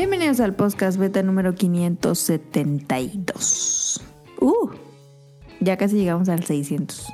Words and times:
Bienvenidos 0.00 0.40
al 0.40 0.54
podcast 0.54 0.98
beta 0.98 1.22
número 1.22 1.54
572. 1.54 4.00
Uh, 4.40 4.70
ya 5.60 5.76
casi 5.76 5.96
llegamos 5.96 6.30
al 6.30 6.42
600. 6.42 7.06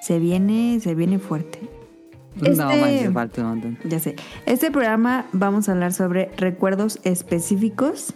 Se 0.00 0.20
viene, 0.20 0.78
se 0.78 0.94
viene 0.94 1.18
fuerte. 1.18 1.58
No, 2.36 2.46
Este- 2.46 2.62
manches, 2.62 3.12
falta 3.12 3.40
un 3.42 3.48
montón. 3.48 3.78
Ya 3.84 3.98
sé. 3.98 4.14
Este 4.46 4.70
programa 4.70 5.26
vamos 5.32 5.68
a 5.68 5.72
hablar 5.72 5.92
sobre 5.92 6.30
recuerdos 6.36 7.00
específicos 7.02 8.14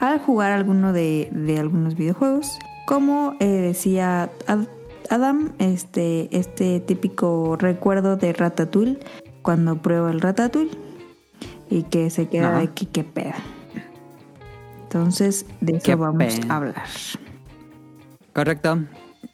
al 0.00 0.20
jugar 0.20 0.52
alguno 0.52 0.94
de, 0.94 1.28
de 1.30 1.58
algunos 1.58 1.96
videojuegos. 1.96 2.58
Como 2.86 3.34
eh, 3.40 3.46
decía 3.46 4.30
Ad- 4.46 4.68
Adam, 5.10 5.52
este, 5.58 6.34
este 6.34 6.80
típico 6.80 7.56
recuerdo 7.60 8.16
de 8.16 8.32
Ratatouille 8.32 9.00
cuando 9.42 9.82
prueba 9.82 10.10
el 10.10 10.22
Ratatouille 10.22 10.78
y 11.70 11.82
que 11.84 12.10
se 12.10 12.28
queda 12.28 12.58
de 12.58 12.64
aquí 12.64 12.86
que 12.86 13.04
peda. 13.04 13.36
Entonces, 14.82 15.46
de 15.60 15.76
eso 15.76 15.84
Qué 15.84 15.94
vamos 15.96 16.22
pena. 16.22 16.54
a 16.54 16.56
hablar. 16.56 16.84
Correcto. 18.32 18.78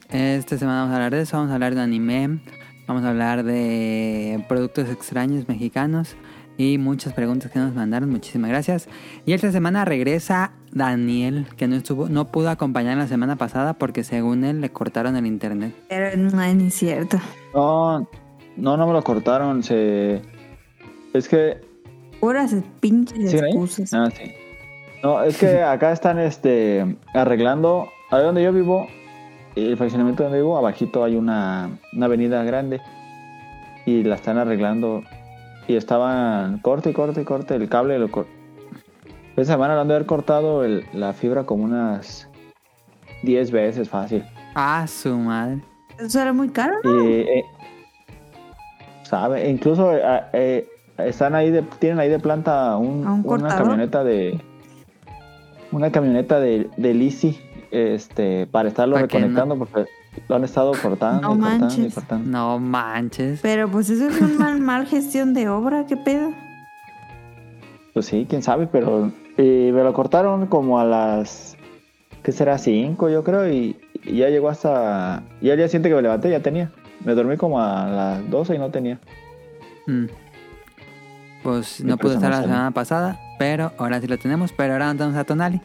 Esta 0.09 0.57
semana 0.57 0.81
vamos 0.81 0.93
a 0.93 0.95
hablar 0.95 1.11
de 1.13 1.21
eso. 1.21 1.37
Vamos 1.37 1.51
a 1.51 1.55
hablar 1.55 1.75
de 1.75 1.81
anime. 1.81 2.41
Vamos 2.87 3.03
a 3.03 3.09
hablar 3.09 3.43
de 3.43 4.43
productos 4.49 4.89
extraños 4.89 5.47
mexicanos. 5.47 6.15
Y 6.57 6.77
muchas 6.77 7.13
preguntas 7.13 7.51
que 7.51 7.59
nos 7.59 7.73
mandaron. 7.73 8.09
Muchísimas 8.09 8.49
gracias. 8.49 8.87
Y 9.25 9.33
esta 9.33 9.51
semana 9.51 9.85
regresa 9.85 10.51
Daniel, 10.71 11.47
que 11.57 11.67
no 11.67 11.75
estuvo, 11.75 12.09
no 12.09 12.25
pudo 12.31 12.49
acompañar 12.49 12.97
la 12.97 13.07
semana 13.07 13.35
pasada 13.35 13.73
porque 13.73 14.03
según 14.03 14.43
él 14.43 14.61
le 14.61 14.71
cortaron 14.71 15.15
el 15.15 15.25
internet. 15.25 15.73
Pero 15.89 16.17
no 16.17 16.41
es 16.41 16.55
ni 16.55 16.69
cierto. 16.69 17.17
No, 17.53 18.07
no, 18.57 18.77
no 18.77 18.87
me 18.87 18.93
lo 18.93 19.03
cortaron. 19.03 19.63
Se... 19.63 20.21
Es 21.13 21.27
que. 21.27 21.70
Puras 22.21 22.55
pinches 22.79 23.33
excusas. 23.33 23.93
Ah, 23.93 24.09
sí. 24.15 24.31
No, 25.03 25.21
es 25.23 25.37
que 25.37 25.61
acá 25.63 25.91
están 25.91 26.19
este, 26.19 26.95
arreglando. 27.13 27.89
A 28.11 28.19
donde 28.19 28.43
yo 28.43 28.53
vivo, 28.53 28.87
el 29.55 29.75
fraccionamiento 29.77 30.23
donde 30.23 30.37
vivo, 30.39 30.57
abajito 30.57 31.03
hay 31.03 31.15
una, 31.17 31.77
una 31.93 32.05
avenida 32.05 32.43
grande. 32.43 32.79
Y 33.85 34.03
la 34.03 34.15
están 34.15 34.37
arreglando. 34.37 35.01
Y 35.67 35.75
estaban 35.75 36.59
corte 36.59 36.91
y 36.91 36.93
corte 36.93 37.21
y 37.21 37.23
corte 37.25 37.55
el 37.55 37.67
cable. 37.67 37.97
Lo 37.99 38.09
cor- 38.11 38.27
Esa 39.35 39.53
semana 39.53 39.75
lo 39.75 39.81
han 39.81 39.87
de 39.87 39.95
haber 39.95 40.05
cortado 40.05 40.63
el- 40.63 40.85
la 40.93 41.13
fibra 41.13 41.43
como 41.45 41.63
unas 41.63 42.29
10 43.23 43.51
veces 43.51 43.89
fácil. 43.89 44.23
Ah, 44.55 44.85
su 44.87 45.17
madre. 45.17 45.61
Eso 45.97 46.19
era 46.19 46.33
muy 46.33 46.49
caro. 46.49 46.75
Y, 46.83 47.21
eh, 47.21 47.43
sabe, 49.03 49.49
incluso 49.49 49.95
eh, 49.95 50.01
eh, 50.33 50.67
están 50.97 51.35
ahí 51.35 51.51
de, 51.51 51.61
tienen 51.79 51.99
ahí 51.99 52.09
de 52.09 52.19
planta 52.19 52.75
un- 52.77 53.05
¿A 53.07 53.13
un 53.13 53.23
una 53.25 53.55
camioneta 53.55 54.03
de 54.03 54.39
una 55.71 55.91
camioneta 55.91 56.39
de, 56.39 56.69
de 56.77 56.93
Lisi, 56.93 57.39
este, 57.71 58.45
para 58.47 58.67
estarlo 58.67 58.95
¿Para 58.95 59.07
qué 59.07 59.17
reconectando 59.19 59.57
porque 59.57 59.85
lo 60.27 60.35
han 60.35 60.43
estado 60.43 60.73
cortando, 60.81 61.21
No 61.29 61.35
y 61.35 61.39
cortando 61.39 61.65
y 61.73 61.77
manches. 61.77 61.95
cortando. 61.95 62.29
No 62.29 62.59
manches. 62.59 63.39
Pero 63.41 63.69
pues 63.69 63.89
eso 63.89 64.07
es 64.09 64.19
un 64.21 64.37
mal, 64.37 64.59
mal 64.59 64.85
gestión 64.85 65.33
de 65.33 65.47
obra, 65.47 65.85
¿qué 65.87 65.95
pedo? 65.95 66.31
Pues 67.93 68.05
sí, 68.05 68.25
quién 68.29 68.43
sabe, 68.43 68.67
pero 68.67 69.11
y 69.37 69.71
me 69.71 69.83
lo 69.83 69.93
cortaron 69.93 70.47
como 70.47 70.79
a 70.79 70.83
las 70.85 71.55
¿qué 72.23 72.31
será? 72.31 72.57
5 72.57 73.09
yo 73.09 73.23
creo 73.23 73.49
y, 73.49 73.77
y 74.03 74.17
ya 74.17 74.29
llegó 74.29 74.49
hasta 74.49 75.23
ya 75.41 75.53
el 75.53 75.57
día 75.57 75.67
siguiente 75.67 75.89
que 75.89 75.95
me 75.95 76.01
levanté 76.01 76.29
ya 76.29 76.41
tenía. 76.41 76.71
Me 77.05 77.15
dormí 77.15 77.35
como 77.37 77.59
a 77.61 77.87
las 77.87 78.29
12 78.29 78.55
y 78.55 78.59
no 78.59 78.69
tenía. 78.69 78.99
Mm. 79.87 80.05
Pues 81.43 81.83
no 81.83 81.97
pudo 81.97 82.13
estar 82.13 82.29
la 82.29 82.41
semana 82.41 82.71
pasada, 82.71 83.19
pero 83.39 83.73
ahora 83.77 83.99
sí 83.99 84.07
lo 84.07 84.17
tenemos. 84.17 84.51
Pero 84.53 84.73
ahora 84.73 84.87
no 84.87 84.97
tenemos 84.97 85.17
a 85.17 85.23
Tonali. 85.23 85.61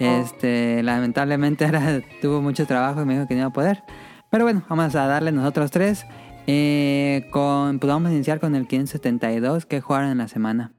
Oh. 0.00 0.04
Este, 0.04 0.82
lamentablemente 0.82 1.64
ahora 1.66 2.00
tuvo 2.22 2.40
mucho 2.40 2.66
trabajo 2.66 3.02
y 3.02 3.04
me 3.04 3.14
dijo 3.14 3.26
que 3.26 3.34
no 3.34 3.40
iba 3.40 3.48
a 3.48 3.52
poder. 3.52 3.82
Pero 4.30 4.44
bueno, 4.44 4.62
vamos 4.68 4.94
a 4.94 5.06
darle 5.06 5.32
nosotros 5.32 5.70
tres. 5.70 6.06
Eh, 6.46 7.28
con, 7.30 7.78
pues 7.78 7.92
vamos 7.92 8.10
a 8.10 8.14
iniciar 8.14 8.40
con 8.40 8.54
el 8.54 8.66
572 8.66 9.66
que 9.66 9.80
jugaron 9.80 10.10
en 10.10 10.18
la 10.18 10.28
semana. 10.28 10.72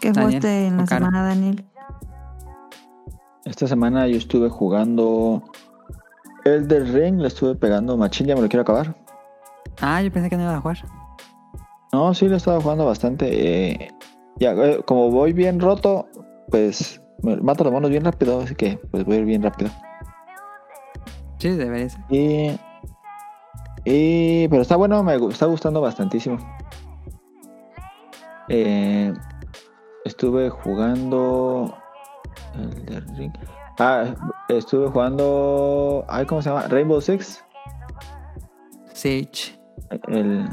¿Qué 0.00 0.12
Daniel, 0.12 0.26
jugaste 0.26 0.66
en 0.66 0.76
la 0.78 0.86
semana, 0.86 1.22
Daniel? 1.22 1.64
Esta 3.44 3.66
semana 3.66 4.06
yo 4.08 4.16
estuve 4.16 4.48
jugando 4.48 5.42
Elder 6.44 6.84
Ring, 6.92 7.20
le 7.20 7.28
estuve 7.28 7.54
pegando 7.54 7.96
machín, 7.96 8.26
ya 8.26 8.34
me 8.34 8.42
lo 8.42 8.48
quiero 8.48 8.62
acabar. 8.62 8.94
Ah, 9.80 10.00
yo 10.02 10.10
pensé 10.10 10.30
que 10.30 10.36
no 10.36 10.44
iba 10.44 10.56
a 10.56 10.60
jugar. 10.60 10.78
No, 11.92 12.14
sí, 12.14 12.26
lo 12.26 12.34
he 12.34 12.36
estado 12.38 12.60
jugando 12.60 12.86
bastante. 12.86 13.26
eh, 13.30 13.88
ya, 14.36 14.52
eh, 14.52 14.82
como 14.86 15.10
voy 15.10 15.32
bien 15.32 15.60
roto, 15.60 16.06
pues 16.50 17.00
me 17.22 17.36
mato 17.36 17.62
a 17.62 17.64
los 17.64 17.72
monos 17.72 17.90
bien 17.90 18.04
rápido, 18.04 18.40
así 18.40 18.54
que 18.54 18.78
pues 18.90 19.04
voy 19.04 19.16
a 19.16 19.18
ir 19.20 19.24
bien 19.26 19.42
rápido. 19.42 19.70
Sí, 21.38 21.50
debería 21.50 21.88
ser. 21.90 22.00
Y, 22.08 22.58
y 23.84 24.48
pero 24.48 24.62
está 24.62 24.76
bueno, 24.76 25.02
me 25.02 25.14
está 25.28 25.46
gustando 25.46 25.80
bastantísimo. 25.80 26.38
Eh, 28.48 29.12
estuve 30.04 30.50
jugando 30.50 31.74
Elden 32.54 33.16
Ring. 33.16 33.32
Ah, 33.78 34.14
estuve 34.48 34.88
jugando, 34.88 36.04
ay, 36.08 36.26
¿cómo 36.26 36.42
se 36.42 36.50
llama? 36.50 36.68
Rainbow 36.68 37.00
Six. 37.00 37.44
Sage. 38.92 39.58
El, 40.08 40.48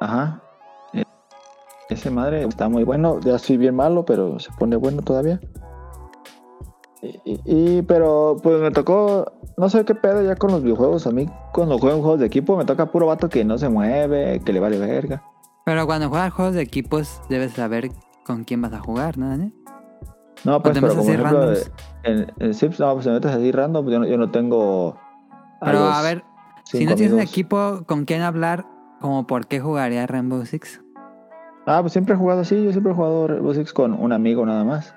ajá. 0.00 0.42
El- 0.92 1.06
ese 1.88 2.10
madre 2.10 2.44
está 2.44 2.68
muy 2.68 2.84
bueno. 2.84 3.20
Ya 3.20 3.36
estoy 3.36 3.56
bien 3.56 3.76
malo, 3.76 4.04
pero 4.04 4.38
se 4.40 4.50
pone 4.58 4.76
bueno 4.76 5.02
todavía. 5.02 5.40
Y, 7.02 7.08
y- 7.24 7.40
y- 7.78 7.82
pero 7.82 8.36
pues 8.42 8.60
me 8.60 8.70
tocó, 8.72 9.32
no 9.56 9.70
sé 9.70 9.84
qué 9.84 9.94
pedo 9.94 10.22
ya 10.22 10.34
con 10.36 10.50
los 10.50 10.62
videojuegos. 10.62 11.06
A 11.06 11.10
mí 11.12 11.28
cuando 11.52 11.78
juego 11.78 11.96
en 11.96 12.02
juegos 12.02 12.20
de 12.20 12.26
equipo 12.26 12.56
me 12.56 12.64
toca 12.64 12.86
puro 12.86 13.06
vato 13.06 13.28
que 13.28 13.44
no 13.44 13.56
se 13.56 13.68
mueve, 13.68 14.40
que 14.44 14.52
le 14.52 14.60
vale 14.60 14.78
verga. 14.78 15.22
Pero 15.70 15.86
cuando 15.86 16.08
juegas 16.08 16.32
juegos 16.32 16.54
de 16.54 16.62
equipos, 16.62 17.22
debes 17.28 17.52
saber 17.52 17.92
con 18.24 18.42
quién 18.42 18.60
vas 18.60 18.72
a 18.72 18.80
jugar, 18.80 19.16
¿no, 19.16 19.28
Daniel? 19.28 19.54
No, 20.44 20.60
pues 20.60 20.74
pero 20.74 20.88
como 20.88 21.02
ejemplo 21.02 21.52
en, 22.02 22.32
en 22.40 22.54
Sims, 22.54 22.80
no, 22.80 22.92
pues 22.94 23.04
te 23.04 23.12
metes 23.12 23.30
así 23.30 23.52
random, 23.52 23.88
yo 23.88 24.00
no, 24.00 24.04
yo 24.04 24.18
no 24.18 24.32
tengo. 24.32 24.98
Pero 25.60 25.78
a 25.78 26.02
ver, 26.02 26.24
si 26.64 26.84
no 26.84 26.96
tienes 26.96 27.14
un 27.14 27.20
equipo 27.20 27.84
con 27.86 28.04
quien 28.04 28.22
hablar, 28.22 28.66
como 29.00 29.28
por 29.28 29.46
qué 29.46 29.60
jugaría 29.60 30.04
Rainbow 30.08 30.44
Six? 30.44 30.82
Ah, 31.66 31.78
pues 31.82 31.92
siempre 31.92 32.16
he 32.16 32.18
jugado 32.18 32.40
así, 32.40 32.64
yo 32.64 32.72
siempre 32.72 32.92
he 32.92 32.96
jugado 32.96 33.28
Rainbow 33.28 33.54
Six 33.54 33.72
con 33.72 33.92
un 33.92 34.12
amigo 34.12 34.44
nada 34.44 34.64
más. 34.64 34.92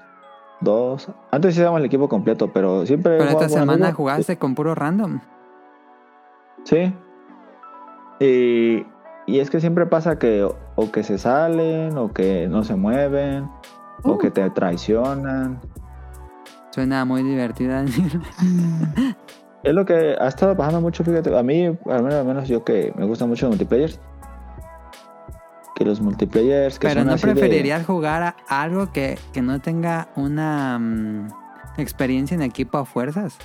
Dos. 0.61 1.07
Antes 1.29 1.53
hacíamos 1.53 1.81
el 1.81 1.85
equipo 1.85 2.09
completo, 2.09 2.51
pero 2.51 2.83
siempre 2.87 3.19
Pero 3.19 3.29
esta 3.29 3.47
semana 3.47 3.89
amigo. 3.89 3.97
jugaste 3.97 4.37
con 4.37 4.55
puro 4.55 4.73
random. 4.73 5.19
Sí. 6.63 6.91
Y, 8.19 8.87
y 9.27 9.39
es 9.39 9.51
que 9.51 9.59
siempre 9.59 9.85
pasa 9.85 10.17
que 10.17 10.47
o, 10.75 10.91
que 10.91 11.03
se 11.03 11.17
salen, 11.17 11.97
o 11.97 12.11
que 12.13 12.47
no 12.47 12.63
se 12.63 12.75
mueven, 12.75 13.49
o 14.03 14.11
Uh. 14.13 14.17
que 14.17 14.31
te 14.31 14.49
traicionan. 14.49 15.59
Suena 16.71 17.05
muy 17.05 17.23
divertida. 17.23 17.83
Es 19.63 19.73
lo 19.73 19.85
que 19.85 20.17
ha 20.19 20.27
estado 20.27 20.57
pasando 20.57 20.81
mucho, 20.81 21.05
fíjate. 21.05 21.37
A 21.37 21.41
mí, 21.41 21.67
al 21.67 22.03
menos, 22.03 22.13
al 22.15 22.25
menos 22.25 22.47
yo 22.49 22.65
que 22.65 22.91
me 22.97 23.05
gustan 23.05 23.29
mucho 23.29 23.45
los 23.45 23.51
multiplayers. 23.55 23.97
Que 25.73 25.85
los 25.85 26.01
multiplayers 26.01 26.77
que 26.79 26.87
Pero 26.89 26.99
son 26.99 27.07
no 27.07 27.13
así 27.13 27.25
de- 27.27 27.31
preferirías 27.33 27.85
jugar 27.85 28.23
a 28.23 28.35
algo 28.61 28.91
que, 28.91 29.17
que 29.31 29.41
no 29.41 29.61
tenga 29.61 30.09
una 30.17 30.77
mm, 30.79 31.27
experiencia 31.77 32.35
en 32.35 32.41
equipo 32.41 32.77
a 32.77 32.83
fuerzas. 32.83 33.37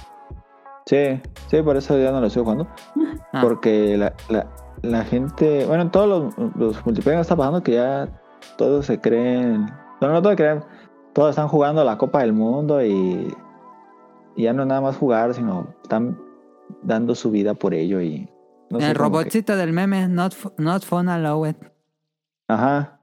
Sí, 0.87 1.23
sí, 1.47 1.63
por 1.63 1.77
eso 1.77 1.97
ya 1.97 2.11
no 2.11 2.21
lo 2.21 2.27
estoy 2.27 2.43
jugando. 2.43 2.67
Ah, 3.33 3.41
Porque 3.41 3.97
la, 3.97 4.13
la, 4.29 4.47
la 4.83 5.05
gente, 5.05 5.65
bueno, 5.67 5.83
en 5.85 5.91
todos 5.91 6.35
los, 6.37 6.57
los 6.57 6.87
multiplayer 6.87 7.21
está 7.21 7.37
pasando 7.37 7.63
que 7.63 7.73
ya 7.75 8.09
todos 8.57 8.87
se 8.87 9.01
creen, 9.01 9.67
no, 10.01 10.09
no 10.09 10.23
todos 10.23 10.37
creen, 10.37 10.63
todos 11.13 11.31
están 11.31 11.49
jugando 11.49 11.85
la 11.85 11.99
Copa 11.99 12.21
del 12.21 12.33
Mundo 12.33 12.85
y, 12.85 13.35
y 14.37 14.43
ya 14.43 14.53
no 14.53 14.63
es 14.63 14.69
nada 14.69 14.81
más 14.81 14.97
jugar, 14.97 15.35
sino 15.35 15.75
están 15.83 16.19
dando 16.83 17.15
su 17.15 17.31
vida 17.31 17.55
por 17.55 17.75
ello 17.75 18.01
y... 18.01 18.29
no 18.71 18.79
el 18.79 18.87
que- 18.89 18.95
robotcito 18.95 19.57
del 19.57 19.73
meme, 19.73 20.07
not, 20.09 20.35
not 20.59 20.85
fun 20.85 21.09
allowed. 21.09 21.57
Ajá. 22.47 23.01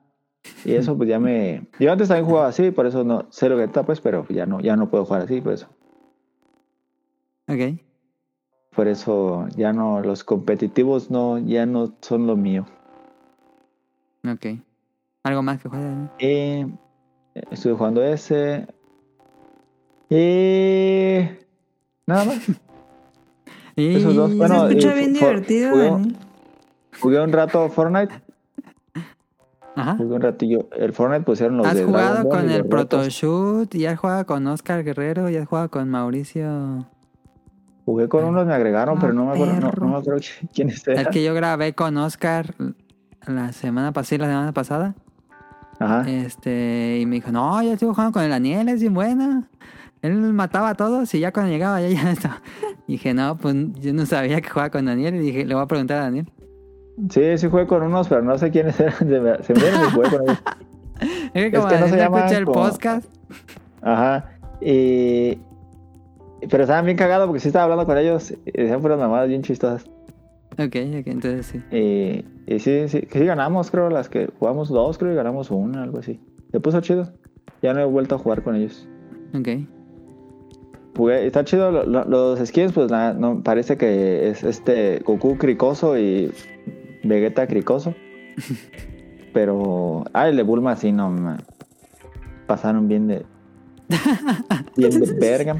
Y 0.63 0.73
eso 0.73 0.95
pues 0.95 1.09
ya 1.09 1.19
me... 1.19 1.67
Yo 1.79 1.91
antes 1.91 2.07
también 2.07 2.25
jugaba 2.27 2.47
así, 2.47 2.71
por 2.71 2.85
eso 2.85 3.03
no 3.03 3.25
sé 3.31 3.49
lo 3.49 3.57
que 3.57 3.63
está 3.63 3.83
pues, 3.83 3.99
pero 3.99 4.25
ya 4.29 4.45
no, 4.45 4.59
ya 4.59 4.75
no 4.75 4.89
puedo 4.89 5.03
jugar 5.05 5.23
así, 5.23 5.41
por 5.41 5.53
eso. 5.53 5.67
Ok. 7.47 7.79
Por 8.75 8.87
eso 8.87 9.47
ya 9.55 9.71
no, 9.73 10.01
los 10.01 10.23
competitivos 10.23 11.09
no, 11.09 11.37
ya 11.39 11.65
no 11.65 11.93
son 12.01 12.27
lo 12.27 12.35
mío. 12.35 12.65
Ok. 14.27 14.59
¿Algo 15.23 15.41
más 15.41 15.61
que? 15.61 15.69
Daniel? 15.69 16.09
Y 16.19 16.65
estuve 17.51 17.73
jugando 17.73 18.03
ese. 18.03 18.67
Y 20.09 21.19
nada 22.05 22.25
más. 22.25 22.39
Y... 23.77 23.97
Esos 23.97 24.15
dos. 24.15 24.33
Bueno, 24.37 24.67
Se 24.69 24.77
escucha 24.77 24.95
y 24.95 24.99
bien 24.99 25.13
divertido, 25.13 25.71
jugué- 27.01 27.21
un 27.21 27.33
rato 27.33 27.67
Fortnite. 27.67 28.13
Ajá. 29.75 29.97
Jugué 29.97 30.15
un 30.15 30.21
ratillo. 30.21 30.69
El 30.77 30.93
Fortnite 30.93 31.25
pusieron 31.25 31.57
los 31.57 31.67
¿Has 31.67 31.73
de 31.75 31.81
Dragon 31.81 31.93
jugado 31.93 32.23
Ball 32.23 32.39
con 32.39 32.49
el. 32.51 32.65
Protoshoot? 32.65 33.75
¿Y 33.75 33.85
has 33.85 33.99
jugado 33.99 34.25
con 34.25 34.47
Oscar 34.47 34.81
Guerrero? 34.85 35.29
¿Y 35.29 35.35
has 35.35 35.45
jugado 35.49 35.69
con 35.69 35.89
Mauricio? 35.89 36.85
Jugué 37.85 38.07
con 38.09 38.23
unos, 38.25 38.45
me 38.47 38.53
agregaron, 38.53 38.97
Ah, 38.97 39.01
pero 39.01 39.13
no 39.13 39.25
me 39.25 39.33
acuerdo, 39.33 39.53
no, 39.59 39.71
no 39.77 39.87
me 39.87 39.97
acuerdo 39.97 40.19
qui- 40.21 40.49
quiénes 40.53 40.87
eran. 40.87 41.05
El 41.05 41.11
que 41.11 41.23
yo 41.23 41.33
grabé 41.33 41.73
con 41.73 41.95
Oscar 41.97 42.55
la 43.27 43.51
semana 43.51 43.91
pasada, 43.91 44.25
la 44.25 44.27
semana 44.33 44.51
pasada. 44.53 44.95
Ajá. 45.79 46.09
Este, 46.09 46.99
y 47.01 47.05
me 47.05 47.15
dijo, 47.15 47.31
no, 47.31 47.61
yo 47.61 47.73
estuve 47.73 47.93
jugando 47.93 48.13
con 48.13 48.23
el 48.23 48.29
Daniel, 48.29 48.69
es 48.69 48.79
bien 48.81 48.93
buena. 48.93 49.47
Él 50.01 50.13
mataba 50.33 50.69
a 50.69 50.75
todos 50.75 51.13
y 51.15 51.19
ya 51.19 51.31
cuando 51.31 51.51
llegaba 51.51 51.81
ya 51.81 51.89
ya 51.89 52.11
estaba. 52.11 52.41
Y 52.87 52.93
dije, 52.93 53.13
no, 53.13 53.37
pues 53.37 53.55
yo 53.81 53.93
no 53.93 54.05
sabía 54.05 54.39
que 54.41 54.49
jugaba 54.49 54.69
con 54.69 54.85
Daniel. 54.85 55.15
Y 55.15 55.19
dije, 55.19 55.45
le 55.45 55.53
voy 55.53 55.63
a 55.63 55.67
preguntar 55.67 55.97
a 55.97 56.01
Daniel. 56.03 56.31
Sí, 57.09 57.37
sí 57.37 57.47
jugué 57.49 57.67
con 57.67 57.83
unos, 57.83 58.07
pero 58.07 58.21
no 58.21 58.37
sé 58.37 58.51
quiénes 58.51 58.79
eran. 58.79 58.93
Se 58.97 59.05
me, 59.05 59.43
se 59.43 59.53
me 59.53 59.59
y 59.59 59.91
jugué 59.91 60.09
con 60.09 60.21
ellos. 60.23 60.43
Es 61.33 61.51
que 61.51 61.51
como 61.57 61.67
que 61.67 61.77
no 61.79 61.87
se 61.89 62.01
escucha 62.01 62.37
el 62.37 62.45
como- 62.45 62.69
podcast. 62.69 63.05
Ajá. 63.81 64.29
Y... 64.61 65.37
Pero 66.49 66.63
estaban 66.63 66.85
bien 66.85 66.97
cagados 66.97 67.27
porque 67.27 67.39
sí 67.39 67.47
estaba 67.49 67.63
hablando 67.63 67.85
con 67.85 67.97
ellos 67.97 68.31
y 68.45 68.51
decían 68.51 68.81
puras 68.81 68.99
mamadas 68.99 69.27
bien 69.27 69.41
chistosas. 69.41 69.85
Ok, 70.53 70.75
ok, 70.99 71.07
entonces 71.07 71.45
sí. 71.47 71.61
Y, 71.75 72.25
y 72.53 72.59
sí, 72.59 72.87
sí, 72.87 73.01
que 73.01 73.19
sí 73.19 73.25
ganamos, 73.25 73.71
creo, 73.71 73.89
las 73.89 74.07
que 74.09 74.29
jugamos 74.39 74.69
dos, 74.69 74.97
creo, 74.97 75.11
y 75.11 75.15
ganamos 75.15 75.51
una, 75.51 75.83
algo 75.83 75.99
así. 75.99 76.19
Se 76.51 76.59
puso 76.59 76.79
chido. 76.81 77.11
Ya 77.61 77.73
no 77.73 77.81
he 77.81 77.85
vuelto 77.85 78.15
a 78.15 78.17
jugar 78.19 78.43
con 78.43 78.55
ellos. 78.55 78.87
Ok. 79.33 79.49
Jugué, 80.95 81.25
está 81.27 81.43
chido, 81.43 81.71
lo- 81.71 81.85
lo- 81.85 82.05
los 82.05 82.39
skins, 82.47 82.71
pues 82.71 82.89
nada, 82.89 83.13
no, 83.13 83.43
parece 83.43 83.75
que 83.77 84.29
es 84.29 84.43
este 84.43 84.99
Goku 84.99 85.37
cricoso 85.37 85.97
y 85.97 86.31
Vegeta 87.03 87.47
cricoso. 87.47 87.93
Pero, 89.33 90.05
ah, 90.13 90.29
el 90.29 90.37
de 90.37 90.43
Bulma 90.43 90.75
sí, 90.77 90.91
no, 90.93 91.09
ma- 91.09 91.37
pasaron 92.47 92.87
bien 92.87 93.07
de, 93.07 93.25
bien 94.77 94.99
de 95.01 95.13
verga. 95.19 95.57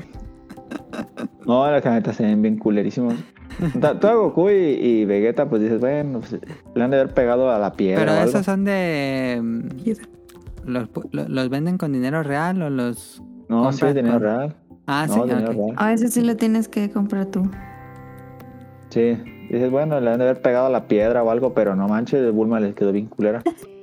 No, 1.46 1.70
las 1.70 1.82
camionetas 1.82 2.16
se 2.16 2.24
ven 2.24 2.42
bien 2.42 2.58
culerísimos. 2.58 3.14
Ta- 3.80 4.00
Todo 4.00 4.24
Goku 4.24 4.50
y, 4.50 4.54
y 4.54 5.06
Vegeta, 5.06 5.48
pues 5.48 5.62
dices, 5.62 5.80
bueno, 5.80 6.20
pues, 6.20 6.38
le 6.74 6.84
han 6.84 6.90
de 6.92 7.00
haber 7.00 7.14
pegado 7.14 7.52
a 7.52 7.60
la 7.60 7.74
piedra. 7.74 8.00
Pero 8.02 8.12
o 8.14 8.16
algo. 8.16 8.30
esos 8.30 8.46
son 8.46 8.66
de... 8.66 9.40
mm, 9.42 9.68
¿Los, 10.66 10.90
los 11.12 11.50
venden 11.50 11.78
con 11.78 11.94
dinero 11.94 12.24
real 12.24 12.62
o 12.64 12.70
los...? 12.70 13.22
No, 13.48 13.72
sí, 13.72 13.80
compras 13.82 13.96
dinero 13.96 14.14
con- 14.16 14.24
real. 14.24 14.56
Ah, 14.88 15.06
sí, 15.08 15.16
no, 15.20 15.26
dinero 15.28 15.52
ok. 15.52 15.56
real. 15.58 15.74
A 15.78 15.88
veces 15.90 16.14
sí 16.14 16.22
lo 16.22 16.36
tienes 16.36 16.68
que 16.68 16.90
comprar 16.90 17.28
tú. 17.28 17.44
Sí, 18.90 19.18
dices, 19.50 19.70
bueno, 19.70 20.00
le 20.00 20.10
han 20.10 20.18
de 20.20 20.26
haber 20.26 20.42
pegado 20.42 20.66
a 20.68 20.70
la 20.70 20.88
piedra 20.88 21.24
o 21.24 21.30
algo, 21.30 21.54
pero 21.54 21.76
no 21.76 21.88
manches, 21.88 22.22
el 22.22 22.32
Bulma 22.32 22.60
les 22.60 22.74
quedó 22.76 22.92
bien 22.92 23.06
culera. 23.08 23.44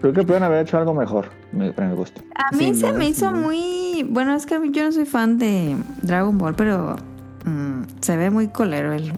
Creo 0.00 0.12
que 0.12 0.22
pueden 0.22 0.42
haber 0.42 0.62
hecho 0.66 0.78
algo 0.78 0.94
mejor, 0.94 1.26
me, 1.52 1.72
para 1.72 1.88
mi 1.88 1.94
gusto. 1.96 2.22
A 2.34 2.54
mí 2.56 2.74
se 2.74 2.92
me 2.92 3.08
hizo 3.08 3.30
muy... 3.32 4.06
Bueno, 4.08 4.34
es 4.34 4.46
que 4.46 4.54
a 4.54 4.58
mí- 4.58 4.70
yo 4.72 4.84
no 4.84 4.92
soy 4.92 5.04
fan 5.06 5.38
de 5.38 5.76
Dragon 6.02 6.36
Ball, 6.38 6.54
pero 6.54 6.96
mm, 7.44 7.82
se 8.00 8.16
ve 8.16 8.30
muy 8.30 8.48
colero 8.48 8.92
el, 8.92 9.12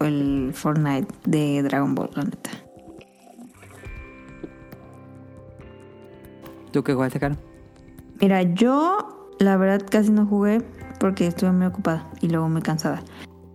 el 0.00 0.50
Fortnite 0.54 1.08
de 1.24 1.62
Dragon 1.62 1.94
Ball, 1.94 2.10
la 2.14 2.24
neta. 2.24 2.50
¿Tú 6.72 6.82
qué 6.84 6.94
jugaste, 6.94 7.18
Caro? 7.18 7.36
Mira, 8.20 8.42
yo 8.42 9.28
la 9.38 9.56
verdad 9.56 9.84
casi 9.90 10.10
no 10.10 10.26
jugué 10.26 10.62
porque 10.98 11.26
estuve 11.26 11.50
muy 11.52 11.66
ocupada 11.66 12.06
y 12.20 12.28
luego 12.28 12.48
muy 12.48 12.62
cansada. 12.62 13.02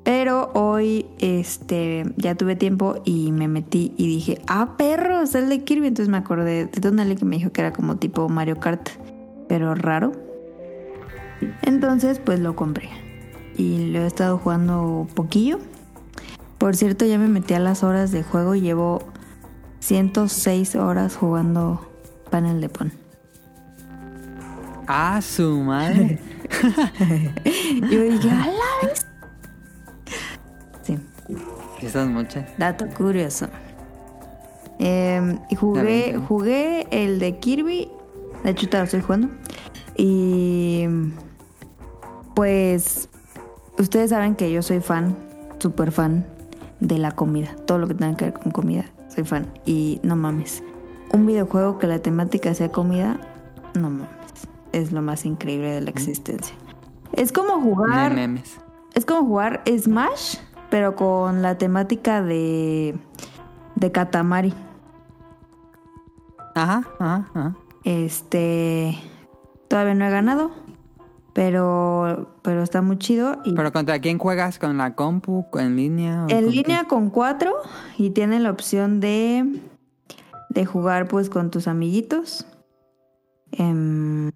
Pero 0.05 0.51
hoy 0.53 1.07
este 1.17 2.05
ya 2.15 2.35
tuve 2.35 2.55
tiempo 2.55 3.01
y 3.05 3.31
me 3.31 3.47
metí 3.47 3.91
y 3.97 4.07
dije, 4.07 4.39
ah, 4.45 4.75
perros, 4.77 5.33
el 5.33 5.49
de 5.49 5.63
Kirby. 5.63 5.87
Entonces 5.87 6.09
me 6.09 6.17
acordé 6.17 6.67
de 6.67 6.79
Tonali 6.79 7.15
que 7.15 7.25
me 7.25 7.37
dijo 7.37 7.51
que 7.51 7.61
era 7.61 7.73
como 7.73 7.97
tipo 7.97 8.29
Mario 8.29 8.59
Kart, 8.59 8.87
pero 9.49 9.73
raro. 9.73 10.11
Entonces, 11.63 12.19
pues 12.19 12.39
lo 12.39 12.55
compré. 12.55 12.89
Y 13.57 13.87
lo 13.87 14.01
he 14.01 14.05
estado 14.05 14.37
jugando 14.37 15.07
poquillo. 15.15 15.57
Por 16.59 16.75
cierto, 16.75 17.05
ya 17.05 17.17
me 17.17 17.27
metí 17.27 17.55
a 17.55 17.59
las 17.59 17.83
horas 17.83 18.11
de 18.11 18.21
juego 18.21 18.53
y 18.53 18.61
llevo 18.61 19.01
106 19.79 20.75
horas 20.75 21.15
jugando 21.15 21.83
panel 22.29 22.61
de 22.61 22.69
pon. 22.69 22.93
Ah, 24.87 25.19
su 25.23 25.63
madre. 25.63 26.19
Yo 27.89 28.03
dije, 28.03 28.29
¡a 28.29 28.45
la 28.45 28.87
vez! 28.87 29.14
Son 31.92 32.13
muchas. 32.13 32.45
dato 32.57 32.88
curioso. 32.88 33.48
Eh, 34.80 35.39
y 35.50 35.56
jugué, 35.56 36.19
jugué 36.27 36.88
el 36.92 37.19
de 37.19 37.38
Kirby. 37.38 37.89
De 38.44 38.51
hecho, 38.51 38.69
te 38.69 38.77
lo 38.77 38.83
estoy 38.83 39.01
jugando. 39.01 39.30
Y 39.98 40.86
pues 42.36 43.10
ustedes 43.77 44.10
saben 44.10 44.36
que 44.36 44.51
yo 44.51 44.62
soy 44.62 44.81
fan, 44.81 45.16
súper 45.60 45.92
fan 45.92 46.25
de 46.80 46.98
la 46.98 47.12
comida. 47.12 47.56
Todo 47.66 47.77
lo 47.80 47.88
que 47.88 47.94
tenga 47.94 48.16
que 48.18 48.25
ver 48.25 48.33
con 48.33 48.51
comida, 48.51 48.86
soy 49.07 49.24
fan. 49.24 49.48
Y 49.66 50.00
no 50.04 50.16
mames. 50.16 50.63
Un 51.13 51.25
videojuego 51.25 51.80
que 51.80 51.88
la 51.88 52.00
temática 52.00 52.54
sea 52.54 52.72
comida, 52.72 53.19
no 53.74 53.89
mames. 53.89 54.10
Es 54.74 54.92
lo 54.92 55.01
más 55.01 55.25
increíble 55.25 55.69
de 55.69 55.81
la 55.81 55.89
existencia. 55.89 56.56
Es 57.13 57.31
como 57.31 57.62
jugar. 57.62 58.13
Memes. 58.13 58.57
Es 58.94 59.06
como 59.06 59.25
jugar 59.25 59.63
Smash, 59.66 60.38
pero 60.75 60.94
con 60.98 61.42
la 61.42 61.57
temática 61.57 62.22
de. 62.22 62.96
de 63.75 63.91
Katamari. 63.94 64.53
Ajá, 66.53 66.84
ajá, 67.00 67.29
ajá. 67.34 67.55
Este. 67.86 68.98
Todavía 69.70 69.94
no 69.96 70.05
he 70.05 70.10
ganado. 70.10 70.51
Pero. 71.32 72.36
Pero 72.41 72.62
está 72.62 72.82
muy 72.82 72.98
chido. 72.98 73.38
Y 73.46 73.53
¿Pero 73.53 73.72
contra 73.72 74.00
quién 74.00 74.17
juegas? 74.17 74.60
¿Con 74.60 74.77
la 74.77 74.96
compu? 74.96 75.46
¿En 75.53 75.77
línea? 75.77 76.25
en 76.27 76.51
línea 76.51 76.84
con 76.84 77.10
cuatro. 77.10 77.53
Y 77.98 78.10
tiene 78.10 78.41
la 78.41 78.51
opción 78.51 79.00
de. 79.00 79.62
de 80.50 80.65
jugar 80.65 81.08
pues 81.08 81.29
con 81.29 81.51
tus 81.51 81.70
amiguitos. 81.70 82.48
Em, 83.53 84.29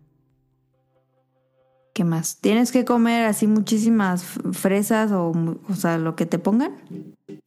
¿Qué 1.93 2.03
más? 2.03 2.37
Tienes 2.39 2.71
que 2.71 2.85
comer 2.85 3.25
así 3.25 3.47
muchísimas 3.47 4.23
fresas 4.51 5.11
o, 5.11 5.31
o 5.69 5.75
sea, 5.75 5.97
lo 5.97 6.15
que 6.15 6.25
te 6.25 6.39
pongan. 6.39 6.73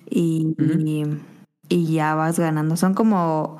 Y, 0.08 0.54
y 1.68 1.92
ya 1.92 2.14
vas 2.14 2.38
ganando. 2.38 2.76
Son 2.76 2.94
como, 2.94 3.58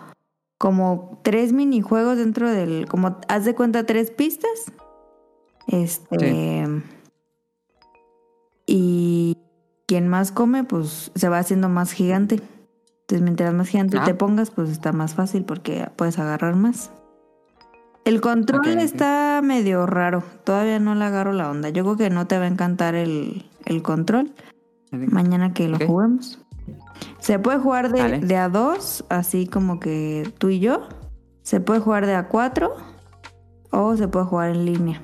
como 0.59 1.21
tres 1.23 1.53
minijuegos 1.53 2.19
dentro 2.19 2.51
del. 2.51 2.87
Como 2.89 3.19
haz 3.29 3.45
de 3.45 3.55
cuenta 3.55 3.87
tres 3.87 4.11
pistas. 4.11 4.73
Este. 5.67 6.67
Y 8.67 9.39
quien 9.87 10.09
más 10.09 10.33
come, 10.33 10.65
pues 10.65 11.11
se 11.15 11.29
va 11.29 11.39
haciendo 11.39 11.69
más 11.69 11.93
gigante. 11.93 12.41
Entonces, 13.03 13.23
mientras 13.23 13.53
más 13.55 13.69
gigante 13.69 13.99
Ah. 13.99 14.05
te 14.05 14.15
pongas, 14.15 14.51
pues 14.51 14.71
está 14.71 14.93
más 14.93 15.15
fácil 15.15 15.45
porque 15.45 15.89
puedes 15.97 16.19
agarrar 16.19 16.55
más. 16.57 16.91
El 18.05 18.21
control 18.21 18.67
está 18.79 19.41
medio 19.45 19.87
raro. 19.87 20.25
Todavía 20.45 20.79
no 20.81 20.95
le 20.95 21.05
agarro 21.05 21.33
la 21.33 21.51
onda. 21.51 21.69
Yo 21.69 21.85
creo 21.85 21.97
que 21.97 22.11
no 22.11 22.27
te 22.27 22.37
va 22.39 22.45
a 22.45 22.49
encantar 22.49 22.95
el, 22.95 23.45
el 23.65 23.83
control. 23.83 24.33
Mañana 24.91 25.55
que 25.55 25.69
lo 25.69 25.79
juguemos. 25.79 26.39
Se 27.19 27.39
puede 27.39 27.59
jugar 27.59 27.93
de, 27.93 28.19
de 28.19 28.37
a 28.37 28.49
dos, 28.49 29.05
así 29.09 29.47
como 29.47 29.79
que 29.79 30.33
tú 30.39 30.49
y 30.51 30.59
yo. 30.61 30.89
Se 31.43 31.61
puede 31.61 31.81
jugar 31.81 32.07
de 32.07 32.15
a 32.15 32.29
cuatro. 32.29 32.75
O 33.71 33.97
se 33.97 34.09
puede 34.09 34.27
jugar 34.27 34.51
en 34.51 34.67
línea. 34.67 35.01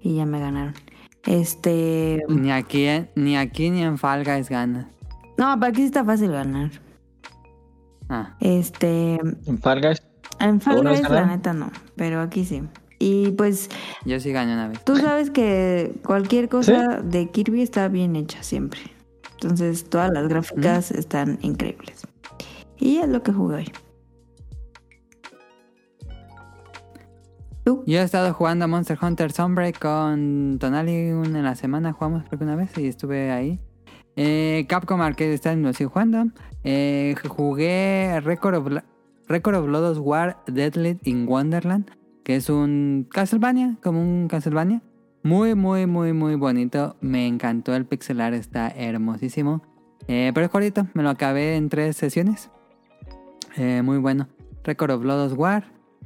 Y 0.00 0.16
ya 0.16 0.26
me 0.26 0.40
ganaron. 0.40 0.74
Este. 1.24 2.24
Ni 2.28 2.50
aquí, 2.50 2.86
ni 3.14 3.36
aquí 3.36 3.70
ni 3.70 3.82
en 3.82 3.96
Fall 3.98 4.24
Guys 4.24 4.48
ganas. 4.48 4.86
No, 5.38 5.58
para 5.60 5.68
aquí 5.68 5.82
sí 5.82 5.86
está 5.86 6.04
fácil 6.04 6.32
ganar. 6.32 6.70
Ah, 8.08 8.34
Este. 8.40 9.20
En 9.46 9.58
Fall 9.58 9.80
Guys, 9.80 10.02
En 10.38 10.60
Fall 10.60 10.74
¿Alguna 10.74 10.90
vez 10.90 11.00
Guys, 11.00 11.10
la 11.10 11.26
neta 11.26 11.52
no. 11.52 11.70
Pero 11.96 12.20
aquí 12.20 12.44
sí. 12.44 12.62
Y 12.98 13.32
pues, 13.32 13.68
yo 14.04 14.20
sí 14.20 14.30
gané 14.30 14.52
una 14.52 14.68
vez. 14.68 14.84
tú 14.84 14.96
sabes 14.96 15.30
que 15.30 15.92
cualquier 16.04 16.48
cosa 16.48 17.00
de 17.02 17.30
Kirby 17.30 17.62
está 17.62 17.88
bien 17.88 18.14
hecha 18.14 18.42
siempre. 18.42 18.80
Entonces, 19.32 19.90
todas 19.90 20.12
las 20.12 20.28
gráficas 20.28 20.92
están 20.92 21.38
increíbles. 21.42 22.02
Y 22.78 22.98
es 22.98 23.08
lo 23.08 23.22
que 23.24 23.32
jugué 23.32 23.56
hoy. 23.56 23.72
¿Tú? 27.64 27.82
Yo 27.86 27.98
he 27.98 28.02
estado 28.02 28.32
jugando 28.34 28.64
a 28.64 28.68
Monster 28.68 28.98
Hunter 29.00 29.32
Sunbreak 29.32 29.80
con 29.80 30.58
Tonali 30.60 31.10
una 31.10 31.38
en 31.38 31.44
la 31.44 31.54
semana, 31.54 31.92
jugamos 31.92 32.24
creo 32.24 32.38
que 32.38 32.44
una 32.44 32.56
vez 32.56 32.76
y 32.76 32.86
estuve 32.86 33.30
ahí. 33.30 33.60
Eh, 34.16 34.66
Capcom 34.68 35.00
Arcade 35.00 35.34
Stadium 35.34 35.62
lo 35.64 35.72
sigo 35.72 35.90
jugando. 35.90 36.26
Eh, 36.64 37.14
jugué 37.28 38.20
Record 38.22 38.54
of, 38.54 38.82
Record 39.28 39.56
of 39.56 39.68
Lodoss 39.68 39.98
War 39.98 40.42
Deadlit 40.46 41.06
in 41.06 41.26
Wonderland, 41.26 41.90
que 42.24 42.36
es 42.36 42.50
un 42.50 43.06
Castlevania, 43.10 43.76
como 43.82 44.00
un 44.00 44.28
Castlevania. 44.28 44.82
Muy, 45.22 45.54
muy, 45.54 45.86
muy, 45.86 46.12
muy 46.12 46.34
bonito. 46.34 46.96
Me 47.00 47.26
encantó 47.26 47.74
el 47.74 47.86
pixelar, 47.86 48.34
está 48.34 48.68
hermosísimo. 48.68 49.62
Eh, 50.08 50.32
pero 50.34 50.46
es 50.46 50.50
cortito, 50.50 50.88
me 50.94 51.02
lo 51.02 51.10
acabé 51.10 51.56
en 51.56 51.68
tres 51.68 51.96
sesiones. 51.96 52.50
Eh, 53.56 53.82
muy 53.82 53.98
bueno. 53.98 54.28
Record 54.64 54.90
of 54.90 55.04
Lodoss 55.04 55.32
War. 55.34 55.64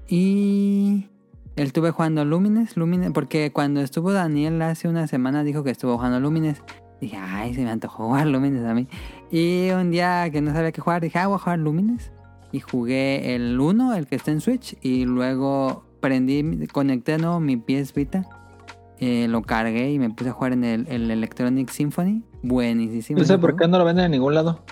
Y 0.09 1.09
estuve 1.57 1.91
jugando 1.91 2.25
Lumines, 2.25 2.77
Lumines, 2.77 3.11
porque 3.13 3.53
cuando 3.53 3.81
estuvo 3.81 4.13
Daniel 4.13 4.61
hace 4.63 4.89
una 4.89 5.07
semana 5.07 5.43
dijo 5.45 5.65
que 5.65 5.71
estuvo 5.71 5.97
jugando 5.97 6.21
Lumines. 6.21 6.63
Dije, 7.01 7.17
ay, 7.17 7.55
se 7.55 7.63
me 7.63 7.71
antojó 7.71 8.07
jugar 8.07 8.27
Lumines 8.27 8.65
a 8.65 8.75
mí. 8.75 8.89
Y 9.31 9.71
un 9.71 9.91
día 9.91 10.31
que 10.31 10.41
no 10.41 10.53
sabía 10.53 10.73
qué 10.73 10.81
jugar, 10.81 11.03
dije, 11.03 11.19
ah, 11.19 11.27
voy 11.27 11.37
a 11.37 11.39
jugar 11.39 11.59
Lumines. 11.59 12.13
Y 12.57 12.61
jugué 12.61 13.35
el 13.35 13.61
1, 13.61 13.95
el 13.97 14.07
que 14.07 14.17
está 14.17 14.31
en 14.31 14.41
Switch. 14.41 14.79
Y 14.81 15.05
luego 15.05 15.85
prendí, 16.01 16.67
conecté 16.69 17.13
de 17.13 17.19
nuevo 17.19 17.39
mi 17.39 17.59
PS 17.59 17.93
Vita. 17.93 18.25
eh, 18.99 19.27
lo 19.29 19.43
cargué 19.43 19.93
y 19.93 19.99
me 19.99 20.09
puse 20.09 20.31
a 20.31 20.33
jugar 20.33 20.55
en 20.55 20.65
el, 20.65 20.87
el 20.89 21.11
Electronic 21.11 21.69
Symphony. 21.69 22.23
Buenísimo. 22.43 23.19
No 23.19 23.27
sé 23.27 23.37
por 23.37 23.57
qué 23.57 23.69
no 23.69 23.77
lo 23.77 23.85
venden 23.85 24.07
en 24.07 24.11
ningún 24.13 24.33
lado. 24.35 24.65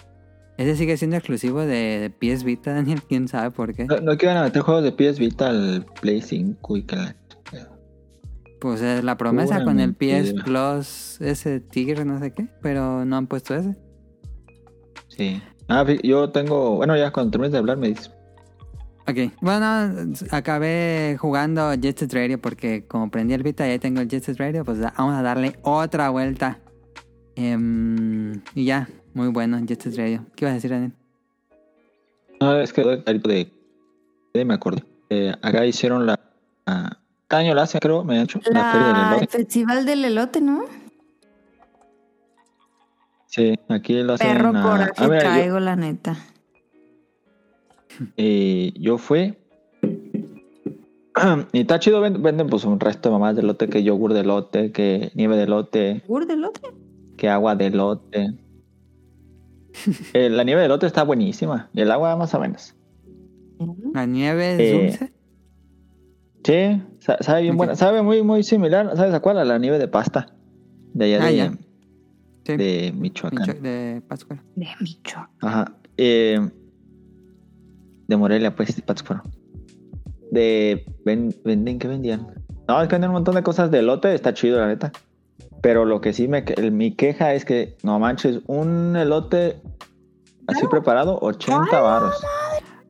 Ese 0.57 0.77
sigue 0.77 0.97
siendo 0.97 1.17
exclusivo 1.17 1.61
de, 1.61 1.99
de 1.99 2.11
PS 2.11 2.43
Vita, 2.45 2.73
Daniel. 2.75 3.03
¿Quién 3.03 3.29
sabe 3.29 3.51
por 3.51 3.75
qué? 3.75 3.85
No, 3.85 4.01
no 4.01 4.17
quieren 4.17 4.43
meter 4.43 4.63
juegos 4.63 4.83
de 4.85 4.93
PS 4.93 5.19
Vita 5.19 5.51
al 5.51 5.85
Play 6.01 6.23
5 6.23 6.77
y 6.79 6.83
que 6.85 6.97
la... 6.97 7.15
Pues 8.61 8.81
es 8.81 9.05
la 9.05 9.19
promesa 9.19 9.57
Pura 9.57 9.65
con 9.67 9.79
el 9.81 9.93
PS. 9.95 10.33
Plus, 10.43 11.21
ese 11.21 11.61
tigre, 11.61 12.07
no 12.07 12.19
sé 12.19 12.33
qué, 12.33 12.47
pero 12.63 13.05
no 13.05 13.17
han 13.17 13.27
puesto 13.27 13.55
ese. 13.55 13.77
Sí. 15.09 15.43
Ah, 15.69 15.85
yo 16.03 16.31
tengo... 16.31 16.77
Bueno, 16.77 16.97
ya 16.97 17.11
cuando 17.13 17.31
termines 17.33 17.53
de 17.53 17.59
hablar 17.59 17.77
me 17.79 17.89
dices. 17.89 18.11
Ok, 19.07 19.33
bueno, 19.43 19.67
acabé 20.31 21.17
jugando 21.21 21.75
Jet 21.75 21.99
Set 21.99 22.13
Radio 22.15 22.41
porque 22.41 22.87
como 22.87 23.11
prendí 23.11 23.35
el 23.35 23.43
Vita 23.43 23.67
y 23.67 23.73
ahí 23.73 23.79
tengo 23.79 24.01
el 24.01 24.09
Jet 24.09 24.25
Set 24.25 24.39
Radio, 24.39 24.65
pues 24.65 24.79
vamos 24.81 25.15
a 25.15 25.23
darle 25.23 25.59
otra 25.63 26.09
vuelta. 26.09 26.59
Em, 27.37 28.41
y 28.55 28.65
ya, 28.65 28.89
muy 29.13 29.29
bueno 29.29 29.59
Jet 29.67 29.83
Set 29.83 29.97
Radio. 29.97 30.25
¿Qué 30.35 30.45
ibas 30.45 30.53
a 30.53 30.55
decir, 30.55 30.71
Daniel? 30.71 30.93
No, 32.41 32.59
es 32.59 32.73
que 32.73 32.81
ahorita 32.81 33.13
de... 33.13 33.53
de 34.33 34.45
me 34.45 34.55
acuerdo. 34.55 34.81
Eh, 35.11 35.35
acá 35.43 35.67
hicieron 35.67 36.07
la... 36.07 36.19
cada 36.65 37.43
año 37.43 37.55
la 37.55 37.63
hacen, 37.63 37.81
creo, 37.81 38.05
me 38.05 38.17
han 38.17 38.25
hecho. 38.25 38.41
La 38.51 38.73
feria 38.73 38.87
del 38.87 38.97
La, 38.97 39.09
el 39.09 39.15
elote. 39.19 39.27
festival 39.39 39.85
del 39.87 40.05
elote, 40.07 40.41
¿no? 40.41 40.65
Sí, 43.35 43.55
aquí 43.69 44.01
lo 44.03 44.13
hacen... 44.13 44.37
Perro 44.37 44.53
coraje 44.53 44.93
mira, 45.03 45.15
yo- 45.15 45.19
traigo, 45.21 45.59
la 45.61 45.75
neta. 45.77 46.17
Eh, 48.17 48.73
yo 48.79 48.99
fui. 48.99 49.37
y 51.53 51.61
está 51.61 51.79
chido, 51.79 52.01
ven- 52.01 52.23
venden 52.23 52.49
pues 52.49 52.65
un 52.65 52.79
resto 52.81 53.09
de 53.09 53.13
mamás 53.13 53.37
de 53.37 53.43
lote, 53.43 53.69
que 53.69 53.83
yogur 53.83 54.13
de 54.15 54.25
lote, 54.25 54.73
que 54.73 55.11
nieve 55.15 55.37
de 55.37 55.47
lote, 55.47 56.03
¿Gur 56.09 56.27
del 56.27 56.39
elote? 56.41 56.61
que 57.17 57.29
agua 57.29 57.55
de 57.57 57.71
lote. 57.71 58.27
Eh, 60.13 60.29
la 60.31 60.43
nieve 60.45 60.63
de 60.63 60.69
lote 60.69 60.87
está 60.87 61.03
buenísima. 61.05 61.71
Y 61.73 61.81
el 61.81 61.91
agua 61.91 62.17
más 62.17 62.35
o 62.35 62.41
menos. 62.41 62.75
¿La 63.93 64.07
nieve 64.07 64.55
es 64.55 64.61
Eh, 64.61 64.73
dulce? 64.81 65.13
Sí, 66.45 66.83
sa- 67.01 67.19
sabe 67.23 67.43
bien 67.43 67.57
buena. 67.57 67.75
Sabe 67.77 68.03
muy, 68.03 68.23
muy 68.23 68.43
similar. 68.43 68.97
¿Sabes 68.97 69.15
a 69.15 69.21
cuál? 69.21 69.39
A 69.39 69.45
la 69.45 69.59
nieve 69.59 69.79
de 69.79 69.89
pasta. 69.89 70.27
De 70.93 71.05
allá 71.07 71.25
Ah, 71.25 71.31
de, 71.31 71.37
ya. 71.37 71.53
Sí, 72.47 72.57
de 72.57 72.93
Michoacán. 72.97 73.41
Micho- 73.47 73.61
de 73.61 74.03
Pátzcuaro. 74.09 74.43
De 74.55 74.69
Micho. 74.81 75.27
Ajá. 75.41 75.73
Eh, 75.97 76.41
de 78.07 78.17
Morelia, 78.17 78.55
pues, 78.55 78.81
Pátzcuaro. 78.83 79.23
De. 80.31 80.85
ven- 81.05 81.35
¿Venden? 81.45 81.79
¿Qué 81.79 81.89
vendían? 81.89 82.27
No, 82.69 82.81
es 82.83 82.89
que 82.89 82.95
venden 82.95 83.11
un 83.11 83.15
montón 83.15 83.35
de 83.35 83.43
cosas 83.43 83.71
de 83.71 83.79
elote, 83.81 84.15
está 84.15 84.35
chido, 84.35 84.59
la 84.59 84.67
neta. 84.69 84.93
Pero 85.63 85.85
lo 85.85 86.01
que 86.01 86.13
sí 86.13 86.29
me. 86.29 86.45
mi 86.71 86.93
queja 86.95 87.35
es 87.35 87.45
que, 87.45 87.77
no 87.83 87.99
manches, 87.99 88.41
un 88.47 88.97
elote 88.97 89.61
así 90.47 90.67
preparado, 90.67 91.19
80 91.21 91.81
varos. 91.81 92.15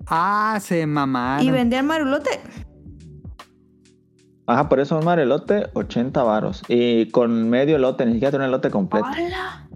Ah, 0.07 0.59
se 0.61 0.87
mamaron. 0.87 1.47
¿Y 1.47 1.51
vendían 1.51 1.87
marulote? 1.87 2.31
Ajá, 4.47 4.69
por 4.69 4.79
eso 4.81 4.99
un 4.99 5.09
elote, 5.19 5.69
80 5.73 6.23
varos. 6.23 6.63
Y 6.69 7.09
con 7.11 7.49
medio 7.49 7.77
elote, 7.77 8.05
ni 8.05 8.13
siquiera 8.13 8.31
tiene 8.31 8.45
un 8.45 8.49
elote 8.51 8.71
completo. 8.71 9.07
¡Hala! 9.07 9.69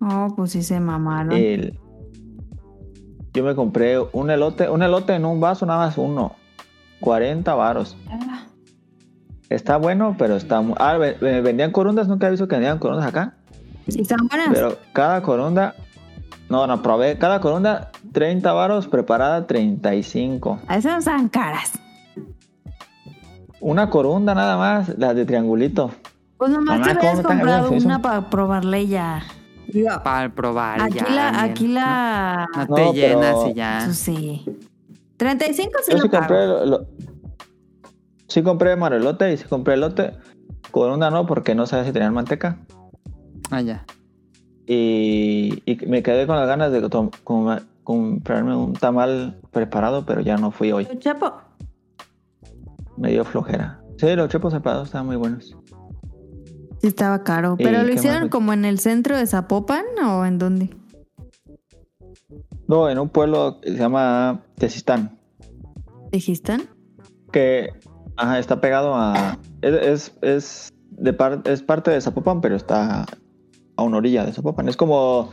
Oh, 0.00 0.32
pues 0.34 0.52
sí 0.52 0.62
se 0.62 0.80
mamaron. 0.80 1.32
El- 1.32 1.78
yo 3.32 3.42
me 3.44 3.54
compré 3.54 3.98
un 3.98 4.30
elote, 4.30 4.68
un 4.70 4.82
elote 4.82 5.14
en 5.14 5.24
un 5.24 5.40
vaso, 5.40 5.66
nada 5.66 5.86
más 5.86 5.98
uno. 5.98 6.36
40 7.00 7.54
varos. 7.54 7.96
Está 9.50 9.76
bueno, 9.76 10.14
pero 10.18 10.36
está. 10.36 10.62
Ah, 10.78 10.96
ve- 10.96 11.16
ve- 11.20 11.40
vendían 11.42 11.70
corundas, 11.72 12.08
nunca 12.08 12.26
he 12.28 12.30
visto 12.30 12.48
que 12.48 12.54
vendían 12.56 12.78
corundas 12.78 13.06
acá. 13.06 13.34
¿Sí 13.88 14.00
están 14.00 14.26
buenas? 14.28 14.48
Pero 14.52 14.78
cada 14.92 15.20
corunda... 15.22 15.74
No, 16.48 16.66
no, 16.66 16.82
probé. 16.82 17.18
Cada 17.18 17.40
corunda, 17.40 17.90
30 18.12 18.52
varos, 18.52 18.86
preparada 18.86 19.46
35. 19.46 20.60
A 20.68 20.76
esas 20.76 20.98
estaban 21.00 21.28
caras. 21.28 21.72
Una 23.66 23.88
corunda 23.88 24.34
nada 24.34 24.58
más, 24.58 24.98
las 24.98 25.16
de 25.16 25.24
triangulito. 25.24 25.90
Pues 26.36 26.50
nomás 26.50 26.80
Mamá, 26.80 26.84
te 26.92 26.98
¿cómo 26.98 27.08
habías 27.10 27.26
comprado 27.26 27.70
una 27.72 28.02
para 28.02 28.28
probarle 28.28 28.86
ya. 28.86 29.22
Para 30.04 30.28
probar 30.34 30.82
aquí 30.82 30.98
ya. 30.98 31.08
la, 31.10 31.42
aquí 31.42 31.66
la... 31.68 32.46
No, 32.54 32.64
No, 32.66 32.74
te 32.74 32.82
pero- 32.82 32.92
llenas 32.92 33.36
y 33.48 33.54
ya. 33.54 33.78
Eso 33.84 33.94
sí. 33.94 34.44
35 35.16 35.70
sí 35.82 35.92
Yo 35.92 35.96
lo 35.96 36.02
sí 36.02 36.08
compré... 36.10 36.36
pago. 36.36 36.52
lo- 36.58 36.66
lo- 36.66 36.86
sí 38.28 38.42
compré 38.42 38.76
marelote 38.76 39.32
y 39.32 39.36
sí 39.38 39.44
compré 39.48 39.74
elote. 39.74 40.12
Corunda 40.70 41.10
no, 41.10 41.24
porque 41.24 41.54
no 41.54 41.64
sabía 41.66 41.86
si 41.86 41.92
tenían 41.92 42.12
manteca. 42.12 42.58
Ah, 43.50 43.62
ya. 43.62 43.84
Y, 44.66 45.62
y 45.64 45.86
me 45.86 46.02
quedé 46.02 46.26
con 46.26 46.36
las 46.36 46.46
ganas 46.46 46.70
de 46.70 46.88
com- 46.90 47.10
comprarme 47.84 48.54
un 48.56 48.74
tamal 48.74 49.38
preparado, 49.52 50.04
pero 50.04 50.20
ya 50.20 50.36
no 50.36 50.50
fui 50.50 50.70
hoy. 50.72 50.86
Chapo, 50.98 51.32
Me 52.96 53.10
dio 53.10 53.24
flojera. 53.24 53.80
Sí, 53.98 54.14
los 54.16 54.28
chepos 54.28 54.52
separados 54.52 54.88
estaban 54.88 55.06
muy 55.06 55.16
buenos. 55.16 55.56
sí 56.80 56.86
estaba 56.86 57.22
caro. 57.24 57.56
¿Y 57.58 57.64
¿Pero 57.64 57.82
lo 57.82 57.92
hicieron 57.92 58.22
más? 58.22 58.30
como 58.30 58.52
en 58.52 58.64
el 58.64 58.78
centro 58.78 59.16
de 59.16 59.26
Zapopan 59.26 59.84
o 60.04 60.24
en 60.26 60.38
dónde? 60.38 60.70
No, 62.66 62.88
en 62.88 62.98
un 62.98 63.08
pueblo 63.08 63.60
que 63.60 63.72
se 63.72 63.76
llama 63.78 64.40
Tezistán, 64.56 65.18
¿Dijistán? 66.12 66.62
que 67.32 67.70
ajá, 68.16 68.38
está 68.38 68.60
pegado 68.60 68.94
a... 68.94 69.38
Es, 69.60 69.74
es, 69.74 70.12
es 70.22 70.72
de 70.90 71.12
par- 71.12 71.42
es 71.44 71.62
parte 71.62 71.90
de 71.90 72.00
Zapopan, 72.00 72.40
pero 72.40 72.54
está 72.56 73.04
a 73.76 73.82
una 73.82 73.96
orilla 73.98 74.24
de 74.24 74.32
Zapopan. 74.32 74.68
Es 74.68 74.76
como... 74.76 75.30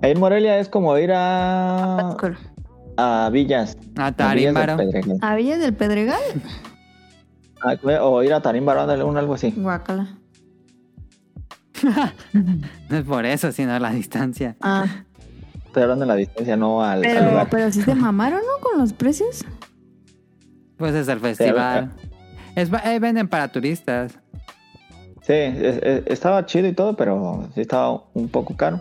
Ahí 0.00 0.12
en 0.12 0.20
Morelia 0.20 0.58
es 0.60 0.68
como 0.68 0.96
ir 0.96 1.10
a, 1.12 2.16
a 2.96 3.30
Villas. 3.30 3.76
A 3.96 4.06
a 4.06 4.10
Villas 4.34 4.54
del 4.54 4.54
Tarímbaro. 4.54 4.76
Pedregal. 4.76 5.18
¿A 5.20 5.34
Villas 5.34 5.58
del 5.58 5.74
Pedregal? 5.74 6.20
Ah, 7.62 7.76
O 8.02 8.22
ir 8.22 8.32
a 8.32 8.36
ándale, 8.36 9.02
un 9.04 9.16
algo 9.16 9.34
así. 9.34 9.50
Guácala. 9.56 10.16
No 12.88 12.96
es 12.98 13.04
por 13.04 13.24
eso, 13.24 13.52
sino 13.52 13.78
la 13.78 13.90
distancia. 13.90 14.56
Ah, 14.60 14.84
Estoy 15.66 15.82
hablando 15.82 16.04
de 16.04 16.08
la 16.08 16.14
distancia, 16.16 16.56
no 16.56 16.82
al, 16.82 16.98
al 16.98 17.00
pero, 17.02 17.28
lugar. 17.30 17.48
pero 17.50 17.70
sí 17.70 17.82
se 17.82 17.94
mamaron, 17.94 18.40
¿no? 18.40 18.62
Con 18.68 18.78
los 18.80 18.92
precios. 18.92 19.44
Pues 20.76 20.94
es 20.94 21.08
el 21.08 21.20
festival. 21.20 21.92
Es, 22.56 22.70
eh, 22.84 22.98
venden 22.98 23.28
para 23.28 23.48
turistas. 23.48 24.18
Sí, 25.22 25.34
es- 25.34 25.78
es- 25.82 26.02
estaba 26.06 26.46
chido 26.46 26.66
y 26.68 26.72
todo, 26.72 26.96
pero 26.96 27.48
sí 27.54 27.60
estaba 27.60 28.02
un 28.14 28.28
poco 28.28 28.56
caro. 28.56 28.80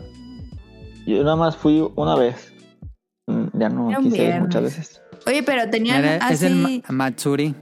Yo 1.05 1.24
nada 1.24 1.36
más 1.36 1.55
fui 1.57 1.86
una 1.96 2.15
vez. 2.15 2.53
Mm, 3.27 3.46
Ya 3.60 3.69
no 3.69 3.89
quise 4.01 4.24
ir 4.29 4.39
muchas 4.41 4.63
veces. 4.63 5.01
Oye, 5.25 5.43
pero 5.43 5.69
tenían 5.69 6.03
Era- 6.03 6.29
es 6.29 6.41
el 6.41 6.63
así... 6.65 6.84
ma- 6.88 6.93
Matsuri. 6.96 7.53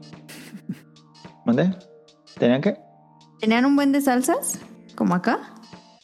¿Mandé? 1.46 1.76
¿Tenían 2.38 2.62
que? 2.62 2.78
¿Tenían 3.40 3.66
un 3.66 3.76
buen 3.76 3.92
de 3.92 4.02
salsas? 4.02 4.60
¿Como 4.96 5.16
acá? 5.16 5.40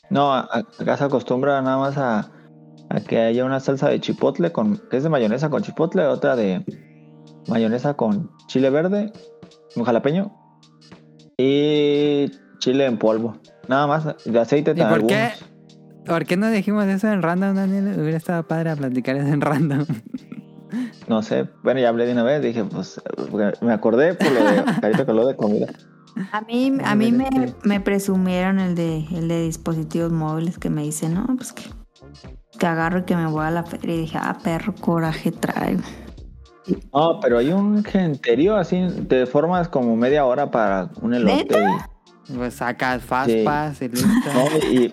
No, 0.09 0.33
acá 0.33 0.97
se 0.97 1.03
acostumbra 1.03 1.61
nada 1.61 1.77
más 1.77 1.97
a, 1.97 2.31
a 2.89 2.99
que 3.01 3.19
haya 3.19 3.45
una 3.45 3.59
salsa 3.59 3.89
de 3.89 3.99
chipotle 3.99 4.51
con 4.51 4.77
que 4.89 4.97
es 4.97 5.03
de 5.03 5.09
mayonesa 5.09 5.49
con 5.49 5.63
chipotle, 5.63 6.05
otra 6.05 6.35
de 6.35 6.63
mayonesa 7.47 7.95
con 7.95 8.29
chile 8.47 8.69
verde, 8.69 9.11
un 9.75 9.83
jalapeño 9.83 10.31
y 11.37 12.29
chile 12.59 12.85
en 12.85 12.97
polvo. 12.97 13.37
Nada 13.67 13.87
más, 13.87 14.15
de 14.25 14.39
aceite 14.39 14.71
¿Y 14.71 14.75
también. 14.75 14.99
por 14.99 15.07
qué? 15.07 15.29
¿Por 16.05 16.25
qué 16.25 16.35
no 16.35 16.49
dijimos 16.49 16.85
eso 16.85 17.11
en 17.11 17.21
random, 17.21 17.55
Daniel? 17.55 17.99
Hubiera 17.99 18.17
estado 18.17 18.43
padre 18.47 18.71
a 18.71 18.75
platicar 18.75 19.15
eso 19.15 19.27
en 19.27 19.41
random. 19.41 19.85
No 21.07 21.21
sé, 21.23 21.47
bueno, 21.63 21.79
ya 21.79 21.89
hablé 21.89 22.05
de 22.05 22.13
una 22.13 22.23
vez, 22.23 22.41
dije, 22.41 22.63
pues, 22.63 23.01
me 23.61 23.73
acordé 23.73 24.13
por 24.13 24.31
lo 24.31 24.43
de 24.43 24.63
Carito 24.81 25.05
que 25.05 25.11
habló 25.11 25.27
de 25.27 25.35
comida. 25.35 25.67
A 26.31 26.41
mí, 26.41 26.77
a 26.83 26.95
mí 26.95 27.11
me, 27.11 27.29
me 27.63 27.79
presumieron 27.79 28.59
el 28.59 28.75
de, 28.75 29.05
el 29.11 29.27
de 29.27 29.43
dispositivos 29.43 30.11
móviles 30.11 30.57
que 30.57 30.69
me 30.69 30.83
dicen, 30.83 31.13
no, 31.13 31.25
pues 31.37 31.53
que, 31.53 31.63
que 32.59 32.65
agarro 32.67 32.99
y 32.99 33.03
que 33.03 33.15
me 33.15 33.27
voy 33.27 33.45
a 33.45 33.51
la 33.51 33.63
feria. 33.63 33.95
Y 33.95 33.99
dije, 33.99 34.17
ah, 34.21 34.37
perro, 34.43 34.73
coraje 34.79 35.31
traigo. 35.31 35.81
No, 36.93 37.19
pero 37.21 37.37
hay 37.39 37.51
un 37.51 37.83
genterío 37.83 38.55
así, 38.55 38.85
te 39.07 39.25
formas 39.25 39.67
como 39.69 39.95
media 39.95 40.25
hora 40.25 40.51
para 40.51 40.89
un 41.01 41.13
elote. 41.13 41.35
¿Neta? 41.59 41.89
Pues 42.35 42.53
sacas 42.55 43.01
faspas 43.03 43.81
y 43.81 43.89
listo. 43.89 44.07
Y, 44.09 44.33
no, 44.33 44.57
y, 44.71 44.85
y- 44.85 44.91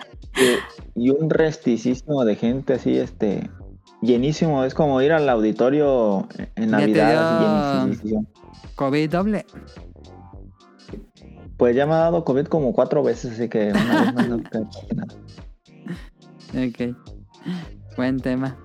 y 0.95 1.11
un 1.11 1.31
resticísimo 1.31 2.25
de 2.25 2.35
gente 2.37 2.75
así, 2.75 2.97
este, 2.97 3.51
llenísimo. 4.03 4.65
Es 4.65 4.75
como 4.75 5.01
ir 5.03 5.13
al 5.13 5.29
auditorio 5.29 6.27
en 6.57 6.71
Navidad. 6.71 7.85
llenísimo. 7.85 8.27
COVID 8.75 9.11
doble. 9.11 9.47
Pues 11.57 11.75
ya 11.75 11.87
me 11.87 11.95
ha 11.95 11.99
dado 11.99 12.25
COVID 12.25 12.47
como 12.47 12.73
cuatro 12.73 13.03
veces, 13.03 13.33
así 13.33 13.49
que 13.49 13.73
una 13.73 14.03
vez 14.03 14.15
más 14.15 14.29
no. 14.29 14.37
Ok. 16.55 16.97
Buen 17.97 18.21
tema. 18.21 18.57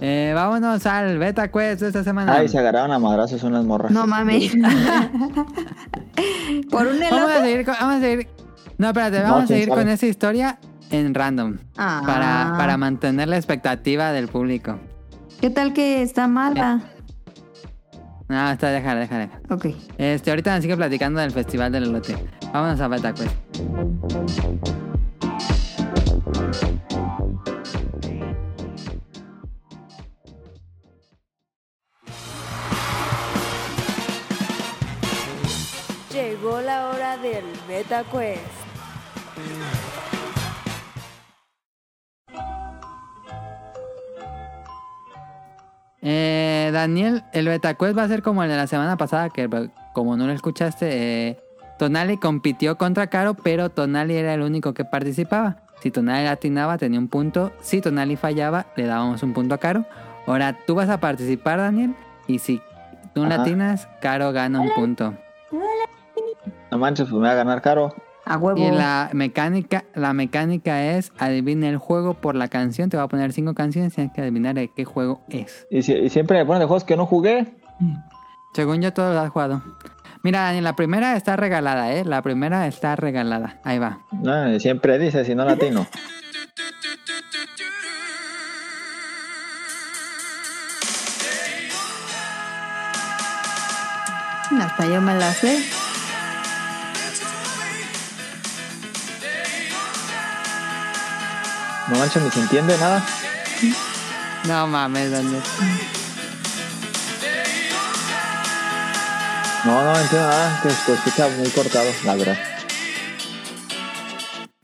Eh, 0.00 0.32
vámonos 0.34 0.84
al 0.86 1.18
Beta 1.18 1.50
Quest 1.50 1.80
de 1.80 1.86
esta 1.88 2.04
semana. 2.04 2.34
Ay, 2.34 2.48
se 2.48 2.58
agarraron 2.58 2.92
a 2.92 2.98
madrazos 2.98 3.42
unas 3.42 3.64
morras. 3.64 3.90
No 3.92 4.06
mames. 4.06 4.52
Por 6.70 6.86
un 6.86 7.00
Vamos 7.00 7.30
a 7.30 7.40
seguir 7.42 7.64
con, 7.64 7.74
vamos 7.80 7.96
a 7.96 8.00
seguir. 8.00 8.28
No, 8.78 8.88
espérate, 8.88 9.18
No, 9.20 9.24
vamos 9.24 9.44
a 9.44 9.46
seguir 9.46 9.68
sabe. 9.68 9.80
con 9.80 9.88
esa 9.88 10.06
historia 10.06 10.58
en 10.92 11.14
random. 11.14 11.58
Ah. 11.76 12.02
Para, 12.06 12.54
para 12.56 12.76
mantener 12.76 13.28
la 13.28 13.36
expectativa 13.36 14.12
del 14.12 14.28
público. 14.28 14.78
¿Qué 15.40 15.50
tal 15.50 15.72
que 15.72 16.02
está 16.02 16.28
mala? 16.28 16.80
No, 18.28 18.50
está, 18.50 18.70
déjala, 18.70 19.00
déjala. 19.00 19.26
déjala. 19.26 19.42
Ok. 19.50 19.66
Este, 19.98 20.30
ahorita 20.30 20.54
nos 20.54 20.62
sigue 20.62 20.76
platicando 20.76 21.20
del 21.20 21.32
Festival 21.32 21.72
del 21.72 21.84
Elote. 21.84 22.16
Vámonos 22.52 22.80
a 22.80 22.88
Beta 22.88 23.12
Quest. 23.12 23.34
Llegó 36.12 36.60
la 36.60 36.88
hora 36.88 37.16
del 37.18 37.44
Beta 37.66 38.04
Quest. 38.04 39.91
Eh, 46.02 46.70
Daniel, 46.72 47.22
el 47.32 47.46
Beta 47.46 47.74
Quest 47.74 47.96
va 47.96 48.02
a 48.02 48.08
ser 48.08 48.22
como 48.22 48.42
el 48.42 48.50
de 48.50 48.56
la 48.56 48.66
semana 48.66 48.96
pasada, 48.96 49.30
que 49.30 49.48
pues, 49.48 49.70
como 49.92 50.16
no 50.16 50.26
lo 50.26 50.32
escuchaste, 50.32 50.88
eh, 51.28 51.38
Tonali 51.78 52.16
compitió 52.16 52.76
contra 52.76 53.06
Caro, 53.06 53.34
pero 53.34 53.70
Tonali 53.70 54.16
era 54.16 54.34
el 54.34 54.42
único 54.42 54.74
que 54.74 54.84
participaba. 54.84 55.58
Si 55.80 55.90
Tonali 55.90 56.24
latinaba, 56.24 56.76
tenía 56.78 56.98
un 56.98 57.08
punto. 57.08 57.52
Si 57.60 57.80
Tonali 57.80 58.16
fallaba, 58.16 58.66
le 58.76 58.86
dábamos 58.86 59.22
un 59.22 59.32
punto 59.32 59.54
a 59.54 59.58
Caro. 59.58 59.84
Ahora 60.26 60.56
tú 60.66 60.74
vas 60.74 60.88
a 60.88 60.98
participar, 60.98 61.58
Daniel, 61.58 61.94
y 62.26 62.38
si 62.38 62.60
tú 63.14 63.24
Ajá. 63.24 63.38
latinas, 63.38 63.88
Caro 64.00 64.32
gana 64.32 64.60
un 64.60 64.70
punto. 64.74 65.14
No 66.70 66.78
manches, 66.78 67.08
pues 67.08 67.20
me 67.20 67.28
va 67.28 67.32
a 67.32 67.36
ganar 67.36 67.60
caro. 67.60 67.94
A 68.24 68.36
huevo. 68.38 68.58
Y 68.58 68.70
la 68.70 69.10
mecánica, 69.12 69.84
la 69.94 70.12
mecánica 70.12 70.82
es 70.96 71.12
adivina 71.18 71.68
el 71.68 71.76
juego 71.78 72.14
por 72.14 72.34
la 72.36 72.48
canción. 72.48 72.88
Te 72.88 72.96
voy 72.96 73.04
a 73.04 73.08
poner 73.08 73.32
cinco 73.32 73.54
canciones, 73.54 73.94
tienes 73.94 74.12
que 74.12 74.20
adivinar 74.20 74.54
de 74.54 74.68
qué 74.68 74.84
juego 74.84 75.22
es. 75.28 75.66
Y, 75.70 75.82
si- 75.82 75.94
y 75.94 76.08
siempre 76.08 76.38
me 76.38 76.46
ponen 76.46 76.60
de 76.60 76.66
juegos 76.66 76.84
que 76.84 76.96
no 76.96 77.06
jugué. 77.06 77.54
Según 78.54 78.80
yo, 78.80 78.92
todos 78.92 79.14
lo 79.14 79.20
has 79.20 79.30
jugado. 79.30 79.62
Mira, 80.22 80.52
la 80.52 80.76
primera 80.76 81.16
está 81.16 81.34
regalada, 81.34 81.92
¿eh? 81.94 82.04
La 82.04 82.22
primera 82.22 82.68
está 82.68 82.94
regalada. 82.94 83.58
Ahí 83.64 83.78
va. 83.80 83.98
No, 84.12 84.58
siempre 84.60 84.98
dice, 85.00 85.24
si 85.24 85.34
no 85.34 85.44
latino. 85.44 85.84
Hasta 94.60 94.86
yo 94.86 95.00
me 95.00 95.14
la 95.14 95.32
sé. 95.32 95.64
No 101.88 101.98
manches, 101.98 102.22
ni 102.22 102.30
se 102.30 102.40
entiende 102.40 102.78
nada. 102.78 103.04
No 104.46 104.66
mames, 104.66 105.10
Daniel. 105.10 105.42
No, 109.64 109.84
no 109.84 109.98
entiendo 110.00 110.28
nada. 110.28 110.62
Se 110.62 110.92
escucha 110.94 111.28
muy 111.28 111.48
cortado, 111.50 111.90
la 112.04 112.14
verdad. 112.16 112.38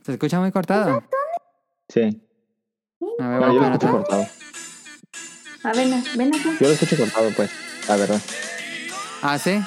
¿Se 0.04 0.12
escucha 0.12 0.40
muy 0.40 0.50
cortado? 0.52 1.02
Sí. 1.88 2.22
A 3.20 3.28
ver, 3.28 3.38
Bueno, 3.38 3.52
yo 3.54 3.60
lo 3.60 3.66
escucho 3.66 3.90
cortado. 3.92 4.26
A 5.64 5.72
ver, 5.72 5.88
ven 6.16 6.34
acá. 6.34 6.50
Yo 6.60 6.66
lo 6.68 6.72
escucho 6.72 6.96
cortado, 6.96 7.30
pues, 7.36 7.50
la 7.88 7.96
verdad. 7.96 8.20
Ah, 9.22 9.38
¿sí? 9.38 9.60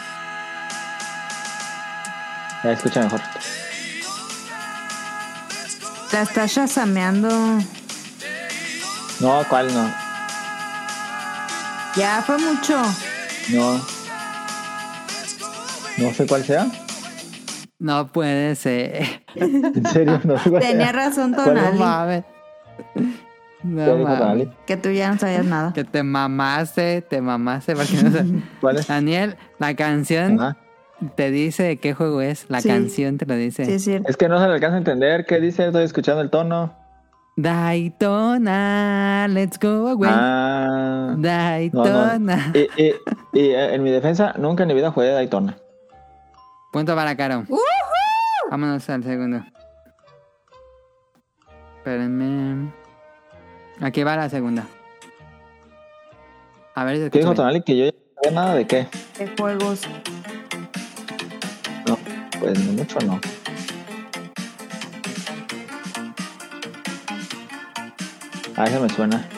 Ya 2.63 2.71
escucha 2.71 3.01
mejor. 3.01 3.21
La 6.11 6.21
estás 6.23 6.53
chasameando. 6.53 7.29
No, 9.19 9.43
¿cuál 9.49 9.73
no? 9.73 9.89
Ya 11.95 12.21
fue 12.25 12.37
mucho. 12.37 12.81
No. 13.51 13.79
No 15.97 16.13
sé 16.13 16.25
cuál 16.27 16.43
sea. 16.43 16.67
No 17.79 18.07
puede 18.11 18.55
ser. 18.55 19.23
En 19.35 19.85
serio, 19.87 20.19
no 20.23 20.37
sé 20.39 20.49
cuál 20.49 20.61
Tenía 20.61 20.91
sea. 20.91 20.91
razón 20.91 21.33
¿Cuál 21.33 21.47
No 21.47 21.53
Tonali. 21.53 21.79
mames. 21.79 22.23
¿Qué 22.93 23.67
No 23.67 23.97
mames. 23.97 24.47
Que 24.65 24.77
tú 24.77 24.89
ya 24.89 25.11
no 25.11 25.17
sabías 25.19 25.45
nada. 25.45 25.73
Que 25.73 25.83
te 25.83 26.03
mamaste, 26.03 27.01
te 27.01 27.21
mamaste. 27.21 27.75
Porque 27.75 28.03
no 28.03 28.11
sé. 28.11 28.25
¿Cuál 28.61 28.77
es? 28.77 28.87
Daniel, 28.87 29.37
la 29.59 29.75
canción 29.75 30.39
Ajá. 30.41 30.57
Te 31.15 31.31
dice 31.31 31.63
de 31.63 31.77
qué 31.77 31.93
juego 31.93 32.21
es. 32.21 32.45
La 32.49 32.61
Sí. 32.61 32.69
canción 32.69 33.17
te 33.17 33.25
lo 33.25 33.35
dice. 33.35 33.65
Sí, 33.65 33.71
es 33.73 33.83
cierto. 33.83 34.09
Es 34.09 34.17
que 34.17 34.27
no 34.29 34.39
se 34.39 34.47
le 34.47 34.53
alcanza 34.53 34.75
a 34.75 34.79
entender. 34.79 35.25
¿Qué 35.25 35.39
dice? 35.39 35.65
Estoy 35.67 35.83
escuchando 35.83 36.21
el 36.21 36.29
tono. 36.29 36.75
Daytona, 37.37 39.27
let's 39.29 39.57
go 39.59 39.87
away. 39.87 40.09
Ah. 40.13 41.07
No, 41.11 41.15
no. 41.17 41.21
Daytona. 41.21 42.51
Y, 42.53 42.59
y- 42.83 42.93
y, 43.33 43.39
eh, 43.51 43.73
en 43.75 43.83
mi 43.83 43.89
defensa, 43.91 44.33
nunca 44.37 44.63
en 44.63 44.67
mi 44.67 44.73
vida 44.75 44.91
jugué 44.91 45.09
Daytona. 45.09 45.57
Punto 46.71 46.95
para 46.95 47.15
Caro. 47.15 47.43
Vámonos 48.49 48.89
al 48.89 49.03
segundo. 49.03 49.41
Espérenme. 51.77 52.71
Aquí 53.81 54.03
va 54.03 54.15
la 54.15 54.29
segunda. 54.29 54.65
A 56.75 56.83
ver 56.85 56.97
si 56.97 57.09
¿Qué 57.09 57.19
dijo. 57.19 57.33
Tonali? 57.33 57.61
Que 57.63 57.77
yo 57.77 57.85
ya 57.85 57.91
no 57.91 57.97
sabía 58.23 58.31
nada 58.39 58.55
de 58.55 58.67
qué. 58.67 58.87
De 59.17 59.27
juegos. 59.37 59.81
Pues 62.41 62.59
no 62.65 62.73
mucho 62.73 62.97
no. 63.05 63.21
A 68.57 68.65
eso 68.65 68.81
me 68.81 68.89
suena. 68.89 69.29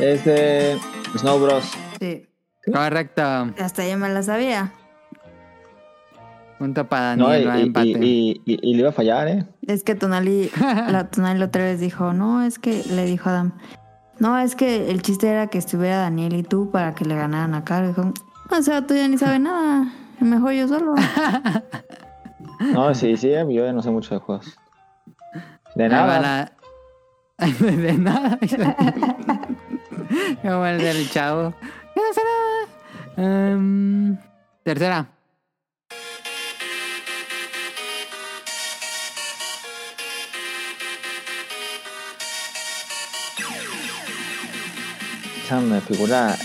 Es 0.00 0.24
de 0.24 0.78
Snow 1.18 1.38
Bros. 1.38 1.64
Sí. 2.00 2.26
Correcto. 2.72 3.22
Hasta 3.58 3.86
yo 3.86 3.98
me 3.98 4.08
la 4.08 4.22
sabía. 4.22 4.72
Punto 6.62 6.88
para 6.88 7.16
No, 7.16 7.36
y, 7.36 7.42
Daniel, 7.44 7.58
y- 7.58 7.66
empate. 7.66 7.88
y- 8.06 8.40
y- 8.46 8.58
y 8.70 8.74
le 8.74 8.80
iba 8.80 8.90
a 8.90 8.92
fallar, 8.92 9.26
¿eh? 9.26 9.44
Es 9.66 9.82
que 9.82 9.96
Tonali, 9.96 10.48
la 10.88 11.08
Tonali 11.10 11.40
la 11.40 11.46
otra 11.46 11.64
vez 11.64 11.80
dijo, 11.80 12.12
no, 12.12 12.44
es 12.44 12.60
que 12.60 12.84
le 12.88 13.04
dijo 13.04 13.28
a 13.30 13.32
Adam, 13.32 13.52
no, 14.20 14.38
es 14.38 14.54
que 14.54 14.88
el 14.92 15.02
chiste 15.02 15.26
era 15.28 15.48
que 15.48 15.58
estuviera 15.58 15.96
Daniel 15.96 16.34
y 16.34 16.44
tú 16.44 16.70
para 16.70 16.94
que 16.94 17.04
le 17.04 17.16
ganaran 17.16 17.54
a 17.54 17.64
Caro. 17.64 17.88
Dijo, 17.88 18.12
o 18.48 18.62
sea, 18.62 18.86
tú 18.86 18.94
ya 18.94 19.08
ni 19.08 19.18
sabes 19.18 19.40
nada, 19.48 19.92
mejor 20.20 20.52
yo 20.52 20.68
solo. 20.68 20.94
No, 22.72 22.94
sí, 22.94 23.16
sí, 23.16 23.30
yo 23.30 23.48
ya 23.66 23.72
no 23.72 23.82
sé 23.82 23.90
mucho 23.90 24.14
de 24.14 24.20
juegos. 24.20 24.56
De 25.74 25.88
nada. 25.88 26.20
la- 26.20 26.52
de 27.58 27.92
nada. 27.98 28.38
Como 30.42 30.66
el 30.66 30.78
del 30.78 31.10
chavo. 31.10 31.54
Yo 31.96 32.02
no 32.02 32.12
sé 32.14 32.20
nada. 33.16 33.50
Em, 33.52 34.16
tercera. 34.62 35.08
escuchando 45.52 45.76
especular. 45.76 46.36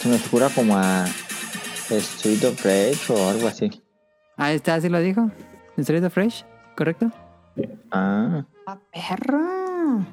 Se 0.00 0.08
me 0.08 0.18
figura 0.18 0.48
como 0.48 0.76
a 0.76 1.06
Street 1.90 2.44
of 2.44 2.64
Rage 2.64 3.12
o 3.12 3.28
algo 3.28 3.48
así. 3.48 3.82
Ahí 4.36 4.56
está, 4.56 4.76
así 4.76 4.88
lo 4.88 5.00
dijo. 5.00 5.30
Street 5.76 6.04
of 6.04 6.16
Rage, 6.16 6.44
¿correcto? 6.76 7.10
Ah. 7.90 8.44
¡Ah, 8.66 8.78
perro! 8.92 10.06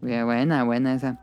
Bien, 0.00 0.24
buena, 0.24 0.64
buena 0.64 0.94
esa. 0.94 1.18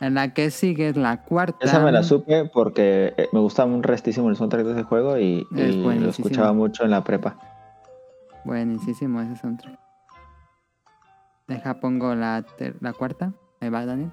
La 0.00 0.34
que 0.34 0.50
sigue 0.50 0.88
es 0.88 0.96
la 0.96 1.22
cuarta. 1.22 1.58
esa 1.64 1.80
me 1.80 1.90
la 1.92 2.02
supe 2.02 2.44
porque 2.52 3.14
eh, 3.16 3.28
me 3.32 3.40
gustaba 3.40 3.72
un 3.72 3.82
restísimo 3.82 4.28
el 4.28 4.36
soundtrack 4.36 4.64
de 4.66 4.72
ese 4.72 4.82
juego 4.82 5.16
y, 5.18 5.46
y 5.52 5.72
lo 5.82 6.10
escuchaba 6.10 6.52
mucho 6.52 6.84
en 6.84 6.90
la 6.90 7.02
prepa. 7.04 7.36
Buenísimo 8.44 9.20
ese 9.22 9.36
soundtrack. 9.36 9.78
Deja, 11.46 11.74
pongo 11.80 12.14
la, 12.14 12.44
ter- 12.58 12.76
la 12.80 12.92
cuarta. 12.92 13.32
Ahí 13.60 13.70
va, 13.70 13.86
Daniel. 13.86 14.10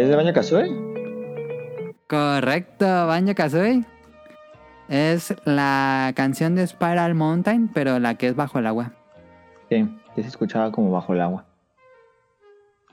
¿Es 0.00 0.08
de 0.08 0.16
Baño 0.16 0.32
Kazooie? 0.32 0.70
Correcto, 2.08 2.86
Banjo 3.06 3.34
Kazooie. 3.34 3.84
Es 4.88 5.34
la 5.44 6.12
canción 6.16 6.54
de 6.54 6.66
Spiral 6.66 7.14
Mountain, 7.14 7.68
pero 7.68 7.98
la 7.98 8.14
que 8.14 8.28
es 8.28 8.34
bajo 8.34 8.58
el 8.58 8.66
agua. 8.66 8.92
Sí, 9.68 9.86
que 10.14 10.22
se 10.22 10.28
escuchaba 10.28 10.72
como 10.72 10.90
bajo 10.90 11.12
el 11.12 11.20
agua. 11.20 11.44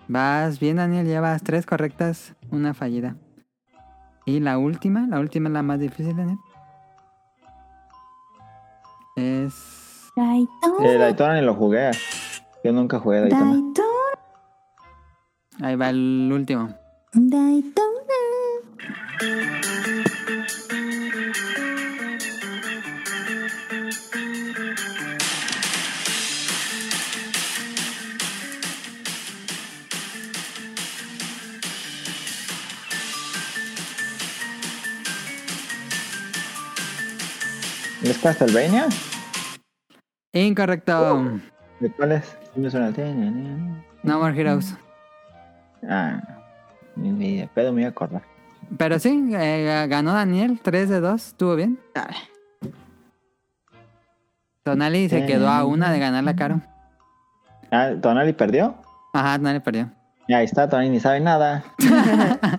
Vas 0.10 0.60
bien, 0.60 0.76
Daniel, 0.78 1.08
llevas 1.08 1.42
tres 1.44 1.66
correctas, 1.66 2.36
una 2.52 2.74
fallida. 2.74 3.16
Y 4.26 4.42
la 4.42 4.58
última, 4.58 5.08
la 5.08 5.20
última 5.22 5.48
es 5.48 5.54
la 5.54 5.64
más 5.64 5.80
difícil, 5.80 6.16
Daniel. 6.16 6.38
Es. 9.16 10.12
Daytona, 10.16 10.86
Eh, 10.90 10.98
Daytona 10.98 11.36
ni 11.36 11.42
lo 11.42 11.56
jugué. 11.56 11.92
Yo 12.66 12.74
nunca 12.74 13.00
jugué 13.00 13.22
Daytona. 13.22 13.54
Daytona, 13.54 13.88
Ahí 15.62 15.76
va 15.78 15.90
el 15.90 16.30
último. 16.34 16.70
Daytona. 17.20 17.82
¿Es 38.04 38.18
Castlevania? 38.20 38.86
Incorrecto. 40.34 41.40
¿De 41.80 41.92
cuál 41.94 42.12
es? 42.12 42.38
No 44.04 44.20
More 44.20 44.40
Heroes. 44.40 44.76
Ah, 45.90 46.37
ni 46.98 47.38
de 47.38 47.48
pedo 47.48 47.72
me 47.74 47.82
iba 47.82 47.90
a 47.90 47.92
acordar. 47.92 48.22
Pero 48.78 49.00
sí, 49.00 49.30
eh, 49.34 49.88
ganó 49.90 50.14
Daniel, 50.14 50.60
3 50.62 50.90
de 50.90 51.00
2. 51.00 51.28
¿Estuvo 51.28 51.56
bien? 51.56 51.80
Dale. 51.94 52.16
Tonali 54.64 55.08
se 55.08 55.26
quedó 55.26 55.48
a 55.50 55.64
una 55.64 55.92
de 55.92 56.00
ganar 56.00 56.24
la 56.26 56.36
caro. 56.36 56.62
Ah, 57.72 57.92
¿Tonali 58.02 58.34
perdió? 58.34 58.76
Ajá, 59.14 59.38
Tonali 59.38 59.62
perdió. 59.62 59.90
Y 60.28 60.34
ahí 60.34 60.44
está, 60.44 60.68
Tonali 60.68 60.90
ni 60.90 61.00
sabe 61.00 61.20
nada. 61.20 61.64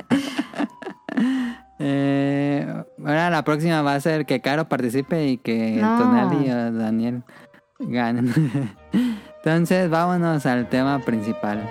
Eh, 1.80 2.66
ahora 3.04 3.30
la 3.30 3.44
próxima 3.44 3.82
va 3.82 3.94
a 3.94 4.00
ser 4.00 4.26
que 4.26 4.40
Caro 4.40 4.68
participe 4.68 5.28
y 5.28 5.38
que 5.38 5.78
No. 5.80 5.96
Tonali 5.98 6.50
o 6.50 6.72
Daniel 6.72 7.22
ganen. 7.78 8.34
Entonces, 9.36 9.88
vámonos 9.88 10.44
al 10.44 10.68
tema 10.68 10.98
principal. 10.98 11.62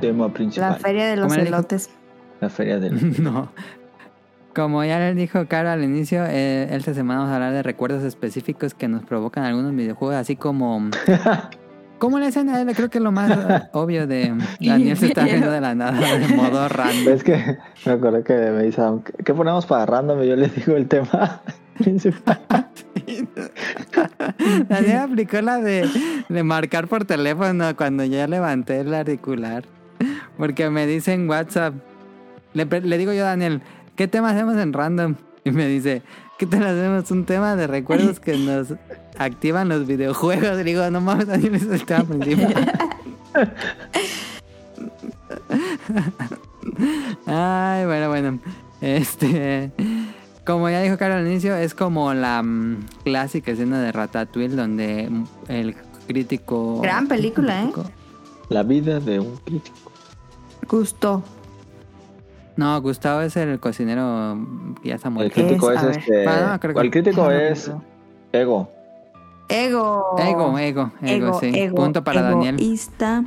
Tema 0.00 0.32
principal. 0.32 0.70
La 0.70 0.76
feria 0.78 1.06
de 1.06 1.16
los 1.16 1.36
elotes. 1.36 1.90
La 2.40 2.48
feria 2.48 2.78
del... 2.78 3.22
no. 3.22 3.52
Como 4.54 4.82
ya 4.84 4.98
les 4.98 5.14
dijo 5.14 5.46
Caro 5.46 5.68
al 5.68 5.84
inicio, 5.84 6.24
eh, 6.26 6.74
esta 6.74 6.94
semana 6.94 7.20
vamos 7.20 7.32
a 7.32 7.36
hablar 7.36 7.52
de 7.52 7.62
recuerdos 7.62 8.02
específicos 8.02 8.74
que 8.74 8.88
nos 8.88 9.04
provocan 9.04 9.44
algunos 9.44 9.74
videojuegos, 9.76 10.16
así 10.16 10.36
como... 10.36 10.88
Como 12.00 12.18
la 12.18 12.28
escena, 12.28 12.64
creo 12.74 12.88
que 12.88 12.98
lo 12.98 13.12
más 13.12 13.30
obvio 13.72 14.06
de 14.06 14.34
Daniel 14.58 14.96
se 14.96 15.08
está 15.08 15.24
viendo 15.24 15.50
de 15.50 15.60
la 15.60 15.74
nada, 15.74 16.16
de 16.18 16.28
modo 16.34 16.66
random. 16.70 17.12
Es 17.12 17.22
que 17.22 17.58
me 17.84 17.92
acordé 17.92 18.24
que 18.24 18.32
me 18.32 18.62
dice, 18.62 18.82
¿qué 19.22 19.34
ponemos 19.34 19.66
para 19.66 19.84
random? 19.84 20.22
Y 20.22 20.28
yo 20.28 20.36
le 20.36 20.48
digo 20.48 20.76
el 20.76 20.88
tema 20.88 21.42
principal. 21.78 22.40
Daniel 24.66 24.96
aplicó 24.96 25.42
la 25.42 25.58
de, 25.58 25.86
de 26.30 26.42
marcar 26.42 26.88
por 26.88 27.04
teléfono 27.04 27.76
cuando 27.76 28.02
ya 28.04 28.26
levanté 28.26 28.80
el 28.80 28.94
auricular. 28.94 29.64
Porque 30.38 30.70
me 30.70 30.86
dice 30.86 31.12
en 31.12 31.28
WhatsApp, 31.28 31.74
le, 32.54 32.64
le 32.64 32.96
digo 32.96 33.12
yo 33.12 33.24
a 33.24 33.28
Daniel, 33.28 33.60
¿qué 33.94 34.08
tema 34.08 34.30
hacemos 34.30 34.56
en 34.56 34.72
random? 34.72 35.16
Y 35.44 35.50
me 35.50 35.66
dice, 35.66 36.00
¿qué 36.38 36.46
tal 36.46 36.64
hacemos 36.64 37.10
un 37.10 37.26
tema 37.26 37.56
de 37.56 37.66
recuerdos 37.66 38.20
que 38.20 38.38
nos 38.38 38.74
activan 39.24 39.68
los 39.68 39.86
videojuegos? 39.86 40.58
Y 40.60 40.64
digo, 40.64 40.88
no 40.90 41.00
mames, 41.00 41.26
Daniel, 41.26 41.54
ese 41.54 41.66
es 41.66 41.72
el 41.80 41.84
tema 41.86 42.04
principal. 42.04 42.72
Ay, 47.26 47.84
bueno, 47.86 48.08
bueno. 48.08 48.38
Este. 48.80 49.70
Como 50.46 50.68
ya 50.70 50.80
dijo 50.80 50.96
Carlos 50.96 51.18
al 51.18 51.26
inicio, 51.26 51.54
es 51.54 51.74
como 51.74 52.12
la 52.14 52.42
mm, 52.42 52.86
clásica 53.04 53.52
escena 53.52 53.80
de 53.80 53.92
Ratatouille 53.92 54.56
donde 54.56 55.10
el 55.48 55.74
crítico. 56.06 56.80
Gran 56.80 57.06
película, 57.06 57.64
¿eh? 57.64 57.72
La 58.48 58.62
vida 58.62 58.98
de 59.00 59.20
un 59.20 59.36
crítico. 59.36 59.92
Gustó. 60.68 61.22
No, 62.56 62.80
Gustavo 62.82 63.20
es 63.22 63.36
el 63.36 63.60
cocinero 63.60 64.38
que 64.82 64.88
ya 64.88 64.96
está 64.96 65.08
El 65.08 65.14
muerto. 65.14 65.34
crítico 65.34 65.70
Es, 65.70 65.78
a 65.82 65.90
este... 65.92 66.26
Ah, 66.26 66.48
no, 66.52 66.60
creo 66.60 66.74
que- 66.74 66.80
el 66.80 66.90
crítico 66.90 67.22
Ah, 67.24 67.34
es 67.42 67.68
no. 67.68 67.82
Ego. 69.50 70.16
Ego. 70.18 70.58
Ego, 70.58 70.58
ego, 70.58 70.92
ego, 71.02 71.40
sí. 71.40 71.52
Punto 71.74 72.02
para 72.04 72.22
Daniel. 72.22 72.56
egoísta. 72.58 73.24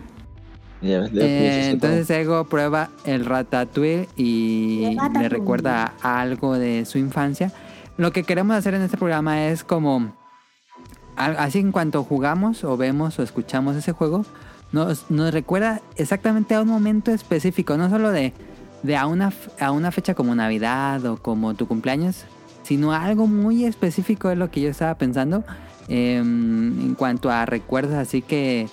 Ya 0.81 0.99
ves, 0.99 1.13
le- 1.13 1.23
Eh, 1.25 1.69
entonces 1.71 2.09
Ego 2.09 2.43
prueba 2.45 2.89
el 3.05 3.25
ratatouille 3.25 4.09
y 4.17 4.85
ratatouille. 4.95 5.19
le 5.21 5.29
recuerda 5.29 5.93
algo 6.01 6.57
de 6.57 6.85
su 6.85 6.97
infancia. 6.97 7.51
Lo 7.97 8.11
que 8.11 8.23
queremos 8.23 8.55
hacer 8.57 8.73
en 8.73 8.81
este 8.81 8.97
programa 8.97 9.45
es 9.47 9.63
como... 9.63 10.13
Así 11.15 11.59
en 11.59 11.71
cuanto 11.71 12.03
jugamos 12.03 12.63
o 12.63 12.75
vemos 12.75 13.19
o 13.19 13.23
escuchamos 13.23 13.75
ese 13.75 13.91
juego, 13.91 14.25
nos, 14.71 15.11
nos 15.11 15.31
recuerda 15.31 15.79
exactamente 15.95 16.55
a 16.55 16.61
un 16.61 16.67
momento 16.67 17.11
específico, 17.11 17.77
no 17.77 17.87
solo 17.91 18.11
de, 18.11 18.33
de 18.81 18.97
a, 18.97 19.05
una, 19.05 19.27
f- 19.27 19.51
a 19.63 19.69
una 19.71 19.91
fecha 19.91 20.15
como 20.15 20.33
Navidad 20.33 21.05
o 21.05 21.17
como 21.17 21.53
tu 21.53 21.67
cumpleaños, 21.67 22.25
sino 22.63 22.93
a 22.93 23.03
algo 23.03 23.27
muy 23.27 23.63
específico 23.65 24.31
es 24.31 24.39
lo 24.39 24.49
que 24.49 24.61
yo 24.61 24.69
estaba 24.71 24.95
pensando 24.95 25.43
em, 25.87 26.87
en 26.87 26.95
cuanto 26.95 27.29
a 27.29 27.45
recuerdos 27.45 27.95
así 27.95 28.21
que, 28.21 28.67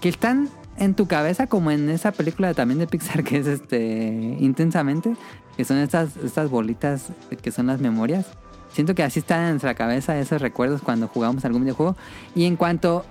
que 0.00 0.08
están 0.08 0.48
en 0.76 0.94
tu 0.94 1.06
cabeza 1.06 1.46
como 1.46 1.70
en 1.70 1.90
esa 1.90 2.12
película 2.12 2.54
también 2.54 2.78
de 2.78 2.86
Pixar 2.86 3.24
que 3.24 3.38
es 3.38 3.46
este 3.46 4.36
intensamente 4.40 5.16
que 5.56 5.64
son 5.64 5.78
estas 5.78 6.16
estas 6.16 6.48
bolitas 6.50 7.12
que 7.42 7.50
son 7.50 7.66
las 7.66 7.80
memorias. 7.80 8.26
Siento 8.72 8.94
que 8.94 9.02
así 9.02 9.18
están 9.18 9.44
en 9.44 9.50
nuestra 9.50 9.74
cabeza 9.74 10.18
esos 10.18 10.40
recuerdos 10.40 10.80
cuando 10.80 11.08
jugamos 11.08 11.44
algún 11.44 11.62
videojuego. 11.62 11.96
Y 12.36 12.44
en 12.44 12.56
cuanto 12.56 13.04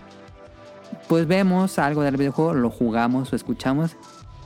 pues 1.08 1.27
vemos 1.27 1.77
algo 1.79 2.01
del 2.01 2.17
videojuego 2.17 2.53
lo 2.53 2.69
jugamos 2.69 3.32
o 3.34 3.36
escuchamos 3.36 3.97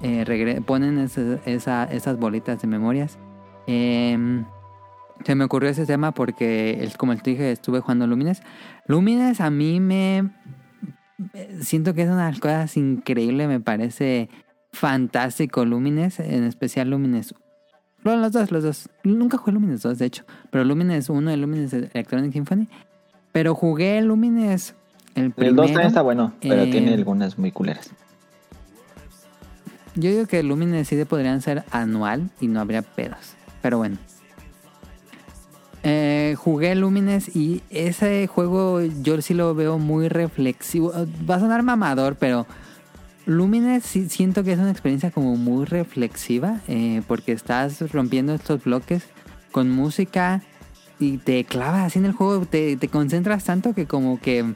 eh, 0.01 0.61
ponen 0.65 0.99
esas 0.99 2.19
bolitas 2.19 2.61
de 2.61 2.67
memorias. 2.67 3.17
Em, 3.67 4.45
se 5.23 5.35
me 5.35 5.43
ocurrió 5.45 5.69
ese 5.69 5.85
tema 5.85 6.11
porque, 6.13 6.79
el- 6.83 6.95
como 6.97 7.15
te 7.15 7.31
dije, 7.31 7.51
estuve 7.51 7.79
jugando 7.79 8.07
Lumines. 8.07 8.41
Lumines 8.87 9.39
a 9.41 9.49
mí 9.49 9.79
me 9.79 10.29
siento 11.61 11.93
que 11.93 12.03
es 12.03 12.09
una 12.09 12.25
de 12.25 12.31
las 12.31 12.39
cosas 12.39 12.75
increíbles, 12.77 13.47
me 13.47 13.59
parece 13.59 14.29
fantástico 14.71 15.65
Lumines, 15.65 16.19
en 16.19 16.43
especial 16.43 16.89
Lumines. 16.89 17.33
Bueno, 18.03 18.19
los 18.21 18.31
dos, 18.33 18.51
los 18.51 18.63
dos. 18.63 18.89
Nunca 19.05 19.37
jugué 19.37 19.53
Lumines 19.53 19.81
2, 19.81 19.97
de 19.97 20.05
hecho, 20.05 20.25
pero 20.51 20.65
Lumines 20.65 21.09
1 21.09 21.31
y 21.31 21.37
Lumines 21.37 21.71
Electronic 21.71 22.33
Symphony. 22.33 22.67
Pero 23.31 23.55
jugué 23.55 24.01
Lumines 24.01 24.75
el 25.15 25.25
El 25.25 25.31
primero. 25.31 25.55
2 25.61 25.67
también 25.67 25.87
está 25.87 26.01
bueno, 26.01 26.33
pero 26.41 26.63
eh, 26.63 26.67
tiene 26.67 26.93
algunas 26.93 27.37
muy 27.39 27.51
culeras. 27.53 27.91
Yo 29.95 30.09
digo 30.09 30.25
que 30.25 30.43
Lumines 30.43 30.87
sí 30.87 31.03
podrían 31.05 31.41
ser 31.41 31.63
anual 31.71 32.29
y 32.41 32.47
no 32.47 32.59
habría 32.59 32.81
pedos. 32.81 33.35
Pero 33.61 33.77
bueno. 33.77 33.97
Eh, 35.85 36.35
jugué 36.37 36.75
Lumines 36.75 37.35
y 37.35 37.61
ese 37.69 38.25
juego 38.27 38.81
yo 38.81 39.21
sí 39.21 39.33
lo 39.33 39.53
veo 39.53 39.77
muy 39.79 40.07
reflexivo. 40.07 40.93
Va 41.29 41.35
a 41.35 41.39
sonar 41.39 41.61
mamador, 41.61 42.15
pero 42.15 42.47
Lumines 43.25 43.83
siento 43.83 44.43
que 44.43 44.53
es 44.53 44.59
una 44.59 44.71
experiencia 44.71 45.11
como 45.11 45.35
muy 45.35 45.65
reflexiva 45.65 46.61
eh, 46.67 47.01
porque 47.07 47.33
estás 47.33 47.91
rompiendo 47.91 48.33
estos 48.33 48.63
bloques 48.63 49.03
con 49.51 49.69
música 49.69 50.41
y 50.99 51.17
te 51.17 51.43
clavas 51.43 51.85
así 51.85 51.99
en 51.99 52.05
el 52.05 52.13
juego, 52.13 52.45
te, 52.45 52.77
te 52.77 52.87
concentras 52.87 53.43
tanto 53.43 53.73
que 53.73 53.85
como 53.85 54.19
que... 54.19 54.53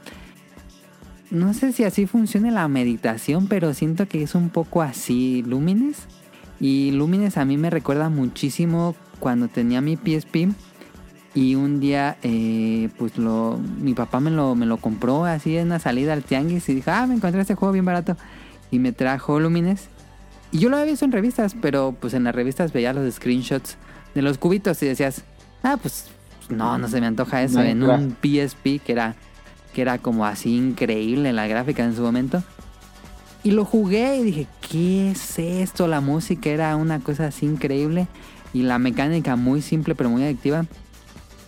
No 1.30 1.52
sé 1.52 1.74
si 1.74 1.84
así 1.84 2.06
funciona 2.06 2.50
la 2.50 2.66
meditación, 2.68 3.48
pero 3.48 3.74
siento 3.74 4.08
que 4.08 4.22
es 4.22 4.34
un 4.34 4.48
poco 4.48 4.80
así 4.80 5.42
Lumines. 5.46 6.06
Y 6.58 6.90
Lumines 6.92 7.36
a 7.36 7.44
mí 7.44 7.58
me 7.58 7.68
recuerda 7.68 8.08
muchísimo 8.08 8.96
cuando 9.18 9.48
tenía 9.48 9.82
mi 9.82 9.96
PSP. 9.96 10.48
Y 11.38 11.54
un 11.54 11.78
día, 11.78 12.16
eh, 12.24 12.88
pues 12.98 13.16
lo, 13.16 13.60
mi 13.78 13.94
papá 13.94 14.18
me 14.18 14.28
lo, 14.28 14.56
me 14.56 14.66
lo 14.66 14.78
compró 14.78 15.24
así 15.24 15.56
en 15.56 15.66
una 15.66 15.78
salida 15.78 16.12
al 16.12 16.24
tianguis 16.24 16.68
y 16.68 16.74
dijo, 16.74 16.90
ah, 16.90 17.06
me 17.06 17.14
encontré 17.14 17.40
este 17.40 17.54
juego 17.54 17.70
bien 17.72 17.84
barato. 17.84 18.16
Y 18.72 18.80
me 18.80 18.90
trajo 18.90 19.38
Lumines. 19.38 19.88
Y 20.50 20.58
yo 20.58 20.68
lo 20.68 20.78
había 20.78 20.90
visto 20.90 21.04
en 21.04 21.12
revistas, 21.12 21.54
pero 21.62 21.94
pues 22.00 22.12
en 22.14 22.24
las 22.24 22.34
revistas 22.34 22.72
veía 22.72 22.92
los 22.92 23.14
screenshots 23.14 23.76
de 24.16 24.22
los 24.22 24.36
cubitos 24.36 24.82
y 24.82 24.86
decías, 24.86 25.22
ah, 25.62 25.78
pues 25.80 26.06
no, 26.48 26.76
no 26.76 26.88
se 26.88 27.00
me 27.00 27.06
antoja 27.06 27.40
eso. 27.44 27.62
En 27.62 27.84
un 27.84 28.16
PSP 28.20 28.82
que 28.84 28.90
era, 28.90 29.14
que 29.74 29.82
era 29.82 29.98
como 29.98 30.26
así 30.26 30.56
increíble 30.56 31.32
la 31.32 31.46
gráfica 31.46 31.84
en 31.84 31.94
su 31.94 32.02
momento. 32.02 32.42
Y 33.44 33.52
lo 33.52 33.64
jugué 33.64 34.16
y 34.16 34.24
dije, 34.24 34.48
¿qué 34.68 35.12
es 35.12 35.38
esto? 35.38 35.86
La 35.86 36.00
música 36.00 36.50
era 36.50 36.74
una 36.74 36.98
cosa 36.98 37.28
así 37.28 37.46
increíble 37.46 38.08
y 38.52 38.62
la 38.62 38.80
mecánica 38.80 39.36
muy 39.36 39.62
simple 39.62 39.94
pero 39.94 40.10
muy 40.10 40.24
adictiva. 40.24 40.66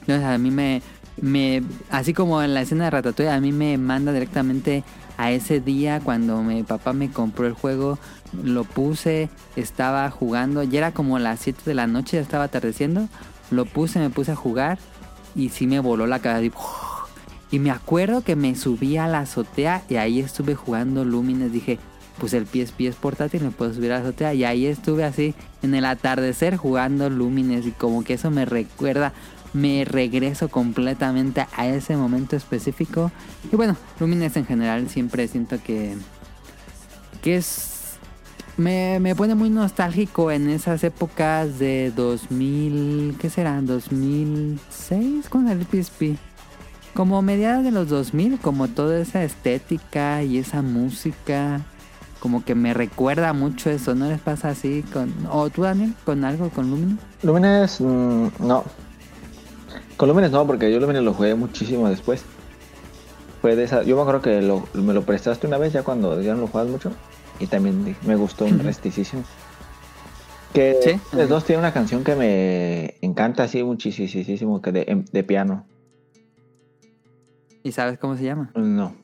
Entonces 0.01 0.25
a 0.25 0.39
mí 0.39 0.51
me, 0.51 0.83
me, 1.21 1.63
así 1.91 2.15
como 2.15 2.43
en 2.43 2.55
la 2.55 2.63
escena 2.63 2.85
de 2.85 2.91
Ratatouille, 2.91 3.33
a 3.33 3.41
mí 3.41 3.53
me 3.53 3.77
manda 3.79 4.13
directamente 4.13 4.85
a 5.21 5.33
ese 5.33 5.61
día 5.61 6.01
cuando 6.01 6.43
mi 6.43 6.63
papá 6.63 6.95
me 6.95 7.11
compró 7.11 7.47
el 7.47 7.53
juego, 7.53 7.99
lo 8.43 8.65
puse, 8.65 9.29
estaba 9.55 10.11
jugando, 10.11 10.63
ya 10.63 10.79
era 10.79 10.93
como 10.93 11.19
las 11.19 11.41
7 11.41 11.61
de 11.67 11.75
la 11.75 11.87
noche, 11.87 12.17
ya 12.17 12.23
estaba 12.23 12.45
atardeciendo, 12.45 13.07
lo 13.51 13.67
puse, 13.67 13.99
me 13.99 14.09
puse 14.09 14.33
a 14.33 14.37
jugar 14.37 14.79
y 15.35 15.51
sí 15.51 15.67
me 15.67 15.79
voló 15.81 16.07
la 16.07 16.21
cabeza. 16.21 16.57
Y, 17.51 17.59
me 17.59 17.71
acuerdo 17.71 18.23
que 18.23 18.35
me 18.35 18.55
subí 18.55 18.97
a 18.97 19.09
la 19.09 19.21
azotea 19.21 19.83
y 19.91 19.97
ahí 19.97 20.21
estuve 20.21 20.55
jugando 20.55 21.05
Lumines, 21.05 21.53
dije, 21.53 21.79
pues 22.19 22.33
el 22.33 22.47
PSP 22.47 22.83
es 22.83 22.95
portátil, 22.95 23.43
me 23.43 23.51
puedo 23.51 23.75
subir 23.75 23.93
a 23.93 23.97
la 23.97 24.03
azotea 24.03 24.33
y 24.33 24.45
ahí 24.45 24.65
estuve 24.67 25.05
así 25.05 25.35
en 25.63 25.75
el 25.75 25.85
atardecer 25.85 26.57
jugando 26.57 27.11
Lumines 27.11 27.67
y 27.67 27.73
como 27.73 28.05
que 28.05 28.15
eso 28.15 28.31
me 28.31 28.47
recuerda 28.47 29.13
me 29.53 29.85
regreso 29.85 30.49
completamente 30.49 31.47
a 31.57 31.67
ese 31.67 31.97
momento 31.97 32.37
específico. 32.37 33.11
Y 33.53 33.57
bueno, 33.57 33.77
Lumines 33.99 34.37
en 34.37 34.47
general 34.47 34.89
siempre 34.89 35.29
siento 35.29 35.63
que, 35.63 35.95
que 37.23 37.37
es... 37.37 37.67
Me, 38.57 38.99
me 39.01 39.15
pone 39.15 39.35
muy 39.35 39.49
nostálgico 39.49 40.31
en 40.31 40.51
esas 40.51 40.85
épocas 40.85 41.59
de 41.59 41.93
2000... 41.97 43.17
¿Qué 43.19 43.31
será? 43.31 43.61
¿2006? 43.61 45.29
¿Cuándo 45.29 45.51
salió 45.51 45.67
el 45.71 45.85
PSP? 45.85 46.19
Como 46.95 47.23
mediados 47.23 47.65
de 47.65 47.71
los 47.71 47.89
2000, 47.89 48.39
como 48.41 48.69
toda 48.69 49.01
esa 49.01 49.23
estética 49.23 50.23
y 50.23 50.39
esa 50.39 50.61
música, 50.61 51.61
como 52.19 52.45
que 52.45 52.55
me 52.55 52.75
recuerda 52.75 53.33
mucho 53.33 53.71
eso. 53.71 53.95
¿No 53.95 54.09
les 54.09 54.21
pasa 54.21 54.51
así 54.51 54.85
con... 54.93 55.15
¿O 55.31 55.49
tú, 55.49 55.63
Daniel, 55.63 55.95
con 56.05 56.25
algo, 56.25 56.51
con 56.51 56.71
Lumines? 56.71 56.99
Lumines, 57.23 57.81
mm, 57.81 58.27
no. 58.41 58.65
Con 60.01 60.09
Lumines 60.09 60.31
no, 60.31 60.47
porque 60.47 60.73
yo 60.73 60.81
Lumines 60.81 61.03
lo 61.03 61.13
jugué 61.13 61.35
muchísimo 61.35 61.87
después. 61.87 62.25
Fue 63.43 63.55
de 63.55 63.65
esa, 63.65 63.83
yo 63.83 63.97
me 63.97 64.01
acuerdo 64.01 64.23
que 64.23 64.41
lo- 64.41 64.67
me 64.73 64.95
lo 64.95 65.03
prestaste 65.03 65.47
una 65.47 65.59
vez 65.59 65.75
ya 65.75 65.83
cuando 65.83 66.23
ya 66.23 66.33
no 66.35 66.41
lo 66.41 66.47
jugabas 66.47 66.73
mucho. 66.73 66.91
Y 67.39 67.47
también 67.49 67.95
me 68.07 68.17
gustó 68.17 68.47
un 68.47 68.61
resticísimo. 68.61 69.25
Que 70.55 70.79
Sí. 70.83 71.01
los 71.15 71.29
dos 71.29 71.45
tiene 71.45 71.59
una 71.61 71.75
canción 71.75 72.03
que 72.03 72.17
me 72.17 72.95
encanta 73.03 73.43
así 73.43 73.63
muchísimo, 73.63 74.63
que 74.63 74.73
de, 74.73 74.85
em, 74.89 75.05
de 75.13 75.23
piano. 75.23 75.67
¿Y 77.63 77.73
sabes 77.73 77.99
cómo 77.99 78.17
se 78.17 78.25
llama? 78.25 78.53
No. 78.55 78.95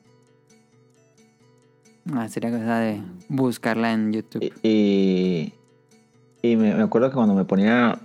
Ah, 2.11 2.27
sería 2.27 2.49
cosa 2.49 2.79
de 2.79 3.03
buscarla 3.29 3.93
en 3.93 4.13
YouTube. 4.13 4.41
Y, 4.41 4.51
y, 4.67 5.53
y 6.41 6.55
me, 6.55 6.73
me 6.73 6.81
acuerdo 6.81 7.09
que 7.11 7.15
cuando 7.17 7.35
me 7.35 7.45
ponía 7.45 7.99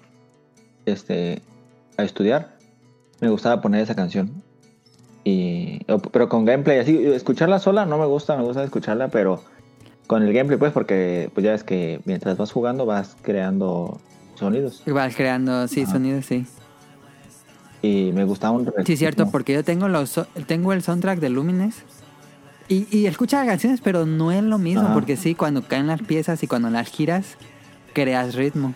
este 0.84 1.40
a 1.96 2.04
estudiar, 2.04 2.51
me 3.22 3.30
gustaba 3.30 3.62
poner 3.62 3.80
esa 3.80 3.94
canción. 3.94 4.30
Y, 5.24 5.84
pero 6.10 6.28
con 6.28 6.44
gameplay, 6.44 6.80
así, 6.80 6.98
escucharla 7.06 7.60
sola 7.60 7.86
no 7.86 7.96
me 7.96 8.06
gusta, 8.06 8.36
me 8.36 8.42
gusta 8.42 8.64
escucharla, 8.64 9.08
pero 9.08 9.42
con 10.08 10.22
el 10.24 10.32
gameplay, 10.32 10.58
pues, 10.58 10.72
porque 10.72 11.30
pues 11.32 11.44
ya 11.44 11.54
es 11.54 11.62
que 11.62 12.00
mientras 12.04 12.36
vas 12.36 12.50
jugando 12.50 12.84
vas 12.84 13.16
creando 13.22 14.00
sonidos. 14.34 14.82
Vas 14.86 15.14
creando, 15.14 15.68
sí, 15.68 15.82
Ajá. 15.82 15.92
sonidos, 15.92 16.26
sí. 16.26 16.44
Y 17.82 18.10
me 18.12 18.24
gustaba 18.24 18.56
un 18.56 18.72
Sí, 18.84 18.96
cierto, 18.96 19.30
porque 19.30 19.52
yo 19.54 19.62
tengo 19.64 19.86
los 19.88 20.10
so- 20.10 20.26
tengo 20.46 20.72
el 20.72 20.82
soundtrack 20.82 21.20
de 21.20 21.30
Lumines 21.30 21.76
y, 22.68 22.86
y 22.96 23.06
escucha 23.06 23.38
las 23.38 23.46
canciones, 23.46 23.80
pero 23.80 24.04
no 24.06 24.32
es 24.32 24.42
lo 24.42 24.58
mismo, 24.58 24.82
Ajá. 24.86 24.94
porque 24.94 25.16
sí, 25.16 25.36
cuando 25.36 25.62
caen 25.62 25.86
las 25.86 26.02
piezas 26.02 26.42
y 26.42 26.48
cuando 26.48 26.68
las 26.70 26.88
giras, 26.88 27.36
creas 27.92 28.34
ritmo. 28.34 28.74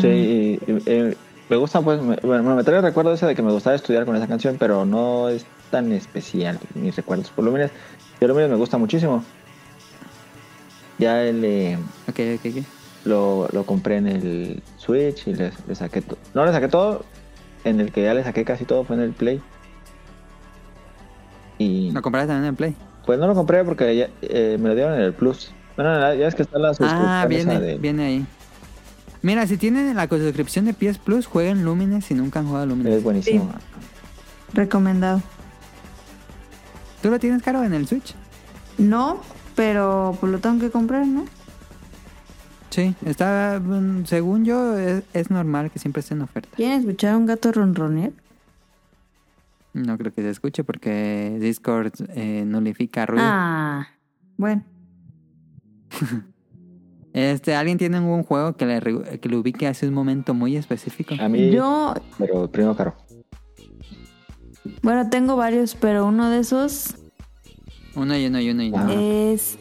Sí, 0.00 0.06
y- 0.06 0.60
y- 0.72 0.82
eh, 0.86 1.16
me 1.48 1.56
gusta, 1.56 1.80
pues, 1.80 2.00
me, 2.02 2.16
bueno, 2.16 2.54
me 2.56 2.64
trae 2.64 2.76
el 2.78 2.82
recuerdo 2.82 3.12
ese 3.12 3.26
de 3.26 3.34
que 3.34 3.42
me 3.42 3.52
gustaba 3.52 3.76
estudiar 3.76 4.04
con 4.04 4.16
esa 4.16 4.26
canción, 4.26 4.56
pero 4.58 4.84
no 4.84 5.28
es 5.28 5.46
tan 5.70 5.92
especial 5.92 6.58
mis 6.74 6.94
recuerdos. 6.96 7.30
Por 7.30 7.44
Lumines, 7.44 7.70
yo 8.20 8.28
Lumines 8.28 8.50
me 8.50 8.56
gusta 8.56 8.78
muchísimo. 8.78 9.24
Ya 10.98 11.22
el, 11.22 11.44
eh, 11.44 11.78
Ok, 12.08 12.18
ok, 12.36 12.46
ok. 12.56 12.64
lo, 13.04 13.48
lo 13.52 13.64
compré 13.64 13.96
en 13.98 14.08
el 14.08 14.62
Switch 14.76 15.26
y 15.28 15.34
le, 15.34 15.52
le 15.66 15.74
saqué 15.74 16.00
todo. 16.02 16.18
No 16.34 16.44
le 16.44 16.52
saqué 16.52 16.68
todo, 16.68 17.04
en 17.64 17.80
el 17.80 17.92
que 17.92 18.02
ya 18.02 18.14
le 18.14 18.24
saqué 18.24 18.44
casi 18.44 18.64
todo 18.64 18.84
fue 18.84 18.96
en 18.96 19.02
el 19.02 19.12
Play. 19.12 19.40
Y 21.58 21.90
¿Lo 21.92 22.02
compraste 22.02 22.28
también 22.28 22.50
en 22.50 22.56
Play? 22.56 22.74
pues 23.06 23.18
no 23.18 23.26
lo 23.26 23.34
compré 23.34 23.64
porque 23.64 23.96
ya, 23.96 24.08
eh, 24.20 24.58
me 24.60 24.68
lo 24.68 24.74
dieron 24.74 24.94
en 24.94 25.00
el 25.00 25.14
Plus. 25.14 25.50
Bueno, 25.76 26.14
ya 26.14 26.26
es 26.26 26.34
que 26.34 26.42
está 26.42 26.58
la 26.58 26.74
suscripción 26.74 27.08
Ah, 27.08 27.26
viene, 27.26 27.58
de- 27.60 27.78
viene 27.78 28.04
ahí. 28.04 28.26
Mira, 29.22 29.46
si 29.46 29.56
tienen 29.56 29.94
la 29.96 30.08
suscripción 30.08 30.64
de 30.66 30.74
PS 30.74 30.98
Plus, 30.98 31.26
jueguen 31.26 31.64
Lumines 31.64 32.04
si 32.04 32.14
nunca 32.14 32.38
han 32.40 32.46
jugado 32.46 32.64
Es 32.64 32.70
Lumines. 32.70 33.02
buenísimo. 33.02 33.50
Recomendado. 34.54 35.22
¿Tú 37.02 37.10
lo 37.10 37.18
tienes 37.18 37.42
caro 37.42 37.62
en 37.64 37.74
el 37.74 37.86
Switch? 37.86 38.14
No, 38.78 39.20
pero 39.56 40.16
pues 40.20 40.30
lo 40.32 40.38
tengo 40.38 40.60
que 40.60 40.70
comprar, 40.70 41.06
¿no? 41.06 41.24
Sí, 42.70 42.94
está, 43.04 43.60
mm, 43.62 44.04
según 44.06 44.44
yo, 44.44 44.76
es, 44.78 45.02
es 45.12 45.30
normal 45.30 45.70
que 45.70 45.78
siempre 45.78 46.00
esté 46.00 46.14
en 46.14 46.22
oferta. 46.22 46.50
¿Quieren 46.56 46.80
escuchar 46.80 47.14
a 47.14 47.16
un 47.16 47.26
gato 47.26 47.50
ronronear? 47.50 48.12
No 49.72 49.96
creo 49.98 50.12
que 50.12 50.22
se 50.22 50.30
escuche 50.30 50.64
porque 50.64 51.38
Discord 51.40 51.92
eh, 52.10 52.44
nulifica 52.46 53.06
ruido. 53.06 53.24
Ah, 53.26 53.88
bueno. 54.36 54.62
Este, 57.12 57.54
¿alguien 57.54 57.78
tiene 57.78 57.96
algún 57.96 58.22
juego 58.22 58.56
que 58.56 58.66
le, 58.66 59.18
que 59.20 59.28
le 59.28 59.36
ubique 59.36 59.66
hace 59.66 59.88
un 59.88 59.94
momento 59.94 60.34
muy 60.34 60.56
específico? 60.56 61.14
A 61.18 61.28
mí, 61.28 61.50
Yo, 61.50 61.94
pero 62.18 62.50
primero 62.50 62.76
caro. 62.76 62.94
bueno, 64.82 65.08
tengo 65.10 65.36
varios, 65.36 65.74
pero 65.74 66.06
uno 66.06 66.30
de 66.30 66.40
esos 66.40 66.94
Uno 67.94 68.16
y 68.16 68.26
uno 68.26 68.40
y 68.40 68.50
uno 68.50 68.62
y 68.62 68.68
uno. 68.70 68.88
Es 68.90 69.58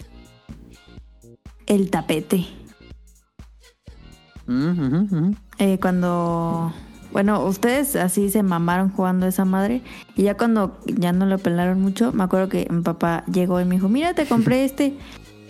el 1.68 1.90
tapete. 1.90 2.46
Mm, 4.46 5.04
ujú. 5.04 5.36
Eh, 5.60 5.78
cuando, 5.82 6.72
bueno, 7.12 7.44
ustedes 7.46 7.96
así 7.96 8.30
se 8.30 8.44
mamaron 8.44 8.90
jugando 8.90 9.26
esa 9.28 9.44
madre 9.46 9.82
y 10.16 10.24
ya 10.24 10.38
cuando 10.38 10.80
ya 10.86 11.12
no 11.12 11.26
lo 11.26 11.38
pelaron 11.38 11.82
mucho, 11.82 12.14
me 12.14 12.24
acuerdo 12.24 12.48
que 12.48 12.68
mi 12.70 12.82
papá 12.82 13.24
llegó 13.32 13.60
y 13.60 13.66
me 13.66 13.76
dijo, 13.76 13.90
mira, 13.90 14.14
te 14.14 14.26
compré 14.26 14.64
este, 14.66 14.94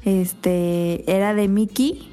este, 0.08 1.04
era 1.12 1.34
de 1.34 1.48
Mickey, 1.50 2.10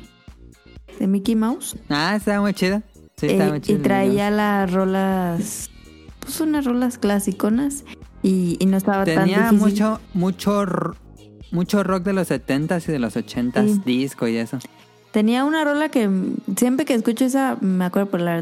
de 0.98 1.06
Mickey 1.06 1.36
Mouse. 1.36 1.76
Ah, 1.88 2.14
está 2.16 2.40
muy 2.40 2.52
chido. 2.54 2.82
Sí, 3.16 3.26
está 3.26 3.46
Eh, 3.46 3.50
muy 3.50 3.60
y 3.64 3.76
traía 3.76 4.30
las 4.30 4.72
rolas, 4.72 5.70
pues 6.18 6.40
unas 6.40 6.64
rolas 6.64 6.98
clasiconas 6.98 7.84
y, 8.22 8.56
y 8.58 8.66
no 8.66 8.76
estaba 8.76 9.04
tan 9.04 9.14
Tenía 9.14 9.50
difícil. 9.50 9.58
mucho, 9.58 10.00
mucho, 10.12 10.64
mucho 11.52 11.82
rock 11.84 12.02
de 12.02 12.12
los 12.14 12.28
70s 12.30 12.88
y 12.88 12.92
de 12.92 12.98
los 12.98 13.14
80s, 13.16 13.74
Sí. 13.74 13.80
disco 13.84 14.26
y 14.26 14.36
eso. 14.38 14.58
Tenía 15.12 15.44
una 15.44 15.62
rola 15.62 15.90
que 15.90 16.10
siempre 16.56 16.84
que 16.84 16.94
escucho 16.94 17.24
esa, 17.24 17.56
me 17.60 17.84
acuerdo 17.84 18.10
por 18.10 18.20
la 18.20 18.38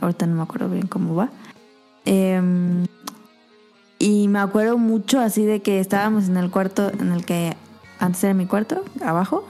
ahorita 0.00 0.26
no 0.26 0.34
me 0.34 0.42
acuerdo 0.42 0.68
bien 0.68 0.88
cómo 0.88 1.14
va. 1.14 1.30
Em, 2.04 2.86
y 4.00 4.26
me 4.26 4.40
acuerdo 4.40 4.76
mucho 4.78 5.20
así 5.20 5.44
de 5.44 5.60
que 5.62 5.78
estábamos 5.78 6.28
en 6.28 6.36
el 6.36 6.50
cuarto 6.50 6.90
en 6.98 7.12
el 7.12 7.24
que 7.24 7.54
antes 8.00 8.24
era 8.24 8.34
mi 8.34 8.46
cuarto, 8.46 8.82
abajo. 9.04 9.44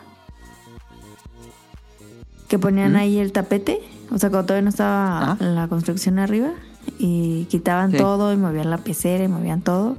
Que 2.49 2.59
ponían 2.59 2.93
¿Mm? 2.93 2.97
ahí 2.97 3.19
el 3.19 3.33
tapete, 3.33 3.81
o 4.11 4.19
sea, 4.19 4.29
cuando 4.31 4.47
todavía 4.47 4.63
no 4.65 4.69
estaba 4.71 5.33
Ajá. 5.33 5.45
la 5.45 5.69
construcción 5.69 6.19
arriba. 6.19 6.51
Y 6.99 7.45
quitaban 7.45 7.93
Sí. 7.93 7.99
todo 7.99 8.33
y 8.33 8.37
movían 8.37 8.71
la 8.71 8.79
pecera 8.79 9.23
y 9.25 9.29
movían 9.29 9.63
todo. 9.63 9.97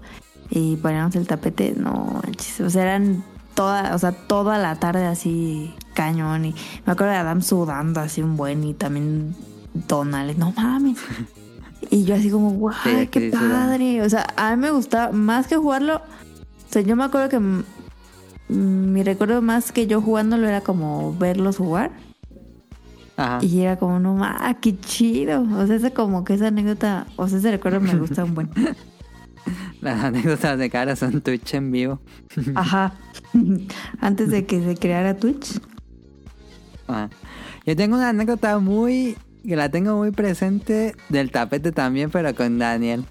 Y 0.50 0.76
poníamos 0.78 1.16
el 1.16 1.28
tapete, 1.28 1.74
no 1.78 2.22
o 2.66 2.70
sea, 2.70 2.82
eran 2.82 3.24
toda, 3.54 3.96
o 3.96 3.98
sea, 4.00 4.12
toda 4.12 4.58
la 4.58 4.76
tarde 4.76 5.06
así 5.06 5.74
cañón. 5.94 6.46
Y 6.46 6.56
me 6.86 6.92
acuerdo 6.92 7.14
de 7.14 7.20
Adam 7.20 7.42
sudando 7.42 8.02
así 8.02 8.22
un 8.22 8.36
buen 8.36 8.64
y 8.66 8.74
también 8.74 9.36
Donald, 9.74 10.38
no 10.38 10.52
mames. 10.56 10.98
Y 11.90 12.04
yo 12.06 12.14
así 12.16 12.30
como, 12.30 12.72
Sí, 12.84 12.90
aquí 12.90 13.08
qué 13.08 13.32
sí 13.32 13.38
padre. 13.38 14.02
O 14.04 14.10
sea, 14.10 14.28
a 14.38 14.56
mí 14.56 14.62
me 14.62 14.70
gustaba, 14.72 15.12
más 15.12 15.48
que 15.48 15.58
jugarlo, 15.58 15.96
o 15.96 16.72
sea, 16.72 16.84
yo 16.84 16.96
me 16.96 17.04
acuerdo 17.06 17.28
que 17.28 17.64
mi 18.52 19.04
recuerdo 19.04 19.42
más 19.42 19.72
que 19.72 19.88
yo 19.88 20.02
jugándolo 20.02 20.48
era 20.48 20.62
como 20.62 21.16
verlos 21.18 21.58
jugar. 21.58 21.92
Ajá. 23.18 23.40
Y 23.44 23.62
era 23.62 23.78
como, 23.78 24.00
no 24.00 24.16
mames, 24.16 24.58
qué 24.62 24.78
chido. 24.80 25.42
O 25.58 25.68
sea, 25.68 25.76
ese 25.76 25.92
como 25.92 26.24
que 26.24 26.34
esa 26.34 26.48
anécdota, 26.48 27.08
o 27.16 27.28
sea, 27.28 27.38
ese 27.40 27.52
recuerdo 27.52 27.80
me 27.80 27.96
gusta 27.96 28.24
un 28.24 28.36
buen. 28.36 28.50
Las 29.82 30.04
anécdotas 30.04 30.58
de 30.60 30.70
cara 30.70 30.96
son 30.96 31.22
Twitch 31.22 31.54
en 31.56 31.72
vivo. 31.72 32.00
Ajá. 32.56 32.94
Antes 34.00 34.30
de 34.30 34.46
que 34.46 34.64
se 34.64 34.76
creara 34.76 35.18
Twitch. 35.18 35.60
Ajá. 36.88 37.10
Yo 37.66 37.76
tengo 37.76 37.96
una 37.96 38.10
anécdota 38.10 38.60
muy... 38.60 39.18
que 39.44 39.56
la 39.56 39.70
tengo 39.70 39.98
muy 39.98 40.12
presente 40.12 40.96
del 41.10 41.32
tapete 41.32 41.72
también, 41.72 42.10
pero 42.12 42.36
con 42.36 42.60
Daniel. 42.60 43.06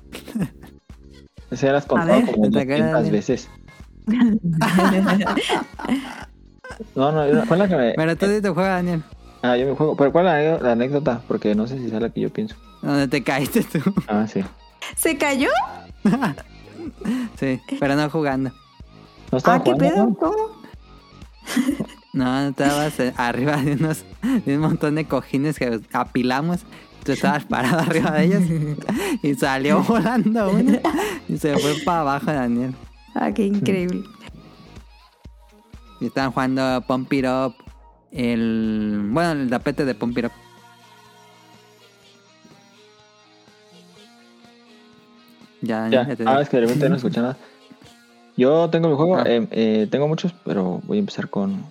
Ya 1.50 1.72
las 1.72 1.86
contado 1.86 2.20
como 2.32 2.50
¿Te 2.50 2.60
acuerdas 2.60 2.92
200 2.92 3.04
de- 3.04 3.10
veces. 3.10 3.50
No, 6.94 7.12
no, 7.12 7.44
fue 7.46 7.56
la 7.56 7.68
que 7.68 7.76
me... 7.76 7.92
Pero 7.94 8.16
tú 8.16 8.26
sí 8.26 8.40
te 8.40 8.48
juegas, 8.48 8.76
Daniel. 8.84 9.02
Ah, 9.42 9.56
yo 9.56 9.66
me 9.66 9.74
juego. 9.74 9.96
¿Pero 9.96 10.12
cuál 10.12 10.26
es 10.28 10.62
la, 10.62 10.72
anécdota? 10.72 11.22
Porque 11.26 11.54
no 11.54 11.66
sé 11.66 11.78
si 11.78 11.86
es 11.86 11.92
la 11.92 12.10
que 12.10 12.20
yo 12.20 12.30
pienso. 12.30 12.56
Donde 12.82 13.08
te 13.08 13.22
caíste 13.22 13.62
tú. 13.64 13.80
Ah, 14.08 14.26
sí. 14.26 14.42
¿Se 14.96 15.16
cayó? 15.16 15.50
Sí, 17.38 17.60
pero 17.78 17.94
no 17.94 18.08
jugando. 18.08 18.50
¿No 19.30 19.38
estaba 19.38 19.56
Ah, 19.58 19.62
¿qué 19.62 19.72
jugando? 19.72 19.94
pedo? 19.94 20.06
no? 20.06 20.14
¿Cómo? 20.14 20.36
No, 22.14 22.48
estabas 22.48 22.98
eh, 23.00 23.12
arriba 23.16 23.56
de 23.58 23.72
unos 23.74 24.04
de 24.46 24.56
un 24.56 24.62
montón 24.62 24.94
de 24.94 25.04
cojines 25.04 25.58
que 25.58 25.78
apilamos. 25.92 26.60
Tú 27.04 27.12
estabas 27.12 27.44
parado 27.44 27.78
arriba 27.80 28.12
de 28.12 28.24
ellos 28.24 28.42
y 29.22 29.34
salió 29.34 29.82
volando 29.82 30.50
uno 30.50 30.78
y 31.28 31.36
se 31.36 31.56
fue 31.58 31.74
para 31.84 32.00
abajo 32.00 32.32
Daniel. 32.32 32.74
Ah, 33.14 33.32
qué 33.32 33.44
increíble. 33.46 34.04
Y 36.00 36.06
estaban 36.06 36.32
jugando 36.32 36.82
Pump 36.86 37.12
It 37.12 37.26
Up, 37.26 37.54
el 38.12 39.00
bueno, 39.10 39.32
el 39.32 39.50
tapete 39.50 39.84
de 39.84 39.94
Pump 39.94 40.16
It 40.18 40.26
Up. 40.26 40.32
Ya, 45.62 45.88
Ya. 45.88 46.06
ya 46.08 46.16
te 46.16 46.24
Ah, 46.26 46.40
es 46.40 46.48
que 46.48 46.56
de 46.56 46.62
repente 46.66 46.88
no 46.88 46.96
escuché 46.96 47.20
nada. 47.20 47.36
Yo 48.36 48.70
tengo 48.70 48.88
mi 48.88 48.96
juego, 48.96 49.16
Ah. 49.18 49.24
eh, 49.26 49.46
eh, 49.50 49.86
tengo 49.90 50.08
muchos, 50.08 50.32
pero 50.44 50.80
voy 50.86 50.96
a 50.96 51.00
empezar 51.00 51.28
con 51.28 51.64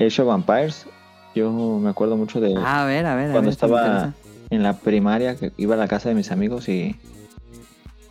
Age 0.00 0.22
of 0.22 0.28
Vampires. 0.28 0.86
Yo 1.34 1.50
me 1.52 1.90
acuerdo 1.90 2.16
mucho 2.16 2.40
de 2.40 2.54
Ah, 2.56 2.84
a 2.84 2.86
ver, 2.86 3.04
a 3.04 3.14
ver. 3.14 3.28
a 3.28 3.32
cuando 3.32 3.50
ver, 3.50 3.58
eso 3.58 3.68
me 3.68 3.74
estaba 3.76 4.14
en 4.48 4.62
la 4.62 4.78
primaria, 4.78 5.36
que 5.36 5.52
iba 5.58 5.74
a 5.74 5.78
la 5.78 5.88
casa 5.88 6.08
de 6.08 6.14
mis 6.14 6.30
amigos 6.30 6.68
y 6.70 6.96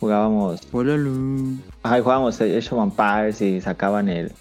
jugábamos, 0.00 0.60
ajá, 1.82 2.00
jugábamos 2.02 2.40
Age 2.40 2.58
of 2.58 2.72
Vampires 2.72 3.40
y 3.42 3.60
sacaban 3.60 4.08
el 4.08 4.32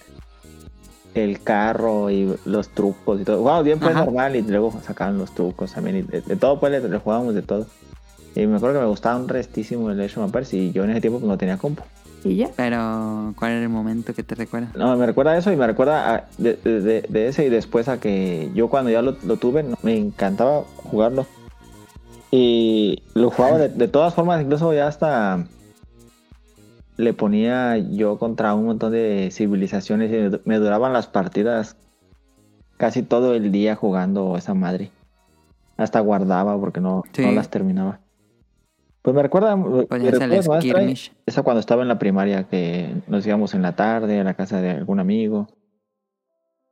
el 1.13 1.41
carro 1.41 2.09
y 2.09 2.35
los 2.43 2.67
trucos 2.69 3.21
y 3.21 3.23
todo. 3.23 3.37
Jugábamos 3.39 3.63
bien 3.65 3.79
pues 3.79 3.95
Ajá. 3.95 4.03
normal 4.03 4.35
y 4.35 4.41
luego 4.41 4.73
sacaban 4.85 5.17
los 5.17 5.33
trucos 5.33 5.71
también 5.71 5.95
y 5.97 6.01
de, 6.01 6.19
de 6.21 6.35
todo 6.35 6.59
pues 6.59 6.71
le, 6.73 6.87
le 6.87 6.97
jugábamos 6.99 7.33
de 7.33 7.41
todo. 7.41 7.67
Y 8.35 8.45
me 8.47 8.57
acuerdo 8.57 8.79
que 8.79 8.83
me 8.83 8.89
gustaba 8.89 9.15
un 9.17 9.29
restísimo 9.29 9.89
el 9.89 10.01
Age 10.01 10.11
of 10.19 10.23
Vampires 10.23 10.53
y 10.53 10.73
yo 10.73 10.83
en 10.83 10.89
ese 10.89 10.99
tiempo 10.99 11.19
pues, 11.19 11.29
no 11.29 11.37
tenía 11.37 11.57
compu. 11.57 11.83
¿Y 12.25 12.35
ya? 12.37 12.49
Pero, 12.57 13.33
¿cuál 13.37 13.51
era 13.51 13.61
el 13.61 13.69
momento 13.69 14.13
que 14.13 14.23
te 14.23 14.35
recuerda? 14.35 14.71
No, 14.75 14.97
me 14.97 15.05
recuerda 15.05 15.31
a 15.33 15.37
eso 15.37 15.53
y 15.53 15.55
me 15.55 15.65
recuerda 15.67 16.15
a- 16.15 16.23
de, 16.37 16.55
de- 17.07 17.27
ese 17.29 17.45
y 17.45 17.49
después 17.49 17.87
a 17.87 17.97
que 17.99 18.49
yo 18.53 18.67
cuando 18.67 18.89
ya 18.89 19.01
lo, 19.01 19.15
lo 19.23 19.37
tuve 19.37 19.63
me 19.83 19.95
encantaba 19.95 20.63
jugarlo. 20.77 21.25
Y 22.37 23.01
lo 23.13 23.31
jugaba 23.31 23.57
de, 23.59 23.69
de 23.69 23.87
todas 23.87 24.13
formas, 24.13 24.41
incluso 24.41 24.73
ya 24.73 24.87
hasta 24.87 25.45
le 26.97 27.13
ponía 27.13 27.77
yo 27.77 28.19
contra 28.19 28.53
un 28.53 28.65
montón 28.65 28.91
de 28.91 29.29
civilizaciones 29.31 30.11
y 30.11 30.41
me- 30.49 30.57
duraban 30.57 30.91
las 30.91 31.07
partidas 31.07 31.77
casi 32.75 33.03
todo 33.03 33.35
el 33.35 33.53
día 33.53 33.75
jugando 33.75 34.35
esa 34.37 34.53
madre. 34.53 34.91
Hasta 35.77 36.01
guardaba 36.01 36.59
porque 36.59 36.81
no, 36.81 37.03
Sí. 37.13 37.21
no 37.25 37.31
las 37.31 37.49
terminaba. 37.49 38.01
Pues 39.01 39.15
me 39.15 39.21
recuerda, 39.21 39.55
skirmish. 40.59 41.13
esa 41.25 41.41
cuando 41.43 41.59
estaba 41.61 41.83
en 41.83 41.87
la 41.87 41.99
primaria, 41.99 42.43
que 42.49 42.95
nos 43.07 43.25
íbamos 43.25 43.53
en 43.53 43.61
la 43.61 43.77
tarde 43.77 44.19
a 44.19 44.23
la 44.25 44.33
casa 44.33 44.59
de 44.59 44.71
algún 44.71 44.99
amigo. 44.99 45.47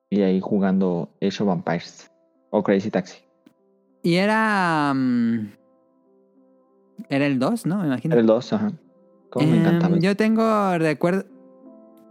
Y 0.10 0.24
ahí 0.24 0.42
jugando 0.42 1.10
Age 1.22 1.42
of 1.44 1.48
Vampires. 1.48 2.12
O 2.50 2.64
Crazy 2.64 2.90
Taxi. 2.90 3.23
Y 4.04 4.16
era. 4.16 4.94
mm, 4.94 5.52
era 7.10 7.26
el 7.26 7.40
2, 7.40 7.66
¿no? 7.66 7.80
Me 7.80 7.88
imagino. 7.88 8.14
Era 8.14 8.22
el 8.22 8.28
2, 8.28 8.54
ajá. 8.54 8.72
Como 9.30 9.48
me 9.48 9.54
Em, 9.56 9.62
encantaba. 9.62 9.98
Yo 9.98 10.16
tengo 10.16 10.78
recuerdo 10.78 11.24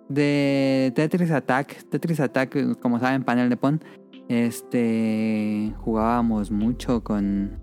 de 0.09 0.93
Tetris 0.95 1.31
Attack. 1.31 1.89
Tetris 1.89 2.21
Attack, 2.21 2.79
como 2.81 2.99
saben, 2.99 3.23
panel 3.25 3.49
de 3.49 3.57
Pon. 3.57 3.83
Este. 4.29 5.73
Jugábamos 5.79 6.51
mucho 6.51 7.03
con. 7.05 7.61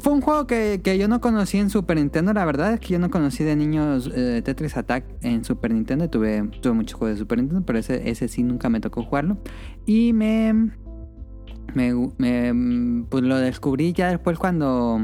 Fue 0.00 0.12
un 0.12 0.20
juego 0.20 0.46
que, 0.48 0.80
que 0.82 0.98
yo 0.98 1.06
no 1.06 1.20
conocí 1.20 1.56
en 1.58 1.70
Super 1.70 1.98
Nintendo. 1.98 2.32
La 2.32 2.44
verdad 2.44 2.74
es 2.74 2.80
que 2.80 2.88
yo 2.88 2.98
no 2.98 3.10
conocí 3.10 3.44
de 3.44 3.54
niños 3.54 4.10
eh, 4.12 4.42
Tetris 4.44 4.76
Attack 4.76 5.04
en 5.22 5.44
Super 5.44 5.72
Nintendo. 5.72 6.10
Tuve, 6.10 6.48
tuve 6.60 6.72
muchos 6.72 6.98
juegos 6.98 7.16
de 7.16 7.20
Super 7.20 7.38
Nintendo, 7.38 7.64
pero 7.64 7.78
ese, 7.78 8.10
ese 8.10 8.26
sí 8.26 8.42
nunca 8.42 8.68
me 8.68 8.80
tocó 8.80 9.04
jugarlo. 9.04 9.38
Y 9.86 10.12
me, 10.14 10.72
me, 11.74 11.92
me- 12.18 13.04
Pues 13.08 13.24
lo 13.24 13.36
descubrí 13.36 13.92
ya 13.92 14.08
después 14.10 14.38
cuando. 14.38 15.00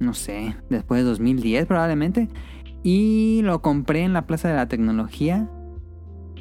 No 0.00 0.12
sé, 0.14 0.56
después 0.70 1.02
de 1.02 1.08
2010 1.08 1.66
probablemente. 1.66 2.28
Y 2.82 3.40
lo 3.44 3.62
compré 3.62 4.02
en 4.02 4.12
la 4.12 4.26
Plaza 4.26 4.48
de 4.48 4.54
la 4.56 4.68
Tecnología. 4.68 5.48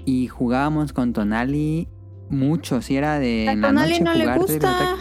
Y 0.05 0.27
jugábamos 0.27 0.91
con 0.91 1.13
Tonali 1.13 1.87
mucho. 2.29 2.81
Si 2.81 2.95
era 2.97 3.19
de. 3.19 3.47
A 3.47 3.53
en 3.53 3.61
la 3.61 3.67
Tonali 3.69 3.99
noche 3.99 4.03
no 4.03 4.11
jugar 4.19 4.39
gusta. 4.39 4.95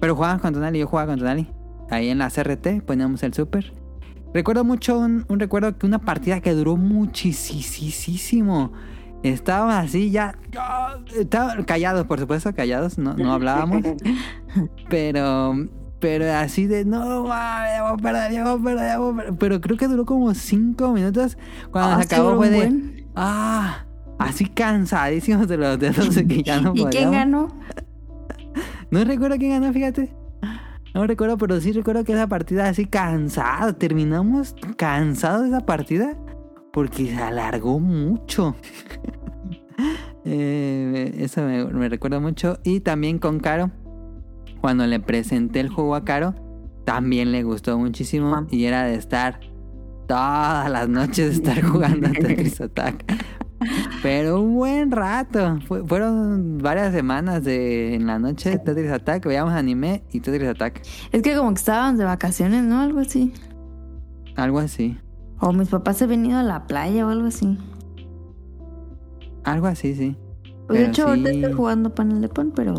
Pero 0.00 0.14
jugábamos 0.14 0.42
con 0.42 0.54
Tonali, 0.54 0.78
yo 0.78 0.86
jugaba 0.86 1.10
con 1.12 1.18
Tonali. 1.18 1.48
Ahí 1.90 2.08
en 2.08 2.18
la 2.18 2.30
CRT 2.30 2.82
poníamos 2.86 3.22
el 3.22 3.34
super. 3.34 3.72
Recuerdo 4.34 4.64
mucho 4.64 4.98
un, 4.98 5.24
un 5.28 5.38
recuerdo 5.40 5.76
que 5.76 5.84
una 5.86 5.98
partida 5.98 6.40
que 6.40 6.54
duró 6.54 6.76
muchísimo. 6.76 8.72
Estábamos 9.22 9.74
así 9.74 10.10
ya. 10.10 10.36
Estábamos 11.16 11.64
callados, 11.66 12.06
por 12.06 12.18
supuesto, 12.18 12.52
callados, 12.54 12.98
no, 12.98 13.14
no 13.14 13.32
hablábamos. 13.32 13.82
pero. 14.88 15.54
Pero 16.00 16.32
así 16.34 16.66
de 16.66 16.84
no 16.84 17.22
mames, 17.28 17.80
vamos 17.80 18.00
a 18.00 18.02
perder, 18.02 18.32
ya 18.32 18.42
vamos 18.42 18.60
a 18.60 18.64
perder, 18.64 18.98
vamos 18.98 19.12
a 19.12 19.16
perder". 19.18 19.34
Pero 19.38 19.60
creo 19.60 19.76
que 19.76 19.86
duró 19.86 20.04
como 20.04 20.34
cinco 20.34 20.92
minutos. 20.92 21.38
Cuando 21.70 21.92
Ah, 21.94 22.02
se 22.02 22.14
acabó 22.14 22.36
fue 22.36 22.50
de. 22.50 22.56
buen. 22.56 23.06
Ah, 23.14 23.84
así 24.18 24.46
cansadísimos 24.46 25.46
de 25.46 25.58
los 25.58 25.78
dedos 25.78 26.12
de 26.16 26.26
que 26.26 26.42
ya 26.42 26.60
no 26.60 26.72
¿Y 26.74 26.84
quién 26.86 27.12
ganó? 27.12 27.48
No 28.90 29.04
recuerdo 29.04 29.36
quién 29.38 29.52
ganó, 29.52 29.72
fíjate. 29.72 30.12
No 30.92 31.06
recuerdo, 31.06 31.38
pero 31.38 31.58
sí 31.60 31.72
recuerdo 31.72 32.04
que 32.04 32.12
esa 32.12 32.26
partida 32.26 32.68
así 32.68 32.84
cansado. 32.84 33.74
Terminamos 33.76 34.54
cansados 34.76 35.42
de 35.42 35.48
esa 35.48 35.60
partida 35.60 36.14
porque 36.72 37.06
se 37.06 37.16
alargó 37.22 37.78
mucho. 37.80 38.56
Eh, 40.24 41.14
eso 41.18 41.42
me, 41.42 41.64
me 41.64 41.88
recuerda 41.88 42.20
mucho. 42.20 42.58
Y 42.62 42.78
también 42.80 43.18
con 43.18 43.40
Caro, 43.40 43.72
cuando 44.60 44.86
le 44.86 45.00
presenté 45.00 45.58
el 45.58 45.68
juego 45.68 45.96
a 45.96 46.04
Caro, 46.04 46.34
también 46.84 47.32
le 47.32 47.42
gustó 47.42 47.76
muchísimo. 47.78 48.46
Y 48.50 48.64
era 48.66 48.84
de 48.84 48.94
estar 48.94 49.40
todas 50.06 50.70
las 50.70 50.88
noches 50.88 51.28
de 51.30 51.32
estar 51.50 51.62
jugando 51.64 52.06
a 52.06 52.12
Tetris 52.12 52.60
Attack. 52.60 53.04
Pero 54.02 54.40
un 54.40 54.54
buen 54.54 54.92
rato. 54.92 55.58
Fue- 55.66 55.84
fueron 55.84 56.58
varias 56.58 56.92
semanas 56.92 57.42
de 57.42 57.94
en 57.96 58.06
la 58.06 58.20
noche 58.20 58.50
de 58.50 58.58
Tetris 58.58 58.92
Attack. 58.92 59.26
Veíamos 59.26 59.54
anime 59.54 60.04
y 60.12 60.20
Tetris 60.20 60.50
Attack. 60.50 60.82
Es 61.10 61.22
que 61.22 61.34
como 61.36 61.48
que 61.50 61.58
estábamos 61.58 61.98
de 61.98 62.04
vacaciones, 62.04 62.62
¿no? 62.62 62.80
Algo 62.80 63.00
así. 63.00 63.32
Algo 64.36 64.60
así. 64.60 64.98
O 65.44 65.52
mis 65.52 65.68
papás 65.68 65.96
se 65.96 66.04
han 66.04 66.10
venido 66.10 66.38
a 66.38 66.42
la 66.44 66.66
playa 66.66 67.06
o 67.06 67.10
algo 67.10 67.26
así. 67.26 67.58
Algo 69.44 69.66
así, 69.66 69.94
sí. 69.94 70.16
Pues 70.68 70.78
de 70.78 70.86
hecho, 70.86 71.08
ahorita 71.08 71.30
sí. 71.30 71.36
estoy 71.36 71.52
jugando 71.52 71.94
Panel 71.94 72.20
de 72.20 72.28
Pon, 72.28 72.52
pero. 72.54 72.74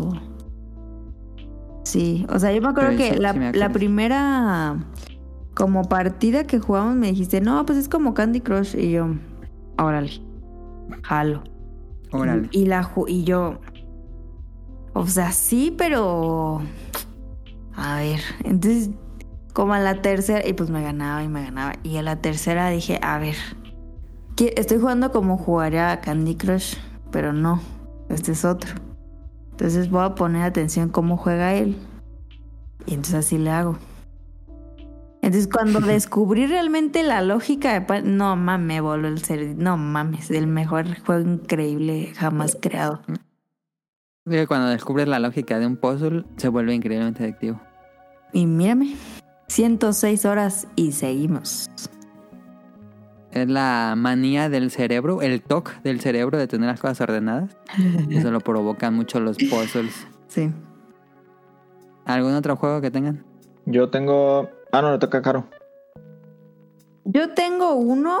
Sí, 1.84 2.26
o 2.30 2.38
sea, 2.38 2.50
yo 2.52 2.62
me 2.62 2.68
acuerdo 2.68 2.92
Pero 2.96 3.14
que 3.14 3.20
la, 3.20 3.32
sí 3.34 3.38
me 3.38 3.44
la 3.44 3.50
acuerdo. 3.66 3.72
primera 3.74 4.76
como 5.54 5.82
partida 5.84 6.44
que 6.44 6.58
jugamos 6.58 6.96
me 6.96 7.08
dijiste, 7.08 7.40
no, 7.42 7.64
pues 7.66 7.78
es 7.78 7.88
como 7.88 8.14
Candy 8.14 8.40
Crush. 8.40 8.74
Y 8.74 8.92
yo, 8.92 9.08
órale, 9.78 10.10
jalo. 11.02 11.44
Órale. 12.12 12.48
Y, 12.52 12.64
la, 12.64 12.82
ju- 12.82 13.04
y 13.08 13.24
yo, 13.24 13.60
o 14.94 15.06
sea, 15.06 15.32
sí, 15.32 15.74
pero. 15.76 16.62
A 17.76 17.96
ver, 17.96 18.20
entonces, 18.44 18.88
como 19.54 19.72
a 19.72 19.78
la 19.78 20.02
tercera, 20.02 20.46
y 20.46 20.52
pues 20.52 20.68
me 20.68 20.82
ganaba 20.82 21.22
y 21.22 21.28
me 21.28 21.42
ganaba. 21.42 21.74
Y 21.82 21.96
a 21.96 22.02
la 22.02 22.16
tercera 22.16 22.68
dije, 22.68 22.98
a 23.00 23.18
ver, 23.18 23.36
estoy 24.36 24.78
jugando 24.78 25.12
como 25.12 25.38
jugaría 25.38 25.92
a 25.92 26.00
Candy 26.00 26.34
Crush, 26.34 26.74
pero 27.10 27.32
no, 27.32 27.62
este 28.10 28.32
es 28.32 28.44
otro. 28.44 28.74
Entonces 29.52 29.88
voy 29.88 30.04
a 30.04 30.16
poner 30.16 30.42
atención 30.42 30.88
cómo 30.88 31.16
juega 31.16 31.54
él. 31.54 31.76
Y 32.86 32.94
entonces 32.94 33.14
así 33.14 33.38
le 33.38 33.50
hago. 33.50 33.78
Entonces 35.22 35.48
cuando 35.48 35.80
descubrí 35.86 36.46
realmente 36.46 37.04
la 37.04 37.22
lógica 37.22 37.78
de... 37.78 38.02
No 38.02 38.34
mames, 38.34 38.66
me 38.66 38.80
voló 38.80 39.06
el 39.06 39.24
ser... 39.24 39.56
No 39.56 39.76
mames, 39.76 40.32
el 40.32 40.48
mejor 40.48 40.86
juego 41.02 41.30
increíble 41.30 42.12
jamás 42.16 42.58
creado. 42.60 43.02
Digo 44.24 44.48
cuando 44.48 44.70
descubres 44.70 45.06
la 45.06 45.20
lógica 45.20 45.60
de 45.60 45.66
un 45.66 45.76
puzzle, 45.76 46.24
se 46.36 46.48
vuelve 46.48 46.74
increíblemente 46.74 47.22
adictivo. 47.22 47.60
Y 48.32 48.46
mírame, 48.46 48.96
106 49.48 50.24
horas 50.24 50.66
y 50.76 50.92
seguimos. 50.92 51.70
Es 53.34 53.48
la 53.48 53.94
manía 53.96 54.48
del 54.48 54.70
cerebro, 54.70 55.20
el 55.20 55.42
toque 55.42 55.72
del 55.82 56.00
cerebro 56.00 56.38
de 56.38 56.46
tener 56.46 56.68
las 56.68 56.80
cosas 56.80 57.00
ordenadas. 57.00 57.56
Eso 58.10 58.30
lo 58.30 58.40
provocan 58.40 58.94
mucho 58.94 59.18
los 59.18 59.36
puzzles. 59.36 60.06
Sí. 60.28 60.52
¿Algún 62.04 62.34
otro 62.34 62.54
juego 62.56 62.80
que 62.80 62.90
tengan? 62.90 63.24
Yo 63.66 63.90
tengo. 63.90 64.50
Ah, 64.70 64.82
no, 64.82 64.92
le 64.92 64.98
toca 64.98 65.18
a 65.18 65.22
Caro. 65.22 65.46
Yo 67.04 67.34
tengo 67.34 67.74
uno 67.74 68.18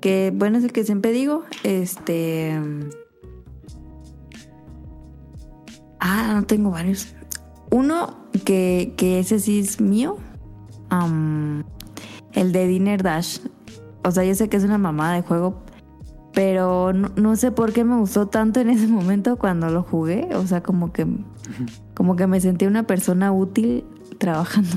que, 0.00 0.30
bueno, 0.34 0.58
es 0.58 0.64
el 0.64 0.72
que 0.72 0.84
siempre 0.84 1.12
digo. 1.12 1.44
Este. 1.62 2.60
Ah, 6.00 6.32
no 6.34 6.44
tengo 6.44 6.70
varios. 6.70 7.14
Uno 7.70 8.28
que, 8.44 8.92
que 8.98 9.20
ese 9.20 9.38
sí 9.38 9.60
es 9.60 9.80
mío. 9.80 10.18
Am, 10.90 11.64
el 12.32 12.52
de 12.52 12.66
Dinner 12.66 13.02
Dash. 13.02 13.38
O 14.04 14.10
sea, 14.10 14.24
yo 14.24 14.34
sé 14.34 14.48
que 14.48 14.56
es 14.56 14.64
una 14.64 14.78
mamada 14.78 15.14
de 15.14 15.22
juego. 15.22 15.62
Pero 16.32 16.92
no, 16.92 17.10
no 17.14 17.36
sé 17.36 17.52
por 17.52 17.72
qué 17.72 17.84
me 17.84 17.96
gustó 17.96 18.26
tanto 18.26 18.60
en 18.60 18.68
ese 18.68 18.86
momento 18.88 19.36
cuando 19.36 19.70
lo 19.70 19.82
jugué. 19.82 20.28
O 20.34 20.46
sea, 20.46 20.62
como 20.62 20.92
que, 20.92 21.06
como 21.94 22.16
que 22.16 22.26
me 22.26 22.40
sentí 22.40 22.66
una 22.66 22.84
persona 22.84 23.32
útil 23.32 23.84
trabajando 24.18 24.76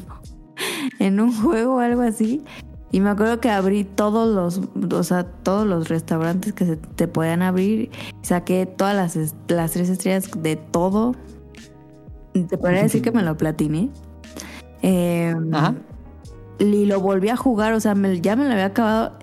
en 1.00 1.20
un 1.20 1.34
juego 1.34 1.76
o 1.76 1.80
algo 1.80 2.02
así. 2.02 2.44
Y 2.90 3.02
me 3.02 3.10
acuerdo 3.10 3.42
que 3.42 3.50
abrí 3.50 3.84
todos 3.84 4.34
los, 4.34 4.62
o 4.94 5.04
sea, 5.04 5.26
todos 5.26 5.68
los 5.68 5.90
restaurantes 5.90 6.54
que 6.54 6.66
se 6.66 6.78
te 6.78 7.08
podían 7.10 7.42
abrir. 7.42 7.92
Saqué 8.22 8.66
todas 8.66 8.96
las, 8.96 9.36
las 9.50 9.72
tres 9.72 9.90
estrellas 9.90 10.30
de 10.38 10.56
todo. 10.56 11.14
Te 12.32 12.58
podría 12.58 12.84
decir 12.84 13.02
que 13.02 13.12
me 13.12 13.24
lo 13.24 13.36
platiné. 13.36 13.90
Eh, 14.84 15.36
Ajá. 15.52 15.76
Y 16.60 16.86
lo 16.86 17.00
volví 17.00 17.30
a 17.30 17.38
jugar, 17.38 17.74
o 17.74 17.80
sea, 17.80 17.94
ya 18.22 18.36
me 18.36 18.46
lo 18.46 18.52
había 18.52 18.66
acabado. 18.66 19.18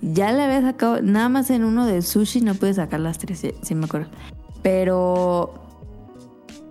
Ya 0.00 0.32
le 0.32 0.42
había 0.42 0.62
sacado, 0.62 1.00
nada 1.00 1.28
más 1.28 1.50
en 1.50 1.62
uno 1.62 1.86
de 1.86 2.02
sushi 2.02 2.40
no 2.40 2.54
pude 2.54 2.74
sacar 2.74 2.98
las 3.00 3.18
tres, 3.18 3.38
sí, 3.38 3.52
sí 3.62 3.74
me 3.74 3.84
acuerdo. 3.84 4.08
Pero, 4.62 5.54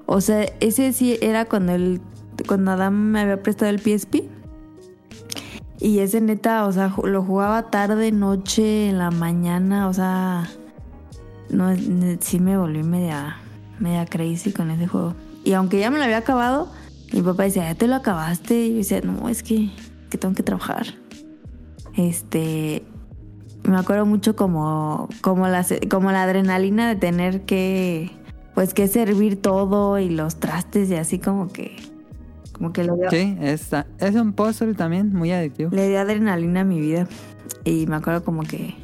o 0.06 0.22
sea, 0.22 0.46
ese 0.60 0.92
sí 0.92 1.18
era 1.22 1.46
cuando 1.46 1.74
él, 1.74 2.02
cuando 2.48 2.72
Adam 2.72 2.94
me 2.94 3.22
había 3.22 3.42
prestado 3.42 3.72
el 3.72 3.80
PSP. 3.80 4.24
Y 5.80 6.00
ese 6.00 6.22
neta, 6.22 6.66
o 6.68 6.72
sea, 6.72 6.94
lo 7.04 7.24
jugaba 7.24 7.72
tarde, 7.72 8.12
noche, 8.12 8.90
en 8.90 8.98
la 8.98 9.10
mañana, 9.12 9.88
o 9.88 9.94
sea, 9.94 10.48
no, 11.50 11.74
sí 12.20 12.40
me 12.40 12.58
volví 12.58 12.84
media, 12.84 13.38
media 13.80 14.06
crazy 14.06 14.52
con 14.52 14.72
ese 14.72 14.88
juego. 14.88 15.16
Y 15.44 15.54
aunque 15.54 15.80
ya 15.80 15.90
me 15.90 15.98
lo 15.98 16.04
había 16.04 16.18
acabado, 16.18 16.72
mi 17.14 17.22
papá 17.22 17.44
decía, 17.44 17.64
ya 17.64 17.76
te 17.76 17.88
lo 17.88 17.96
acabaste. 17.96 18.66
Y 18.66 18.70
yo 18.72 18.78
decía, 18.78 19.02
no, 19.02 19.28
es 19.28 19.42
que, 19.42 19.72
que 20.12 20.20
tengo 20.20 20.36
que 20.36 20.44
trabajar. 20.44 20.86
Este, 21.98 22.84
me 23.64 23.78
acuerdo 23.78 24.06
mucho 24.06 24.36
como, 24.36 25.10
como, 25.22 25.48
la, 25.48 25.66
como 25.90 26.12
la 26.12 26.24
adrenalina 26.24 26.88
de 26.88 26.96
tener 26.96 27.42
que, 27.42 28.12
pues 28.54 28.76
que 28.76 28.88
servir 28.88 29.42
todo 29.42 29.98
y 29.98 30.10
los 30.10 30.36
trastes 30.36 30.90
y 30.92 30.96
así 30.96 31.18
como 31.18 31.48
que, 31.48 31.76
como 32.52 32.74
que 32.74 32.84
le 32.84 32.94
dio, 32.94 33.10
Sí, 33.10 33.38
es, 33.42 33.70
es 34.00 34.16
un 34.16 34.34
puzzle 34.34 34.76
también 34.76 35.14
muy 35.14 35.32
adictivo. 35.32 35.72
le 35.74 35.90
dio 35.90 36.00
adrenalina 36.00 36.62
a 36.62 36.66
mi 36.66 36.80
vida. 36.80 37.08
Y 37.64 37.86
me 37.88 37.96
acuerdo 37.96 38.24
como 38.24 38.44
que, 38.44 38.76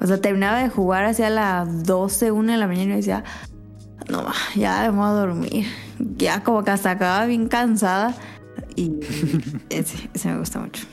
o 0.00 0.06
sea, 0.06 0.20
terminaba 0.20 0.62
de 0.62 0.68
jugar 0.68 1.04
hacia 1.04 1.30
las 1.30 1.84
12, 1.84 2.30
1 2.32 2.52
de 2.52 2.58
la 2.58 2.66
mañana 2.66 2.94
y 2.94 2.96
decía, 2.96 3.24
no, 4.08 4.24
ya 4.56 4.90
me 4.90 4.96
voy 4.96 5.06
a 5.06 5.10
dormir. 5.10 5.66
Ya 6.16 6.42
como 6.42 6.64
que 6.64 6.70
hasta 6.70 6.92
acababa 6.92 7.26
bien 7.26 7.48
cansada. 7.48 8.14
Y 8.76 8.92
ese, 9.70 10.08
ese 10.14 10.28
me 10.30 10.38
gusta 10.38 10.60
mucho. 10.60 10.86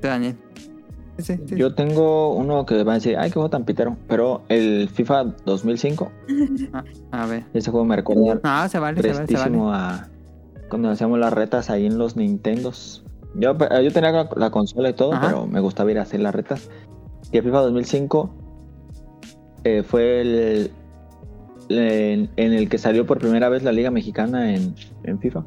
Tú, 0.00 0.08
Daniel. 0.08 0.36
Sí, 1.18 1.34
sí. 1.46 1.56
Yo 1.56 1.74
tengo 1.74 2.34
uno 2.34 2.66
que 2.66 2.82
va 2.84 2.92
a 2.92 2.94
decir, 2.96 3.16
ay, 3.16 3.30
qué 3.30 3.34
juego 3.34 3.48
tan 3.48 3.64
pitero. 3.64 3.96
Pero 4.06 4.42
el 4.48 4.90
FIFA 4.92 5.34
2005, 5.46 6.12
A 7.12 7.26
ver. 7.26 7.44
ese 7.54 7.70
juego 7.70 7.86
me 7.86 7.96
recuerda 7.96 8.22
No, 8.22 8.32
se 8.34 8.44
vale, 8.44 8.68
se 8.68 8.78
vale, 8.78 9.00
se 9.00 9.08
vale. 9.08 9.26
prestísimo 9.26 9.72
a 9.72 10.08
cuando 10.68 10.90
hacíamos 10.90 11.18
las 11.18 11.32
retas 11.32 11.70
ahí 11.70 11.86
en 11.86 11.96
los 11.96 12.16
Nintendos. 12.16 13.02
Yo, 13.36 13.52
eh, 13.52 13.84
yo 13.84 13.92
tenía 13.92 14.10
la, 14.12 14.28
la 14.36 14.50
consola 14.50 14.90
y 14.90 14.94
todo, 14.94 15.12
Ajá. 15.14 15.26
pero 15.28 15.46
me 15.46 15.60
gustaba 15.60 15.90
ir 15.90 15.98
a 15.98 16.02
hacer 16.02 16.20
las 16.20 16.34
retas. 16.34 16.68
Y 17.32 17.38
el 17.38 17.44
FIFA 17.44 17.60
2005 17.60 18.34
eh, 19.64 19.82
fue 19.84 20.20
el, 20.20 20.70
en, 21.70 22.28
en 22.36 22.52
el 22.52 22.68
que 22.68 22.78
salió 22.78 23.06
por 23.06 23.18
primera 23.20 23.48
vez 23.48 23.62
la 23.62 23.72
Liga 23.72 23.90
Mexicana 23.90 24.54
en, 24.54 24.74
en 25.04 25.18
FIFA. 25.18 25.44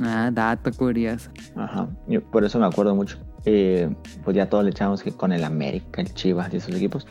Ah, 0.00 0.30
dato 0.32 0.70
curioso. 0.72 1.30
Ajá, 1.56 1.88
yo 2.06 2.22
por 2.22 2.44
eso 2.44 2.58
me 2.58 2.66
acuerdo 2.66 2.94
mucho. 2.94 3.18
Eh, 3.44 3.88
pues 4.24 4.36
ya 4.36 4.48
todos 4.48 4.64
le 4.64 4.70
echamos 4.70 5.02
que 5.02 5.10
con 5.12 5.32
el 5.32 5.42
América, 5.44 6.00
el 6.02 6.12
Chivas 6.14 6.52
y 6.52 6.58
esos 6.58 6.74
equipos. 6.74 7.06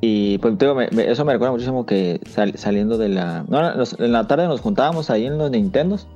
Y 0.00 0.38
pues 0.38 0.58
digo, 0.58 0.74
me- 0.74 0.88
me- 0.90 1.10
eso 1.10 1.24
me 1.24 1.32
recuerda 1.32 1.52
muchísimo 1.52 1.86
que 1.86 2.20
sal- 2.28 2.56
saliendo 2.56 2.98
de 2.98 3.08
la... 3.08 3.44
No, 3.48 3.74
nos- 3.76 3.98
en 4.00 4.12
la 4.12 4.26
tarde 4.26 4.46
nos 4.48 4.60
juntábamos 4.60 5.10
ahí 5.10 5.26
en 5.26 5.38
los 5.38 5.50
Nintendos. 5.50 6.08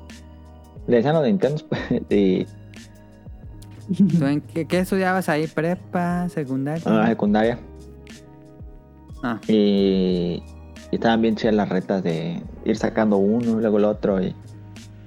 Le 0.86 0.96
decían 0.96 1.14
los 1.14 1.24
Nintendos. 1.24 1.62
pues, 1.68 2.02
y 2.10 2.46
¿Tú 4.18 4.24
en 4.26 4.40
qué, 4.40 4.66
qué 4.66 4.80
estudiabas 4.80 5.28
ahí? 5.28 5.46
¿Prepa? 5.46 6.28
¿Secundaria? 6.28 6.82
la 6.90 7.06
secundaria. 7.06 7.58
Ah, 9.22 9.40
Y, 9.48 10.42
y 10.90 10.94
estaban 10.96 11.20
bien 11.22 11.36
chidas 11.36 11.54
las 11.54 11.68
retas 11.68 12.02
de 12.02 12.42
ir 12.64 12.76
sacando 12.76 13.16
uno, 13.18 13.60
luego 13.60 13.78
el 13.78 13.84
otro. 13.84 14.20
Y 14.20 14.34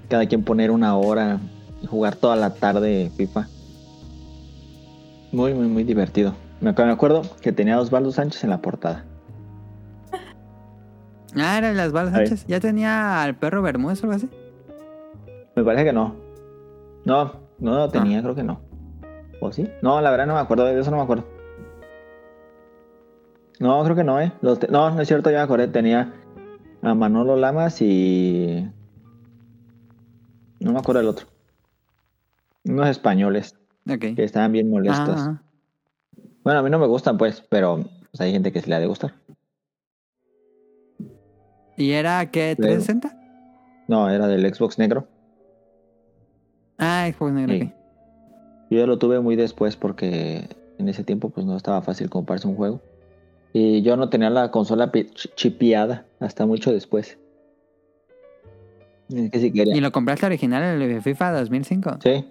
cada 0.10 0.26
quien 0.28 0.44
poner 0.44 0.72
una 0.72 0.98
hora 0.98 1.40
y 1.82 1.86
jugar 1.86 2.16
toda 2.16 2.36
la 2.36 2.54
tarde 2.54 3.12
FIFA. 3.16 3.48
Muy, 5.32 5.54
muy, 5.54 5.68
muy 5.68 5.84
divertido. 5.84 6.34
Me 6.62 6.74
acu- 6.74 6.86
me 6.86 6.92
acuerdo 6.92 7.22
que 7.42 7.52
tenía 7.52 7.80
Osvaldo 7.80 8.12
Sánchez 8.12 8.44
en 8.44 8.50
la 8.50 8.62
portada. 8.62 9.06
Ah, 11.38 11.60
eran 11.60 11.78
las 11.78 11.94
Ahí. 11.94 12.10
anchas. 12.24 12.46
¿Ya 12.48 12.60
tenía 12.60 13.22
al 13.22 13.36
perro 13.36 13.62
Bermúdez 13.62 14.02
o 14.04 14.08
algo 14.08 14.16
así? 14.16 14.28
Me 15.56 15.64
parece 15.64 15.86
que 15.86 15.94
no. 15.94 16.16
No, 17.06 17.34
no 17.60 17.76
lo 17.76 17.90
tenía, 17.90 18.22
creo 18.24 18.34
que 18.34 18.42
no. 18.44 18.62
¿O 19.40 19.52
sí? 19.52 19.70
No, 19.84 20.02
la 20.02 20.10
verdad 20.10 20.26
no 20.26 20.34
me 20.34 20.40
acuerdo, 20.40 20.66
de 20.66 20.80
eso 20.80 20.90
no 20.90 20.98
me 20.98 21.04
acuerdo. 21.04 21.26
No, 23.60 23.84
creo 23.84 23.96
que 23.96 24.04
no, 24.04 24.20
¿eh? 24.20 24.32
Los 24.42 24.60
no, 24.70 24.90
no 24.90 25.02
es 25.02 25.08
cierto, 25.08 25.30
ya 25.30 25.38
me 25.38 25.44
acordé. 25.44 25.68
Tenía 25.68 26.14
a 26.82 26.94
Manolo 26.96 27.36
Lamas 27.36 27.80
y... 27.82 28.68
No 30.60 30.74
me 30.74 30.80
acuerdo 30.80 31.00
del 31.00 31.10
otro. 31.10 31.28
Unos 32.66 32.90
españoles 32.90 33.56
Ok. 33.90 34.16
que 34.16 34.24
estaban 34.24 34.52
bien 34.52 34.70
molestos. 34.70 35.16
Ah, 35.18 35.42
Bueno, 36.44 36.60
a 36.60 36.64
mí 36.64 36.70
no 36.70 36.80
me 36.80 36.88
gustan, 36.88 37.18
pues, 37.18 37.42
pero 37.50 37.84
pues, 38.12 38.22
hay 38.22 38.32
gente 38.32 38.52
que 38.52 38.62
se 38.62 38.70
le 38.70 38.76
ha 38.76 38.80
de 38.80 38.88
gustar. 38.88 39.14
¿Y 41.78 41.92
era 41.92 42.30
qué? 42.32 42.56
Luego. 42.58 42.82
¿360? 42.84 43.16
No, 43.88 44.10
era 44.10 44.28
del 44.28 44.54
Xbox 44.54 44.78
negro. 44.78 45.08
Ah, 46.78 47.10
Xbox 47.12 47.32
negro. 47.34 47.54
Sí. 47.54 47.62
ok. 47.64 47.74
Yo 48.72 48.86
lo 48.88 49.00
tuve 49.00 49.20
muy 49.20 49.36
después 49.36 49.76
porque 49.76 50.48
en 50.78 50.90
ese 50.90 51.04
tiempo 51.04 51.30
pues 51.30 51.46
no 51.46 51.56
estaba 51.58 51.82
fácil 51.82 52.10
comprarse 52.10 52.48
un 52.48 52.56
juego. 52.56 52.82
Y 53.54 53.82
yo 53.82 53.98
no 53.98 54.10
tenía 54.10 54.30
la 54.30 54.52
consola 54.52 54.92
chipeada 55.36 56.06
hasta 56.20 56.46
mucho 56.46 56.72
después. 56.72 57.18
Es 59.10 59.32
que 59.32 59.40
si 59.40 59.52
quería. 59.52 59.76
¿Y 59.76 59.82
lo 59.82 59.92
compraste 59.92 60.26
original 60.26 60.64
el 60.82 60.88
de 60.88 61.02
FIFA 61.02 61.32
2005? 61.40 61.98
Sí, 62.04 62.26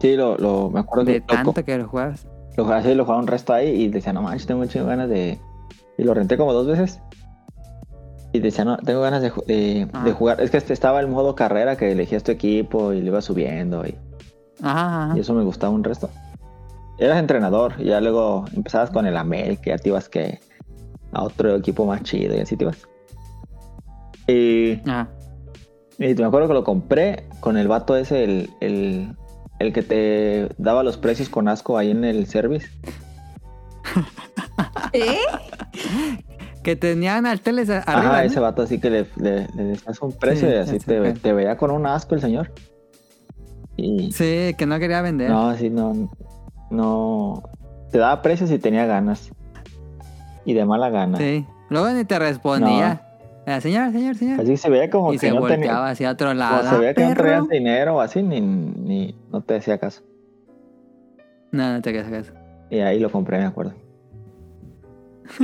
Sí, 0.00 0.16
lo, 0.16 0.36
lo, 0.36 0.68
me 0.70 0.80
acuerdo 0.80 1.04
De 1.04 1.20
que 1.20 1.20
lo, 1.20 1.26
tanto 1.26 1.64
que 1.64 1.78
lo 1.78 1.86
jugabas. 1.86 2.26
lo, 2.56 2.72
así 2.72 2.94
lo 2.94 3.04
jugaba 3.04 3.20
un 3.22 3.28
resto 3.28 3.52
ahí 3.52 3.68
y 3.68 3.88
decía, 3.88 4.12
no 4.12 4.22
manches, 4.22 4.46
tengo 4.46 4.60
muchas 4.60 4.84
ganas 4.84 5.08
de... 5.08 5.38
Y 5.96 6.02
lo 6.02 6.12
renté 6.14 6.36
como 6.36 6.52
dos 6.52 6.66
veces. 6.66 7.00
Y 8.32 8.40
decía, 8.40 8.64
no, 8.64 8.78
tengo 8.78 9.00
ganas 9.02 9.22
de, 9.22 9.30
de, 9.46 9.88
Ah. 9.92 10.02
de 10.04 10.12
jugar. 10.12 10.40
Es 10.40 10.50
que 10.50 10.56
este 10.56 10.72
estaba 10.72 10.98
el 11.00 11.06
modo 11.06 11.34
carrera 11.36 11.76
que 11.76 11.92
elegías 11.92 12.24
tu 12.24 12.32
equipo 12.32 12.92
y 12.92 13.00
le 13.00 13.06
ibas 13.08 13.26
subiendo 13.26 13.86
y, 13.86 13.94
Ajá, 14.62 15.04
ajá. 15.04 15.16
y 15.16 15.20
eso 15.20 15.34
me 15.34 15.44
gustaba 15.44 15.72
un 15.72 15.84
resto. 15.84 16.08
Eras 16.98 17.18
entrenador 17.18 17.74
y 17.78 17.84
ya 17.84 18.00
luego 18.00 18.46
empezabas 18.56 18.90
con 18.90 19.06
el 19.06 19.16
América 19.16 19.62
y 19.66 19.68
ya 19.70 19.78
te 19.78 19.88
ibas 19.90 20.08
que 20.08 20.40
a 21.12 21.22
otro 21.22 21.54
equipo 21.56 21.84
más 21.86 22.02
chido 22.02 22.34
y 22.34 22.40
así 22.40 22.56
te 22.56 22.64
ibas. 22.64 22.88
Y, 24.26 24.80
Ajá. 24.88 25.08
y 25.98 26.14
me 26.14 26.24
acuerdo 26.24 26.48
que 26.48 26.54
lo 26.54 26.64
compré 26.64 27.24
con 27.40 27.56
el 27.56 27.68
vato 27.68 27.96
ese, 27.96 28.24
el, 28.24 28.50
el, 28.60 29.16
el 29.58 29.72
que 29.72 29.82
te 29.82 30.48
daba 30.58 30.82
los 30.82 30.96
precios 30.96 31.28
con 31.28 31.48
asco 31.48 31.76
ahí 31.78 31.90
en 31.90 32.04
el 32.04 32.26
service. 32.26 32.68
¿Eh? 34.92 35.16
Que 36.62 36.76
tenían 36.76 37.26
alteles 37.26 37.68
arriba. 37.70 38.18
¿no? 38.18 38.20
ese 38.20 38.38
vato 38.40 38.62
así 38.62 38.78
que 38.78 38.90
le, 38.90 39.06
le, 39.16 39.48
le 39.56 39.64
decías 39.64 40.00
un 40.00 40.12
precio 40.12 40.48
Sí, 40.48 40.54
y 40.54 40.58
así 40.58 40.78
te, 40.78 41.32
veía 41.32 41.56
con 41.56 41.70
un 41.70 41.86
asco 41.86 42.14
el 42.14 42.20
señor. 42.20 42.52
Y 43.76 44.12
Sí, 44.12 44.54
que 44.56 44.66
no 44.66 44.78
quería 44.78 45.02
vender. 45.02 45.30
no, 45.30 45.48
así 45.48 45.70
no, 45.70 46.08
no, 46.70 47.42
te 47.90 47.98
daba 47.98 48.22
precios 48.22 48.50
y 48.50 48.58
tenía 48.58 48.86
ganas. 48.86 49.30
Y 50.44 50.54
de 50.54 50.64
mala 50.64 50.90
gana. 50.90 51.18
Sí. 51.18 51.46
Luego 51.68 51.90
ni 51.90 52.04
te 52.04 52.18
respondía. 52.18 53.02
Era, 53.46 53.60
señor, 53.60 53.90
señor, 53.92 54.14
señor. 54.14 54.40
Así 54.40 54.56
se 54.56 54.70
veía 54.70 54.88
como 54.88 55.10
y 55.12 55.16
que 55.18 55.26
se 55.26 55.30
no 55.34 55.40
volteaba 55.40 55.60
tenía, 55.62 55.86
hacia 55.88 56.10
otro 56.12 56.28
como 56.28 56.38
lado. 56.38 56.70
se 56.70 56.78
veía 56.78 56.94
que 56.94 57.04
no 57.04 57.14
traías 57.14 57.48
dinero 57.48 57.96
o 57.96 58.00
así, 58.00 58.22
ni, 58.22 58.40
ni 58.40 59.16
no 59.32 59.40
te 59.42 59.56
hacía 59.56 59.78
caso. 59.78 60.02
No, 61.50 61.72
no 61.72 61.82
te 61.82 61.90
hagas 61.90 62.08
caso. 62.08 62.32
Y 62.70 62.78
ahí 62.78 62.98
lo 63.00 63.10
compré, 63.10 63.38
me 63.38 63.44
acuerdo. 63.46 63.74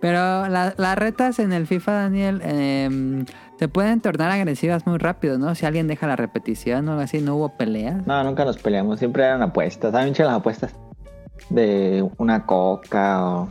Pero 0.00 0.46
la- 0.48 0.74
las 0.76 0.96
retas 0.98 1.38
en 1.38 1.52
el 1.52 1.66
FIFA, 1.66 1.92
Daniel, 1.92 2.40
em, 2.44 3.24
se 3.58 3.68
pueden 3.68 4.00
tornar 4.00 4.30
agresivas 4.30 4.86
muy 4.86 4.98
rápido, 4.98 5.38
¿no? 5.38 5.54
Si 5.54 5.64
alguien 5.66 5.88
deja 5.88 6.06
la 6.06 6.16
repetición 6.16 6.86
o 6.88 6.92
algo 6.92 7.02
así, 7.02 7.20
no 7.20 7.36
hubo 7.36 7.56
peleas. 7.56 8.06
No, 8.06 8.22
nunca 8.22 8.44
nos 8.44 8.58
peleamos, 8.58 8.98
siempre 8.98 9.24
eran 9.24 9.42
apuestas. 9.42 9.92
¿Saben 9.92 10.08
mucho 10.08 10.24
las 10.24 10.34
apuestas? 10.34 10.74
De 11.50 12.08
una 12.18 12.44
coca 12.46 13.24
o. 13.26 13.48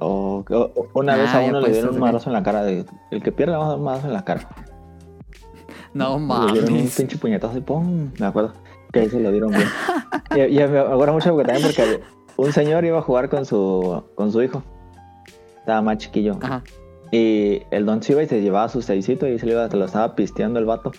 o- 0.00 0.44
o- 0.50 0.86
una 0.94 1.16
vez 1.16 1.30
Ah, 1.32 1.38
a 1.38 1.40
uno 1.42 1.60
le 1.60 1.70
dieron 1.70 1.90
un 1.90 1.96
ok. 1.96 2.00
marazo 2.00 2.30
en 2.30 2.34
la 2.34 2.42
cara. 2.42 2.62
De, 2.64 2.84
el 3.10 3.22
que 3.22 3.32
pierde 3.32 3.52
le 3.52 3.58
vamos 3.58 3.68
a 3.68 3.70
dar 3.72 3.78
un 3.78 3.84
marazo 3.84 4.06
en 4.08 4.12
la 4.12 4.24
cara. 4.24 4.48
No 5.94 6.18
Le 6.18 6.52
dieron 6.52 6.70
un 6.72 6.76
mames. 6.78 6.96
pinche 6.96 7.16
puñetazo 7.18 7.58
y 7.58 7.60
pum, 7.62 8.10
me 8.18 8.26
acuerdo. 8.26 8.52
Que 8.92 9.00
ahí 9.00 9.08
se 9.10 9.20
lo 9.20 9.30
dieron 9.30 9.50
bien. 9.50 9.64
y, 10.50 10.58
y 10.60 10.66
me 10.68 10.78
acuerdo 10.78 11.12
mucho 11.14 11.30
porque 11.30 11.44
también 11.46 11.66
porque 11.66 12.00
un 12.36 12.52
señor 12.52 12.84
iba 12.84 12.98
a 12.98 13.02
jugar 13.02 13.28
con 13.28 13.44
su, 13.44 14.02
con 14.14 14.30
su 14.32 14.42
hijo. 14.42 14.62
Estaba 15.58 15.82
más 15.82 15.98
chiquillo. 15.98 16.38
Ajá. 16.42 16.62
Y 17.12 17.62
el 17.72 17.86
don 17.86 18.02
se 18.02 18.12
iba 18.12 18.22
y 18.22 18.26
se 18.26 18.40
llevaba 18.40 18.68
su 18.68 18.82
seisito 18.82 19.26
y 19.26 19.38
se 19.38 19.46
lo, 19.46 19.52
iba, 19.52 19.68
se 19.68 19.76
lo 19.76 19.84
estaba 19.84 20.14
pisteando 20.14 20.58
el 20.60 20.64
vato. 20.64 20.92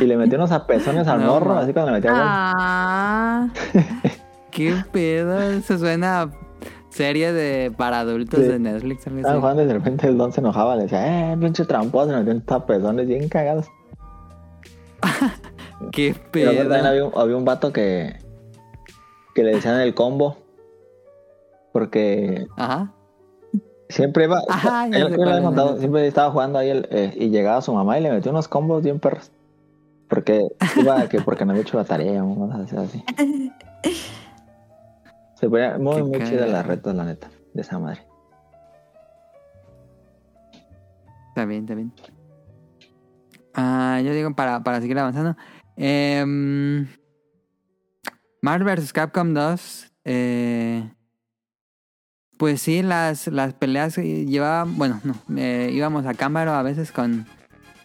Y 0.00 0.04
le 0.04 0.16
metió 0.16 0.38
unos 0.38 0.50
apezones 0.52 1.06
al 1.08 1.20
No, 1.20 1.26
morro, 1.34 1.58
así 1.58 1.72
cuando 1.72 1.92
le 1.92 2.00
gol. 2.00 2.10
Ah, 2.14 3.48
¿Qué 4.50 4.74
pedo? 4.92 5.40
Eso 5.42 5.78
suena 5.78 6.22
a 6.22 6.30
serie 6.92 7.32
de 7.32 7.70
para 7.70 8.00
adultos 8.00 8.40
Sí. 8.40 8.46
de 8.46 8.58
Netflix. 8.58 9.06
algo 9.06 9.18
Estaban 9.18 9.40
jugando 9.40 9.62
y 9.62 9.66
de 9.66 9.72
repente 9.74 10.06
el 10.08 10.16
don 10.18 10.32
se 10.32 10.40
enojaba, 10.40 10.76
le 10.76 10.82
decía, 10.84 11.32
eh, 11.32 11.36
pinche 11.38 11.64
tramposo, 11.64 12.08
metió 12.12 12.32
unos 12.32 12.44
tapezones 12.44 13.06
bien 13.06 13.28
cagados. 13.28 13.66
¿Qué 15.92 16.14
pedo? 16.30 16.52
también 16.52 16.86
había, 16.86 17.04
un- 17.04 17.12
había 17.16 17.36
un 17.36 17.44
vato 17.44 17.72
que, 17.72 18.16
que 19.34 19.42
le 19.42 19.54
decían 19.56 19.80
el 19.80 19.94
combo. 19.94 20.36
Porque 21.72 22.46
Ajá. 22.56 22.92
siempre 23.88 24.24
iba, 24.24 24.42
Ajá, 24.48 24.86
ya 24.88 24.98
él- 24.98 25.16
contado, 25.42 25.78
siempre 25.78 26.06
estaba 26.06 26.30
jugando 26.30 26.58
ahí 26.58 26.68
el- 26.68 26.86
eh, 26.90 27.14
y 27.16 27.30
llegaba 27.30 27.62
su 27.62 27.72
mamá 27.72 27.98
y 27.98 28.02
le 28.02 28.10
metió 28.12 28.30
unos 28.30 28.46
combos 28.48 28.82
bien 28.82 28.98
perros. 29.00 29.30
Porque 30.08 30.48
iba 30.76 31.08
que 31.08 31.22
porque 31.22 31.46
no 31.46 31.52
había 31.52 31.62
hecho 31.62 31.78
la 31.78 31.84
tarea 31.84 32.22
o 32.22 32.34
cosas 32.36 32.70
así. 32.74 33.02
Se 35.42 35.50
ponía 35.50 35.76
muy, 35.76 35.96
Qué 35.96 36.02
muy 36.04 36.28
chida 36.28 36.46
la 36.46 36.62
reta, 36.62 36.92
la 36.92 37.04
neta, 37.04 37.28
de 37.52 37.62
esa 37.62 37.76
madre. 37.76 38.06
Está 41.30 41.44
bien, 41.46 41.62
está 41.62 41.74
bien. 41.74 41.92
Ah, 43.52 44.00
yo 44.04 44.14
digo 44.14 44.32
para, 44.36 44.62
para 44.62 44.80
seguir 44.80 44.96
avanzando. 45.00 45.36
Em, 45.74 46.86
Marvel 48.40 48.76
vs. 48.76 48.92
Capcom 48.92 49.34
2. 49.34 49.92
eh, 50.04 50.88
pues 52.38 52.62
sí, 52.62 52.82
las, 52.82 53.26
las 53.26 53.52
peleas 53.54 53.98
eh, 53.98 54.24
llevaban. 54.24 54.78
Bueno, 54.78 55.00
no. 55.02 55.16
eh, 55.36 55.70
íbamos 55.72 56.06
a 56.06 56.14
Cámbaro 56.14 56.52
a 56.52 56.62
veces 56.62 56.92
con 56.92 57.26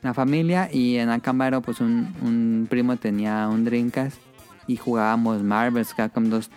la 0.04 0.14
familia. 0.14 0.70
Y 0.72 0.98
en 0.98 1.10
Acámbaro, 1.10 1.64
pues 1.64 1.82
un, 1.82 2.14
un 2.22 2.68
primo 2.70 2.98
tenía 2.98 3.48
un 3.48 3.66
Dreamcast. 3.66 4.22
Y 4.68 4.76
jugábamos 4.78 5.42
Marvel 5.42 5.74
vs. 5.74 5.96
Capcom 5.96 6.26
2 6.30 6.52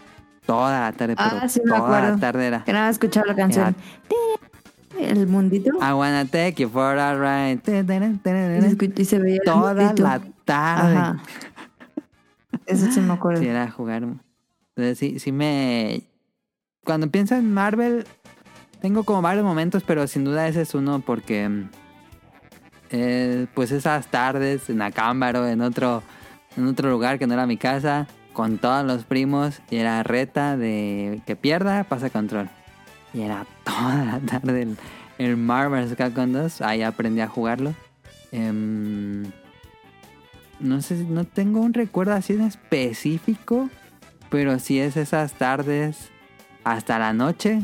toda 0.46 0.80
la 0.80 0.92
tarde. 0.92 1.14
Ah, 1.16 1.30
pero 1.34 1.48
sí 1.48 1.60
me 1.64 1.76
toda 1.76 2.00
la 2.00 2.16
tarde 2.16 2.46
era. 2.46 2.64
que 2.64 2.72
nada 2.72 2.86
más 2.86 2.96
escuchaba 2.96 3.26
la 3.26 3.36
canción. 3.36 3.74
El 4.98 5.26
mundito. 5.26 5.70
I 5.80 5.92
wanna 5.92 6.24
take 6.26 6.62
you 6.62 6.68
for 6.68 6.98
a 6.98 7.14
ride. 7.14 7.60
Y 7.64 9.04
se, 9.04 9.18
veía 9.18 9.36
el 9.36 9.42
Toda 9.44 9.74
mundito. 9.74 10.02
la 10.02 10.20
tarde. 10.44 10.96
Ajá. 10.96 11.16
Eso 12.66 12.90
sí 12.90 13.00
me 13.00 13.14
acuerdo. 13.14 13.40
Sí, 13.40 13.48
era 13.48 13.70
jugar. 13.70 14.02
Entonces 14.02 14.98
sí, 14.98 15.18
sí 15.18 15.32
me... 15.32 16.02
Cuando 16.84 17.10
pienso 17.10 17.34
en 17.34 17.52
Marvel, 17.52 18.06
tengo 18.80 19.04
como 19.04 19.22
varios 19.22 19.44
momentos, 19.44 19.82
pero 19.86 20.06
sin 20.06 20.24
duda 20.24 20.48
ese 20.48 20.62
es 20.62 20.74
uno 20.74 21.00
porque... 21.00 21.48
mm, 21.48 21.68
eh, 22.90 23.46
pues 23.54 23.70
esas 23.70 24.08
tardes 24.08 24.68
en 24.68 24.82
Acámbaro, 24.82 25.46
en 25.46 25.60
otro, 25.60 26.02
en 26.56 26.66
otro 26.66 26.90
lugar 26.90 27.18
que 27.18 27.26
no 27.26 27.34
era 27.34 27.46
mi 27.46 27.56
casa, 27.56 28.08
con 28.32 28.58
todos 28.58 28.84
los 28.84 29.04
primos, 29.04 29.60
y 29.70 29.76
era 29.76 30.02
reta 30.02 30.56
de 30.56 31.20
que 31.26 31.36
pierda, 31.36 31.84
pasa 31.84 32.10
control. 32.10 32.48
Y 33.12 33.22
era 33.22 33.44
toda 33.64 34.04
la 34.04 34.20
tarde 34.20 34.62
el, 34.62 34.76
el 35.18 35.36
Marvel 35.36 35.84
vs. 35.86 35.96
Capcom 35.96 36.32
2, 36.32 36.60
ahí 36.62 36.82
aprendí 36.82 37.20
a 37.20 37.26
jugarlo. 37.28 37.74
Em, 38.32 39.24
no 40.60 40.80
sé, 40.82 40.98
si- 40.98 41.04
no 41.04 41.24
tengo 41.24 41.60
un 41.60 41.74
recuerdo 41.74 42.14
así 42.14 42.34
en 42.34 42.42
específico, 42.42 43.68
pero 44.28 44.58
sí 44.60 44.78
es 44.78 44.96
esas 44.96 45.32
tardes 45.34 46.10
hasta 46.62 46.98
la 47.00 47.12
noche, 47.12 47.62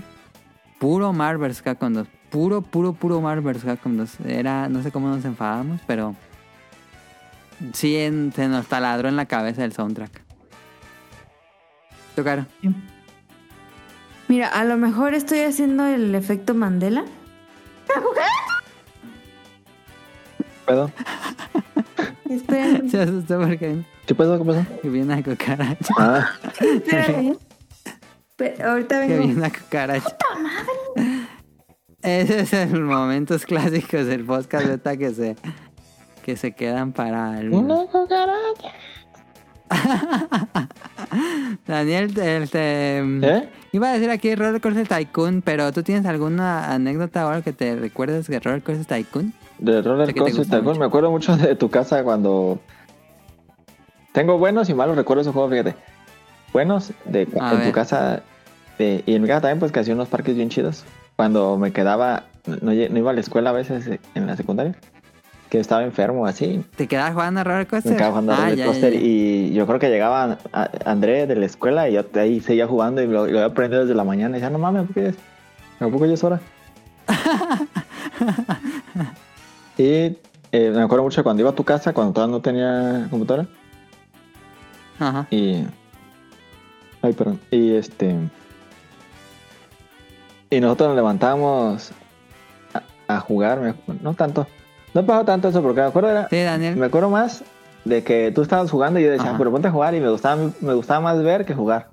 puro 0.81 1.13
Marvel 1.13 1.51
vs. 1.51 1.63
Capcom 1.63 1.93
2, 1.93 2.09
puro, 2.31 2.63
puro, 2.63 2.93
puro 2.93 3.21
Marvel 3.21 3.55
vs. 3.55 3.65
Capcom 3.65 3.97
2. 3.97 4.21
Era, 4.27 4.69
no 4.69 4.83
sé 4.83 4.91
cómo 4.91 5.09
nos 5.09 5.25
enfadamos, 5.25 5.81
pero 5.87 6.17
sí 7.73 7.97
se 8.35 8.49
nos 8.49 8.67
taladró 8.67 9.09
en 9.09 9.15
la 9.17 9.27
cabeza 9.27 9.65
el 9.65 9.73
soundtrack. 9.73 10.26
Tocar. 12.17 12.47
Mira, 14.27 14.49
a 14.49 14.65
lo 14.65 14.77
mejor 14.79 15.13
estoy 15.15 15.41
haciendo 15.41 15.87
el 15.87 16.15
efecto 16.15 16.55
Mandela. 16.55 17.05
¿Puedo? 20.65 20.91
Se 22.91 23.01
asustó 23.01 23.39
porque 23.39 23.85
¿Qué 24.07 24.15
pasó? 24.15 24.39
¿Qué 24.39 24.45
pasó? 24.45 24.65
que 24.83 24.89
viene 24.89 25.13
una 25.15 25.23
cucaracha. 25.23 25.95
Ah, 25.99 26.31
espérame. 26.61 27.37
Pero 28.37 28.71
ahorita 28.71 29.07
Que 29.07 29.19
viene 29.19 29.35
una 29.35 29.51
cucaracha. 29.51 30.17
Ese 32.03 32.41
es 32.41 32.53
el 32.53 32.83
momentos 32.83 33.45
clásicos 33.45 34.07
del 34.07 34.25
podcast 34.25 34.67
beta 34.67 34.97
que 34.97 35.13
se 35.13 35.37
que 36.25 36.37
se 36.37 36.53
quedan 36.53 36.93
para 36.93 37.39
el 37.41 37.51
cucaracha. 37.51 38.73
Daniel 41.67 42.13
te, 42.15 42.47
te- 42.47 42.99
¿Eh? 42.99 43.49
iba 43.73 43.89
a 43.91 43.93
decir 43.93 44.11
aquí 44.11 44.35
Roller 44.35 44.61
Coaster 44.61 44.87
Tycoon, 44.87 45.43
pero 45.43 45.73
tú 45.73 45.83
tienes 45.83 46.07
alguna 46.07 46.73
anécdota 46.73 47.23
ahora 47.23 47.43
que 47.43 47.53
te 47.53 47.77
recuerdes 47.77 48.27
de 48.29 48.41
Roller 48.41 48.63
Coaster 48.63 48.87
Tycoon? 48.87 49.33
De 49.59 49.83
Roller 49.83 50.15
Coaster 50.15 50.45
Tycoon, 50.45 50.65
mucho. 50.65 50.81
me 50.81 50.87
acuerdo 50.87 51.11
mucho 51.11 51.37
de 51.37 51.55
tu 51.57 51.71
casa 51.71 52.03
cuando... 52.05 52.59
Tengo 54.13 54.39
buenos 54.39 54.69
y 54.71 54.75
malos 54.75 54.97
recuerdos 54.97 55.27
de 55.27 55.33
juego, 55.33 55.51
fíjate. 55.51 55.75
Buenos 56.53 56.93
de 57.05 57.23
en 57.23 57.31
ver. 57.33 57.67
tu 57.67 57.73
casa 57.73 58.23
de- 58.79 59.03
y 59.07 59.15
en 59.15 59.23
mi 59.23 59.29
casa 59.29 59.43
también, 59.43 59.59
pues 59.59 59.73
que 59.73 59.81
hacía 59.81 59.95
unos 59.95 60.09
parques 60.09 60.35
bien 60.37 60.49
chidos. 60.49 60.85
Cuando 61.17 61.57
me 61.59 61.73
quedaba, 61.73 62.25
no 62.63 62.73
iba 62.73 63.11
a 63.11 63.15
la 63.15 63.21
escuela 63.21 63.51
a 63.51 63.53
veces 63.53 63.87
eh, 63.87 64.01
en 64.15 64.27
la 64.27 64.37
secundaria, 64.37 64.75
que 65.51 65.61
estaba 65.61 65.85
enfermo 65.85 66.27
así, 66.27 66.65
¿Te 66.77 66.87
quedabas 66.89 67.13
jugando 67.15 67.41
a 67.41 67.45
Roller 67.45 67.67
Coaster? 67.67 67.93
me 67.93 67.97
quedaba 67.99 68.13
jugando 68.13 68.33
a 68.33 68.37
Ah, 68.37 68.41
Roller 68.41 68.57
ya, 68.59 68.67
Coaster 68.67 68.93
ya. 68.93 69.01
y 69.01 69.53
yo 69.55 69.67
creo 69.67 69.79
que 69.79 69.89
llegaba 69.91 70.39
a- 70.53 70.71
André 70.85 71.27
de 71.27 71.37
la 71.37 71.47
escuela 71.47 71.89
y 71.89 71.95
yo 71.95 72.05
ahí 72.15 72.41
seguía 72.41 72.67
jugando 72.67 73.03
y 73.03 73.07
lo, 73.07 73.27
lo 73.27 73.39
había 73.39 73.45
aprendido 73.47 73.83
desde 73.83 73.95
la 73.95 74.05
mañana 74.05 74.37
y 74.37 74.41
decía, 74.41 74.51
no 74.51 74.59
mames, 74.59 74.87
¿por 74.87 74.95
qué 74.95 75.09
es? 75.11 75.17
¿A 75.81 75.89
poco 75.89 76.07
ya 76.07 76.15
es 76.15 76.25
hora? 76.25 76.41
y 79.79 80.17
eh, 80.53 80.71
me 80.75 80.83
acuerdo 80.83 81.05
mucho 81.05 81.21
de 81.21 81.25
cuando 81.25 81.43
iba 81.43 81.51
a 81.51 81.55
tu 81.55 81.65
casa, 81.65 81.93
cuando 81.93 82.13
todavía 82.13 82.37
no 82.37 82.41
tenía 82.43 83.07
computadora, 83.11 83.47
Ajá. 84.99 85.27
Y. 85.31 85.63
Ay, 87.03 87.13
perdón. 87.13 87.39
Y 87.51 87.75
este. 87.75 88.17
Y 90.49 90.61
nosotros 90.61 90.89
nos 90.89 90.97
levantamos 90.97 91.93
a, 92.73 92.83
a 93.15 93.21
jugar. 93.21 93.75
No 94.03 94.15
tanto. 94.15 94.47
No 94.95 95.05
pasó 95.05 95.25
tanto 95.25 95.49
eso 95.49 95.63
porque 95.63 95.81
me 95.81 95.87
acuerdo 95.87 96.11
era. 96.11 96.29
Sí, 96.29 96.41
Daniel. 96.43 96.77
Me 96.77 96.87
acuerdo 96.87 97.11
más 97.11 97.45
de 97.85 98.03
que 98.03 98.33
tú 98.35 98.43
estabas 98.43 98.71
jugando 98.71 98.99
y 98.99 99.05
yo 99.05 99.11
decía, 99.11 99.29
Ajá. 99.31 99.39
pero 99.39 99.51
ponte 99.51 99.69
a 99.69 99.71
jugar 99.71 99.95
y 99.95 100.01
me 100.01 100.09
gustaba, 100.11 100.51
me 100.61 100.75
gustaba 100.75 101.01
más 101.01 101.23
ver 101.23 101.45
que 101.45 101.55
jugar. 101.55 101.91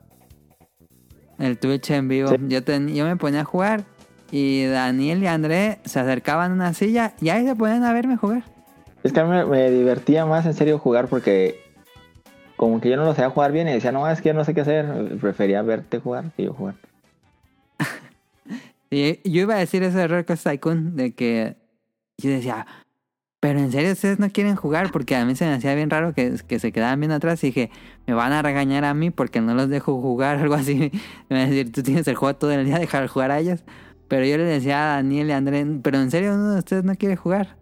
El 1.40 1.58
Twitch 1.58 1.92
en 1.92 2.08
vivo. 2.08 2.30
Sí. 2.30 2.36
Yo, 2.48 2.64
ten- 2.64 2.94
yo 2.96 3.06
me 3.06 3.16
ponía 3.18 3.42
a 3.42 3.46
jugar 3.46 3.84
y 4.32 4.66
Daniel 4.66 5.22
y 5.24 5.28
André 5.28 5.80
se 5.86 6.00
acercaban 6.00 6.52
a 6.52 6.56
una 6.56 6.74
silla 6.74 7.14
y 7.22 7.30
ahí 7.30 7.46
se 7.46 7.56
ponían 7.56 7.84
a 7.84 7.94
verme 7.94 8.18
jugar. 8.18 8.44
Es 9.04 9.12
que 9.12 9.20
a 9.20 9.26
mí 9.26 9.30
me, 9.32 9.46
me 9.46 9.70
divertía 9.70 10.26
más 10.26 10.46
en 10.46 10.54
serio 10.54 10.80
jugar 10.80 11.08
porque 11.08 11.60
como 12.56 12.80
que 12.80 12.90
yo 12.90 12.96
no 12.96 13.04
lo 13.04 13.14
sabía 13.14 13.30
jugar 13.32 13.52
bien 13.52 13.68
y 13.68 13.74
decía, 13.74 13.92
no, 13.92 14.08
es 14.10 14.22
que 14.22 14.30
yo 14.30 14.34
no 14.34 14.46
sé 14.46 14.54
qué 14.54 14.62
hacer. 14.62 15.18
Prefería 15.20 15.62
verte 15.62 16.00
jugar 16.00 16.32
que 16.38 16.44
yo 16.46 16.54
jugar. 16.54 16.76
Y 18.90 19.28
yo 19.30 19.42
iba 19.42 19.56
a 19.56 19.58
decir 19.58 19.82
eso 19.82 19.98
de 19.98 20.08
Roller 20.08 20.26
Coaster 20.26 20.52
Tycoon, 20.54 20.96
de 20.96 21.16
que 21.16 21.56
yo 22.20 22.30
decía, 22.30 22.68
pero 23.44 23.60
en 23.60 23.74
serio 23.74 23.92
ustedes 23.92 24.20
no 24.20 24.30
quieren 24.30 24.56
jugar, 24.56 24.90
porque 24.94 25.18
a 25.18 25.26
mí 25.26 25.36
se 25.36 25.44
me 25.44 25.52
hacía 25.52 25.76
bien 25.76 25.90
raro 25.90 26.14
que, 26.14 26.40
que 26.48 26.60
se 26.60 26.72
quedaban 26.72 26.98
bien 27.02 27.12
atrás 27.12 27.44
y 27.44 27.48
dije, 27.48 27.72
me 28.08 28.14
van 28.14 28.32
a 28.32 28.42
regañar 28.42 28.86
a 28.86 28.94
mí 28.94 29.12
porque 29.12 29.42
no 29.42 29.54
los 29.54 29.68
dejo 29.68 30.00
jugar, 30.00 30.38
algo 30.40 30.54
así. 30.54 30.92
Me 31.28 31.36
van 31.36 31.48
a 31.48 31.50
decir, 31.50 31.70
tú 31.70 31.84
tienes 31.84 32.08
el 32.08 32.16
juego 32.16 32.38
todo 32.38 32.54
el 32.54 32.64
día, 32.66 32.80
dejar 32.80 33.06
jugar 33.10 33.32
a 33.32 33.40
ellos. 33.40 33.60
Pero 34.08 34.26
yo 34.26 34.38
le 34.38 34.46
decía 34.46 34.94
a 34.94 34.96
Daniel 34.96 35.28
y 35.28 35.32
a 35.34 35.38
André, 35.40 35.68
pero 35.82 36.00
en 36.00 36.10
serio 36.10 36.36
uno 36.36 36.54
de 36.54 36.60
ustedes 36.60 36.86
no 36.86 36.96
quiere 36.96 37.18
jugar. 37.18 37.58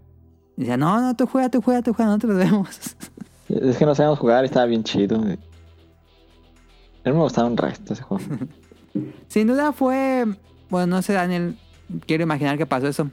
Y 0.55 0.61
decía, 0.61 0.77
no, 0.77 1.01
no, 1.01 1.15
tú 1.15 1.25
juega, 1.25 1.49
tú 1.49 1.63
juega, 1.63 1.81
tú 1.81 1.95
juega, 1.95 2.11
nosotros 2.11 2.37
vemos. 2.37 2.95
Es 3.49 3.77
que 3.77 3.85
no 3.87 3.95
sabíamos 3.95 4.19
jugar 4.19 4.43
y 4.43 4.45
estaba 4.45 4.67
bien 4.67 4.83
chido. 4.83 5.17
A 5.17 5.21
mí 5.23 5.37
me 7.05 7.11
gustaba 7.11 7.47
un 7.47 7.57
resto 7.57 7.93
ese 7.93 8.03
juego. 8.03 8.23
Sin 9.29 9.47
duda 9.47 9.71
fue, 9.71 10.27
bueno, 10.69 10.97
no 10.97 11.01
sé, 11.01 11.13
Daniel, 11.13 11.57
quiero 12.05 12.21
imaginar 12.21 12.59
que 12.59 12.67
pasó 12.67 12.87
eso. 12.87 13.09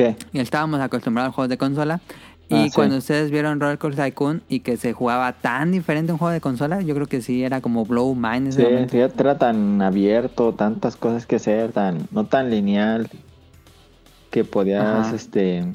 ¿Qué? 0.00 0.16
Y 0.32 0.40
estábamos 0.40 0.80
acostumbrados 0.80 1.28
a 1.30 1.32
juegos 1.34 1.50
de 1.50 1.58
consola. 1.58 2.00
Y 2.48 2.54
Ah, 2.54 2.64
sí. 2.64 2.70
cuando 2.74 2.96
ustedes 2.96 3.30
vieron 3.30 3.60
Roller 3.60 3.76
Coaster 3.78 4.06
Tycoon 4.06 4.42
y 4.48 4.60
que 4.60 4.78
se 4.78 4.94
jugaba 4.94 5.34
tan 5.34 5.72
diferente 5.72 6.10
un 6.10 6.16
juego 6.18 6.32
de 6.32 6.40
consola, 6.40 6.80
yo 6.80 6.94
creo 6.94 7.06
que 7.06 7.20
sí 7.20 7.44
era 7.44 7.60
como 7.60 7.84
blow 7.84 8.14
mind 8.14 8.48
ese 8.48 8.62
Sí, 8.62 8.64
momento. 8.66 8.96
era 8.96 9.36
tan 9.36 9.82
abierto, 9.82 10.54
tantas 10.54 10.96
cosas 10.96 11.26
que 11.26 11.36
hacer, 11.36 11.72
tan, 11.72 12.08
no 12.12 12.24
tan 12.24 12.48
lineal, 12.48 13.08
que 14.30 14.42
podías, 14.42 14.80
Ajá. 15.06 15.14
este, 15.14 15.66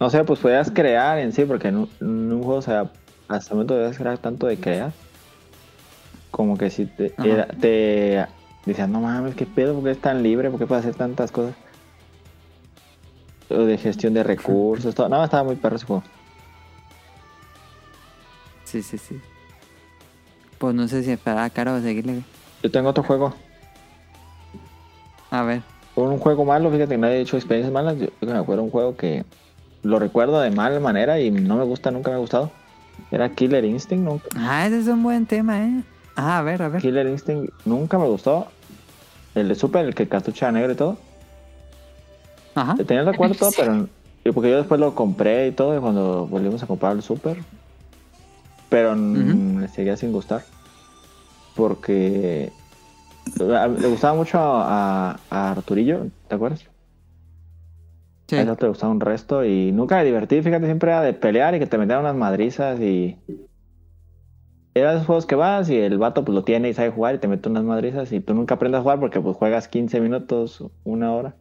no 0.00 0.08
sé, 0.08 0.24
pues 0.24 0.40
podías 0.40 0.70
crear 0.70 1.18
en 1.18 1.32
sí, 1.34 1.44
porque 1.44 1.68
en 1.68 1.76
un, 1.76 1.90
en 2.00 2.32
un 2.32 2.42
juego, 2.42 2.58
o 2.58 2.62
sea, 2.62 2.90
hasta 3.28 3.50
el 3.50 3.56
momento 3.56 3.74
podías 3.74 3.98
crear 3.98 4.16
tanto 4.16 4.46
de 4.46 4.56
crear, 4.56 4.92
como 6.30 6.56
que 6.56 6.70
si 6.70 6.86
te, 6.86 7.12
era- 7.22 7.46
te 7.46 8.26
decías, 8.64 8.88
no 8.88 9.02
mames, 9.02 9.34
qué 9.34 9.44
pedo, 9.44 9.74
porque 9.74 9.90
es 9.90 10.00
tan 10.00 10.22
libre, 10.22 10.48
porque 10.50 10.66
puede 10.66 10.80
hacer 10.80 10.94
tantas 10.94 11.30
cosas. 11.30 11.54
O 13.50 13.64
de 13.64 13.78
gestión 13.78 14.14
de 14.14 14.22
recursos, 14.22 14.94
todo. 14.94 15.08
No, 15.08 15.24
estaba 15.24 15.44
muy 15.44 15.56
perro 15.56 15.76
ese 15.76 15.86
juego. 15.86 16.02
Sí, 18.64 18.82
sí, 18.82 18.98
sí. 18.98 19.20
Pues 20.58 20.74
no 20.74 20.86
sé 20.86 21.02
si 21.02 21.10
esperaba 21.10 21.50
caro 21.50 21.74
o 21.74 21.80
seguirle. 21.80 22.22
Yo 22.62 22.70
tengo 22.70 22.90
otro 22.90 23.02
juego. 23.02 23.34
A 25.30 25.42
ver. 25.42 25.62
Un 25.96 26.18
juego 26.18 26.44
malo, 26.44 26.70
fíjate 26.70 26.90
que 26.94 26.98
nadie 26.98 27.16
ha 27.16 27.18
hecho 27.18 27.36
experiencias 27.36 27.72
malas. 27.72 27.98
Yo, 27.98 28.06
yo 28.20 28.28
me 28.28 28.38
acuerdo 28.38 28.62
un 28.62 28.70
juego 28.70 28.96
que 28.96 29.24
lo 29.82 29.98
recuerdo 29.98 30.40
de 30.40 30.50
mala 30.50 30.78
manera 30.78 31.20
y 31.20 31.30
no 31.30 31.56
me 31.56 31.64
gusta, 31.64 31.90
nunca 31.90 32.10
me 32.10 32.16
ha 32.16 32.20
gustado. 32.20 32.50
Era 33.10 33.28
Killer 33.30 33.64
Instinct, 33.64 34.04
nunca. 34.04 34.28
Ah, 34.36 34.66
ese 34.66 34.80
es 34.80 34.86
un 34.86 35.02
buen 35.02 35.26
tema, 35.26 35.64
¿eh? 35.64 35.82
Ah, 36.14 36.38
a 36.38 36.42
ver, 36.42 36.62
a 36.62 36.68
ver. 36.68 36.82
Killer 36.82 37.06
Instinct 37.06 37.52
nunca 37.64 37.98
me 37.98 38.06
gustó. 38.06 38.48
El 39.34 39.48
de 39.48 39.54
Super, 39.54 39.86
el 39.86 39.94
que 39.94 40.06
cartucha 40.08 40.52
negro 40.52 40.72
y 40.72 40.76
todo. 40.76 40.98
Ajá. 42.54 42.74
Tenía 42.76 43.00
el 43.00 43.06
recuerdo 43.06 43.34
todo, 43.34 43.50
pero. 43.56 43.88
y 44.24 44.32
Porque 44.32 44.50
yo 44.50 44.56
después 44.58 44.80
lo 44.80 44.94
compré 44.94 45.48
y 45.48 45.52
todo, 45.52 45.76
y 45.76 45.80
cuando 45.80 46.26
volvimos 46.26 46.62
a 46.62 46.66
comprar 46.66 46.92
el 46.92 47.02
Super. 47.02 47.38
Pero 48.68 48.94
me 48.96 49.68
seguía 49.68 49.96
sin 49.96 50.12
gustar. 50.12 50.42
Porque. 51.56 52.52
a- 53.40 53.66
Le 53.68 53.88
gustaba 53.88 54.14
mucho 54.14 54.38
a, 54.40 55.18
a 55.30 55.50
Arturillo, 55.50 56.06
¿te 56.28 56.34
acuerdas? 56.34 56.64
Sí. 58.28 58.36
A 58.36 58.42
eso 58.42 58.56
te 58.56 58.68
gustaba 58.68 58.92
un 58.92 59.00
resto 59.00 59.44
y 59.44 59.72
nunca 59.72 59.96
me 59.96 60.04
divertí, 60.04 60.40
fíjate, 60.40 60.66
siempre 60.66 60.90
era 60.92 61.02
de 61.02 61.12
pelear 61.14 61.54
y 61.54 61.58
que 61.58 61.66
te 61.66 61.78
metían 61.78 62.00
unas 62.00 62.14
madrizas 62.14 62.78
y... 62.80 63.16
Era 64.72 64.90
de 64.90 64.96
esos 64.98 65.06
juegos 65.08 65.26
que 65.26 65.34
vas 65.34 65.68
y 65.68 65.76
el 65.76 65.98
vato 65.98 66.24
pues 66.24 66.32
lo 66.32 66.44
tiene 66.44 66.68
y 66.68 66.74
sabe 66.74 66.90
jugar 66.92 67.16
y 67.16 67.18
te 67.18 67.26
mete 67.26 67.48
unas 67.48 67.64
madrizas 67.64 68.12
y 68.12 68.20
tú 68.20 68.34
nunca 68.34 68.54
aprendes 68.54 68.78
a 68.78 68.82
jugar 68.82 69.00
porque 69.00 69.20
pues 69.20 69.36
juegas 69.36 69.66
15 69.66 70.00
minutos, 70.00 70.64
una 70.84 71.12
hora. 71.12 71.34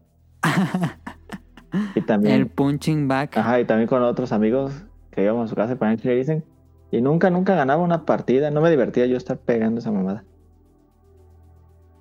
y 1.95 2.01
también... 2.01 2.35
El 2.35 2.47
punching 2.47 3.07
back. 3.07 3.37
Ajá, 3.37 3.59
y 3.59 3.65
también 3.65 3.87
con 3.87 4.01
otros 4.03 4.31
amigos 4.31 4.73
que 5.11 5.23
íbamos 5.23 5.45
a 5.45 5.47
su 5.49 5.55
casa 5.55 5.75
para 5.75 5.95
que 5.97 6.11
dicen 6.11 6.43
y 6.91 7.01
nunca, 7.01 7.29
nunca 7.29 7.55
ganaba 7.55 7.83
una 7.83 8.05
partida, 8.05 8.49
no 8.51 8.61
me 8.61 8.69
divertía 8.69 9.05
yo 9.05 9.17
estar 9.17 9.37
pegando 9.37 9.79
esa 9.79 9.91
mamada. 9.91 10.23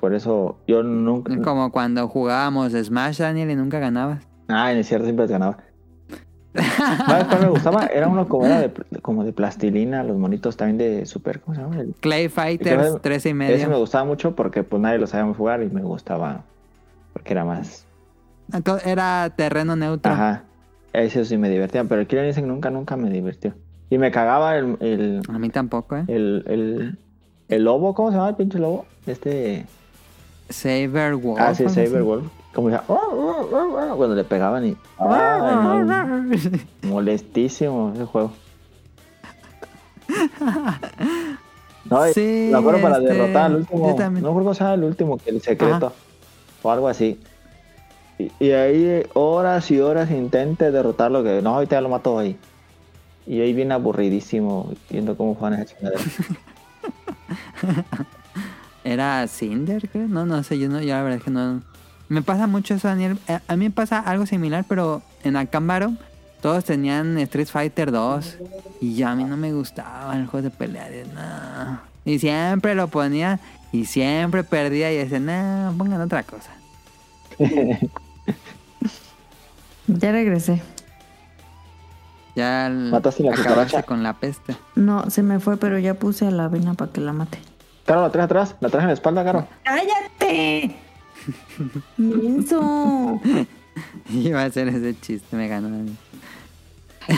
Por 0.00 0.14
eso 0.14 0.58
yo 0.66 0.82
nunca... 0.82 1.36
Como 1.42 1.70
cuando 1.72 2.08
jugábamos 2.08 2.72
Smash, 2.72 3.18
Daniel, 3.18 3.50
y 3.50 3.56
nunca 3.56 3.78
ganabas. 3.78 4.26
Ah, 4.48 4.70
en 4.72 4.78
el 4.78 4.84
cierto 4.84 5.04
siempre 5.04 5.26
ganaba. 5.26 5.58
¿Sabes 6.54 7.26
cuál 7.28 7.42
me 7.42 7.48
gustaba? 7.50 7.86
Era 7.86 8.08
uno 8.08 8.28
como 8.28 8.46
era 8.46 8.60
de, 8.60 8.72
como 9.02 9.24
de 9.24 9.32
plastilina, 9.32 10.02
los 10.02 10.16
monitos 10.16 10.56
también 10.56 10.78
de 10.78 11.06
super, 11.06 11.40
¿cómo 11.40 11.54
se 11.54 11.60
llama? 11.62 11.80
El- 11.80 11.94
Clay 12.00 12.28
Fighters, 12.28 12.86
Ese- 12.88 13.00
tres 13.00 13.26
y 13.26 13.28
ese 13.30 13.34
me 13.34 13.66
medio. 13.66 13.78
gustaba 13.78 14.04
mucho 14.04 14.34
porque 14.34 14.62
pues 14.62 14.80
nadie 14.80 14.98
lo 14.98 15.06
sabíamos 15.06 15.36
jugar 15.36 15.62
y 15.62 15.68
me 15.68 15.82
gustaba 15.82 16.44
porque 17.12 17.32
era 17.34 17.44
más. 17.44 17.87
Era 18.84 19.32
terreno 19.36 19.76
neutro. 19.76 20.12
Ajá. 20.12 20.44
Ese 20.92 21.24
sí 21.24 21.36
me 21.36 21.48
divertía, 21.50 21.84
pero 21.84 22.00
el 22.00 22.06
Killer 22.06 22.26
Instinct 22.26 22.48
nunca, 22.48 22.70
nunca 22.70 22.96
me 22.96 23.10
divirtió. 23.10 23.54
Y 23.90 23.98
me 23.98 24.10
cagaba 24.10 24.56
el, 24.56 24.76
el, 24.80 25.22
A 25.28 25.38
mí 25.38 25.48
tampoco, 25.50 25.96
¿eh? 25.96 26.04
el, 26.08 26.44
el, 26.46 26.98
el 27.48 27.64
lobo, 27.64 27.94
¿cómo 27.94 28.10
se 28.10 28.16
llama 28.16 28.30
el 28.30 28.36
pinche 28.36 28.58
lobo? 28.58 28.86
Este. 29.06 29.66
Saber 30.50 31.14
Wolf. 31.14 31.38
ah, 31.40 31.54
sí, 31.54 31.64
algo 31.64 31.72
así. 31.72 31.86
Saberwolf. 31.86 32.26
Como 32.54 32.68
decía, 32.70 32.84
cuando 32.86 34.14
le 34.14 34.24
pegaban 34.24 34.66
y. 34.66 34.76
Ay, 34.98 35.82
no, 35.84 36.88
molestísimo 36.88 37.92
ese 37.94 38.04
juego. 38.04 38.32
No, 41.90 42.04
Sí, 42.08 42.50
me 42.52 42.58
acuerdo 42.58 42.82
para 42.82 42.98
este, 42.98 43.14
derrotar 43.14 43.44
al 43.46 43.56
último. 43.56 43.78
No 43.88 43.96
me 43.96 44.18
acuerdo 44.18 44.34
cómo 44.34 44.54
se 44.54 44.60
llama 44.60 44.74
el 44.74 44.84
último, 44.84 45.16
que 45.16 45.30
el 45.30 45.40
secreto. 45.40 45.92
O 46.62 46.70
algo 46.70 46.86
así. 46.86 47.18
Y, 48.18 48.30
y 48.40 48.50
ahí 48.50 48.84
eh, 48.84 49.06
horas 49.14 49.70
y 49.70 49.80
horas 49.80 50.10
intenté 50.10 50.70
derrotarlo, 50.70 51.22
que 51.22 51.40
no, 51.42 51.54
ahorita 51.54 51.76
ya 51.76 51.80
lo 51.80 51.88
mató 51.88 52.18
ahí. 52.18 52.36
Y 53.26 53.40
ahí 53.40 53.52
bien 53.52 53.72
aburridísimo 53.72 54.72
viendo 54.90 55.16
cómo 55.16 55.34
juegan 55.34 55.60
esa 55.60 55.74
chingadera. 55.74 56.02
Era 58.84 59.26
Cinder, 59.28 59.88
creo. 59.90 60.08
No, 60.08 60.24
no 60.26 60.42
sé, 60.42 60.58
yo 60.58 60.68
no, 60.68 60.80
yo 60.80 60.94
la 60.94 61.02
verdad 61.02 61.18
es 61.18 61.24
que 61.24 61.30
no. 61.30 61.62
Me 62.08 62.22
pasa 62.22 62.46
mucho 62.46 62.74
eso, 62.74 62.88
Daniel. 62.88 63.18
Eh, 63.28 63.38
A 63.46 63.56
mí 63.56 63.66
me 63.66 63.70
pasa 63.70 63.98
algo 64.00 64.26
similar, 64.26 64.64
pero 64.68 65.02
en 65.24 65.36
Akambaro 65.36 65.92
todos 66.40 66.64
tenían 66.64 67.18
Street 67.18 67.48
Fighter 67.48 67.90
2 67.90 68.36
y 68.80 68.94
ya 68.94 69.10
a 69.10 69.16
mí 69.16 69.24
no 69.24 69.36
me 69.36 69.52
gustaba 69.52 70.16
el 70.16 70.26
juego 70.26 70.44
de 70.44 70.50
pelea. 70.50 70.88
de, 70.88 71.04
no. 71.04 71.80
Y 72.04 72.18
siempre 72.18 72.74
lo 72.74 72.88
ponía 72.88 73.40
y 73.72 73.84
siempre 73.84 74.44
perdía 74.44 74.90
y 74.92 74.96
decía, 74.96 75.20
no, 75.20 75.74
pongan 75.76 76.00
otra 76.00 76.22
cosa. 76.22 76.50
Ya 79.86 80.12
regresé. 80.12 80.62
Ya 82.36 82.68
¿Mataste 82.70 83.22
la 83.24 83.30
acabarse 83.32 83.48
cucaracha? 83.54 83.82
con 83.82 84.02
la 84.02 84.12
peste. 84.14 84.56
No, 84.76 85.10
se 85.10 85.22
me 85.22 85.40
fue, 85.40 85.56
pero 85.56 85.78
ya 85.78 85.94
puse 85.94 86.26
a 86.26 86.30
la 86.30 86.44
avena 86.44 86.74
para 86.74 86.92
que 86.92 87.00
la 87.00 87.12
mate. 87.12 87.38
Caro, 87.84 88.02
la 88.02 88.12
traes 88.12 88.26
atrás, 88.26 88.54
la 88.60 88.68
traes 88.68 88.82
en 88.82 88.88
la 88.88 88.94
espalda, 88.94 89.24
Caro. 89.24 89.48
¡Cállate! 89.64 90.76
¡Menso! 91.96 93.20
Iba 94.10 94.42
a 94.42 94.44
hacer 94.44 94.68
ese 94.68 94.94
chiste, 95.00 95.36
me 95.36 95.48
ganó. 95.48 95.70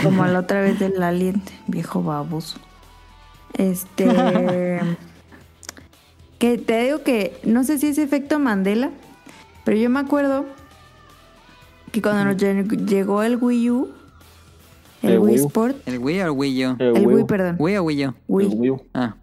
Como 0.03 0.25
la 0.27 0.39
otra 0.41 0.61
vez 0.61 0.79
del 0.79 1.03
alien, 1.03 1.43
viejo 1.67 2.03
baboso. 2.03 2.59
Este. 3.55 4.07
que 6.39 6.57
te 6.57 6.85
digo 6.85 7.03
que 7.03 7.39
no 7.45 7.65
sé 7.65 7.79
si 7.79 7.89
es 7.89 7.99
efecto 7.99 8.39
Mandela, 8.39 8.91
pero 9.65 9.77
yo 9.77 9.91
me 9.91 10.01
acuerdo 10.01 10.47
que 11.93 12.01
cuando 12.03 12.25
nos 12.25 12.37
lle- 12.37 12.87
llegó 12.87 13.23
el 13.23 13.37
Wii 13.37 13.71
U, 13.71 13.89
el, 15.03 15.11
El 15.13 15.19
Wii 15.19 15.33
Wii 15.35 15.41
U. 15.43 15.47
Sport, 15.47 15.77
¿El 15.89 15.99
Wii 15.99 16.21
o 16.21 16.25
el 16.27 16.31
Wii 16.31 16.67
U? 16.67 16.77
El 16.79 16.87
el 16.97 17.07
Wii, 17.07 17.07
Wii 17.15 17.23
U. 17.23 17.27
perdón, 17.27 17.57
¿Wii 17.59 17.77
o 17.79 17.83
Wii 17.85 18.07
U? 18.07 18.09
El 18.09 18.15
Wii, 18.29 18.47
Wii 18.49 18.71
U. 18.71 18.83
Ah, 18.95 19.15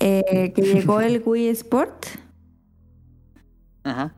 eh, 0.00 0.52
que 0.54 0.62
llegó 0.62 1.00
el 1.00 1.22
Wii 1.26 1.48
Sport, 1.48 2.06
ajá. 3.84 4.12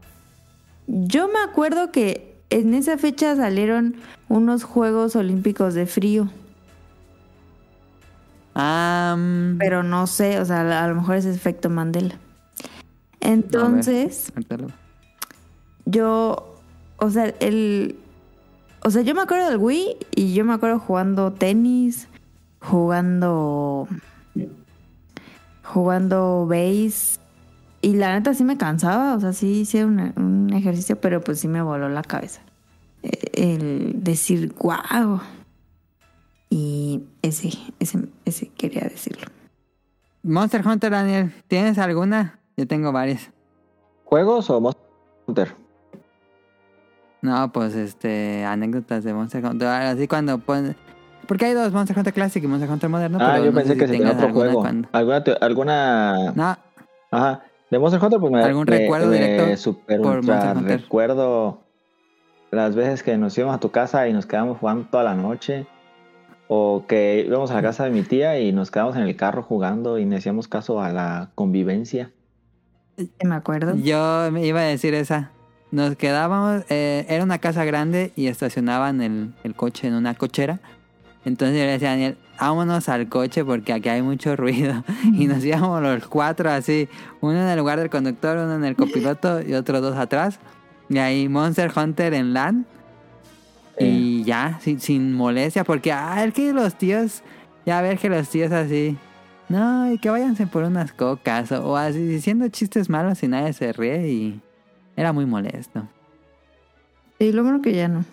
yo 0.86 1.28
me 1.28 1.38
acuerdo 1.40 1.92
que 1.92 2.34
en 2.50 2.74
esa 2.74 2.96
fecha 2.98 3.34
salieron 3.36 3.96
unos 4.28 4.64
Juegos 4.64 5.16
Olímpicos 5.16 5.74
de 5.74 5.86
frío. 5.86 6.28
Ah, 8.54 9.14
mm, 9.18 9.58
Pero 9.58 9.82
no 9.82 10.06
sé, 10.06 10.40
o 10.40 10.44
sea, 10.44 10.82
a 10.84 10.88
lo 10.88 10.94
mejor 10.94 11.16
es 11.16 11.26
efecto 11.26 11.68
Mandela. 11.68 12.14
Entonces, 13.20 14.32
lo- 14.48 14.68
yo, 15.84 16.55
o 16.98 17.10
sea, 17.10 17.34
el, 17.40 17.96
o 18.84 18.90
sea, 18.90 19.02
yo 19.02 19.14
me 19.14 19.22
acuerdo 19.22 19.48
del 19.48 19.58
Wii 19.58 19.96
y 20.14 20.34
yo 20.34 20.44
me 20.44 20.54
acuerdo 20.54 20.78
jugando 20.78 21.32
tenis, 21.32 22.08
jugando, 22.60 23.88
jugando 25.64 26.46
base 26.46 27.18
y 27.82 27.94
la 27.94 28.14
neta 28.14 28.34
sí 28.34 28.44
me 28.44 28.56
cansaba, 28.56 29.14
o 29.14 29.20
sea, 29.20 29.32
sí 29.32 29.60
hice 29.60 29.84
un, 29.84 30.12
un 30.16 30.52
ejercicio, 30.52 31.00
pero 31.00 31.20
pues 31.20 31.40
sí 31.40 31.48
me 31.48 31.62
voló 31.62 31.88
la 31.88 32.02
cabeza. 32.02 32.40
Eh, 33.02 33.30
El 33.34 34.02
decir, 34.02 34.54
wow. 34.58 35.20
Y 36.50 37.02
ese, 37.22 37.50
ese, 37.78 38.08
ese 38.24 38.48
quería 38.48 38.82
decirlo. 38.82 39.26
Monster 40.22 40.66
Hunter, 40.66 40.90
Daniel, 40.90 41.32
¿tienes 41.48 41.78
alguna? 41.78 42.40
Yo 42.56 42.66
tengo 42.66 42.90
varias. 42.90 43.30
¿Juegos 44.04 44.50
o 44.50 44.60
Monster 44.60 44.84
Hunter? 45.26 45.65
No, 47.26 47.52
pues 47.52 47.74
este, 47.74 48.44
anécdotas 48.44 49.02
de 49.04 49.12
Monster 49.12 49.44
Hunter. 49.44 49.68
Así 49.68 50.06
cuando 50.08 50.38
ponen. 50.38 50.76
Porque 51.26 51.46
hay 51.46 51.54
dos 51.54 51.72
Monster 51.72 51.98
Hunter 51.98 52.12
Classic 52.14 52.42
y 52.42 52.46
Monster 52.46 52.70
Hunter 52.70 52.88
Moderno. 52.88 53.18
ah, 53.20 53.30
pero 53.32 53.44
yo 53.46 53.50
no 53.50 53.56
pensé 53.58 53.72
sé 53.74 53.78
que 53.78 53.86
si 53.88 53.92
se 53.94 53.98
tenía 53.98 54.12
otro 54.14 54.26
alguna 54.28 54.44
juego. 54.46 54.60
cuando- 54.60 54.88
¿Alguna, 54.92 55.24
te- 55.24 55.36
alguna... 55.40 56.32
No, 56.36 56.56
Ajá. 57.10 57.42
De 57.70 57.78
Monster 57.80 58.00
Hunter, 58.02 58.20
pues 58.20 58.32
me, 58.32 58.42
¿Algún 58.44 58.64
me- 58.68 58.78
recuerdo 58.78 59.08
me 59.08 59.16
directo 59.18 59.56
super 59.56 60.00
por 60.00 60.18
ultra 60.18 60.34
Monster 60.36 60.56
Hunter? 60.56 60.80
recuerdo 60.82 61.62
las 62.52 62.76
veces 62.76 63.02
que 63.02 63.16
nos 63.18 63.36
íbamos 63.36 63.56
a 63.56 63.60
tu 63.60 63.70
casa 63.72 64.06
y 64.08 64.12
nos 64.12 64.24
quedamos 64.24 64.58
jugando 64.58 64.86
toda 64.88 65.02
la 65.02 65.14
noche. 65.14 65.66
O 66.48 66.84
que 66.86 67.24
íbamos 67.26 67.50
a 67.50 67.54
la 67.54 67.62
casa 67.62 67.82
de 67.84 67.90
mi 67.90 68.02
tía 68.02 68.38
y 68.38 68.52
nos 68.52 68.70
quedamos 68.70 68.94
en 68.94 69.02
el 69.02 69.16
carro 69.16 69.42
jugando 69.42 69.98
y 69.98 70.04
no 70.04 70.16
hacíamos 70.16 70.46
caso 70.46 70.80
a 70.80 70.92
la 70.92 71.30
convivencia. 71.34 72.12
Me 73.24 73.34
acuerdo. 73.34 73.74
yo 73.74 74.30
me 74.30 74.46
iba 74.46 74.60
a 74.60 74.64
decir 74.64 74.94
esa. 74.94 75.32
Nos 75.70 75.96
quedábamos, 75.96 76.64
eh, 76.68 77.06
era 77.08 77.24
una 77.24 77.38
casa 77.38 77.64
grande 77.64 78.12
y 78.16 78.28
estacionaban 78.28 79.02
el, 79.02 79.34
el 79.44 79.54
coche 79.54 79.88
en 79.88 79.94
una 79.94 80.14
cochera. 80.14 80.60
Entonces 81.24 81.58
yo 81.58 81.64
le 81.64 81.72
decía 81.72 81.88
a 81.88 81.90
Daniel, 81.92 82.16
vámonos 82.38 82.88
al 82.88 83.08
coche 83.08 83.44
porque 83.44 83.72
aquí 83.72 83.88
hay 83.88 84.00
mucho 84.00 84.36
ruido. 84.36 84.84
Y 85.04 85.26
nos 85.26 85.44
íbamos 85.44 85.82
los 85.82 86.06
cuatro 86.06 86.50
así, 86.50 86.88
uno 87.20 87.42
en 87.42 87.48
el 87.48 87.58
lugar 87.58 87.80
del 87.80 87.90
conductor, 87.90 88.36
uno 88.36 88.54
en 88.54 88.64
el 88.64 88.76
copiloto 88.76 89.42
y 89.42 89.54
otros 89.54 89.82
dos 89.82 89.96
atrás. 89.96 90.38
Y 90.88 90.98
ahí 90.98 91.28
Monster 91.28 91.72
Hunter 91.76 92.14
en 92.14 92.32
LAN. 92.32 92.66
Y 93.78 94.24
ya, 94.24 94.58
sin, 94.62 94.80
sin 94.80 95.12
molestia, 95.12 95.62
porque, 95.62 95.92
ah, 95.92 96.24
es 96.24 96.32
que 96.32 96.52
los 96.54 96.78
tíos, 96.78 97.22
ya 97.66 97.82
ver 97.82 97.98
que 97.98 98.08
los 98.08 98.26
tíos 98.26 98.50
así, 98.50 98.96
no, 99.50 99.92
y 99.92 99.98
que 99.98 100.08
váyanse 100.08 100.46
por 100.46 100.62
unas 100.62 100.92
cocas, 100.92 101.52
o, 101.52 101.72
o 101.72 101.76
así 101.76 101.98
diciendo 101.98 102.48
chistes 102.48 102.88
malos 102.88 103.22
y 103.22 103.28
nadie 103.28 103.52
se 103.52 103.74
ríe 103.74 104.08
y 104.08 104.40
era 104.96 105.12
muy 105.12 105.26
molesto. 105.26 105.86
Y 107.18 107.32
lo 107.32 107.42
bueno 107.42 107.62
que 107.62 107.74
ya 107.74 107.88
no. 107.88 108.04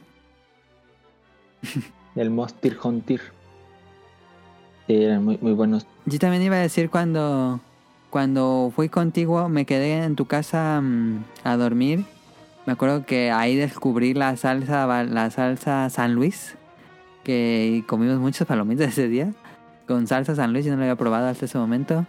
El 2.15 2.29
Monster 2.29 2.77
Hunter. 2.81 3.21
Sí, 4.87 4.95
eran 4.95 5.23
muy, 5.23 5.37
muy 5.41 5.53
buenos. 5.53 5.87
Yo 6.05 6.19
también 6.19 6.43
iba 6.43 6.57
a 6.57 6.59
decir 6.59 6.89
cuando, 6.89 7.61
cuando 8.09 8.71
fui 8.75 8.89
contigo, 8.89 9.49
me 9.49 9.65
quedé 9.65 10.03
en 10.03 10.15
tu 10.15 10.25
casa 10.25 10.81
mm, 10.81 11.23
a 11.43 11.57
dormir. 11.57 12.05
Me 12.65 12.73
acuerdo 12.73 13.05
que 13.05 13.31
ahí 13.31 13.55
descubrí 13.55 14.13
la 14.13 14.35
salsa, 14.37 15.03
la 15.03 15.29
salsa 15.31 15.89
San 15.89 16.13
Luis, 16.13 16.55
que 17.23 17.83
comimos 17.87 18.19
muchos 18.19 18.47
palomitas 18.47 18.87
ese 18.89 19.07
día. 19.07 19.33
Con 19.87 20.07
salsa 20.07 20.35
San 20.35 20.53
Luis, 20.53 20.65
yo 20.65 20.71
no 20.71 20.77
lo 20.77 20.83
había 20.83 20.95
probado 20.95 21.27
hasta 21.27 21.45
ese 21.45 21.57
momento. 21.57 22.05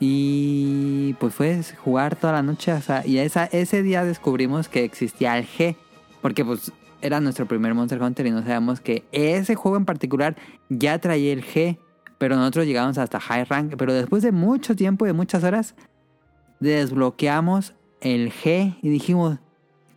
Y 0.00 1.14
pues 1.14 1.34
fue 1.34 1.60
jugar 1.82 2.16
toda 2.16 2.34
la 2.34 2.42
noche. 2.42 2.72
o 2.72 2.80
sea, 2.80 3.04
y 3.06 3.18
ese 3.18 3.82
día 3.82 4.04
descubrimos 4.04 4.68
que 4.68 4.84
existía 4.84 5.36
el 5.38 5.46
G. 5.46 5.76
Porque 6.22 6.44
pues 6.44 6.72
era 7.00 7.20
nuestro 7.20 7.46
primer 7.46 7.74
Monster 7.74 8.02
Hunter 8.02 8.26
y 8.26 8.30
no 8.30 8.42
sabíamos 8.42 8.80
que 8.80 9.04
ese 9.12 9.54
juego 9.54 9.76
en 9.76 9.84
particular 9.84 10.36
ya 10.68 10.98
traía 10.98 11.32
el 11.32 11.44
G. 11.44 11.78
Pero 12.18 12.36
nosotros 12.36 12.66
llegamos 12.66 12.98
hasta 12.98 13.20
High 13.20 13.44
Rank. 13.44 13.74
Pero 13.76 13.92
después 13.92 14.22
de 14.22 14.32
mucho 14.32 14.76
tiempo 14.76 15.04
y 15.04 15.08
de 15.08 15.14
muchas 15.14 15.42
horas, 15.44 15.74
desbloqueamos 16.60 17.74
el 18.00 18.32
G 18.32 18.76
y 18.82 18.88
dijimos, 18.88 19.38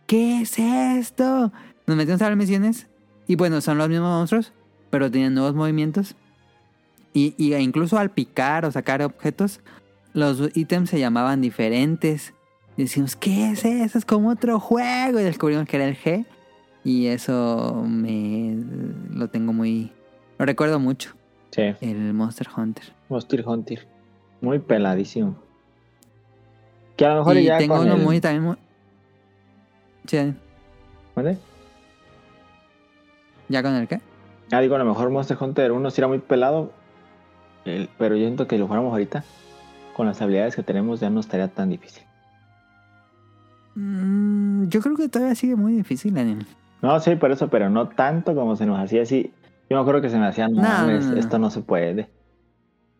¿qué 0.06 0.42
es 0.42 0.58
esto? 0.58 1.52
Nos 1.86 1.96
metimos 1.96 2.22
a 2.22 2.28
las 2.28 2.38
misiones 2.38 2.88
y 3.26 3.36
bueno, 3.36 3.60
son 3.60 3.78
los 3.78 3.88
mismos 3.88 4.08
monstruos, 4.08 4.52
pero 4.90 5.10
tienen 5.10 5.34
nuevos 5.34 5.54
movimientos. 5.54 6.16
Y, 7.14 7.34
y 7.36 7.54
incluso 7.54 7.98
al 7.98 8.10
picar 8.10 8.64
o 8.64 8.72
sacar 8.72 9.02
objetos, 9.02 9.60
los 10.14 10.54
ítems 10.56 10.90
se 10.90 10.98
llamaban 10.98 11.40
diferentes. 11.40 12.34
Y 12.76 12.82
decimos, 12.82 13.16
¿qué 13.16 13.50
es 13.50 13.64
eso? 13.64 13.98
Es 13.98 14.04
como 14.04 14.30
otro 14.30 14.58
juego. 14.60 15.20
Y 15.20 15.22
descubrimos 15.22 15.66
que 15.66 15.76
era 15.76 15.86
el 15.86 15.96
G. 15.96 16.24
Y 16.84 17.06
eso 17.06 17.84
me 17.86 18.56
lo 19.10 19.28
tengo 19.28 19.52
muy... 19.52 19.92
Lo 20.38 20.46
recuerdo 20.46 20.80
mucho, 20.80 21.14
Sí, 21.50 21.62
el 21.80 22.12
Monster 22.14 22.48
Hunter. 22.56 22.92
Monster 23.08 23.46
Hunter. 23.46 23.86
Muy 24.40 24.58
peladísimo. 24.58 25.36
Que 26.96 27.04
a 27.06 27.10
lo 27.10 27.16
mejor 27.20 27.36
y 27.36 27.44
ya 27.44 27.58
tengo 27.58 27.76
con 27.76 27.86
uno 27.86 27.94
el- 27.96 28.02
muy 28.02 28.20
también... 28.20 28.42
muy- 28.42 28.56
Sí, 30.06 30.34
¿Vale? 31.14 31.38
¿Ya 33.48 33.62
con 33.62 33.74
el 33.74 33.86
qué? 33.86 34.00
Ah, 34.50 34.60
digo, 34.60 34.74
a 34.74 34.78
lo 34.78 34.84
mejor 34.84 35.10
Monster 35.10 35.36
Hunter 35.40 35.72
1 35.72 35.90
sí 35.90 36.00
era 36.00 36.08
muy 36.08 36.18
pelado. 36.18 36.72
el- 37.64 37.88
pero 37.98 38.16
yo 38.16 38.24
siento 38.24 38.48
que 38.48 38.58
lo 38.58 38.66
fuéramos 38.66 38.90
ahorita. 38.92 39.22
Con 39.94 40.06
las 40.06 40.20
habilidades 40.22 40.56
que 40.56 40.62
tenemos 40.62 41.00
ya 41.00 41.10
no 41.10 41.20
estaría 41.20 41.48
tan 41.48 41.70
difícil. 41.70 42.02
Mm, 43.74 44.68
yo 44.68 44.80
creo 44.80 44.96
que 44.96 45.08
todavía 45.08 45.34
sigue 45.34 45.56
muy 45.56 45.72
difícil, 45.74 46.14
Daniel. 46.14 46.46
No, 46.82 46.98
sí, 47.00 47.14
por 47.16 47.30
eso, 47.30 47.48
pero 47.48 47.70
no 47.70 47.88
tanto 47.88 48.34
como 48.34 48.56
se 48.56 48.66
nos 48.66 48.78
hacía 48.78 49.02
así. 49.02 49.32
Yo 49.70 49.76
me 49.76 49.80
acuerdo 49.82 50.02
que 50.02 50.10
se 50.10 50.18
me 50.18 50.26
hacía, 50.26 50.48
no, 50.48 50.62
No, 50.62 50.90
esto 51.16 51.38
no 51.38 51.50
se 51.50 51.60
puede. 51.60 52.10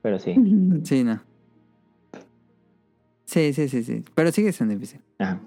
Pero 0.02 0.18
sí. 0.18 0.34
Sí, 0.84 1.04
no. 1.04 1.20
Sí, 3.24 3.52
sí, 3.52 3.68
sí, 3.68 3.82
sí. 3.82 4.04
Pero 4.14 4.30
sigue 4.30 4.52
siendo 4.52 4.74
difícil. 4.74 5.00
Ajá. 5.18 5.40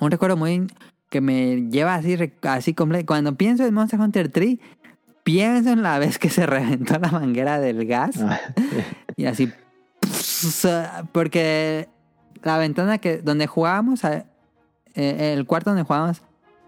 Un 0.00 0.10
recuerdo 0.10 0.36
muy 0.36 0.66
que 1.10 1.20
me 1.20 1.68
lleva 1.68 1.94
así, 1.94 2.16
así 2.42 2.72
completo. 2.72 3.06
Cuando 3.06 3.34
pienso 3.34 3.66
en 3.66 3.74
Monster 3.74 4.00
Hunter 4.00 4.30
3, 4.30 4.58
pienso 5.22 5.70
en 5.70 5.82
la 5.82 5.98
vez 5.98 6.18
que 6.18 6.30
se 6.30 6.46
reventó 6.46 6.98
la 6.98 7.10
manguera 7.10 7.60
del 7.60 7.86
gas. 7.86 8.16
Ah, 8.26 8.40
Y 9.16 9.26
así. 9.26 9.52
Porque 11.12 11.88
la 12.42 12.58
ventana 12.58 12.98
que 12.98 13.18
donde 13.18 13.46
jugábamos, 13.46 14.02
eh, 14.04 14.24
el 14.94 15.46
cuarto 15.46 15.70
donde 15.70 15.84
jugábamos, 15.84 16.22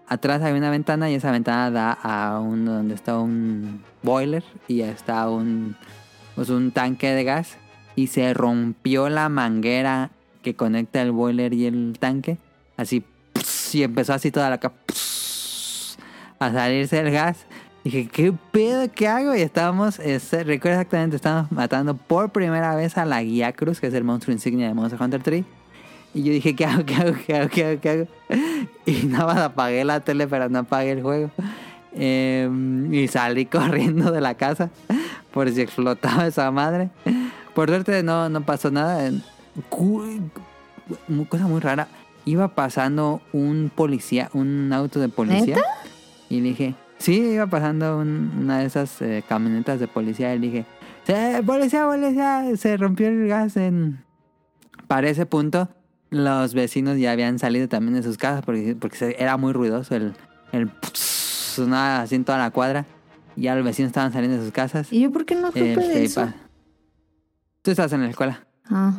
atrás 0.07 0.41
hay 0.41 0.53
una 0.53 0.69
ventana 0.69 1.09
y 1.09 1.15
esa 1.15 1.31
ventana 1.31 1.71
da 1.71 1.91
a 1.91 2.39
un 2.39 2.65
donde 2.65 2.95
está 2.95 3.17
un 3.19 3.83
boiler 4.03 4.43
y 4.67 4.81
está 4.81 5.29
un 5.29 5.75
pues 6.35 6.49
un 6.49 6.71
tanque 6.71 7.11
de 7.11 7.23
gas 7.23 7.57
y 7.95 8.07
se 8.07 8.33
rompió 8.33 9.09
la 9.09 9.29
manguera 9.29 10.11
que 10.43 10.55
conecta 10.55 11.01
el 11.01 11.11
boiler 11.11 11.53
y 11.53 11.65
el 11.65 11.97
tanque, 11.99 12.37
así 12.77 13.03
y 13.73 13.83
empezó 13.83 14.13
así 14.13 14.31
toda 14.31 14.49
la 14.49 14.59
ca- 14.59 14.73
a 16.39 16.51
salirse 16.51 16.99
el 16.99 17.11
gas. 17.11 17.45
Dije, 17.85 18.07
¿qué 18.07 18.33
pedo? 18.51 18.91
¿Qué 18.91 19.07
hago? 19.07 19.35
Y 19.35 19.41
estábamos, 19.41 19.99
recuerdo 19.99 20.79
exactamente, 20.79 21.17
estábamos 21.17 21.51
matando 21.51 21.95
por 21.95 22.31
primera 22.31 22.75
vez 22.75 22.97
a 22.97 23.05
la 23.05 23.21
Guía 23.21 23.53
Cruz, 23.53 23.79
que 23.79 23.85
es 23.85 23.93
el 23.93 24.03
monstruo 24.03 24.33
insignia 24.33 24.67
de 24.67 24.73
Monster 24.73 24.99
Hunter 24.99 25.21
3. 25.21 25.45
Y 26.15 26.23
yo 26.23 26.31
dije, 26.31 26.55
¿qué 26.55 26.65
hago? 26.65 26.83
¿Qué 26.83 26.95
hago? 26.95 27.13
¿Qué 27.23 27.35
hago? 27.35 27.49
¿Qué 27.49 27.63
hago? 27.63 27.79
¿Qué 27.79 27.89
hago? 27.89 28.07
Y 28.87 29.05
nada 29.05 29.27
más 29.27 29.37
apagué 29.37 29.85
la 29.85 29.99
tele, 29.99 30.25
pero 30.25 30.49
no 30.49 30.59
apagué 30.59 30.93
el 30.93 31.03
juego. 31.03 31.29
Eh, 31.93 32.49
y 32.91 33.07
salí 33.07 33.45
corriendo 33.45 34.11
de 34.11 34.19
la 34.19 34.33
casa 34.33 34.71
por 35.31 35.47
si 35.51 35.61
explotaba 35.61 36.25
esa 36.25 36.49
madre. 36.49 36.89
Por 37.53 37.69
suerte 37.69 38.01
no, 38.01 38.29
no 38.29 38.41
pasó 38.41 38.71
nada. 38.71 39.11
Cosa 39.69 41.45
muy 41.45 41.59
rara. 41.59 41.87
Iba 42.25 42.47
pasando 42.47 43.21
un 43.31 43.71
policía, 43.73 44.31
un 44.33 44.73
auto 44.73 44.99
de 44.99 45.07
policía. 45.07 45.59
Y 46.29 46.41
le 46.41 46.49
dije, 46.49 46.75
sí, 47.05 47.19
iba 47.33 47.47
pasando 47.47 47.99
un- 47.99 48.31
una 48.41 48.59
de 48.59 48.65
esas 48.65 49.01
eh, 49.01 49.23
camionetas 49.29 49.79
de 49.79 49.87
policía. 49.87 50.33
Y 50.35 50.39
le 50.39 50.47
dije, 50.47 50.65
"Eh, 51.07 51.41
policía, 51.45 51.85
policía, 51.85 52.43
se 52.57 52.77
rompió 52.77 53.07
el 53.07 53.27
gas 53.27 53.55
en... 53.57 54.03
Para 54.87 55.09
ese 55.09 55.25
punto, 55.25 55.69
los 56.09 56.53
vecinos 56.53 56.97
ya 56.97 57.11
habían 57.11 57.39
salido 57.39 57.67
también 57.67 57.95
de 57.95 58.03
sus 58.03 58.17
casas 58.17 58.43
porque, 58.45 58.75
porque 58.75 59.15
era 59.19 59.37
muy 59.37 59.53
ruidoso 59.53 59.95
el... 59.95 60.13
el 60.51 60.71
sonaba 60.93 62.01
así 62.01 62.15
en 62.15 62.25
toda 62.25 62.37
la 62.37 62.51
cuadra. 62.51 62.85
Y 63.35 63.43
ya 63.43 63.55
los 63.55 63.63
vecinos 63.65 63.89
estaban 63.89 64.11
saliendo 64.13 64.37
de 64.37 64.43
sus 64.43 64.51
casas. 64.53 64.91
¿Y 64.91 65.01
yo 65.01 65.11
por 65.11 65.25
qué 65.25 65.35
no 65.35 65.47
supe 65.47 65.71
Este, 65.73 65.87
de 65.87 66.03
eso? 66.05 66.33
Tú 67.61 67.71
estás 67.71 67.91
en 67.93 68.01
la 68.01 68.09
escuela. 68.09 68.45
Ah, 68.69 68.93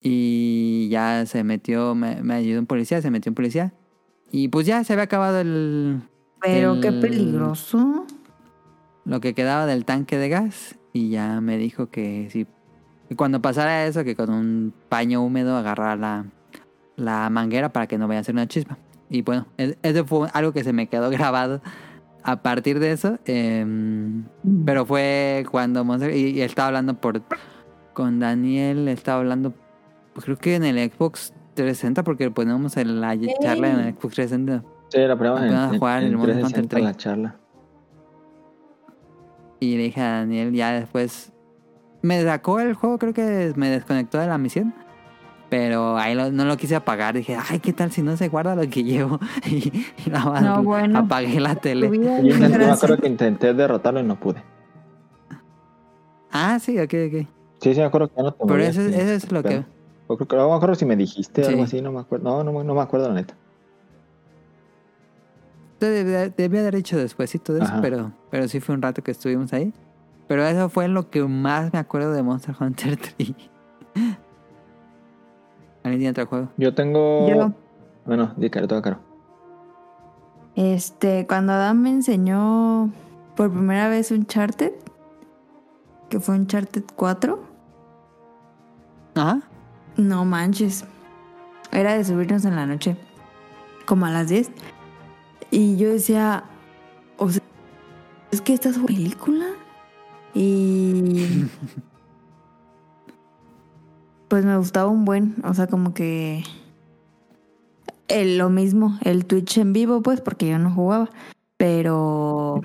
Y 0.00 0.88
ya 0.90 1.24
se 1.26 1.44
metió, 1.44 1.94
me, 1.94 2.22
me 2.22 2.34
ayudó 2.34 2.60
un 2.60 2.66
policía, 2.66 3.02
se 3.02 3.10
metió 3.10 3.30
un 3.30 3.34
policía. 3.34 3.72
Y 4.30 4.48
pues 4.48 4.66
ya 4.66 4.84
se 4.84 4.92
había 4.92 5.04
acabado 5.04 5.40
el, 5.40 6.00
pero 6.40 6.80
qué 6.80 6.88
El- 6.88 7.00
peligroso. 7.00 8.06
lo 9.04 9.20
que 9.20 9.34
quedaba 9.34 9.66
del 9.66 9.84
tanque 9.84 10.18
de 10.18 10.28
gas. 10.28 10.76
Y 10.92 11.10
ya 11.10 11.40
me 11.40 11.56
dijo 11.58 11.88
que 11.90 12.28
si 12.30 12.46
cuando 13.16 13.40
pasara 13.40 13.86
eso, 13.86 14.04
que 14.04 14.14
con 14.16 14.30
un 14.30 14.72
paño 14.88 15.22
húmedo 15.22 15.56
agarrara 15.56 15.96
la, 15.96 16.26
la 16.96 17.30
manguera 17.30 17.72
para 17.72 17.86
que 17.86 17.96
no 17.98 18.06
vaya 18.08 18.20
a 18.20 18.24
ser 18.24 18.34
una 18.34 18.46
chispa. 18.48 18.76
Y 19.08 19.22
bueno, 19.22 19.46
e- 19.56 19.76
eso 19.82 20.04
fue 20.04 20.28
algo 20.34 20.52
que 20.52 20.64
se 20.64 20.72
me 20.74 20.88
quedó 20.88 21.08
grabado 21.10 21.62
a 22.22 22.42
partir 22.42 22.78
de 22.80 22.92
eso. 22.92 23.18
em, 23.24 24.24
pero 24.66 24.84
fue 24.84 25.46
cuando 25.50 25.84
Monster, 25.84 26.14
y, 26.14 26.30
y 26.30 26.40
estaba 26.42 26.68
hablando 26.68 26.94
por 27.00 27.22
con 27.94 28.20
Daniel, 28.20 28.86
estaba 28.88 29.20
hablando, 29.20 29.54
pues 30.12 30.24
creo 30.26 30.36
que 30.36 30.54
en 30.56 30.64
el 30.64 30.76
Xbox 30.90 31.32
360, 31.54 32.04
porque 32.04 32.30
ponemos 32.30 32.76
en 32.76 33.00
la 33.00 33.16
charla 33.40 33.70
en 33.70 33.80
el 33.80 33.94
Xbox 33.94 34.14
360. 34.16 34.64
Sí, 34.88 34.98
la 35.00 35.16
primera 35.16 35.46
en, 35.46 35.52
en, 35.74 35.78
jugar 35.78 36.02
el 36.02 36.12
en 36.12 36.14
Monster 36.16 36.34
360 36.36 36.76
Hunter 36.76 36.82
la 36.82 36.94
charla. 36.96 37.36
Y 39.60 39.76
le 39.76 39.82
dije 39.84 40.00
a 40.00 40.10
Daniel, 40.20 40.52
ya 40.52 40.72
después 40.72 41.32
me 42.02 42.22
sacó 42.22 42.60
el 42.60 42.74
juego, 42.74 42.98
creo 42.98 43.12
que 43.12 43.52
me 43.56 43.68
desconectó 43.70 44.18
de 44.18 44.26
la 44.28 44.38
misión. 44.38 44.74
Pero 45.50 45.96
ahí 45.96 46.14
lo- 46.14 46.30
no 46.30 46.44
lo 46.44 46.56
quise 46.58 46.76
apagar. 46.76 47.14
Dije, 47.14 47.36
ay, 47.50 47.58
¿qué 47.60 47.72
tal 47.72 47.90
si 47.90 48.02
no 48.02 48.16
se 48.18 48.28
guarda 48.28 48.54
lo 48.54 48.68
que 48.68 48.84
llevo? 48.84 49.18
y 49.46 49.72
y 50.06 50.10
nada 50.10 50.30
más 50.30 50.42
No, 50.42 50.62
bueno. 50.62 50.98
apagué 51.00 51.40
la 51.40 51.54
tele. 51.56 51.88
vida, 51.88 52.20
Yo, 52.20 52.36
me 52.38 52.64
acuerdo 52.66 52.98
que 52.98 53.08
intenté 53.08 53.54
derrotarlo 53.54 54.00
y 54.00 54.02
no 54.04 54.20
pude. 54.20 54.42
Ah, 56.30 56.58
sí, 56.60 56.78
ok, 56.78 56.84
ok. 57.08 57.26
Sí, 57.60 57.74
sí, 57.74 57.80
me 57.80 57.86
acuerdo 57.86 58.08
que 58.08 58.14
ya 58.18 58.22
no 58.24 58.32
te 58.32 58.44
Pero 58.46 58.62
eso, 58.62 58.80
eso 58.82 59.12
es 59.12 59.32
lo 59.32 59.42
que... 59.42 59.48
Pero- 59.48 59.64
yo 60.10 60.16
creo 60.16 60.28
que- 60.28 60.36
no 60.36 60.48
me 60.50 60.54
acuerdo 60.56 60.74
si 60.74 60.84
me 60.84 60.96
dijiste 60.96 61.42
Sí. 61.42 61.50
algo 61.50 61.62
así, 61.64 61.80
no 61.82 61.92
me 61.92 62.00
acuerdo. 62.00 62.24
No, 62.30 62.44
no, 62.44 62.62
no 62.64 62.74
me 62.74 62.80
acuerdo 62.82 63.08
la 63.08 63.14
neta. 63.14 63.34
Debía, 65.80 66.28
debía 66.30 66.60
haber 66.60 66.74
dicho 66.76 66.96
despuésito 66.96 67.52
de 67.54 67.60
eso, 67.60 67.72
Ajá. 67.72 67.80
pero, 67.80 68.12
pero 68.30 68.48
sí 68.48 68.58
fue 68.60 68.74
un 68.74 68.82
rato 68.82 69.02
que 69.02 69.12
estuvimos 69.12 69.52
ahí. 69.52 69.72
Pero 70.26 70.44
eso 70.44 70.68
fue 70.68 70.88
lo 70.88 71.08
que 71.08 71.22
más 71.24 71.72
me 71.72 71.78
acuerdo 71.78 72.12
de 72.12 72.22
Monster 72.22 72.54
Hunter 72.58 72.96
3. 73.16 73.32
¿Alguien 75.84 76.00
tiene 76.00 76.10
otro 76.10 76.26
juego? 76.26 76.48
Yo 76.56 76.74
tengo. 76.74 77.28
Yo, 77.28 77.52
Bueno, 78.04 78.32
di 78.36 78.50
caro, 78.50 78.66
toca 78.68 78.82
caro. 78.82 78.98
este, 80.56 81.26
cuando 81.26 81.52
Adam 81.52 81.78
me 81.80 81.90
enseñó 81.90 82.90
por 83.36 83.50
primera 83.50 83.88
vez 83.88 84.10
un 84.10 84.18
Uncharted, 84.18 84.72
que 86.10 86.18
fue 86.20 86.34
un 86.34 86.42
Uncharted 86.42 86.82
4, 86.96 87.38
Ajá. 89.14 89.40
no 89.96 90.24
manches. 90.24 90.84
Era 91.70 91.94
de 91.94 92.04
subirnos 92.04 92.44
en 92.44 92.56
la 92.56 92.66
noche, 92.66 92.96
como 93.86 94.06
a 94.06 94.10
las 94.10 94.28
10. 94.28 94.50
Y 95.50 95.76
yo 95.76 95.90
decía, 95.90 96.44
o 97.16 97.30
sea, 97.30 97.42
es 98.30 98.40
que 98.40 98.52
esta 98.54 98.68
es 98.68 98.76
una 98.76 98.86
película. 98.86 99.46
Y. 100.34 101.44
Pues 104.28 104.44
me 104.44 104.58
gustaba 104.58 104.90
un 104.90 105.06
buen, 105.06 105.36
o 105.42 105.54
sea, 105.54 105.68
como 105.68 105.94
que. 105.94 106.42
el- 108.08 108.36
lo 108.36 108.50
mismo, 108.50 108.98
el 109.02 109.24
Twitch 109.24 109.56
en 109.56 109.72
vivo, 109.72 110.02
pues, 110.02 110.20
porque 110.20 110.50
yo 110.50 110.58
no 110.58 110.70
jugaba. 110.70 111.08
Pero. 111.56 112.60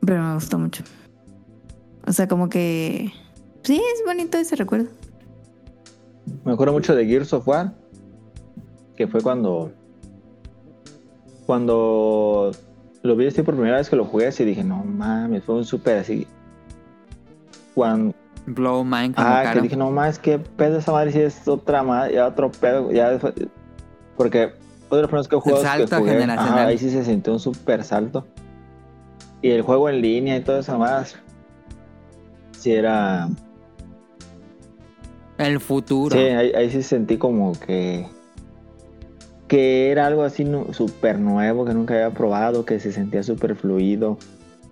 Pero 0.00 0.22
me 0.22 0.34
gustó 0.34 0.60
mucho. 0.60 0.84
O 2.06 2.12
sea, 2.12 2.28
como 2.28 2.48
que. 2.48 3.10
Sí, 3.64 3.74
es 3.94 4.02
bonito 4.06 4.38
ese 4.38 4.54
recuerdo. 4.54 4.88
Me 6.44 6.52
acuerdo 6.52 6.72
mucho 6.74 6.94
de 6.94 7.04
Gears 7.04 7.32
of 7.32 7.48
War. 7.48 7.74
Que 8.96 9.08
fue 9.08 9.22
cuando. 9.22 9.72
Cuando 11.46 12.52
lo 13.02 13.16
vi 13.16 13.26
así 13.26 13.42
por 13.42 13.54
primera 13.54 13.76
vez 13.76 13.90
que 13.90 13.96
lo 13.96 14.04
jugué, 14.04 14.28
así 14.28 14.44
dije, 14.44 14.64
no 14.64 14.82
mames, 14.84 15.44
fue 15.44 15.56
un 15.56 15.64
súper 15.64 15.98
así. 15.98 16.26
Cuando, 17.74 18.14
Blow 18.46 18.84
Mind 18.84 19.14
como 19.14 19.28
ah, 19.28 19.50
que 19.52 19.60
dije, 19.60 19.76
no 19.76 19.90
mames, 19.90 20.18
qué 20.18 20.38
pedo 20.38 20.78
esa 20.78 20.92
madre, 20.92 21.12
si 21.12 21.20
es 21.20 21.46
otra 21.48 21.82
madre, 21.82 22.14
ya 22.14 22.26
otro 22.26 22.50
pedo, 22.50 22.92
ya 22.92 23.18
Porque 24.16 24.52
otro 24.86 24.96
de 24.96 25.02
los 25.02 25.08
primeros 25.08 25.28
que 25.28 25.40
que 25.40 25.56
salto 25.56 25.96
jugué, 25.96 26.12
generacional. 26.12 26.58
ajá, 26.58 26.66
ahí 26.68 26.78
sí 26.78 26.90
se 26.90 27.04
sintió 27.04 27.32
un 27.32 27.40
súper 27.40 27.84
salto. 27.84 28.26
Y 29.42 29.50
el 29.50 29.62
juego 29.62 29.88
en 29.88 30.00
línea 30.00 30.36
y 30.36 30.40
todo 30.40 30.58
eso 30.58 30.78
más. 30.78 31.16
Sí 32.58 32.72
era. 32.72 33.28
El 35.36 35.60
futuro. 35.60 36.16
Sí, 36.16 36.22
ahí, 36.22 36.52
ahí 36.52 36.70
sí 36.70 36.82
sentí 36.82 37.18
como 37.18 37.52
que. 37.58 38.06
Que 39.54 39.92
era 39.92 40.06
algo 40.08 40.24
así 40.24 40.42
nu- 40.42 40.72
súper 40.72 41.20
nuevo 41.20 41.64
que 41.64 41.74
nunca 41.74 41.94
había 41.94 42.10
probado, 42.10 42.64
que 42.64 42.80
se 42.80 42.90
sentía 42.90 43.22
súper 43.22 43.54
fluido, 43.54 44.18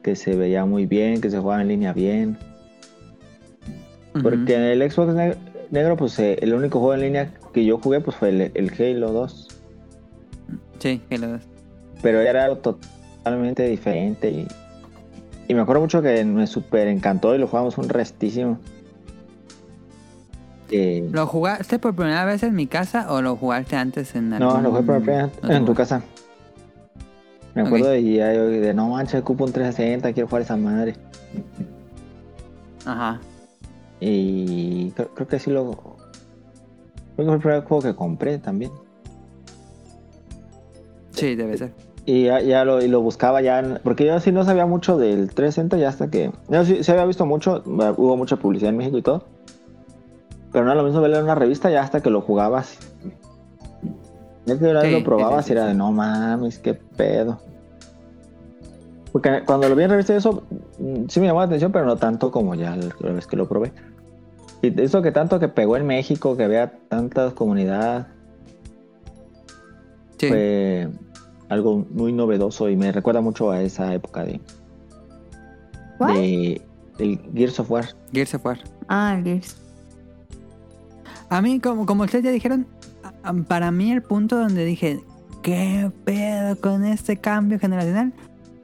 que 0.03 0.17
se 0.17 0.35
veía 0.35 0.65
muy 0.65 0.87
bien, 0.87 1.21
que 1.21 1.31
se 1.31 1.39
jugaba 1.39 1.63
en 1.63 1.69
línea 1.69 1.93
bien. 1.93 2.37
Porque 4.21 4.57
en 4.57 4.63
el 4.63 4.91
Xbox 4.91 5.15
ne- 5.15 5.37
negro, 5.71 5.97
pues 5.97 6.19
eh, 6.19 6.37
el 6.43 6.53
único 6.53 6.81
juego 6.81 6.95
en 6.95 7.01
línea 7.03 7.33
que 7.55 7.65
yo 7.65 7.79
jugué 7.79 8.01
pues 8.01 8.17
fue 8.17 8.31
el, 8.31 8.51
el 8.55 8.73
Halo 8.77 9.13
2. 9.13 9.47
Sí, 10.81 11.01
que 11.09 11.17
lo 11.17 11.39
Pero 12.03 12.21
era 12.21 12.47
algo 12.47 12.57
totalmente 12.57 13.63
diferente 13.69 14.31
y, 14.33 14.49
y 15.47 15.55
me 15.55 15.61
acuerdo 15.61 15.83
mucho 15.83 16.03
que 16.03 16.25
me 16.25 16.49
súper 16.49 16.89
encantó 16.89 17.37
y 17.37 17.39
lo 17.39 17.47
jugamos 17.47 17.79
un 17.79 17.89
restísimo. 17.89 18.59
Eh, 20.75 21.07
¿Lo 21.13 21.27
jugaste 21.27 21.79
por 21.79 21.95
primera 21.95 22.25
vez 22.25 22.43
en 22.43 22.55
mi 22.55 22.67
casa 22.67 23.13
o 23.13 23.21
lo 23.21 23.37
jugaste 23.37 23.77
antes 23.77 24.15
en 24.15 24.31
no, 24.31 24.37
algún 24.37 24.63
lo 24.63 24.71
jugué 24.71 24.83
por 24.83 25.03
primera 25.03 25.27
vez 25.27 25.35
en 25.57 25.65
tu 25.67 25.75
casa. 25.75 26.03
Me 27.55 27.61
acuerdo 27.61 27.91
de, 27.91 28.01
y 28.01 28.17
ya 28.17 28.33
yo 28.33 28.47
de 28.47 28.73
no 28.73 28.89
manches, 28.89 29.21
ocupo 29.21 29.45
un 29.45 29.53
360, 29.53 30.15
quiero 30.15 30.27
jugar 30.29 30.43
esa 30.43 30.57
madre. 30.57 30.97
Ajá. 32.87 33.21
Y 34.01 34.91
creo, 34.93 35.09
creo 35.15 35.29
que 35.29 35.39
sí 35.39 35.51
lo. 35.51 35.71
Creo 35.73 35.97
que 37.17 37.25
fue 37.27 37.35
el 37.35 37.41
primer 37.41 37.65
juego 37.65 37.83
que 37.83 37.95
compré 37.95 38.39
también. 38.39 38.73
Sí, 41.11 41.35
debe 41.35 41.59
ser. 41.59 41.73
Y 42.07 42.25
ya, 42.25 42.41
ya 42.41 42.65
lo, 42.65 42.83
y 42.83 42.89
lo 42.89 43.01
buscaba 43.03 43.43
ya, 43.43 43.59
en- 43.61 43.79
porque 43.85 44.07
yo 44.07 44.19
sí 44.19 44.33
no 44.33 44.43
sabía 44.45 44.65
mucho 44.67 44.97
del 44.97 45.29
360 45.35 45.77
ya 45.77 45.89
hasta 45.89 46.11
que... 46.11 46.33
Yo 46.49 46.65
sí, 46.65 46.83
sí 46.83 46.91
había 46.91 47.05
visto 47.05 47.27
mucho, 47.27 47.59
eh, 47.59 47.95
hubo 47.97 48.17
mucha 48.17 48.37
publicidad 48.37 48.71
en 48.71 48.79
México 48.79 48.99
y 48.99 49.03
todo. 49.03 49.25
Pero 50.53 50.65
no 50.65 50.71
es 50.73 50.77
lo 50.77 50.85
mismo 50.85 51.01
verlo 51.01 51.17
en 51.19 51.25
una 51.25 51.35
revista 51.35 51.71
ya 51.71 51.83
hasta 51.83 52.01
que 52.03 52.11
lo 52.11 52.21
jugabas. 52.21 52.79
Ya 54.45 54.59
que 54.59 54.65
una 54.65 54.81
vez 54.81 54.91
Sí, 54.91 54.99
lo 54.99 55.05
probabas 55.05 55.45
sí, 55.45 55.49
sí, 55.49 55.55
y 55.55 55.57
era 55.59 55.67
de 55.67 55.75
no 55.75 55.93
mames, 55.93 56.59
qué 56.59 56.75
pedo. 56.75 57.41
Porque 59.13 59.43
cuando 59.47 59.69
lo 59.69 59.77
vi 59.77 59.85
en 59.85 59.91
revista 59.91 60.17
eso 60.17 60.43
mm, 60.79 61.05
sí 61.09 61.21
me 61.21 61.27
llamó 61.27 61.41
la 61.41 61.47
atención, 61.47 61.73
pero 61.73 61.85
no 61.87 61.97
tanto 61.97 62.31
como 62.31 62.55
ya 62.55 62.77
la 62.77 63.13
vez 63.13 63.27
que 63.27 63.37
lo 63.37 63.49
probé. 63.49 63.73
Y 64.63 64.81
eso 64.81 65.03
que 65.03 65.11
tanto 65.13 65.39
que 65.41 65.49
pegó 65.49 65.77
en 65.77 65.87
México, 65.87 66.37
que 66.37 66.45
había 66.45 66.73
tantas 66.89 67.33
comunidades 67.35 68.07
Sí. 70.19 70.29
fue 70.29 70.89
algo 71.49 71.85
muy 71.91 72.13
novedoso 72.13 72.69
y 72.69 72.77
me 72.77 72.93
recuerda 72.93 73.21
mucho 73.21 73.51
a 73.51 73.61
esa 73.61 73.93
época 73.93 74.25
de, 74.25 74.41
¿Cuál? 75.99 76.15
de 76.15 76.63
del 76.99 77.21
Gears 77.35 77.59
of 77.59 77.71
War. 77.71 77.87
Gears 78.13 78.35
of 78.35 78.47
War. 78.47 78.59
Ah, 78.89 79.17
el 79.19 79.25
Gears. 79.25 79.57
A 81.33 81.41
mí, 81.41 81.61
como, 81.61 81.87
como 81.87 82.03
ustedes 82.03 82.27
ya 82.27 82.31
dijeron, 82.31 82.67
para 83.49 83.71
mí 83.71 83.91
el 83.91 84.03
punto 84.03 84.37
donde 84.37 84.67
dije, 84.67 85.03
¿qué 85.43 85.91
pedo 86.05 86.61
con 86.61 86.85
este 86.85 87.17
cambio 87.17 87.59
generacional? 87.59 88.13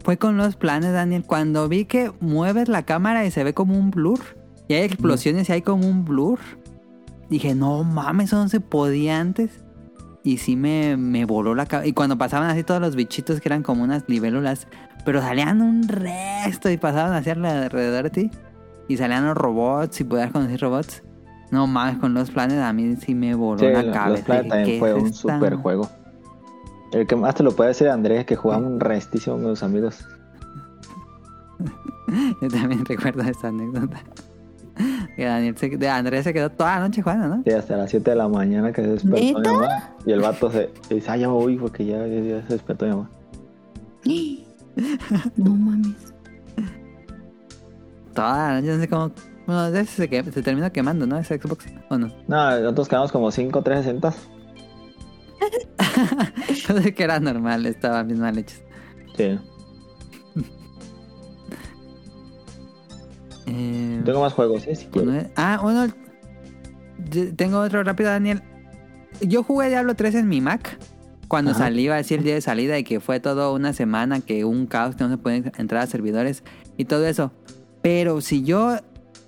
Fue 0.05 0.19
con 0.19 0.37
los 0.37 0.57
planes, 0.57 0.93
Daniel. 0.93 1.25
Cuando 1.25 1.67
vi 1.67 1.87
que 1.87 2.13
mueves 2.21 2.69
la 2.69 2.83
cámara 2.83 3.25
y 3.25 3.31
se 3.31 3.43
ve 3.43 3.55
como 3.55 3.75
un 3.75 3.91
blur, 3.91 4.21
y 4.69 4.75
hay 4.75 4.83
explosiones 4.83 5.49
y 5.49 5.53
hay 5.53 5.63
como 5.63 5.89
un 5.89 6.05
blur, 6.05 6.41
dije, 7.31 7.55
no 7.55 7.85
mames, 7.85 8.27
eso 8.27 8.37
no 8.37 8.51
se 8.51 8.61
podía 8.61 9.19
antes. 9.19 9.65
Y 10.23 10.37
sí 10.37 10.55
me, 10.55 10.99
me 10.99 11.25
voló 11.25 11.55
la 11.55 11.65
cabeza. 11.65 11.89
Y 11.89 11.95
cuando 11.95 12.19
pasaban 12.19 12.51
así 12.51 12.65
todos 12.65 12.83
los 12.83 12.97
bichitos 12.97 13.41
que 13.41 13.49
eran 13.49 13.63
como 13.63 13.83
unas 13.83 14.05
libélulas, 14.09 14.69
pero 15.07 15.23
salían 15.23 15.63
un 15.63 15.89
resto 15.89 16.71
y 16.71 16.77
pasaban 16.77 17.15
hacia 17.15 17.33
alrededor 17.33 18.03
de 18.03 18.11
ti. 18.11 18.31
Y 18.89 18.99
salían 18.99 19.25
los 19.25 19.39
robots 19.39 20.03
y 20.03 20.05
podías 20.05 20.33
conocer 20.33 20.61
robots. 20.61 21.03
No 21.51 21.67
mames, 21.67 21.99
con 21.99 22.13
los 22.15 22.31
planes 22.31 22.59
a 22.59 22.73
mí 22.73 22.97
sí 22.97 23.15
me 23.15 23.35
voló 23.35 23.59
Sí, 23.61 23.67
la 23.67 23.83
los 23.83 23.95
cabeza. 23.97 24.25
Planet 24.25 24.45
Dije, 24.45 24.49
también 24.57 24.75
¿qué 24.75 24.79
fue 24.79 24.91
es 24.91 24.97
un 25.03 25.07
esta? 25.09 25.35
super 25.35 25.55
juego. 25.57 25.89
El 26.93 27.07
que 27.07 27.17
más 27.17 27.35
te 27.35 27.43
lo 27.43 27.53
puede 27.53 27.69
decir 27.69 27.89
Andrés, 27.89 28.25
que 28.27 28.37
jugamos 28.37 28.67
un 28.71 28.81
restísimo 28.81 29.37
con 29.37 29.45
los 29.49 29.63
amigos. 29.63 30.07
Yo 32.41 32.49
también 32.49 32.85
recuerdo 32.85 33.23
esa 33.23 33.49
anécdota. 33.49 33.99
Que 35.17 35.25
Daniel 35.25 35.57
se, 35.59 35.69
de 35.71 35.89
Andrés 35.89 36.25
se 36.25 36.33
quedó 36.33 36.51
toda 36.51 36.77
la 36.79 36.87
noche 36.87 37.03
jugando, 37.03 37.29
¿no? 37.37 37.43
Sí, 37.45 37.51
hasta 37.51 37.77
las 37.77 37.91
7 37.91 38.11
de 38.11 38.17
la 38.17 38.29
mañana 38.29 38.73
que 38.73 38.83
se 38.83 38.89
despertó 38.89 39.21
mi 39.21 39.33
mamá. 39.57 39.91
Y 40.07 40.13
el 40.13 40.21
vato 40.21 40.51
se 40.53 40.71
dice, 40.89 41.11
ah, 41.11 41.17
ya 41.17 41.27
me 41.29 41.35
voy 41.35 41.57
porque 41.57 41.85
ya, 41.85 42.07
ya- 42.07 42.21
ya 42.21 42.43
se 42.47 42.53
despertó 42.55 42.85
mi 42.87 42.91
mamá. 42.93 43.11
No 45.37 45.51
mames. 45.57 46.15
Toda 48.15 48.49
la 48.53 48.61
noche, 48.61 48.73
no 48.77 48.81
sé 48.81 48.89
cómo. 48.89 49.11
Bueno, 49.49 49.71
de 49.71 49.81
ese 49.81 49.93
se, 49.93 50.09
que- 50.11 50.23
se 50.31 50.43
terminó 50.43 50.71
quemando, 50.71 51.07
¿no? 51.07 51.17
Ese 51.19 51.39
Xbox. 51.41 51.65
¿O 51.89 51.97
no? 51.97 52.09
No, 52.29 52.61
nosotros 52.61 52.87
quedamos 52.87 53.11
como 53.11 53.31
5 53.31 53.63
360. 53.63 54.15
Yo 56.69 56.79
sé 56.83 56.93
que 56.93 57.03
era 57.03 57.19
normal, 57.19 57.65
estaba 57.65 58.03
bien 58.03 58.21
mal 58.21 58.37
hechos. 58.37 58.61
Sí. 59.17 59.39
Eh, 63.51 64.03
Tengo 64.05 64.21
más 64.21 64.35
juegos, 64.35 64.67
¿eh? 64.67 64.77
Si 64.77 64.87
ah, 65.37 65.59
uno. 65.65 65.87
Tengo 67.35 67.61
otro 67.61 67.83
rápido, 67.83 68.11
Daniel. 68.11 68.43
Yo 69.23 69.43
jugué 69.43 69.71
Diablo 69.71 69.95
3 69.95 70.17
en 70.17 70.29
mi 70.29 70.43
Mac. 70.43 70.79
Cuando 71.29 71.53
Ajá. 71.53 71.61
salió 71.61 71.95
así 71.95 72.13
el 72.13 72.25
día 72.25 72.35
de 72.35 72.43
salida 72.43 72.79
y 72.79 72.85
que 72.85 73.01
fue 73.01 73.21
todo 73.21 73.55
una 73.55 73.73
semana, 73.73 74.21
que 74.21 74.45
un 74.45 74.67
caos, 74.67 74.97
que 74.97 75.05
no 75.05 75.09
se 75.09 75.17
pueden 75.17 75.51
entrar 75.57 75.83
a 75.83 75.87
servidores 75.87 76.45
y 76.77 76.85
todo 76.85 77.07
eso. 77.07 77.33
Pero 77.81 78.21
si 78.21 78.43
yo, 78.45 78.77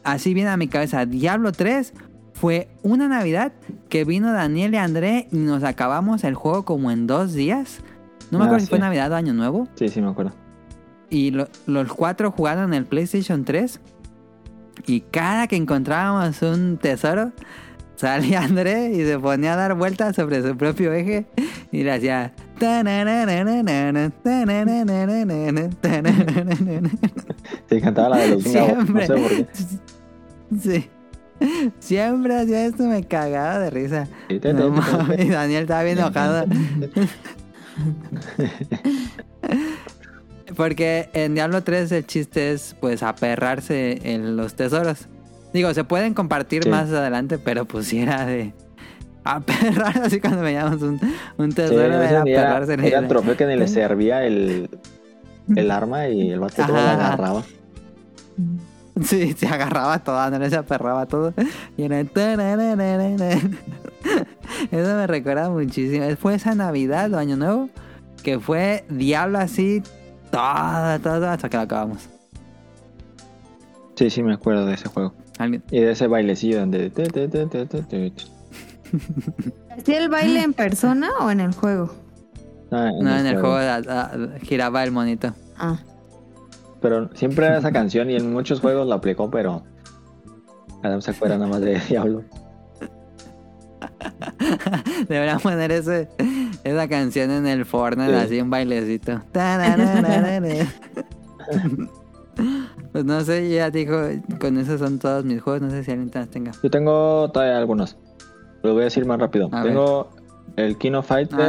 así 0.04 0.34
viene 0.34 0.50
a 0.50 0.56
mi 0.56 0.68
cabeza, 0.68 1.06
Diablo 1.06 1.52
3 1.52 1.92
fue 2.34 2.68
una 2.82 3.08
Navidad 3.08 3.52
que 3.88 4.04
vino 4.04 4.32
Daniel 4.32 4.72
y 4.74 4.76
André 4.78 5.28
y 5.30 5.36
nos 5.36 5.62
acabamos 5.64 6.24
el 6.24 6.34
juego 6.34 6.64
como 6.64 6.90
en 6.90 7.06
dos 7.06 7.34
días. 7.34 7.80
No 8.30 8.38
me 8.38 8.44
Ah, 8.44 8.46
acuerdo 8.46 8.64
si 8.64 8.70
fue 8.70 8.78
Navidad 8.78 9.12
o 9.12 9.16
Año 9.16 9.32
Nuevo. 9.34 9.68
Sí, 9.74 9.88
sí, 9.88 10.00
me 10.00 10.08
acuerdo. 10.08 10.32
Y 11.10 11.32
lo- 11.32 11.48
los 11.66 11.92
cuatro 11.92 12.30
jugaron 12.30 12.72
en 12.72 12.74
el 12.74 12.84
PlayStation 12.86 13.44
3. 13.44 13.80
Y 14.86 15.00
cada 15.02 15.46
que 15.48 15.56
encontrábamos 15.56 16.40
un 16.42 16.78
tesoro, 16.78 17.32
salía 17.96 18.40
André 18.44 18.92
y 18.92 19.04
se 19.04 19.18
ponía 19.18 19.52
a 19.54 19.56
dar 19.56 19.74
vueltas 19.74 20.14
sobre 20.16 20.40
su 20.46 20.56
propio 20.56 20.92
eje. 20.94 21.26
Y 21.72 21.82
le 21.82 21.92
hacía. 21.92 22.32
Sí, 27.68 27.80
cantaba 27.80 28.08
la 28.10 28.16
de 28.18 28.28
los 28.28 28.44
Venga, 28.44 28.60
no 28.60 28.66
Siempre. 28.66 29.06
sé 29.06 29.14
por 29.14 29.28
qué. 29.30 29.46
Sí. 30.58 30.88
Siempre 31.78 32.36
hacía 32.38 32.66
esto, 32.66 32.84
me 32.84 33.04
cagaba 33.04 33.58
de 33.58 33.70
risa. 33.70 34.08
No 34.28 34.74
y 35.18 35.28
Daniel 35.28 35.62
estaba 35.62 35.82
bien 35.84 35.98
enojado. 35.98 36.44
Porque 40.56 41.08
en 41.12 41.34
Diablo 41.34 41.62
3 41.62 41.92
el 41.92 42.06
chiste 42.06 42.52
es 42.52 42.76
pues 42.80 43.02
aperrarse 43.02 44.00
en 44.02 44.36
los 44.36 44.54
tesoros. 44.54 45.06
Digo, 45.52 45.72
se 45.74 45.84
pueden 45.84 46.12
compartir 46.14 46.64
Sí. 46.64 46.70
más 46.70 46.90
adelante, 46.90 47.38
pero 47.38 47.64
pues 47.64 47.86
sí 47.86 48.00
era 48.00 48.26
de 48.26 48.52
aperrar 49.24 49.98
así 50.02 50.20
cuando 50.20 50.42
veíamos 50.42 50.80
un, 50.82 51.52
tesoro 51.52 51.82
era 51.82 52.22
ni 52.24 52.32
era, 52.32 52.42
aperrarse 52.42 52.74
en 52.74 52.84
era 52.84 52.98
el- 52.98 53.08
trofeo 53.08 53.36
que 53.36 53.46
ni 53.46 53.56
le 53.56 53.68
servía 53.68 54.24
el, 54.26 54.68
el 55.54 55.70
arma 55.70 56.08
y 56.08 56.30
el 56.30 56.40
vato 56.40 56.56
todo 56.66 56.68
lo 56.74 56.78
agarraba. 56.78 57.44
Sí, 59.04 59.32
se 59.32 59.46
agarraba 59.46 59.98
todo, 60.00 60.18
Andrés 60.18 60.50
se 60.50 60.56
aperraba 60.56 61.06
todo. 61.06 61.32
Y 61.76 61.84
era... 61.84 62.00
Eso 64.70 64.94
me 64.96 65.06
recuerda 65.06 65.48
muchísimo. 65.50 66.04
Fue 66.16 66.34
esa 66.34 66.54
Navidad 66.54 67.12
o 67.14 67.18
Año 67.18 67.36
Nuevo 67.36 67.68
que 68.22 68.38
fue 68.38 68.84
Diablo 68.90 69.38
así 69.38 69.82
todo, 70.30 71.00
todo 71.00 71.28
hasta 71.30 71.48
que 71.48 71.56
lo 71.56 71.62
acabamos. 71.62 72.08
Sí, 73.96 74.10
sí, 74.10 74.22
me 74.22 74.34
acuerdo 74.34 74.66
de 74.66 74.74
ese 74.74 74.88
juego. 74.88 75.14
Alguien- 75.38 75.62
Y 75.70 75.80
de 75.80 75.92
ese 75.92 76.06
bailecillo 76.06 76.60
donde... 76.60 76.90
te, 76.90 77.04
te, 77.06 77.28
te, 77.28 77.46
te, 77.46 77.66
te, 77.66 77.82
te. 77.82 78.12
¿Hacía 79.70 79.98
el 79.98 80.08
baile 80.08 80.42
en 80.42 80.52
persona 80.52 81.10
o 81.20 81.30
en 81.30 81.40
el 81.40 81.52
juego? 81.54 81.94
Ah, 82.70 82.90
No, 83.00 83.16
en 83.18 83.26
el 83.26 83.40
juego 83.40 83.56
ah, 83.56 84.10
giraba 84.42 84.84
el 84.84 84.92
monito. 84.92 85.34
Ah. 85.58 85.78
Pero 86.80 87.10
siempre 87.14 87.46
era 87.46 87.58
esa 87.58 87.72
canción 87.72 88.10
y 88.10 88.16
en 88.16 88.32
muchos 88.32 88.60
juegos 88.60 88.86
la 88.86 88.96
aplicó, 88.96 89.30
pero... 89.30 89.62
Adam 90.82 91.02
se 91.02 91.10
acuerda 91.10 91.36
nada 91.36 91.50
más 91.50 91.60
de 91.60 91.78
Diablo. 91.78 92.24
Deberían 95.08 95.40
poner 95.40 95.72
ese, 95.72 96.08
esa 96.64 96.88
canción 96.88 97.30
en 97.30 97.46
el 97.46 97.66
Fortnite, 97.66 98.10
Sí. 98.10 98.16
así 98.24 98.40
un 98.40 98.50
bailecito. 98.50 99.20
Pues 102.92 103.04
no 103.04 103.20
sé, 103.20 103.48
ya 103.48 103.70
dijo, 103.70 103.96
con 104.40 104.58
esos 104.58 104.80
son 104.80 104.98
todos 104.98 105.24
mis 105.24 105.40
juegos, 105.40 105.62
no 105.62 105.70
sé 105.70 105.84
si 105.84 105.92
alguien 105.92 106.10
más 106.12 106.28
tenga. 106.28 106.52
Yo 106.62 106.70
tengo 106.70 107.30
todavía 107.30 107.56
algunos. 107.56 107.96
Los 108.62 108.72
voy 108.72 108.82
a 108.82 108.84
decir 108.84 109.06
más 109.06 109.20
rápido. 109.20 109.48
A 109.52 109.62
tengo 109.62 110.10
el 110.56 110.76
Kino 110.76 111.02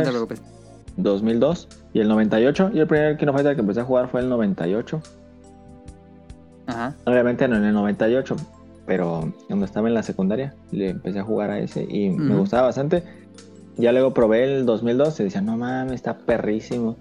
no 0.05 0.09
preocupes. 0.09 0.41
2002 0.97 1.67
y 1.93 1.99
el 1.99 2.07
98. 2.07 2.71
Y 2.73 2.79
el 2.79 2.87
primer 2.87 3.17
Kino 3.17 3.33
Fighter 3.33 3.55
que 3.55 3.61
empecé 3.61 3.79
a 3.79 3.85
jugar 3.85 4.09
fue 4.09 4.21
el 4.21 4.29
98. 4.29 5.01
Ajá. 6.71 6.95
Obviamente 7.05 7.47
no 7.47 7.57
en 7.57 7.65
el 7.65 7.73
98, 7.73 8.35
pero 8.85 9.31
cuando 9.47 9.65
estaba 9.65 9.87
en 9.87 9.93
la 9.93 10.03
secundaria 10.03 10.55
le 10.71 10.89
empecé 10.89 11.19
a 11.19 11.23
jugar 11.23 11.51
a 11.51 11.59
ese 11.59 11.83
y 11.83 12.09
me 12.09 12.35
gustaba 12.35 12.63
bastante. 12.63 13.03
Ya 13.77 13.91
luego 13.91 14.13
probé 14.13 14.43
el 14.43 14.65
2002 14.65 15.19
y 15.19 15.23
decía, 15.23 15.41
no 15.41 15.57
mames, 15.57 15.93
está 15.93 16.17
perrísimo. 16.17 16.97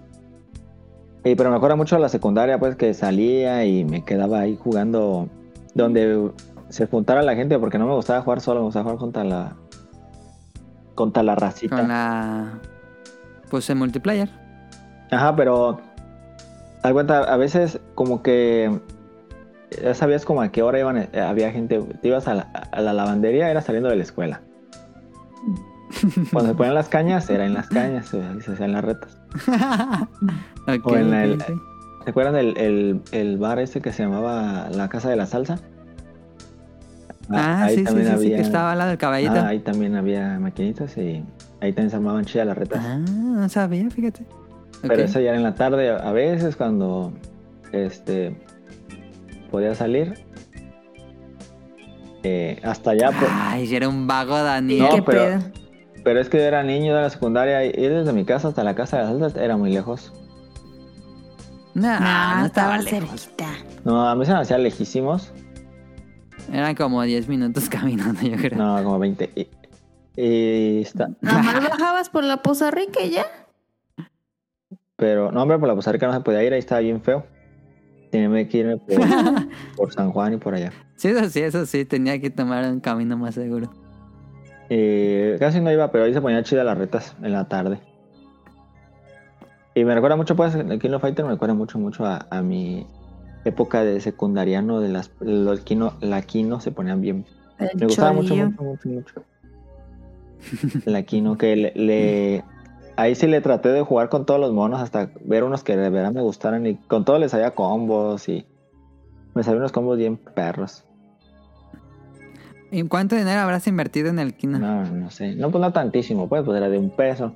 Y 1.23 1.35
pero 1.35 1.51
me 1.51 1.55
acuerdo 1.55 1.77
mucho 1.77 1.95
de 1.95 2.01
la 2.01 2.09
secundaria, 2.09 2.59
pues 2.59 2.75
que 2.75 2.93
salía 2.93 3.65
y 3.65 3.85
me 3.85 4.03
quedaba 4.03 4.39
ahí 4.39 4.57
jugando 4.59 5.29
donde 5.73 6.31
se 6.69 6.87
juntara 6.87 7.21
la 7.21 7.35
gente, 7.35 7.59
porque 7.59 7.77
no 7.77 7.85
me 7.85 7.93
gustaba 7.93 8.21
jugar 8.21 8.41
solo, 8.41 8.61
me 8.61 8.65
gustaba 8.65 8.83
jugar 8.85 8.99
contra 8.99 9.23
la 9.23 9.55
contra 10.95 11.23
la 11.23 11.35
racita. 11.35 11.77
Con 11.77 11.87
la. 11.87 12.59
Pues 13.49 13.69
en 13.69 13.77
multiplayer. 13.77 14.29
Ajá, 15.11 15.35
pero 15.35 15.79
cuenta, 16.91 17.19
a 17.19 17.37
veces 17.37 17.79
como 17.95 18.23
que 18.23 18.79
ya 19.81 19.93
sabías 19.93 20.25
como 20.25 20.41
a 20.41 20.49
qué 20.51 20.61
hora 20.63 20.79
iban, 20.79 20.97
eh, 20.97 21.09
había 21.21 21.51
gente, 21.51 21.79
te 22.01 22.07
ibas 22.07 22.27
a 22.27 22.33
la, 22.35 22.41
a 22.43 22.81
la 22.81 22.93
lavandería, 22.93 23.49
era 23.49 23.61
saliendo 23.61 23.89
de 23.89 23.95
la 23.95 24.03
escuela. 24.03 24.41
Cuando 26.31 26.51
se 26.51 26.55
ponían 26.55 26.75
las 26.75 26.89
cañas, 26.89 27.29
era 27.29 27.45
en 27.45 27.53
las 27.53 27.67
cañas, 27.67 28.07
se, 28.07 28.41
se 28.41 28.53
hacían 28.53 28.71
las 28.73 28.83
retas. 28.83 29.17
Ok, 30.67 30.85
O 30.85 30.95
en 30.97 31.13
el- 31.13 31.33
ok, 31.41 31.49
ok. 31.49 31.61
¿Se 32.03 32.09
acuerdan 32.11 32.33
del 32.35 32.57
el, 32.57 33.01
el 33.11 33.37
bar 33.37 33.59
este 33.59 33.81
que 33.81 33.91
se 33.91 34.03
llamaba 34.03 34.69
La 34.71 34.89
Casa 34.89 35.09
de 35.09 35.15
la 35.15 35.25
Salsa? 35.27 35.59
Ah, 37.29 37.67
sí, 37.69 37.77
sí, 37.77 37.85
sí, 37.85 38.17
sí, 38.23 38.29
que 38.29 38.41
estaba 38.41 38.71
al 38.71 38.77
lado 38.79 38.89
del 38.89 38.97
caballito. 38.99 39.33
ah, 39.33 39.47
ahí 39.47 39.59
también 39.59 39.95
había 39.95 40.37
maquinitas 40.39 40.97
y 40.97 41.23
ahí 41.61 41.71
también 41.73 41.89
se 41.91 41.95
armaban 41.97 42.25
chidas 42.25 42.47
las 42.47 42.57
retas. 42.57 42.79
Ah, 42.83 42.97
no 42.97 43.47
sabía, 43.49 43.89
fíjate. 43.89 44.25
Pero 44.81 45.03
eso 45.03 45.19
ya 45.19 45.29
era 45.29 45.37
en 45.37 45.43
la 45.43 45.53
tarde, 45.55 45.89
a 45.91 46.11
veces 46.11 46.55
cuando 46.55 47.13
este 47.71 48.35
podía 49.51 49.75
salir. 49.75 50.15
eh, 52.23 52.59
hasta 52.63 52.91
allá, 52.91 53.09
pues, 53.17 53.31
Ay, 53.33 53.65
si 53.67 53.75
era 53.75 53.89
un 53.89 54.05
vago 54.07 54.37
Daniel. 54.41 54.79
No, 54.89 54.95
¿Qué 54.95 55.01
pero- 55.01 55.19
pedo? 55.39 55.51
pero 56.03 56.19
es 56.19 56.29
que 56.29 56.37
yo 56.37 56.43
era 56.43 56.63
niño 56.63 56.95
de 56.95 57.01
la 57.01 57.09
secundaria 57.09 57.65
y 57.65 57.69
ir 57.69 57.91
desde 57.93 58.13
mi 58.13 58.25
casa 58.25 58.47
hasta 58.49 58.63
la 58.63 58.75
casa 58.75 58.97
de 58.97 59.03
las 59.03 59.11
altas 59.13 59.35
era 59.35 59.57
muy 59.57 59.71
lejos. 59.71 60.13
No, 61.73 61.99
No, 61.99 62.39
no 62.39 62.45
estaba 62.45 62.81
cerquita. 62.81 63.47
No, 63.85 64.07
a 64.07 64.15
mí 64.15 64.25
se 64.25 64.33
me 64.33 64.39
hacía 64.39 64.57
lejísimos. 64.57 65.31
Eran 66.51 66.75
como 66.75 67.01
10 67.01 67.27
minutos 67.27 67.69
caminando, 67.69 68.21
yo 68.21 68.35
creo. 68.37 68.57
No, 68.57 68.83
como 68.83 68.99
20. 68.99 69.29
Y, 69.35 69.47
y 70.21 70.81
está, 70.81 71.09
Nada 71.21 71.41
más 71.41 71.69
bajabas 71.69 72.09
por 72.09 72.23
la 72.23 72.37
Poza 72.37 72.69
Rica 72.71 73.01
y 73.03 73.11
ya. 73.11 73.25
pero 74.95 75.31
no, 75.31 75.41
hombre, 75.41 75.57
por 75.57 75.67
la 75.67 75.73
Costa 75.75 75.91
Rica 75.91 76.05
no 76.07 76.13
se 76.13 76.19
podía 76.21 76.43
ir, 76.43 76.53
ahí 76.53 76.59
estaba 76.59 76.81
bien 76.81 77.01
feo. 77.01 77.25
Tenía 78.11 78.47
que 78.47 78.57
irme 78.57 78.77
por, 78.77 78.99
por 79.75 79.93
San 79.93 80.11
Juan 80.11 80.33
y 80.33 80.37
por 80.37 80.53
allá. 80.53 80.71
Sí, 80.95 81.07
eso 81.07 81.29
sí, 81.29 81.39
eso 81.41 81.65
sí, 81.65 81.85
tenía 81.85 82.19
que 82.19 82.29
tomar 82.29 82.69
un 82.71 82.79
camino 82.79 83.17
más 83.17 83.33
seguro. 83.35 83.71
Eh, 84.69 85.37
casi 85.39 85.59
no 85.61 85.71
iba, 85.71 85.91
pero 85.91 86.03
ahí 86.05 86.13
se 86.13 86.21
ponían 86.21 86.43
chidas 86.43 86.65
las 86.65 86.77
retas 86.77 87.15
en 87.23 87.31
la 87.33 87.47
tarde. 87.47 87.79
Y 89.73 89.85
me 89.85 89.93
recuerda 89.95 90.17
mucho, 90.17 90.35
pues, 90.35 90.53
el 90.55 90.79
Kino 90.79 90.99
Fighter 90.99 91.23
me 91.25 91.31
recuerda 91.31 91.53
mucho, 91.55 91.79
mucho 91.79 92.05
a, 92.05 92.27
a 92.29 92.41
mi 92.41 92.85
época 93.45 93.83
de 93.83 94.01
secundariano, 94.01 94.81
de 94.81 94.89
las, 94.89 95.11
los 95.21 95.61
Kino, 95.61 95.93
la 96.01 96.21
Kino 96.21 96.59
se 96.59 96.71
ponían 96.71 96.99
bien. 97.01 97.25
El 97.57 97.69
Me 97.79 97.85
gustaba 97.87 98.11
mucho, 98.11 98.35
mucho, 98.35 98.61
mucho, 98.63 98.89
mucho. 98.89 99.23
La 100.85 101.03
Kino, 101.03 101.37
que 101.37 101.55
le, 101.55 101.73
le- 101.75 102.43
ahí 102.95 103.15
sí 103.15 103.27
le 103.27 103.41
traté 103.41 103.69
de 103.69 103.81
jugar 103.81 104.09
con 104.09 104.25
todos 104.25 104.39
los 104.39 104.51
monos 104.53 104.81
hasta 104.81 105.11
ver 105.23 105.43
unos 105.43 105.63
que 105.63 105.75
de 105.75 105.89
verdad 105.89 106.11
me 106.11 106.21
gustaran 106.21 106.65
y 106.65 106.75
con 106.75 107.05
todos 107.05 107.19
les 107.19 107.31
salía 107.31 107.51
combos 107.51 108.27
y 108.29 108.45
me 109.33 109.43
salían 109.43 109.59
unos 109.59 109.71
combos 109.71 109.97
bien 109.97 110.17
perros. 110.17 110.85
¿Y 112.71 112.83
cuánto 112.83 113.17
dinero 113.17 113.41
habrás 113.41 113.67
invertido 113.67 114.09
en 114.09 114.19
el 114.19 114.33
Kino? 114.33 114.57
No, 114.57 114.85
no 114.85 115.09
sé. 115.09 115.35
No, 115.35 115.51
pues 115.51 115.61
no 115.61 115.73
tantísimo, 115.73 116.29
pues, 116.29 116.43
pues 116.43 116.57
era 116.57 116.69
de 116.69 116.77
un 116.77 116.89
peso. 116.89 117.33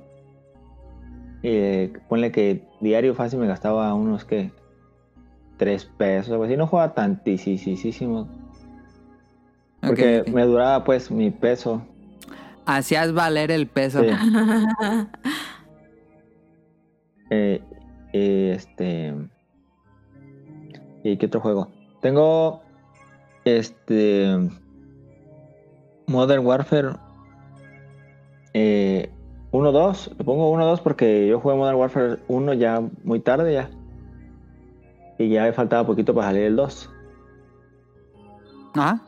Y 1.42 1.48
eh, 1.48 1.92
ponle 2.08 2.32
que 2.32 2.66
diario 2.80 3.14
fácil 3.14 3.38
me 3.38 3.46
gastaba 3.46 3.92
unos 3.92 4.24
que 4.24 4.50
tres 5.58 5.84
pesos, 5.84 6.32
algo 6.32 6.44
así. 6.44 6.56
No 6.56 6.66
jugaba 6.66 6.94
tantísimo. 6.94 8.28
Porque 9.80 10.24
me 10.32 10.44
duraba 10.44 10.84
pues 10.84 11.10
mi 11.10 11.30
peso. 11.30 11.82
Hacías 12.66 13.12
valer 13.12 13.50
el 13.50 13.66
peso. 13.66 14.02
Sí. 14.02 14.08
Eh, 17.28 17.60
y 18.12 18.50
este. 18.50 19.12
¿Y 21.02 21.16
qué 21.16 21.26
otro 21.26 21.40
juego? 21.40 21.72
Tengo. 22.00 22.62
Este. 23.44 24.48
Modern 26.06 26.46
Warfare. 26.46 26.90
Eh, 28.54 29.10
1-2. 29.50 30.16
Le 30.18 30.24
pongo 30.24 30.56
1-2 30.56 30.80
porque 30.82 31.26
yo 31.26 31.40
jugué 31.40 31.56
Modern 31.56 31.78
Warfare 31.78 32.18
1 32.28 32.54
ya 32.54 32.80
muy 33.02 33.20
tarde 33.20 33.54
ya. 33.54 33.70
Y 35.18 35.28
ya 35.30 35.42
me 35.42 35.52
faltaba 35.52 35.86
poquito 35.86 36.14
para 36.14 36.28
salir 36.28 36.42
el 36.44 36.56
2. 36.56 36.90
Ajá. 38.74 39.05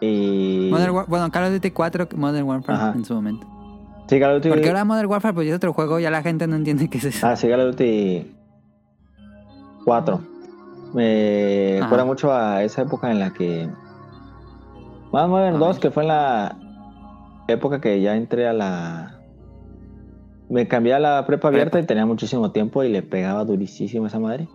Y. 0.00 0.68
Modern 0.70 0.94
War- 0.94 1.06
bueno, 1.08 1.30
Call 1.30 1.44
of 1.44 1.52
Duty 1.52 1.70
4, 1.70 2.08
Modern 2.16 2.46
Warfare 2.46 2.78
Ajá. 2.78 2.92
en 2.94 3.04
su 3.04 3.14
momento. 3.14 3.46
Sí, 4.08 4.18
Call 4.18 4.30
of 4.36 4.42
Duty. 4.42 4.48
Porque 4.48 4.68
ahora 4.68 4.84
Modern 4.84 5.08
Warfare 5.08 5.34
pues 5.34 5.48
es 5.48 5.54
otro 5.54 5.72
juego, 5.72 5.98
ya 6.00 6.10
la 6.10 6.22
gente 6.22 6.46
no 6.46 6.56
entiende 6.56 6.88
qué 6.88 6.98
es 6.98 7.04
eso. 7.04 7.26
Ah, 7.26 7.36
sí, 7.36 7.48
Call 7.48 7.60
of 7.60 7.66
Duty 7.76 8.34
4. 9.84 10.20
Me 10.94 11.76
Ajá. 11.76 11.84
recuerda 11.84 12.04
mucho 12.04 12.32
a 12.32 12.62
esa 12.64 12.82
época 12.82 13.10
en 13.10 13.20
la 13.20 13.32
que. 13.32 13.68
Más 15.12 15.28
Modern 15.28 15.56
A 15.56 15.58
2, 15.58 15.68
ver. 15.76 15.80
que 15.80 15.90
fue 15.90 16.02
en 16.04 16.08
la 16.08 16.56
época 17.48 17.80
que 17.80 18.00
ya 18.00 18.16
entré 18.16 18.48
a 18.48 18.52
la. 18.52 19.16
Me 20.48 20.66
cambié 20.66 20.94
a 20.94 20.98
la 20.98 21.24
prepa 21.26 21.46
abierta 21.48 21.72
Prepa. 21.72 21.84
y 21.84 21.86
tenía 21.86 22.06
muchísimo 22.06 22.50
tiempo 22.50 22.82
y 22.82 22.88
le 22.88 23.02
pegaba 23.02 23.44
durísimo 23.44 24.04
a 24.04 24.08
esa 24.08 24.18
madre. 24.18 24.48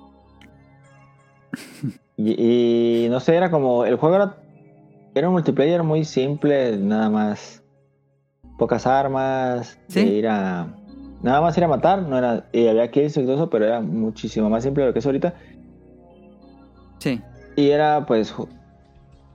y, 2.18 3.06
y 3.06 3.10
no 3.10 3.20
sé, 3.20 3.36
era 3.36 3.50
como. 3.52 3.86
El 3.86 3.96
juego 3.96 4.16
era. 4.16 4.38
Era 5.16 5.28
un 5.30 5.34
multiplayer 5.34 5.82
muy 5.82 6.04
simple, 6.06 6.78
nada 6.78 7.10
más. 7.10 7.64
Pocas 8.60 8.86
armas, 8.86 9.80
Sí. 9.88 10.02
de 10.06 10.08
ir 10.14 10.28
a. 10.28 10.68
Nada 11.22 11.42
más 11.42 11.58
ir 11.58 11.64
a 11.64 11.68
matar, 11.68 12.04
no 12.04 12.18
era. 12.18 12.46
Y 12.52 12.68
había 12.68 12.92
kills 12.92 13.18
y 13.18 13.24
todo 13.24 13.36
eso, 13.36 13.50
pero 13.50 13.66
era 13.66 13.80
muchísimo 13.82 14.50
más 14.50 14.64
simple 14.64 14.84
de 14.84 14.88
lo 14.90 14.94
que 14.94 15.00
es 15.00 15.06
ahorita. 15.06 15.34
Sí. 17.00 17.22
Y 17.56 17.70
era 17.70 18.06
pues. 18.06 18.36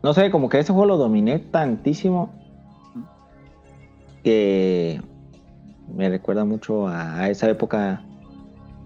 No 0.02 0.14
sé, 0.14 0.30
como 0.30 0.48
que 0.48 0.58
ese 0.58 0.72
juego 0.72 0.86
lo 0.86 0.96
dominé 0.98 1.38
tantísimo. 1.38 2.30
Que. 4.22 5.00
Me 5.92 6.08
recuerda 6.08 6.44
mucho 6.44 6.86
a, 6.86 7.16
a 7.22 7.30
esa 7.30 7.48
época. 7.48 8.02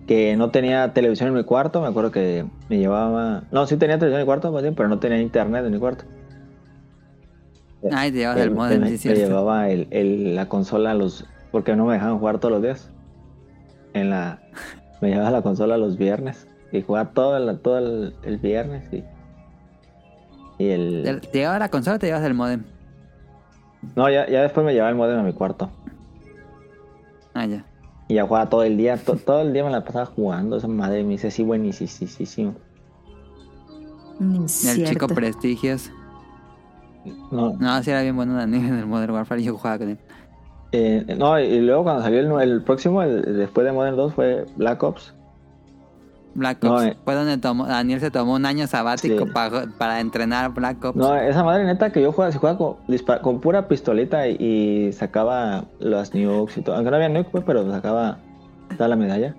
Que 0.07 0.37
no 0.37 0.51
tenía 0.51 0.93
televisión 0.93 1.31
en 1.31 1.35
mi 1.35 1.45
cuarto. 1.45 1.81
Me 1.81 1.89
acuerdo 1.89 2.11
que 2.11 2.45
me 2.69 2.79
llevaba. 2.79 3.43
No, 3.51 3.67
sí 3.67 3.77
tenía 3.77 3.99
televisión 3.99 4.21
en 4.21 4.25
mi 4.25 4.27
cuarto, 4.27 4.53
más 4.53 4.63
bien, 4.63 4.75
pero 4.75 4.89
no 4.89 4.99
tenía 4.99 5.21
internet 5.21 5.65
en 5.65 5.73
mi 5.73 5.79
cuarto. 5.79 6.05
Ay, 7.93 8.11
te 8.13 8.19
llevas 8.19 8.37
el 8.39 8.51
Me- 8.51 8.57
modem, 8.57 8.87
sí 8.89 8.99
cierto. 8.99 9.21
llevaba 9.21 9.69
el, 9.69 9.87
el- 9.91 10.35
la 10.37 10.49
consola 10.49 10.93
a 10.93 10.95
los. 10.95 11.27
Porque 11.53 11.77
no 11.77 11.87
me 11.87 11.95
dejaban 11.95 12.19
jugar 12.19 12.39
todos 12.39 12.53
los 12.53 12.63
días. 12.63 12.91
En 13.93 14.11
la. 14.11 14.41
Me 15.01 15.11
llevaba 15.11 15.31
la 15.31 15.43
consola 15.43 15.77
los 15.77 15.97
viernes. 15.99 16.47
Y 16.73 16.83
jugaba 16.83 17.11
todo 17.11 17.37
el, 17.37 17.59
todo 17.61 17.79
el, 17.79 18.15
el 18.23 18.39
viernes. 18.39 18.85
Y, 18.93 19.05
y 20.59 20.69
el. 20.69 21.21
Te 21.31 21.39
llevas 21.39 21.59
la 21.59 21.69
consola 21.71 21.97
o 21.97 21.99
te 21.99 22.07
llevas 22.07 22.25
el 22.25 22.35
modem. 22.35 22.65
No, 23.97 24.09
ya, 24.11 24.29
ya 24.29 24.43
después 24.43 24.65
me 24.65 24.73
llevaba 24.73 24.91
el 24.91 24.97
modem 24.97 25.19
a 25.19 25.23
mi 25.23 25.33
cuarto. 25.33 25.71
Ah, 27.35 27.47
ya. 27.47 27.65
Y 28.09 28.15
ya 28.15 28.27
jugaba 28.27 28.49
todo 28.49 28.63
el 28.65 28.77
día. 28.77 28.97
to- 28.97 29.17
todo 29.17 29.43
el 29.43 29.53
día 29.53 29.65
me 29.65 29.71
la 29.71 29.85
pasaba 29.85 30.07
jugando. 30.07 30.57
Esa 30.57 30.69
madre 30.69 31.05
me 31.05 31.15
hice 31.15 31.29
así 31.29 31.43
buenísimo. 31.43 32.55
Ni 34.21 34.39
El 34.39 34.49
cierto. 34.49 34.85
chico 34.91 35.07
prestigios. 35.09 35.91
No, 37.31 37.53
No, 37.59 37.83
sí 37.83 37.91
era 37.91 38.03
bien 38.03 38.17
bueno 38.17 38.35
Daniel 38.35 38.65
en 38.67 38.75
el 38.79 38.87
Modern 38.87 39.13
Warfare 39.13 39.41
y 39.41 39.45
yo 39.45 39.57
jugaba 39.57 39.79
con 39.79 39.91
él. 39.91 39.99
eh, 40.73 41.15
no, 41.19 41.39
y 41.39 41.61
luego 41.61 41.85
cuando 41.85 42.03
salió 42.03 42.21
el, 42.41 42.51
el 42.51 42.63
próximo, 42.63 43.03
el- 43.03 43.37
después 43.37 43.65
de 43.67 43.73
Modern 43.73 43.97
2, 43.97 44.15
fue 44.15 44.47
Black 44.57 44.83
Ops. 44.83 45.15
Black 46.37 46.65
No, 46.65 46.75
Ops. 46.75 46.85
eh. 46.87 46.97
Fue 47.05 47.15
donde 47.15 47.39
tomó, 47.39 47.67
Daniel 47.67 48.01
se 48.01 48.11
tomó 48.11 48.35
un 48.35 48.45
año 48.45 48.67
sabático 48.67 49.25
Sí. 49.25 49.31
para, 49.33 49.67
para 49.79 50.01
entrenar 50.01 50.53
Black 50.53 50.85
Ops. 50.85 50.97
No, 50.97 51.15
esa 51.15 51.45
madre 51.45 51.65
neta 51.65 51.91
que 51.93 52.03
yo 52.03 52.11
jugaba, 52.11 52.33
si 52.33 52.39
jugaba 52.39 52.59
con, 52.59 52.77
con 53.23 53.41
pura 53.41 53.69
pistolita 53.69 54.27
y, 54.27 54.37
y 54.41 54.93
sacaba 54.93 55.67
las 55.79 56.13
nukes 56.13 56.59
y 56.59 56.63
todo. 56.63 56.75
Aunque 56.75 56.91
no 56.91 56.97
había 56.97 57.09
nuke, 57.09 57.31
pues, 57.31 57.45
pero 57.47 57.71
sacaba 57.71 58.19
toda 58.77 58.89
la 58.89 58.97
medalla. 58.97 59.37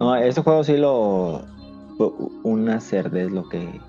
No, 0.00 0.14
ese 0.16 0.42
juego 0.42 0.64
sí 0.64 0.76
lo. 0.76 1.42
Una 2.44 2.80
cerdez 2.80 3.30
lo 3.32 3.48
que. 3.48 3.80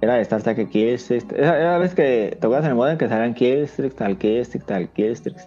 Era 0.00 0.14
de 0.14 0.22
estar 0.22 0.40
saque 0.40 0.68
killstreaks. 0.68 1.32
Era, 1.32 1.72
la 1.72 1.78
vez 1.78 1.94
que 1.94 2.36
acuerdas 2.38 2.64
en 2.64 2.70
el 2.70 2.76
modo 2.76 2.88
en 2.88 2.98
que 2.98 3.08
salían 3.08 3.34
killstreaks, 3.34 3.96
tal 3.96 4.16
killstreak, 4.16 4.64
tal 4.66 4.88
killstreaks. 4.88 5.46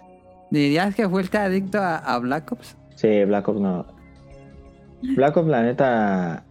¿Dirías 0.50 0.94
que 0.94 1.08
fuiste 1.08 1.38
adicto 1.38 1.78
a, 1.78 1.96
a 1.96 2.18
Black 2.18 2.52
Ops? 2.52 2.76
Sí, 2.94 3.24
Black 3.24 3.48
Ops 3.48 3.60
no. 3.60 3.86
Black 5.16 5.36
Ops, 5.36 5.48
la 5.48 5.62
neta. 5.62 6.44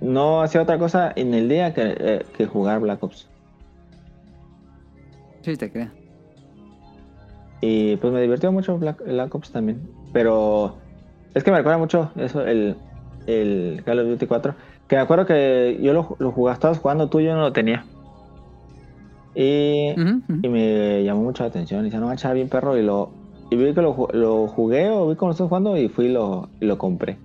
No 0.00 0.42
hacía 0.42 0.62
otra 0.62 0.78
cosa 0.78 1.12
en 1.16 1.32
el 1.32 1.48
día 1.48 1.72
que, 1.72 1.94
eh, 1.98 2.26
que 2.36 2.46
jugar 2.46 2.80
Black 2.80 3.02
Ops. 3.02 3.28
Sí, 5.42 5.56
te 5.56 5.70
creo. 5.70 5.88
Y 7.60 7.96
pues 7.96 8.12
me 8.12 8.20
divirtió 8.20 8.52
mucho 8.52 8.76
Black, 8.76 9.02
Black 9.04 9.34
Ops 9.34 9.52
también. 9.52 9.80
Pero 10.12 10.76
es 11.34 11.44
que 11.44 11.50
me 11.50 11.58
recuerda 11.58 11.78
mucho 11.78 12.10
eso, 12.16 12.44
el, 12.44 12.76
el 13.26 13.82
Call 13.84 14.00
of 14.00 14.08
Duty 14.08 14.26
4. 14.26 14.54
Que 14.92 14.96
me 14.96 15.02
acuerdo 15.04 15.24
que 15.24 15.78
yo 15.80 15.94
lo, 15.94 16.16
lo 16.18 16.32
jugaba, 16.32 16.52
estabas 16.52 16.78
jugando 16.78 17.08
tú 17.08 17.18
yo 17.22 17.34
no 17.34 17.40
lo 17.40 17.50
tenía. 17.54 17.86
Y, 19.34 19.88
y 19.88 20.48
me 20.50 21.02
llamó 21.02 21.22
mucho 21.22 21.44
la 21.44 21.48
atención. 21.48 21.80
Y 21.80 21.84
dice, 21.84 21.96
no, 21.96 22.08
mancha, 22.08 22.30
bien 22.34 22.50
perro. 22.50 22.76
Y 22.76 22.82
lo 22.82 23.10
y 23.50 23.56
vi 23.56 23.72
que 23.72 23.80
lo, 23.80 24.08
lo 24.12 24.48
jugué 24.48 24.90
o 24.90 25.08
vi 25.08 25.16
cómo 25.16 25.30
lo 25.30 25.32
estoy 25.32 25.48
jugando 25.48 25.78
y 25.78 25.88
fui 25.88 26.08
y 26.08 26.12
lo, 26.12 26.50
y 26.60 26.66
lo 26.66 26.76
compré. 26.76 27.16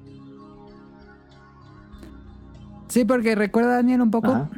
Sí, 2.87 3.03
porque 3.03 3.35
recuerda 3.35 3.75
Daniel 3.75 3.99
un 3.99 4.11
poco. 4.11 4.31
Ajá. 4.31 4.49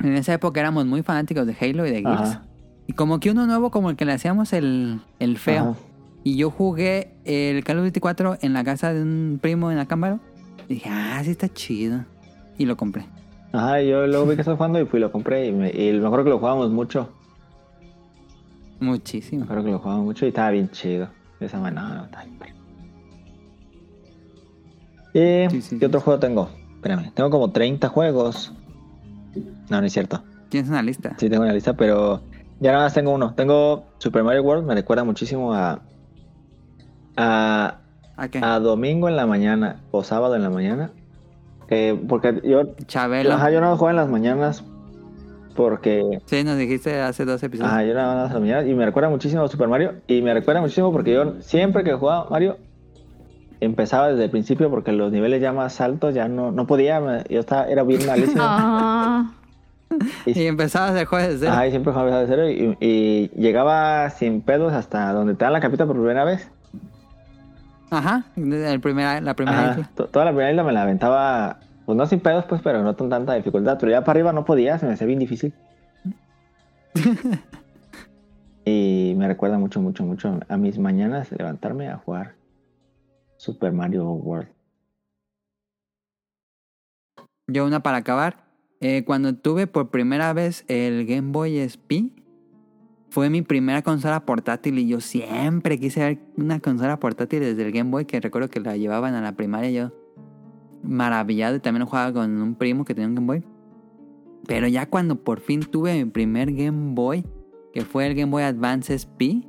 En 0.00 0.12
esa 0.12 0.34
época 0.34 0.60
éramos 0.60 0.84
muy 0.84 1.02
fanáticos 1.02 1.46
de 1.46 1.56
Halo 1.58 1.86
y 1.86 1.92
de 1.92 2.02
Gears. 2.02 2.20
Ajá. 2.20 2.42
Y 2.88 2.92
como 2.92 3.20
que 3.20 3.30
uno 3.30 3.46
nuevo, 3.46 3.70
como 3.70 3.88
el 3.88 3.96
que 3.96 4.04
le 4.04 4.12
hacíamos 4.12 4.52
el, 4.52 5.00
el 5.18 5.38
feo. 5.38 5.62
Ajá. 5.62 5.78
Y 6.24 6.36
yo 6.36 6.50
jugué 6.50 7.14
el 7.24 7.64
Call 7.64 7.78
of 7.78 7.86
Duty 7.86 8.00
4 8.00 8.36
en 8.42 8.52
la 8.52 8.64
casa 8.64 8.92
de 8.92 9.00
un 9.00 9.38
primo 9.40 9.72
en 9.72 9.78
Acámbaro. 9.78 10.20
Y 10.68 10.74
dije, 10.74 10.88
ah, 10.90 11.20
sí 11.24 11.30
está 11.32 11.48
chido. 11.48 12.04
Y 12.58 12.66
lo 12.66 12.76
compré. 12.76 13.06
Ajá, 13.52 13.80
yo 13.82 14.06
luego 14.06 14.26
vi 14.26 14.34
que 14.34 14.40
estaba 14.42 14.56
jugando 14.56 14.80
y 14.80 14.86
fui 14.86 15.00
lo 15.00 15.12
compré. 15.12 15.46
Y 15.46 15.52
me, 15.52 15.70
y 15.70 15.92
me 15.98 16.06
acuerdo 16.06 16.24
que 16.24 16.30
lo 16.30 16.38
jugábamos 16.38 16.70
mucho. 16.70 17.08
Me 18.80 18.86
Muchísimo. 18.88 19.44
acuerdo 19.44 19.64
que 19.64 19.70
lo 19.70 19.78
jugábamos 19.78 20.06
mucho 20.06 20.24
y 20.24 20.28
estaba 20.28 20.50
bien 20.50 20.70
chido. 20.70 21.08
De 21.38 21.46
esa 21.46 21.58
manera, 21.60 21.88
no, 21.88 22.04
estaba 22.04 22.24
bien. 22.24 22.38
¿Y 25.14 25.50
Sí, 25.50 25.62
sí, 25.62 25.78
qué 25.78 25.80
sí, 25.80 25.84
otro 25.84 26.00
juego 26.00 26.18
tengo? 26.18 26.48
Espérame, 26.76 27.12
tengo 27.14 27.30
como 27.30 27.50
30 27.52 27.88
juegos. 27.88 28.52
No, 29.68 29.80
no 29.80 29.86
es 29.86 29.92
cierto. 29.92 30.22
Tienes 30.48 30.68
una 30.70 30.82
lista. 30.82 31.14
Sí, 31.18 31.28
tengo 31.28 31.44
una 31.44 31.52
lista, 31.52 31.74
pero 31.74 32.22
ya 32.60 32.72
nada 32.72 32.84
más 32.84 32.94
tengo 32.94 33.12
uno. 33.12 33.34
Tengo 33.34 33.84
Super 33.98 34.24
Mario 34.24 34.42
World, 34.42 34.66
me 34.66 34.74
recuerda 34.74 35.04
muchísimo 35.04 35.52
a. 35.54 35.80
a, 37.16 37.78
¿A 38.16 38.28
qué? 38.28 38.40
a 38.42 38.58
domingo 38.60 39.08
en 39.08 39.16
la 39.16 39.26
mañana 39.26 39.76
o 39.90 40.04
sábado 40.04 40.36
en 40.36 40.42
la 40.42 40.50
mañana. 40.50 40.90
Que, 41.68 41.98
porque 42.08 42.40
yo. 42.44 42.74
Chabelo. 42.86 43.32
Ajá, 43.34 43.50
yo 43.50 43.60
no 43.60 43.76
juego 43.76 43.90
en 43.90 43.96
las 43.96 44.08
mañanas 44.08 44.64
porque. 45.56 46.18
Sí, 46.26 46.44
nos 46.44 46.56
dijiste 46.58 47.00
hace 47.00 47.24
dos 47.24 47.42
episodios. 47.42 47.72
Ajá, 47.72 47.84
yo 47.84 47.94
nada 47.94 48.14
más 48.14 48.26
en 48.28 48.32
las 48.34 48.40
mañanas 48.42 48.66
y 48.66 48.74
me 48.74 48.84
recuerda 48.84 49.08
muchísimo 49.08 49.42
a 49.42 49.48
Super 49.48 49.68
Mario. 49.68 49.94
Y 50.06 50.20
me 50.22 50.34
recuerda 50.34 50.60
muchísimo 50.60 50.92
porque 50.92 51.12
yo 51.14 51.34
siempre 51.40 51.84
que 51.84 51.92
jugaba 51.94 52.26
Mario 52.30 52.56
empezaba 53.60 54.08
desde 54.08 54.24
el 54.24 54.30
principio 54.30 54.68
porque 54.70 54.90
los 54.92 55.12
niveles 55.12 55.40
ya 55.40 55.52
más 55.52 55.80
altos 55.80 56.14
ya 56.14 56.28
no, 56.28 56.50
no 56.52 56.66
podía. 56.66 57.00
me- 57.00 57.24
yo 57.30 57.40
estaba, 57.40 57.66
era 57.66 57.82
bien 57.82 58.06
malísimo. 58.06 58.42
Ah, 58.44 59.32
Y 60.24 60.46
empezabas 60.46 60.96
el 60.96 61.04
juego 61.04 61.24
desde 61.26 61.40
cero. 61.40 61.52
Ajá, 61.52 61.66
y 61.66 61.70
siempre 61.70 61.92
jugaba 61.92 62.20
de 62.20 62.26
cero 62.26 62.48
y, 62.50 62.76
y 62.80 63.28
llegaba 63.38 64.08
sin 64.08 64.40
pedos 64.40 64.72
hasta 64.72 65.12
donde 65.12 65.34
te 65.34 65.44
dan 65.44 65.52
la 65.52 65.60
capita 65.60 65.84
por 65.86 65.96
primera 65.96 66.24
vez. 66.24 66.50
Ajá, 67.94 68.24
el 68.36 68.80
primer, 68.80 69.22
la 69.22 69.34
primera 69.34 69.60
Ajá, 69.72 69.72
isla. 69.80 69.90
to- 69.94 70.06
toda 70.08 70.24
la 70.24 70.30
primera 70.30 70.50
isla 70.50 70.64
me 70.64 70.72
la 70.72 70.82
aventaba, 70.82 71.60
pues 71.84 71.94
no 71.98 72.06
sin 72.06 72.20
pedos, 72.20 72.46
pues, 72.46 72.62
pero 72.62 72.82
no 72.82 72.96
con 72.96 73.10
tanta 73.10 73.34
dificultad. 73.34 73.76
Pero 73.78 73.92
ya 73.92 74.00
para 74.00 74.12
arriba 74.12 74.32
no 74.32 74.46
podía, 74.46 74.78
se 74.78 74.86
me 74.86 74.92
hacía 74.94 75.06
bien 75.06 75.18
difícil. 75.18 75.52
y 78.64 79.14
me 79.16 79.26
recuerda 79.28 79.58
mucho, 79.58 79.80
mucho, 79.82 80.04
mucho 80.04 80.40
a 80.48 80.56
mis 80.56 80.78
mañanas 80.78 81.30
levantarme 81.32 81.88
a 81.90 81.98
jugar 81.98 82.34
Super 83.36 83.72
Mario 83.72 84.10
World. 84.10 84.48
Yo 87.46 87.66
una 87.66 87.80
para 87.82 87.98
acabar. 87.98 88.36
Eh, 88.80 89.04
cuando 89.04 89.34
tuve 89.34 89.66
por 89.66 89.90
primera 89.90 90.32
vez 90.32 90.64
el 90.66 91.06
Game 91.06 91.30
Boy 91.30 91.58
SP, 91.60 92.08
fue 93.12 93.28
mi 93.28 93.42
primera 93.42 93.82
consola 93.82 94.24
portátil 94.24 94.78
y 94.78 94.86
yo 94.86 94.98
siempre 95.02 95.78
quise 95.78 96.00
ver 96.00 96.18
una 96.38 96.60
consola 96.60 96.98
portátil 96.98 97.40
desde 97.40 97.62
el 97.62 97.70
Game 97.70 97.90
Boy, 97.90 98.06
que 98.06 98.18
recuerdo 98.18 98.48
que 98.48 98.58
la 98.58 98.78
llevaban 98.78 99.12
a 99.12 99.20
la 99.20 99.32
primaria 99.32 99.70
yo 99.70 99.92
maravillado 100.82 101.56
y 101.56 101.60
también 101.60 101.84
jugaba 101.84 102.10
con 102.10 102.40
un 102.40 102.54
primo 102.54 102.86
que 102.86 102.94
tenía 102.94 103.08
un 103.08 103.14
Game 103.14 103.26
Boy. 103.26 103.44
Pero 104.46 104.66
ya 104.66 104.88
cuando 104.88 105.16
por 105.16 105.40
fin 105.40 105.60
tuve 105.60 106.02
mi 106.02 106.10
primer 106.10 106.54
Game 106.54 106.94
Boy, 106.94 107.22
que 107.74 107.84
fue 107.84 108.06
el 108.06 108.14
Game 108.14 108.30
Boy 108.30 108.44
Advance 108.44 108.94
SP, 108.96 109.44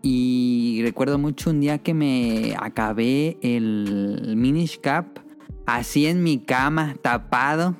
y 0.00 0.80
recuerdo 0.82 1.18
mucho 1.18 1.50
un 1.50 1.60
día 1.60 1.76
que 1.76 1.92
me 1.92 2.54
acabé 2.58 3.36
el 3.42 4.36
Minish 4.38 4.80
Cap 4.80 5.18
así 5.66 6.06
en 6.06 6.22
mi 6.22 6.38
cama, 6.38 6.96
tapado. 7.02 7.76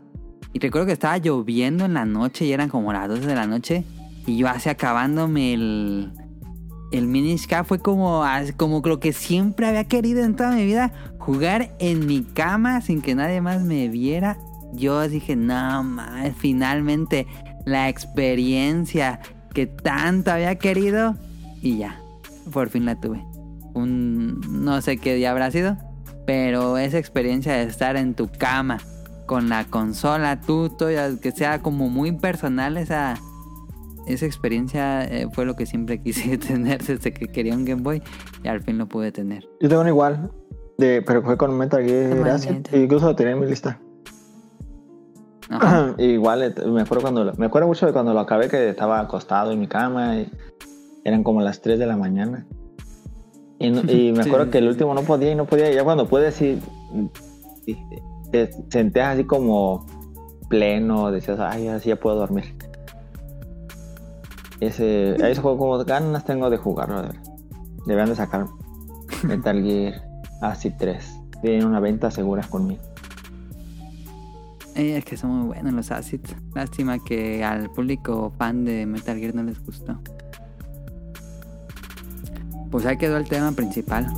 Y 0.52 0.58
recuerdo 0.58 0.88
que 0.88 0.92
estaba 0.92 1.16
lloviendo 1.16 1.86
en 1.86 1.94
la 1.94 2.04
noche 2.04 2.44
y 2.44 2.52
eran 2.52 2.68
como 2.68 2.92
las 2.92 3.08
12 3.08 3.26
de 3.26 3.34
la 3.34 3.46
noche. 3.46 3.82
Y 4.26 4.38
yo 4.38 4.48
así 4.48 4.68
acabándome 4.68 5.54
el, 5.54 6.12
el 6.92 7.06
Minish 7.06 7.46
Cap 7.46 7.66
fue 7.66 7.78
como, 7.78 8.24
como 8.56 8.80
lo 8.84 9.00
que 9.00 9.12
siempre 9.12 9.66
había 9.66 9.84
querido 9.84 10.24
en 10.24 10.36
toda 10.36 10.52
mi 10.52 10.64
vida. 10.64 10.92
Jugar 11.18 11.74
en 11.78 12.06
mi 12.06 12.22
cama 12.22 12.80
sin 12.80 13.02
que 13.02 13.14
nadie 13.14 13.40
más 13.40 13.62
me 13.62 13.88
viera. 13.88 14.38
yo 14.72 15.06
dije, 15.08 15.36
no 15.36 15.82
más, 15.82 16.32
finalmente 16.36 17.26
la 17.64 17.88
experiencia 17.88 19.20
que 19.54 19.66
tanto 19.66 20.32
había 20.32 20.56
querido 20.56 21.16
y 21.62 21.78
ya, 21.78 22.00
por 22.52 22.68
fin 22.68 22.84
la 22.84 23.00
tuve. 23.00 23.24
Un 23.72 24.40
no 24.48 24.80
sé 24.82 24.98
qué 24.98 25.14
día 25.14 25.30
habrá 25.30 25.50
sido, 25.50 25.76
pero 26.26 26.78
esa 26.78 26.98
experiencia 26.98 27.54
de 27.54 27.64
estar 27.64 27.96
en 27.96 28.14
tu 28.14 28.28
cama 28.28 28.78
con 29.26 29.48
la 29.48 29.64
consola, 29.64 30.40
tú, 30.40 30.68
todo, 30.68 30.90
que 31.20 31.32
sea 31.32 31.60
como 31.60 31.88
muy 31.88 32.12
personal 32.12 32.76
esa 32.76 33.18
esa 34.06 34.26
experiencia 34.26 35.04
eh, 35.04 35.28
fue 35.32 35.44
lo 35.46 35.54
que 35.56 35.66
siempre 35.66 36.00
quise 36.02 36.38
tener 36.38 36.82
desde 36.82 37.12
que 37.12 37.28
quería 37.28 37.54
un 37.54 37.64
Game 37.64 37.82
Boy 37.82 38.02
y 38.42 38.48
al 38.48 38.62
fin 38.62 38.78
lo 38.78 38.86
pude 38.86 39.12
tener. 39.12 39.44
Yo 39.60 39.68
tengo 39.68 39.80
uno 39.82 39.90
igual, 39.90 40.30
de, 40.78 41.02
pero 41.02 41.22
fue 41.22 41.36
con 41.36 41.56
Metal 41.56 41.82
Gear. 41.84 42.28
Acid, 42.28 42.66
incluso 42.72 43.06
lo 43.06 43.16
tenía 43.16 43.32
en 43.32 43.40
mi 43.40 43.46
lista. 43.46 43.80
Ajá. 45.50 45.94
Igual 45.98 46.42
eh, 46.42 46.54
me 46.66 46.82
acuerdo 46.82 47.02
cuando 47.02 47.24
lo- 47.24 47.34
me 47.34 47.46
acuerdo 47.46 47.68
mucho 47.68 47.86
de 47.86 47.92
cuando 47.92 48.12
lo 48.14 48.20
acabé 48.20 48.48
que 48.48 48.68
estaba 48.70 49.00
acostado 49.00 49.52
en 49.52 49.60
mi 49.60 49.66
cama 49.66 50.16
y 50.16 50.30
eran 51.04 51.22
como 51.22 51.40
las 51.42 51.60
3 51.60 51.78
de 51.78 51.86
la 51.86 51.96
mañana. 51.96 52.46
Y, 53.58 53.70
me 53.70 53.78
acuerdo 54.22 54.46
sí, 54.46 54.50
que 54.50 54.58
el 54.58 54.68
último 54.68 54.94
no 54.94 55.02
podía 55.02 55.30
y 55.32 55.34
no 55.34 55.44
podía. 55.46 55.70
Y 55.70 55.74
ya 55.74 55.84
cuando 55.84 56.06
pude 56.08 56.32
sí, 56.32 56.58
sí, 57.64 57.78
te 58.32 58.50
sentías 58.70 59.14
así 59.14 59.24
como 59.24 59.86
pleno, 60.48 61.10
decías, 61.10 61.38
ay, 61.40 61.68
así 61.68 61.90
ya 61.90 61.96
puedo 61.96 62.16
dormir. 62.16 62.53
Ese, 64.60 65.16
a 65.22 65.28
ese 65.28 65.40
juego 65.40 65.58
como 65.58 65.84
ganas 65.84 66.24
tengo 66.24 66.50
de 66.50 66.56
jugarlo, 66.56 67.02
de. 67.02 67.10
Deberían 67.86 68.08
de 68.08 68.16
sacar 68.16 68.46
Metal 69.22 69.62
Gear 69.62 70.02
Acid 70.40 70.72
3. 70.78 71.20
Tienen 71.42 71.66
una 71.66 71.80
venta 71.80 72.10
segura 72.10 72.42
conmigo. 72.42 72.82
Eh, 74.74 74.96
es 74.96 75.04
que 75.04 75.16
son 75.16 75.30
muy 75.30 75.46
buenos 75.46 75.72
los 75.72 75.90
acids. 75.90 76.34
Lástima 76.54 76.98
que 76.98 77.44
al 77.44 77.70
público 77.70 78.32
fan 78.38 78.64
de 78.64 78.86
Metal 78.86 79.16
Gear 79.18 79.34
no 79.34 79.42
les 79.42 79.64
gustó. 79.64 80.00
Pues 82.70 82.84
ahí 82.86 82.96
quedó 82.96 83.16
el 83.18 83.28
tema 83.28 83.52
principal. 83.52 84.12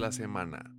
La 0.00 0.10
semana. 0.10 0.74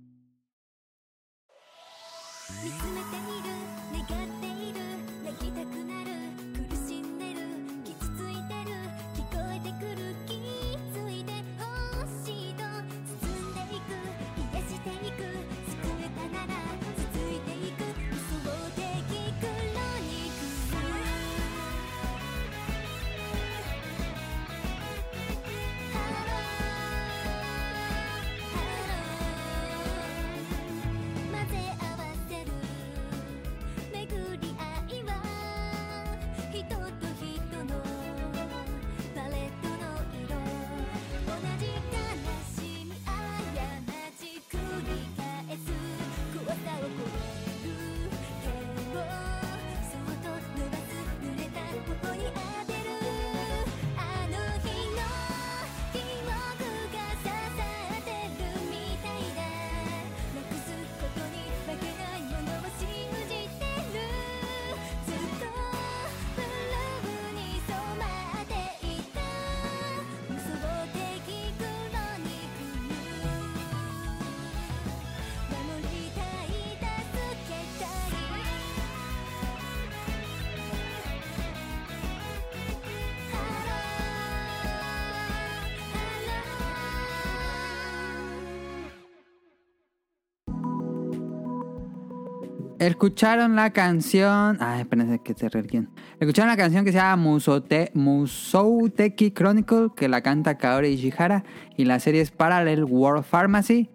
Escucharon 92.82 93.54
la 93.54 93.72
canción. 93.72 94.56
Ay, 94.60 94.80
espérense 94.80 95.20
que 95.20 95.34
se 95.34 95.46
el 95.46 95.68
guion. 95.68 95.88
Escucharon 96.18 96.48
la 96.48 96.56
canción 96.56 96.84
que 96.84 96.90
se 96.90 96.98
llama 96.98 97.14
Musote, 97.14 97.92
Musouteki 97.94 99.30
Chronicle, 99.30 99.90
que 99.94 100.08
la 100.08 100.20
canta 100.20 100.58
Kaori 100.58 100.88
Ishihara. 100.88 101.44
Y 101.76 101.84
la 101.84 102.00
serie 102.00 102.20
es 102.20 102.32
Parallel 102.32 102.82
World 102.82 103.22
Pharmacy. 103.22 103.88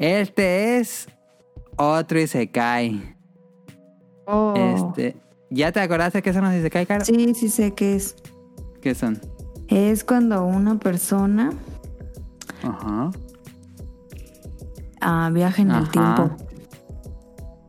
Este 0.00 0.78
es 0.78 1.06
otro 1.76 2.18
Isekai. 2.18 3.14
Oh. 4.26 4.54
Este, 4.56 5.14
¿Ya 5.48 5.70
te 5.70 5.78
acordaste 5.78 6.20
que 6.20 6.32
son 6.32 6.42
los 6.42 6.52
Isekai, 6.52 6.84
Caro? 6.84 7.04
Sí, 7.04 7.34
sí 7.34 7.48
sé 7.48 7.74
que 7.74 7.94
es. 7.94 8.16
¿Qué 8.80 8.96
son? 8.96 9.20
Es 9.68 10.02
cuando 10.02 10.44
una 10.44 10.80
persona 10.80 11.52
Ajá. 12.64 13.12
ah, 15.00 15.30
viaja 15.32 15.62
en 15.62 15.70
el 15.70 15.88
tiempo. 15.90 16.36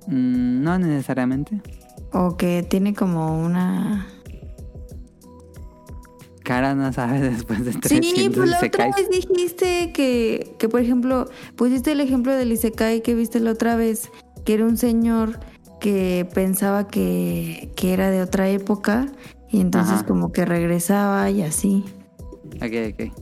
Mm, 0.07 0.63
no 0.63 0.77
necesariamente. 0.79 1.61
O 2.11 2.37
que 2.37 2.63
tiene 2.63 2.93
como 2.93 3.39
una... 3.43 4.07
Cara 6.43 6.75
no 6.75 6.91
sabe 6.91 7.19
después 7.29 7.63
de 7.65 7.73
Sí, 7.73 7.79
300 7.79 8.35
pues 8.37 8.49
la 8.49 8.57
otra 8.67 8.85
vez 8.87 9.09
dijiste 9.09 9.91
que, 9.93 10.55
que, 10.59 10.67
por 10.69 10.81
ejemplo, 10.81 11.29
pusiste 11.55 11.93
el 11.93 12.01
ejemplo 12.01 12.33
del 12.33 12.51
Isekai 12.51 13.01
que 13.01 13.15
viste 13.15 13.39
la 13.39 13.51
otra 13.51 13.75
vez, 13.77 14.09
que 14.43 14.53
era 14.55 14.65
un 14.65 14.75
señor 14.77 15.39
que 15.79 16.27
pensaba 16.33 16.87
que, 16.87 17.71
que 17.75 17.93
era 17.93 18.09
de 18.09 18.21
otra 18.21 18.49
época 18.49 19.07
y 19.49 19.61
entonces 19.61 19.93
Ajá. 19.95 20.05
como 20.05 20.31
que 20.33 20.45
regresaba 20.45 21.29
y 21.29 21.43
así. 21.43 21.85
Ok, 22.55 22.93
ok. 22.93 23.13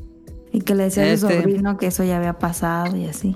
Y 0.53 0.62
que 0.62 0.76
le 0.76 0.84
decía 0.86 1.03
a 1.03 1.18
su 1.18 1.28
Este- 1.28 1.41
sobrino 1.41 1.78
que 1.78 1.88
eso 1.88 2.03
ya 2.03 2.18
había 2.18 2.40
pasado 2.40 2.98
y 2.98 3.06
así. 3.06 3.36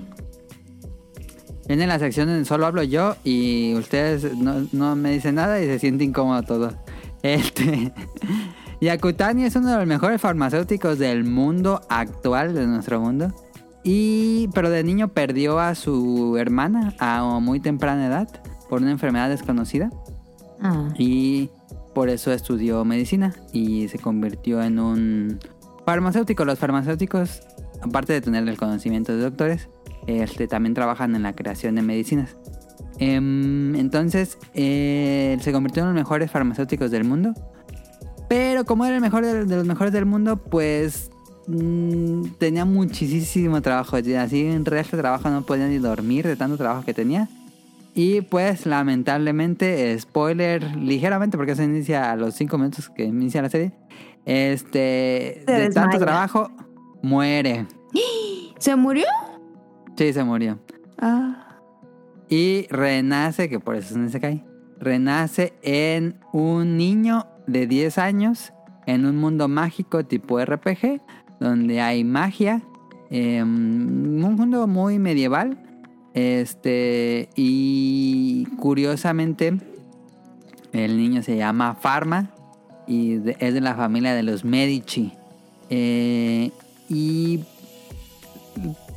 Viene 1.68 1.86
la 1.86 1.98
sección 1.98 2.28
en 2.28 2.44
solo 2.44 2.66
hablo 2.66 2.82
yo 2.82 3.16
y 3.24 3.74
ustedes 3.74 4.36
no, 4.36 4.66
no 4.72 4.94
me 4.94 5.10
dicen 5.10 5.34
nada 5.34 5.60
y 5.60 5.66
se 5.66 5.78
siente 5.78 6.04
incómodo 6.04 6.42
todo. 6.42 6.72
Este. 7.22 7.92
Yakutani 8.80 9.44
es 9.44 9.56
uno 9.56 9.70
de 9.70 9.78
los 9.78 9.86
mejores 9.86 10.20
farmacéuticos 10.20 10.98
del 10.98 11.24
mundo 11.24 11.80
actual, 11.88 12.54
de 12.54 12.66
nuestro 12.66 13.00
mundo. 13.00 13.32
Y. 13.82 14.48
Pero 14.54 14.70
de 14.70 14.84
niño 14.84 15.08
perdió 15.08 15.58
a 15.58 15.74
su 15.74 16.36
hermana 16.36 16.94
a 17.00 17.22
muy 17.40 17.58
temprana 17.58 18.06
edad 18.06 18.28
por 18.68 18.82
una 18.82 18.92
enfermedad 18.92 19.28
desconocida. 19.28 19.90
Ah, 20.60 20.88
Y 20.98 21.50
por 21.94 22.10
eso 22.10 22.32
estudió 22.32 22.84
medicina 22.84 23.34
y 23.52 23.88
se 23.88 23.98
convirtió 23.98 24.62
en 24.62 24.78
un 24.78 25.40
farmacéutico. 25.84 26.44
Los 26.44 26.58
farmacéuticos, 26.58 27.40
aparte 27.82 28.12
de 28.12 28.20
tener 28.20 28.48
el 28.48 28.56
conocimiento 28.56 29.16
de 29.16 29.22
doctores, 29.22 29.68
este, 30.06 30.48
también 30.48 30.74
trabajan 30.74 31.14
en 31.14 31.22
la 31.22 31.34
creación 31.34 31.74
de 31.74 31.82
medicinas. 31.82 32.36
Em, 32.98 33.74
entonces, 33.76 34.38
eh, 34.54 35.36
se 35.40 35.52
convirtió 35.52 35.82
en 35.82 35.88
los 35.88 35.94
mejores 35.94 36.30
farmacéuticos 36.30 36.90
del 36.90 37.04
mundo. 37.04 37.34
Pero 38.28 38.64
como 38.64 38.84
era 38.84 38.96
el 38.96 39.00
mejor 39.00 39.24
de, 39.24 39.44
de 39.44 39.56
los 39.56 39.66
mejores 39.66 39.92
del 39.92 40.06
mundo, 40.06 40.36
pues 40.36 41.10
mm, 41.46 42.24
tenía 42.38 42.64
muchísimo 42.64 43.62
trabajo. 43.62 43.96
Así 43.96 44.46
en 44.46 44.64
resto 44.64 44.96
de 44.96 45.02
trabajo 45.02 45.28
no 45.30 45.42
podía 45.42 45.68
ni 45.68 45.78
dormir 45.78 46.26
de 46.26 46.36
tanto 46.36 46.56
trabajo 46.56 46.84
que 46.84 46.94
tenía. 46.94 47.28
Y 47.94 48.20
pues 48.20 48.66
lamentablemente, 48.66 49.98
spoiler 49.98 50.76
ligeramente 50.76 51.38
porque 51.38 51.54
se 51.54 51.64
inicia 51.64 52.12
a 52.12 52.16
los 52.16 52.34
5 52.34 52.58
minutos 52.58 52.90
que 52.90 53.04
inicia 53.04 53.40
la 53.40 53.48
serie. 53.48 53.72
Este, 54.26 55.42
Se 55.46 55.52
de 55.52 55.70
tanto 55.70 55.98
trabajo, 55.98 56.50
muere. 57.02 57.66
¿Se 58.58 58.76
murió? 58.76 59.06
Sí, 59.96 60.12
se 60.12 60.24
murió. 60.24 60.58
Ah, 60.98 61.42
Y 62.28 62.66
renace, 62.70 63.48
que 63.48 63.60
por 63.60 63.76
eso 63.76 63.96
no 63.98 64.08
se 64.08 64.20
cae. 64.20 64.44
renace 64.78 65.54
en 65.62 66.16
un 66.32 66.76
niño 66.76 67.26
de 67.46 67.66
10 67.66 67.96
años 67.98 68.52
en 68.86 69.06
un 69.06 69.16
mundo 69.16 69.48
mágico 69.48 70.04
tipo 70.04 70.38
RPG, 70.38 71.00
donde 71.40 71.80
hay 71.80 72.04
magia, 72.04 72.62
eh, 73.10 73.42
un 73.42 74.18
mundo 74.20 74.66
muy 74.66 74.98
medieval. 74.98 75.58
Este, 76.14 77.28
y 77.36 78.46
curiosamente, 78.58 79.58
el 80.72 80.96
niño 80.96 81.22
se 81.22 81.36
llama 81.36 81.74
Farma 81.74 82.30
y 82.86 83.16
de- 83.16 83.36
es 83.40 83.54
de 83.54 83.60
la 83.60 83.74
familia 83.76 84.14
de 84.14 84.22
los 84.24 84.44
Medici. 84.44 85.12
Eh, 85.70 86.50
y 86.88 87.40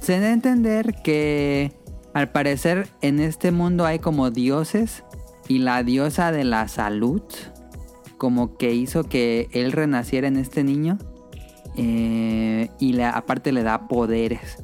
se 0.01 0.19
da 0.19 0.27
a 0.27 0.31
entender 0.33 0.95
que 1.03 1.71
al 2.13 2.31
parecer 2.31 2.87
en 3.01 3.19
este 3.19 3.51
mundo 3.51 3.85
hay 3.85 3.99
como 3.99 4.31
dioses 4.31 5.03
y 5.47 5.59
la 5.59 5.83
diosa 5.83 6.31
de 6.31 6.43
la 6.43 6.67
salud 6.67 7.21
como 8.17 8.57
que 8.57 8.73
hizo 8.73 9.03
que 9.05 9.47
él 9.51 9.71
renaciera 9.71 10.27
en 10.27 10.37
este 10.37 10.63
niño 10.63 10.97
eh, 11.77 12.69
y 12.79 12.93
le- 12.93 13.05
aparte 13.05 13.51
le 13.51 13.63
da 13.63 13.87
poderes. 13.87 14.57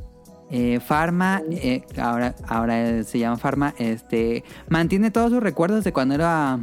Eh, 0.52 0.80
Farma, 0.80 1.41
eh, 1.52 1.84
ahora, 1.98 2.36
ahora 2.48 3.03
se 3.03 3.18
llama 3.20 3.38
Farma, 3.38 3.74
este, 3.78 4.44
mantiene 4.70 5.10
todos 5.12 5.32
sus 5.32 5.41
recuerdos 5.41 5.84
de 5.84 5.91
cuando 5.94 6.16
era, 6.16 6.60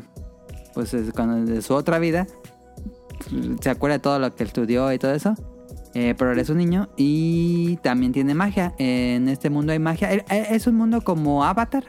pues 0.74 0.94
es 0.94 1.12
cuando 1.12 1.50
de 1.50 1.62
su 1.62 1.74
otra 1.74 1.98
vida. 1.98 2.26
Se 3.60 3.70
acuerda 3.70 3.94
de 3.96 4.00
todo 4.00 4.18
lo 4.18 4.34
que 4.34 4.44
estudió 4.44 4.92
y 4.92 4.98
todo 4.98 5.14
eso. 5.14 5.34
Eh, 5.94 6.14
pero 6.16 6.32
él 6.32 6.38
es 6.38 6.48
un 6.48 6.58
niño 6.58 6.88
y 6.96 7.76
también 7.82 8.12
tiene 8.12 8.34
magia. 8.34 8.74
en 8.78 9.28
este 9.28 9.50
mundo 9.50 9.72
hay 9.72 9.78
magia. 9.78 10.12
Eh, 10.12 10.24
eh, 10.30 10.46
Es 10.50 10.66
un 10.66 10.76
mundo 10.76 11.02
como 11.02 11.44
Avatar. 11.44 11.84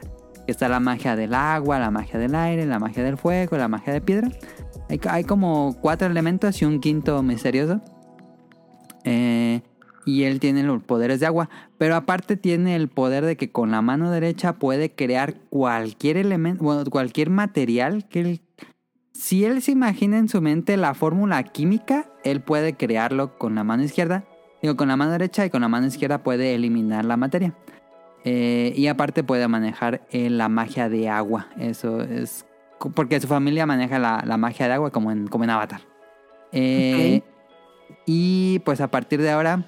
Está 0.46 0.68
la 0.68 0.78
magia 0.78 1.16
del 1.16 1.32
agua, 1.32 1.78
la 1.78 1.90
magia 1.90 2.18
del 2.18 2.34
aire, 2.34 2.66
la 2.66 2.78
magia 2.78 3.02
del 3.02 3.16
fuego, 3.16 3.56
la 3.56 3.68
magia 3.68 3.94
de 3.94 4.00
piedra. 4.02 4.28
Hay, 4.90 5.00
hay 5.08 5.24
como 5.24 5.76
cuatro 5.80 6.06
elementos 6.06 6.60
y 6.60 6.66
un 6.66 6.80
quinto 6.80 7.22
misterioso. 7.22 7.80
Eh, 9.04 9.62
y 10.06 10.24
él 10.24 10.40
tiene 10.40 10.62
los 10.62 10.82
poderes 10.82 11.20
de 11.20 11.26
agua. 11.26 11.48
Pero 11.78 11.96
aparte 11.96 12.36
tiene 12.36 12.76
el 12.76 12.88
poder 12.88 13.24
de 13.24 13.36
que 13.36 13.50
con 13.50 13.70
la 13.70 13.82
mano 13.82 14.10
derecha 14.10 14.54
puede 14.54 14.90
crear 14.90 15.34
cualquier 15.50 16.16
elemento, 16.18 16.62
bueno, 16.62 16.84
cualquier 16.90 17.30
material 17.30 18.06
que 18.08 18.20
él 18.20 18.40
si 19.14 19.44
él 19.44 19.62
se 19.62 19.72
imagina 19.72 20.18
en 20.18 20.28
su 20.28 20.42
mente 20.42 20.76
la 20.76 20.92
fórmula 20.94 21.42
química, 21.44 22.10
él 22.24 22.40
puede 22.40 22.74
crearlo 22.74 23.38
con 23.38 23.54
la 23.54 23.64
mano 23.64 23.82
izquierda. 23.82 24.24
Digo, 24.60 24.76
con 24.76 24.88
la 24.88 24.96
mano 24.96 25.12
derecha 25.12 25.46
y 25.46 25.50
con 25.50 25.62
la 25.62 25.68
mano 25.68 25.86
izquierda 25.86 26.22
puede 26.22 26.54
eliminar 26.54 27.04
la 27.04 27.16
materia. 27.16 27.54
Eh, 28.24 28.72
y 28.76 28.86
aparte 28.88 29.22
puede 29.22 29.46
manejar 29.48 30.06
eh, 30.10 30.30
la 30.30 30.48
magia 30.48 30.88
de 30.88 31.08
agua. 31.08 31.48
Eso 31.58 32.00
es 32.02 32.44
porque 32.94 33.20
su 33.20 33.28
familia 33.28 33.66
maneja 33.66 33.98
la, 33.98 34.22
la 34.26 34.36
magia 34.36 34.66
de 34.66 34.74
agua 34.74 34.90
como 34.90 35.10
en, 35.12 35.26
como 35.28 35.44
en 35.44 35.50
Avatar. 35.50 35.82
Eh, 36.52 37.22
Y 38.06 38.58
pues 38.60 38.80
a 38.80 38.88
partir 38.88 39.20
de 39.22 39.30
ahora, 39.30 39.64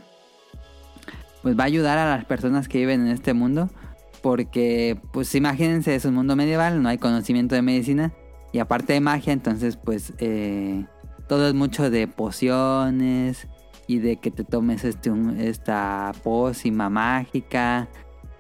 pues 1.42 1.58
va 1.58 1.62
a 1.62 1.66
ayudar 1.66 1.98
a 1.98 2.16
las 2.16 2.24
personas 2.24 2.68
que 2.68 2.78
viven 2.78 3.02
en 3.02 3.08
este 3.08 3.32
mundo. 3.32 3.70
Porque, 4.22 4.98
pues 5.12 5.34
imagínense, 5.34 5.94
es 5.94 6.04
un 6.04 6.14
mundo 6.14 6.34
medieval, 6.34 6.82
no 6.82 6.88
hay 6.88 6.98
conocimiento 6.98 7.54
de 7.54 7.62
medicina. 7.62 8.12
Y 8.52 8.58
aparte 8.58 8.92
de 8.92 9.00
magia, 9.00 9.32
entonces 9.32 9.76
pues 9.76 10.12
eh, 10.18 10.84
todo 11.28 11.48
es 11.48 11.54
mucho 11.54 11.90
de 11.90 12.06
pociones 12.08 13.48
y 13.86 13.98
de 13.98 14.16
que 14.16 14.30
te 14.30 14.44
tomes 14.44 14.84
este, 14.84 15.10
esta 15.38 16.12
pócima 16.22 16.88
mágica. 16.90 17.88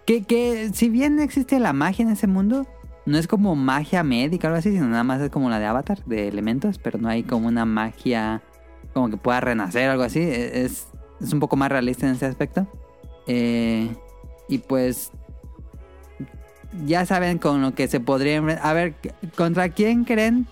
Que, 0.06 0.22
que 0.22 0.70
si 0.72 0.88
bien 0.88 1.18
existe 1.20 1.58
la 1.58 1.72
magia 1.72 2.04
en 2.04 2.10
ese 2.10 2.26
mundo, 2.26 2.66
no 3.06 3.18
es 3.18 3.26
como 3.26 3.54
magia 3.56 4.02
médica 4.02 4.46
o 4.46 4.48
algo 4.48 4.58
así, 4.58 4.72
sino 4.72 4.86
nada 4.88 5.04
más 5.04 5.20
es 5.20 5.30
como 5.30 5.50
la 5.50 5.58
de 5.58 5.66
Avatar, 5.66 6.04
de 6.06 6.28
elementos, 6.28 6.78
pero 6.78 6.98
no 6.98 7.08
hay 7.08 7.22
como 7.22 7.48
una 7.48 7.64
magia 7.64 8.42
como 8.94 9.10
que 9.10 9.16
pueda 9.16 9.40
renacer 9.40 9.88
o 9.88 9.92
algo 9.92 10.04
así. 10.04 10.20
E- 10.20 10.64
Es, 10.64 10.88
es 11.20 11.32
un 11.32 11.40
poco 11.40 11.56
más 11.56 11.70
realista 11.70 12.06
en 12.06 12.14
ese 12.14 12.26
aspecto. 12.26 12.66
Eh, 13.26 13.88
y 14.48 14.58
pues 14.58 15.10
ya 16.84 17.06
saben 17.06 17.38
con 17.38 17.62
lo 17.62 17.74
que 17.74 17.88
se 17.88 18.00
podría 18.00 18.38
A 18.62 18.72
ver, 18.72 18.94
¿contra 19.36 19.68
quién 19.70 20.04
creen 20.04 20.46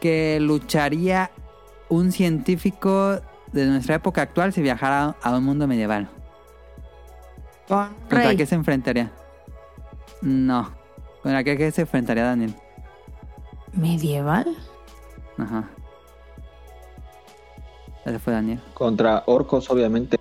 que 0.00 0.38
lucharía 0.40 1.30
un 1.88 2.12
científico 2.12 3.20
de 3.52 3.66
nuestra 3.66 3.96
época 3.96 4.22
actual 4.22 4.52
si 4.52 4.62
viajara 4.62 5.16
a 5.22 5.36
un 5.36 5.44
mundo 5.44 5.66
medieval? 5.66 6.08
¿Contra 7.68 8.28
Rey. 8.28 8.36
qué 8.36 8.46
se 8.46 8.56
enfrentaría? 8.56 9.10
No. 10.22 10.70
¿Contra 11.22 11.44
qué, 11.44 11.56
qué 11.56 11.70
se 11.70 11.82
enfrentaría 11.82 12.24
Daniel? 12.24 12.54
¿Medieval? 13.72 14.56
Ajá. 15.38 15.68
Ese 18.04 18.18
fue 18.18 18.32
Daniel. 18.32 18.60
Contra 18.74 19.22
orcos, 19.26 19.70
obviamente. 19.70 20.18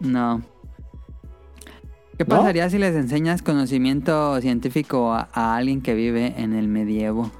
No. 0.00 0.42
¿Qué 2.18 2.24
¿No? 2.24 2.36
pasaría 2.36 2.68
si 2.70 2.78
les 2.78 2.94
enseñas 2.94 3.42
conocimiento 3.42 4.40
científico 4.40 5.12
a, 5.12 5.28
a 5.32 5.56
alguien 5.56 5.82
que 5.82 5.94
vive 5.94 6.34
en 6.38 6.54
el 6.54 6.68
medievo? 6.68 7.30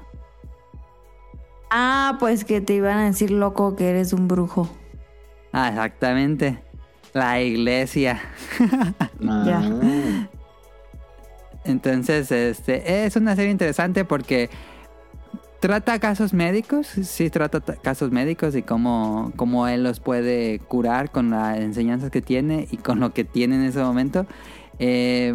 Ah, 1.71 2.17
pues 2.21 2.45
que 2.45 2.61
te 2.61 2.75
iban 2.75 2.99
a 2.99 3.07
decir 3.07 3.31
loco 3.31 3.75
que 3.77 3.89
eres 3.91 4.13
un 4.13 4.29
brujo. 4.29 4.69
Ah, 5.53 5.69
exactamente. 5.69 6.59
La 7.13 7.41
iglesia. 7.41 8.21
Ya. 9.21 9.63
Ah. 9.65 10.29
Entonces, 11.65 12.31
este, 12.31 13.07
es 13.07 13.17
una 13.17 13.35
serie 13.35 13.51
interesante 13.51 14.05
porque 14.05 14.51
trata 15.59 15.99
casos 15.99 16.33
médicos, 16.33 16.87
sí 16.87 17.31
trata 17.31 17.61
casos 17.61 18.13
médicos 18.13 18.55
y 18.55 18.63
cómo, 18.63 19.33
cómo 19.37 19.67
él 19.67 19.83
los 19.83 19.99
puede 19.99 20.61
curar 20.61 21.11
con 21.11 21.31
las 21.31 21.59
enseñanzas 21.59 22.11
que 22.11 22.23
tiene 22.23 22.69
y 22.71 22.77
con 22.77 23.01
lo 23.01 23.13
que 23.13 23.25
tiene 23.25 23.57
en 23.57 23.65
ese 23.65 23.81
momento. 23.81 24.27
Eh, 24.79 25.35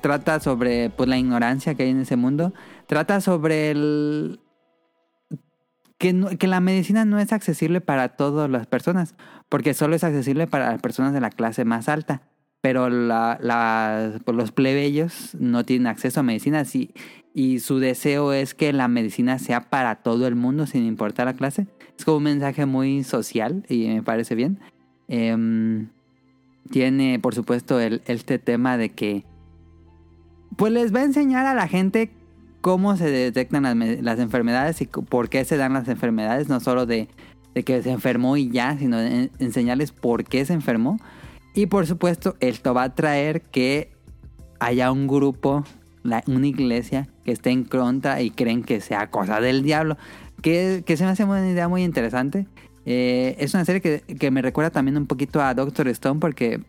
trata 0.00 0.40
sobre 0.40 0.90
pues, 0.90 1.08
la 1.08 1.18
ignorancia 1.18 1.74
que 1.74 1.84
hay 1.84 1.90
en 1.90 2.00
ese 2.00 2.16
mundo. 2.16 2.52
Trata 2.86 3.20
sobre 3.20 3.70
el... 3.70 4.40
Que, 5.98 6.36
que 6.38 6.46
la 6.48 6.60
medicina 6.60 7.04
no 7.04 7.18
es 7.18 7.32
accesible 7.32 7.80
para 7.80 8.16
todas 8.16 8.50
las 8.50 8.66
personas, 8.66 9.14
porque 9.48 9.74
solo 9.74 9.94
es 9.94 10.04
accesible 10.04 10.46
para 10.46 10.72
las 10.72 10.80
personas 10.82 11.12
de 11.12 11.20
la 11.20 11.30
clase 11.30 11.64
más 11.64 11.88
alta 11.88 12.22
pero 12.64 12.88
la, 12.88 14.18
pues 14.24 14.34
los 14.34 14.50
plebeyos 14.50 15.36
no 15.38 15.66
tienen 15.66 15.86
acceso 15.86 16.20
a 16.20 16.22
medicina 16.22 16.64
sí, 16.64 16.94
y 17.34 17.58
su 17.58 17.78
deseo 17.78 18.32
es 18.32 18.54
que 18.54 18.72
la 18.72 18.88
medicina 18.88 19.38
sea 19.38 19.68
para 19.68 19.96
todo 19.96 20.26
el 20.26 20.34
mundo 20.34 20.66
sin 20.66 20.86
importar 20.86 21.26
la 21.26 21.34
clase. 21.34 21.66
Es 21.98 22.06
como 22.06 22.16
un 22.16 22.22
mensaje 22.22 22.64
muy 22.64 23.04
social 23.04 23.66
y 23.68 23.88
me 23.88 24.02
parece 24.02 24.34
bien. 24.34 24.60
Em, 25.08 25.90
tiene, 26.70 27.18
por 27.18 27.34
supuesto, 27.34 27.80
el, 27.80 28.02
este 28.06 28.38
tema 28.38 28.76
de 28.76 28.90
que 28.90 29.24
pues 30.56 30.72
les 30.72 30.94
va 30.94 31.00
a 31.00 31.04
enseñar 31.04 31.46
a 31.46 31.54
la 31.54 31.66
gente 31.68 32.10
cómo 32.60 32.96
se 32.96 33.10
detectan 33.10 33.64
las, 33.64 33.74
me- 33.76 34.00
las 34.02 34.18
enfermedades 34.18 34.80
y 34.80 34.86
por 34.86 35.28
qué 35.28 35.44
se 35.44 35.56
dan 35.56 35.72
las 35.72 35.88
enfermedades, 35.88 36.48
no 36.48 36.60
solo 36.60 36.86
de, 36.86 37.08
de 37.54 37.62
que 37.64 37.82
se 37.82 37.90
enfermó 37.90 38.36
y 38.36 38.50
ya, 38.50 38.78
sino 38.78 38.98
enseñarles 39.00 39.92
por 39.92 40.24
qué 40.24 40.44
se 40.44 40.52
enfermó. 40.52 40.98
Y 41.54 41.66
por 41.66 41.86
supuesto, 41.86 42.36
esto 42.40 42.72
va 42.74 42.84
a 42.84 42.94
traer 42.94 43.42
que 43.42 43.92
haya 44.60 44.90
un 44.92 45.06
grupo, 45.06 45.64
una 46.02 46.46
iglesia, 46.46 47.08
que 47.24 47.32
esté 47.32 47.50
en 47.50 47.64
contra 47.64 48.22
y 48.22 48.30
creen 48.30 48.62
que 48.62 48.80
sea 48.80 49.10
cosa 49.10 49.40
del 49.40 49.62
diablo. 49.62 49.96
Que, 50.42 50.82
que 50.86 50.96
se 50.96 51.04
me 51.04 51.10
hace 51.10 51.24
una 51.24 51.48
idea 51.48 51.68
muy 51.68 51.82
interesante. 51.84 52.46
Eh, 52.86 53.36
es 53.38 53.54
una 53.54 53.64
serie 53.64 53.80
que, 53.80 54.00
que 54.00 54.30
me 54.30 54.42
recuerda 54.42 54.70
también 54.70 54.96
un 54.96 55.06
poquito 55.06 55.40
a 55.40 55.54
Doctor 55.54 55.88
Stone 55.88 56.20
porque... 56.20 56.60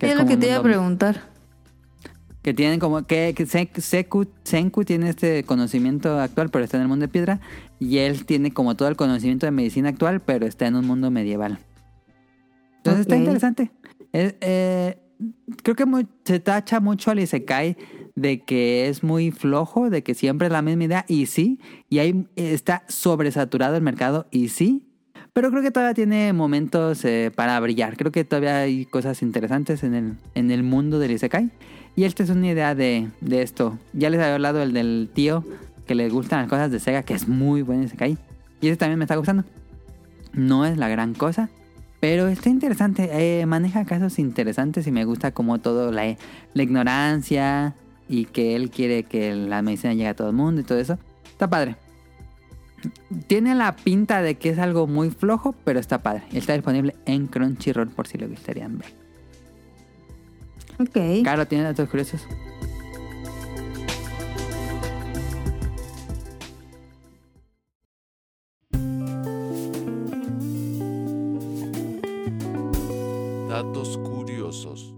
es 0.00 0.16
lo 0.16 0.26
que 0.26 0.36
te 0.36 0.48
iba 0.48 0.56
a 0.56 0.62
preguntar. 0.62 1.22
que 2.42 2.54
tienen 2.54 2.80
como 2.80 3.02
que, 3.02 3.34
que 3.34 3.46
Senku 3.46 4.84
tiene 4.84 5.10
este 5.10 5.44
conocimiento 5.44 6.18
actual 6.18 6.48
pero 6.50 6.64
está 6.64 6.78
en 6.78 6.84
el 6.84 6.88
mundo 6.88 7.04
de 7.06 7.12
piedra 7.12 7.40
y 7.78 7.98
él 7.98 8.24
tiene 8.24 8.52
como 8.52 8.74
todo 8.74 8.88
el 8.88 8.96
conocimiento 8.96 9.44
de 9.44 9.52
medicina 9.52 9.90
actual 9.90 10.20
pero 10.20 10.46
está 10.46 10.66
en 10.66 10.76
un 10.76 10.86
mundo 10.86 11.10
medieval. 11.10 11.58
Entonces 12.78 13.02
está 13.02 13.16
interesante. 13.16 13.70
Es, 14.12 14.34
eh, 14.40 14.98
creo 15.62 15.76
que 15.76 15.84
se 16.24 16.40
tacha 16.40 16.80
mucho 16.80 17.10
al 17.10 17.18
Isekai 17.18 17.76
de 18.14 18.40
que 18.40 18.88
es 18.88 19.02
muy 19.02 19.30
flojo 19.30 19.90
de 19.90 20.02
que 20.02 20.14
siempre 20.14 20.46
es 20.46 20.52
la 20.52 20.62
misma 20.62 20.84
idea 20.84 21.04
y 21.06 21.26
sí 21.26 21.60
y 21.90 21.98
ahí 21.98 22.26
está 22.36 22.84
sobresaturado 22.88 23.76
el 23.76 23.82
mercado 23.82 24.26
y 24.30 24.48
sí 24.48 24.87
pero 25.32 25.50
creo 25.50 25.62
que 25.62 25.70
todavía 25.70 25.94
tiene 25.94 26.32
momentos 26.32 27.04
eh, 27.04 27.30
para 27.34 27.58
brillar. 27.60 27.96
Creo 27.96 28.12
que 28.12 28.24
todavía 28.24 28.58
hay 28.58 28.86
cosas 28.86 29.22
interesantes 29.22 29.82
en 29.82 29.94
el, 29.94 30.14
en 30.34 30.50
el 30.50 30.62
mundo 30.62 30.98
del 30.98 31.12
Isekai. 31.12 31.50
Y 31.96 32.04
esta 32.04 32.22
es 32.22 32.30
una 32.30 32.48
idea 32.48 32.74
de, 32.74 33.08
de 33.20 33.42
esto. 33.42 33.78
Ya 33.92 34.10
les 34.10 34.20
había 34.20 34.34
hablado 34.34 34.62
el 34.62 34.72
del 34.72 35.10
tío 35.12 35.44
que 35.86 35.94
le 35.94 36.08
gustan 36.08 36.40
las 36.40 36.48
cosas 36.48 36.70
de 36.70 36.80
Sega, 36.80 37.02
que 37.02 37.14
es 37.14 37.28
muy 37.28 37.62
buen 37.62 37.82
Isekai. 37.82 38.18
Y 38.60 38.68
ese 38.68 38.76
también 38.76 38.98
me 38.98 39.04
está 39.04 39.16
gustando. 39.16 39.44
No 40.32 40.66
es 40.66 40.76
la 40.76 40.88
gran 40.88 41.14
cosa, 41.14 41.48
pero 42.00 42.28
está 42.28 42.50
interesante. 42.50 43.08
Eh, 43.12 43.46
maneja 43.46 43.84
casos 43.84 44.18
interesantes 44.18 44.86
y 44.86 44.92
me 44.92 45.04
gusta 45.04 45.32
como 45.32 45.58
todo 45.58 45.90
la, 45.90 46.16
la 46.54 46.62
ignorancia, 46.62 47.74
y 48.08 48.24
que 48.24 48.56
él 48.56 48.70
quiere 48.70 49.04
que 49.04 49.34
la 49.34 49.62
medicina 49.62 49.92
llegue 49.92 50.08
a 50.08 50.14
todo 50.14 50.30
el 50.30 50.34
mundo 50.34 50.60
y 50.60 50.64
todo 50.64 50.78
eso. 50.78 50.98
Está 51.24 51.48
padre. 51.48 51.76
Tiene 53.26 53.54
la 53.54 53.76
pinta 53.76 54.22
de 54.22 54.36
que 54.36 54.50
es 54.50 54.58
algo 54.58 54.86
muy 54.86 55.10
flojo, 55.10 55.54
pero 55.64 55.80
está 55.80 56.02
padre. 56.02 56.24
Está 56.32 56.52
disponible 56.52 56.94
en 57.06 57.26
Crunchyroll 57.26 57.88
por 57.88 58.06
si 58.06 58.18
lo 58.18 58.28
gustarían 58.28 58.78
ver. 58.78 58.92
Ok. 60.78 61.24
Caro, 61.24 61.46
¿tiene 61.46 61.64
datos 61.64 61.88
curiosos? 61.88 62.20
Datos 73.48 73.98
curiosos. 73.98 74.94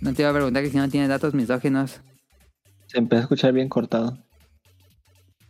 No 0.00 0.14
te 0.14 0.22
iba 0.22 0.30
a 0.30 0.34
preguntar 0.34 0.62
que 0.62 0.70
si 0.70 0.76
no 0.76 0.88
tiene 0.88 1.08
datos 1.08 1.34
misóginos. 1.34 2.00
Se 2.86 2.98
empezó 2.98 3.18
a 3.18 3.22
escuchar 3.22 3.52
bien 3.52 3.68
cortado. 3.68 4.25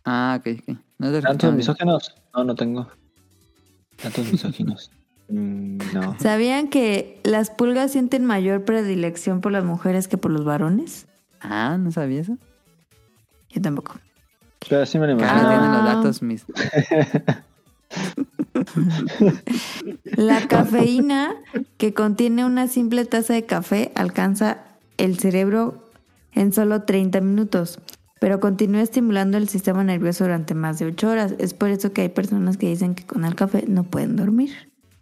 Ah, 0.09 0.39
ok, 0.39 0.47
ok. 0.61 0.77
No 0.99 1.19
¿Tantos 1.21 1.53
misóginos? 1.53 2.15
No, 2.33 2.45
no 2.45 2.55
tengo. 2.55 2.87
Tantos 4.01 4.25
misóginos. 4.31 4.89
Mm, 5.27 5.79
no. 5.93 6.17
¿Sabían 6.19 6.69
que 6.69 7.19
las 7.23 7.49
pulgas 7.49 7.91
sienten 7.91 8.23
mayor 8.23 8.63
predilección 8.63 9.41
por 9.41 9.51
las 9.51 9.65
mujeres 9.65 10.07
que 10.07 10.17
por 10.17 10.31
los 10.31 10.45
varones? 10.45 11.07
Ah, 11.41 11.77
¿no 11.77 11.91
sabía 11.91 12.21
eso? 12.21 12.37
Yo 13.49 13.61
tampoco. 13.61 13.95
Pero 14.69 14.85
sí 14.85 14.97
me 14.97 15.07
lo 15.07 15.13
imagino. 15.13 15.49
tiene 15.49 15.67
los 15.67 15.81
Ah. 15.81 15.93
datos 15.95 16.21
mis... 16.21 16.45
La 20.15 20.47
cafeína 20.47 21.35
que 21.77 21.93
contiene 21.93 22.45
una 22.45 22.67
simple 22.67 23.05
taza 23.05 23.33
de 23.33 23.45
café 23.45 23.91
alcanza 23.95 24.59
el 24.97 25.19
cerebro 25.19 25.89
en 26.33 26.53
solo 26.53 26.83
30 26.83 27.21
minutos, 27.21 27.79
pero 28.19 28.39
continúa 28.39 28.81
estimulando 28.81 29.37
el 29.37 29.47
sistema 29.49 29.83
nervioso 29.83 30.23
durante 30.23 30.53
más 30.55 30.79
de 30.79 30.85
8 30.87 31.09
horas. 31.09 31.35
Es 31.39 31.53
por 31.53 31.69
eso 31.69 31.93
que 31.93 32.01
hay 32.01 32.09
personas 32.09 32.57
que 32.57 32.67
dicen 32.67 32.95
que 32.95 33.05
con 33.05 33.25
el 33.25 33.35
café 33.35 33.65
no 33.67 33.83
pueden 33.83 34.15
dormir 34.15 34.51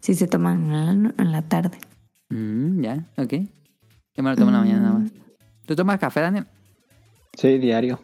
si 0.00 0.14
se 0.14 0.26
toman 0.26 0.64
en 0.64 0.72
la, 0.86 0.92
no- 0.94 1.14
en 1.18 1.32
la 1.32 1.42
tarde. 1.42 1.78
Mm, 2.30 2.82
ya, 2.82 3.06
ok. 3.16 3.32
Yo 4.14 4.22
me 4.22 4.30
lo 4.30 4.36
tomo 4.36 4.48
en 4.48 4.54
la 4.54 4.60
mañana 4.60 4.80
nada 4.80 4.98
más. 5.00 5.10
¿Tú 5.66 5.74
tomas 5.76 5.98
café, 5.98 6.20
Daniel? 6.20 6.46
Sí, 7.36 7.58
diario. 7.58 8.00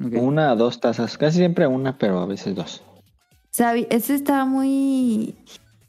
Una 0.00 0.52
o 0.52 0.56
dos 0.56 0.80
tazas. 0.80 1.16
Casi 1.18 1.38
siempre 1.38 1.66
una, 1.66 1.98
pero 1.98 2.18
a 2.20 2.26
veces 2.26 2.54
dos. 2.54 2.82
Sabi, 3.50 3.86
este 3.90 4.14
está 4.14 4.44
muy, 4.44 5.36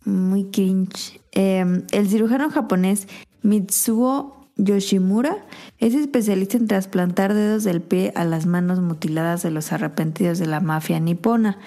muy 0.06 0.52
cringe. 0.52 1.20
Eh, 1.32 1.65
el 1.91 2.07
cirujano 2.10 2.49
japonés 2.52 3.07
Mitsuo 3.41 4.43
Yoshimura 4.56 5.38
es 5.80 5.96
especialista 5.96 6.58
en 6.58 6.68
trasplantar 6.68 7.34
dedos 7.34 7.64
del 7.64 7.82
pie 7.82 8.12
a 8.16 8.24
las 8.24 8.46
manos 8.46 8.80
mutiladas 8.80 9.44
de 9.44 9.52
los 9.52 9.72
arrepentidos 9.72 10.40
de 10.40 10.46
la 10.46 10.60
mafia 10.60 11.00
nipona. 11.00 11.58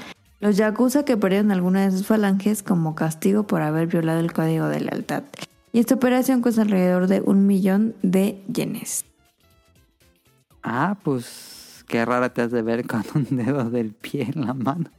Los 0.40 0.56
yakuza 0.56 1.04
que 1.04 1.16
perdieron 1.16 1.50
alguna 1.50 1.84
de 1.84 1.90
sus 1.90 2.06
falanges 2.06 2.62
como 2.62 2.94
castigo 2.94 3.46
por 3.46 3.62
haber 3.62 3.88
violado 3.88 4.20
el 4.20 4.32
código 4.32 4.68
de 4.68 4.80
lealtad. 4.80 5.24
Y 5.72 5.80
esta 5.80 5.94
operación 5.94 6.42
cuesta 6.42 6.62
alrededor 6.62 7.06
de 7.06 7.20
un 7.20 7.46
millón 7.46 7.94
de 8.02 8.42
yenes. 8.52 9.04
Ah, 10.62 10.96
pues 11.02 11.84
qué 11.88 12.04
rara 12.04 12.32
te 12.32 12.42
has 12.42 12.50
de 12.50 12.62
ver 12.62 12.86
con 12.86 13.04
un 13.14 13.36
dedo 13.36 13.68
del 13.70 13.92
pie 13.92 14.30
en 14.34 14.46
la 14.46 14.54
mano. 14.54 14.90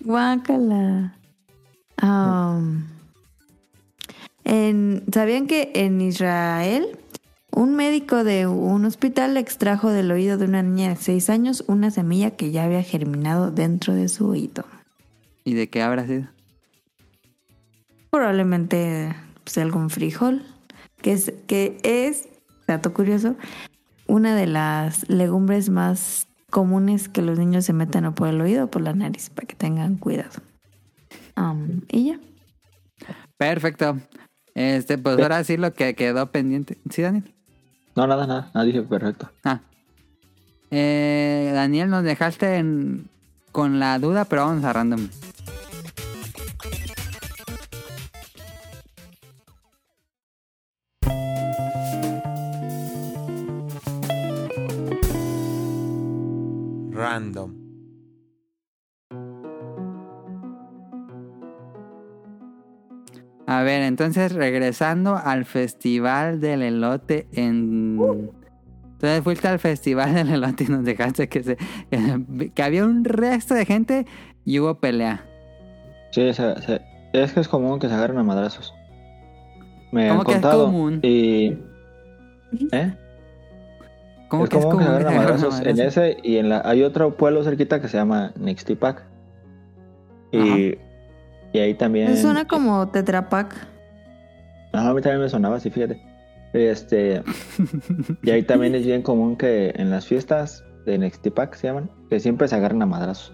Guácala. 0.00 1.16
Am, 1.98 2.86
en, 4.44 5.04
¿Sabían 5.12 5.46
que 5.46 5.70
en 5.74 6.00
Israel 6.00 6.98
un 7.50 7.76
médico 7.76 8.24
de 8.24 8.46
un 8.46 8.84
hospital 8.84 9.36
extrajo 9.36 9.90
del 9.90 10.10
oído 10.10 10.38
de 10.38 10.44
una 10.44 10.62
niña 10.62 10.90
de 10.90 10.96
6 10.96 11.30
años 11.30 11.64
una 11.66 11.90
semilla 11.90 12.32
que 12.32 12.50
ya 12.50 12.64
había 12.64 12.82
germinado 12.82 13.50
dentro 13.50 13.94
de 13.94 14.08
su 14.08 14.28
oído? 14.28 14.64
¿Y 15.44 15.54
de 15.54 15.68
qué 15.68 15.82
habrá 15.82 16.06
sido? 16.06 16.28
Probablemente 18.10 19.14
pues, 19.44 19.58
algún 19.58 19.90
frijol, 19.90 20.42
que 21.00 21.12
es, 21.12 21.32
que 21.46 21.78
es, 21.82 22.28
dato 22.66 22.92
curioso, 22.92 23.36
una 24.06 24.34
de 24.34 24.46
las 24.46 25.08
legumbres 25.08 25.70
más 25.70 26.28
comunes 26.50 27.08
que 27.08 27.22
los 27.22 27.38
niños 27.38 27.64
se 27.64 27.72
metan 27.72 28.04
o 28.04 28.14
por 28.14 28.28
el 28.28 28.40
oído 28.40 28.64
o 28.64 28.70
por 28.70 28.82
la 28.82 28.94
nariz, 28.94 29.30
para 29.30 29.46
que 29.46 29.56
tengan 29.56 29.96
cuidado. 29.96 30.42
Y 31.90 32.06
ya. 32.06 32.20
Perfecto. 33.36 33.98
Este, 34.54 34.98
pues 34.98 35.18
ahora 35.18 35.42
sí 35.44 35.56
lo 35.56 35.72
que 35.74 35.94
quedó 35.94 36.26
pendiente. 36.30 36.78
¿Sí, 36.90 37.02
Daniel? 37.02 37.24
No, 37.96 38.06
nada, 38.06 38.26
nada. 38.26 38.50
Nada, 38.54 38.64
dije 38.66 38.82
perfecto. 38.82 39.30
Ah. 39.44 39.60
Eh, 40.70 41.50
Daniel, 41.54 41.90
nos 41.90 42.04
dejaste 42.04 42.56
en- 42.56 43.08
con 43.52 43.78
la 43.78 43.98
duda, 43.98 44.24
pero 44.24 44.46
vamos 44.46 44.64
a 44.64 44.72
random. 44.72 45.08
Random. 56.92 57.63
A 63.58 63.62
ver, 63.62 63.82
entonces 63.82 64.32
regresando 64.32 65.16
al 65.16 65.44
festival 65.44 66.40
del 66.40 66.62
elote 66.62 67.26
en... 67.32 67.98
Entonces 68.92 69.22
fuiste 69.22 69.48
al 69.48 69.58
festival 69.58 70.14
del 70.14 70.30
elote 70.30 70.64
y 70.64 70.66
nos 70.68 70.84
dejaste 70.84 71.28
que, 71.28 71.42
se, 71.42 71.56
que 72.54 72.62
había 72.62 72.84
un 72.84 73.04
resto 73.04 73.54
de 73.54 73.66
gente 73.66 74.06
y 74.44 74.58
hubo 74.60 74.76
pelea. 74.76 75.24
Sí, 76.12 76.32
se- 76.32 76.60
se- 76.62 76.80
es 77.12 77.32
que 77.32 77.40
es 77.40 77.48
común 77.48 77.78
que 77.78 77.88
se 77.88 77.94
agarren 77.94 78.18
a 78.18 78.22
madrazos. 78.22 78.72
Me 79.92 80.08
¿Cómo 80.08 80.20
han 80.20 80.26
que 80.26 80.32
es 80.32 80.38
contado. 80.38 80.64
común? 80.66 81.00
Y. 81.02 81.58
¿Eh? 82.72 82.94
¿Cómo 84.28 84.44
es 84.44 84.50
que 84.50 84.58
es 84.58 84.64
común 84.64 84.78
que 84.78 84.84
se 84.84 84.90
común 84.90 84.96
agarren 85.02 85.06
a 85.08 85.16
madrazos 85.20 85.60
en 85.60 85.80
ese 85.80 86.16
y 86.22 86.38
en 86.38 86.48
la. 86.48 86.62
Hay 86.64 86.82
otro 86.82 87.16
pueblo 87.16 87.44
cerquita 87.44 87.80
que 87.80 87.88
se 87.88 87.98
llama 87.98 88.32
Nixtipac. 88.36 89.04
Y. 90.32 90.76
Y 91.54 91.60
ahí 91.60 91.74
también. 91.74 92.10
Me 92.10 92.16
suena 92.16 92.46
como 92.46 92.88
tetrapac. 92.88 93.54
Ajá, 94.72 94.90
a 94.90 94.92
mí 94.94 95.00
también 95.00 95.22
me 95.22 95.28
sonaba 95.28 95.56
así, 95.56 95.70
fíjate. 95.70 96.02
Este. 96.52 97.22
y 98.22 98.30
ahí 98.30 98.42
también 98.42 98.74
es 98.74 98.84
bien 98.84 99.02
común 99.02 99.36
que 99.36 99.72
en 99.76 99.90
las 99.90 100.04
fiestas 100.04 100.64
de 100.84 100.98
Nextipac 100.98 101.54
se 101.54 101.68
llaman, 101.68 101.90
que 102.10 102.18
siempre 102.18 102.48
se 102.48 102.56
agarran 102.56 102.82
a 102.82 102.86
madrazos. 102.86 103.32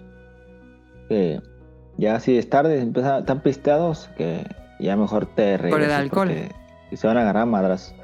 Que 1.09 1.41
ya 1.97 2.19
si 2.19 2.37
es 2.37 2.47
tarde, 2.47 2.79
empiezan, 2.79 3.21
están 3.21 3.41
pisteados, 3.41 4.11
que 4.15 4.45
ya 4.79 4.95
mejor 4.95 5.25
te 5.25 5.57
regresas. 5.57 5.99
alcohol. 5.99 6.27
porque 6.27 6.97
Se 6.97 7.07
van 7.07 7.17
a 7.17 7.21
agarrar 7.21 7.43
a 7.43 7.47
madrazos. 7.47 7.95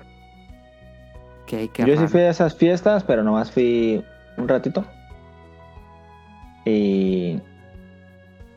Yo 1.48 1.95
sí 1.95 2.07
fui 2.07 2.22
a 2.22 2.31
esas 2.31 2.56
fiestas, 2.56 3.03
pero 3.03 3.23
nomás 3.23 3.52
fui 3.52 4.03
un 4.35 4.48
ratito. 4.48 4.84
Y. 6.65 7.39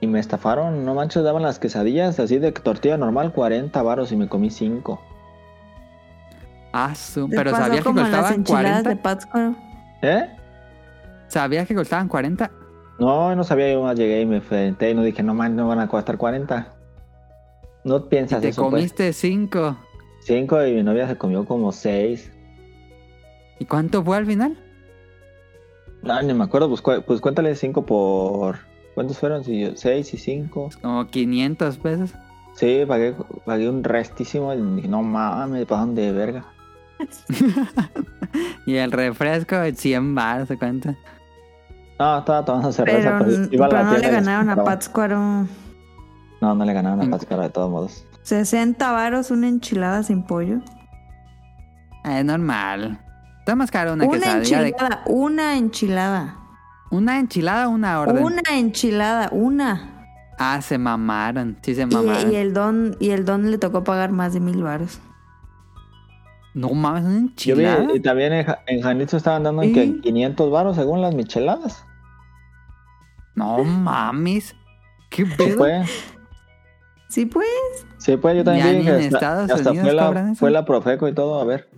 Y 0.00 0.06
me 0.06 0.18
estafaron, 0.18 0.84
no 0.86 0.94
manches, 0.94 1.22
daban 1.22 1.42
las 1.42 1.58
quesadillas 1.58 2.18
así 2.20 2.38
de 2.38 2.52
tortilla 2.52 2.96
normal, 2.96 3.32
40 3.32 3.82
varos 3.82 4.10
y 4.12 4.16
me 4.16 4.28
comí 4.28 4.50
5. 4.50 5.00
Ah, 6.72 6.94
su- 6.94 7.28
¿Te 7.28 7.36
Pero 7.36 7.50
sabías 7.50 7.84
que 7.84 7.92
costaban 7.92 8.34
enchiladas 8.34 8.82
40. 8.82 8.88
de 8.90 8.96
Pátzcuaro? 8.96 9.54
¿Eh? 10.02 10.26
¿Sabías 11.28 11.66
que 11.66 11.74
costaban 11.74 12.08
40? 12.08 12.50
No, 12.98 13.34
no 13.34 13.44
sabía, 13.44 13.72
yo 13.72 13.82
más 13.82 13.96
llegué 13.96 14.20
y 14.22 14.26
me 14.26 14.36
enfrenté 14.36 14.90
y 14.90 14.94
no 14.94 15.02
dije, 15.02 15.22
no 15.22 15.34
man, 15.34 15.56
no 15.56 15.66
van 15.68 15.80
a 15.80 15.88
costar 15.88 16.16
40. 16.16 16.74
No 17.84 17.96
Y 17.96 18.00
piensas 18.08 18.40
te 18.40 18.48
eso, 18.48 18.62
pues. 18.62 18.70
comiste 18.72 19.12
5. 19.12 19.76
5 20.20 20.66
y 20.66 20.74
mi 20.74 20.82
novia 20.82 21.08
se 21.08 21.16
comió 21.16 21.44
como 21.44 21.72
6. 21.72 22.30
¿Y 23.58 23.64
cuánto 23.64 24.02
fue 24.04 24.16
al 24.16 24.26
final? 24.26 24.56
No, 26.02 26.20
ni 26.22 26.32
me 26.32 26.44
acuerdo, 26.44 26.68
pues, 26.68 26.80
cu- 26.82 27.02
pues 27.06 27.20
cuéntale 27.20 27.54
5 27.54 27.84
por... 27.84 28.58
¿Cuántos 29.00 29.18
fueron? 29.18 29.42
6 29.42 30.14
y 30.14 30.18
5. 30.18 30.68
Como 30.82 31.06
500 31.06 31.78
pesos. 31.78 32.10
Sí, 32.54 32.84
pagué, 32.86 33.14
pagué 33.46 33.66
un 33.70 33.82
restísimo 33.82 34.52
y 34.52 34.60
dije, 34.76 34.88
no 34.88 35.02
mames, 35.02 35.64
¿para 35.64 35.86
de 35.86 36.12
verga? 36.12 36.44
Y 38.66 38.76
el 38.76 38.92
refresco, 38.92 39.56
100 39.74 40.14
baros, 40.14 40.48
¿se 40.48 40.58
cuenta? 40.58 40.98
No, 41.98 42.18
estaba 42.18 42.44
tomando 42.44 42.70
cerveza, 42.72 43.20
Pero, 43.20 43.24
pero, 43.24 43.48
iba 43.54 43.64
a 43.64 43.68
la 43.70 43.74
pero 43.78 43.90
no 43.90 43.96
le 43.96 44.10
ganaron 44.10 44.50
a. 44.50 44.64
Pátzcuaro 44.64 45.18
No, 46.42 46.54
no 46.54 46.64
le 46.66 46.72
ganaron 46.74 47.00
a 47.00 47.04
Mm. 47.06 47.10
Pátzcuaro 47.10 47.42
de 47.44 47.48
todos 47.48 47.70
modos. 47.70 48.06
60 48.24 48.92
varos 48.92 49.30
una 49.30 49.48
enchilada 49.48 50.02
sin 50.02 50.24
pollo. 50.24 50.58
Ah, 52.04 52.18
Es 52.18 52.24
normal. 52.26 53.00
Está 53.38 53.56
más 53.56 53.70
caro 53.70 53.94
una, 53.94 54.04
Una 54.04 54.18
quesadilla 54.18 54.60
de... 54.60 54.68
enchilada, 54.68 55.02
una 55.06 55.56
enchilada. 55.56 56.36
¿Una 56.90 57.18
enchilada 57.20 57.68
o 57.68 57.70
una 57.70 58.00
orden? 58.00 58.24
Una 58.24 58.42
enchilada, 58.52 59.28
una. 59.32 60.06
Ah, 60.38 60.60
se 60.62 60.78
mamaron. 60.78 61.58
Sí 61.62 61.74
se 61.74 61.82
Y, 61.82 61.86
mamaron. 61.86 62.32
y 62.32 62.36
el 62.36 62.52
don 62.52 62.96
y 62.98 63.10
el 63.10 63.24
don 63.24 63.50
le 63.50 63.58
tocó 63.58 63.84
pagar 63.84 64.10
más 64.10 64.32
de 64.32 64.40
mil 64.40 64.62
varos. 64.62 65.00
No 66.54 66.70
mames, 66.70 67.04
una 67.04 67.12
Yo 67.36 67.54
vi, 67.56 67.64
enchilada. 67.64 67.94
y 67.94 68.00
también 68.00 68.32
en, 68.32 68.46
en 68.66 68.82
Jalisco 68.82 69.16
estaban 69.16 69.44
dando 69.44 69.62
en 69.62 69.68
Sí. 69.68 69.74
que 69.74 70.00
500 70.00 70.50
baros 70.50 70.76
según 70.76 71.00
las 71.00 71.14
micheladas. 71.14 71.84
No 73.36 73.62
mames. 73.62 74.56
¿Qué 75.10 75.26
Sí, 75.26 75.32
pedo? 75.36 75.58
pues. 75.58 75.90
Sí, 77.08 77.26
pues. 77.26 77.46
Sí, 77.98 78.16
pues 78.16 78.36
yo 78.36 78.44
también 78.44 78.66
Ya 78.66 78.72
vi 78.72 78.78
ni 78.78 78.84
que 78.84 78.90
en 78.90 78.96
hasta, 78.96 79.16
Estados 79.16 79.50
hasta 79.50 79.70
Unidos 79.70 79.86
fue, 79.88 79.94
la, 79.94 80.10
eso. 80.30 80.34
fue 80.36 80.50
la 80.50 80.64
Profeco 80.64 81.06
y 81.08 81.14
todo, 81.14 81.40
a 81.40 81.44
ver. 81.44 81.68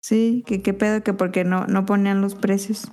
Sí, 0.00 0.42
que 0.46 0.62
qué 0.62 0.72
pedo 0.72 1.02
que 1.02 1.12
porque 1.12 1.44
no, 1.44 1.66
no 1.66 1.84
ponían 1.84 2.20
los 2.20 2.34
precios. 2.34 2.90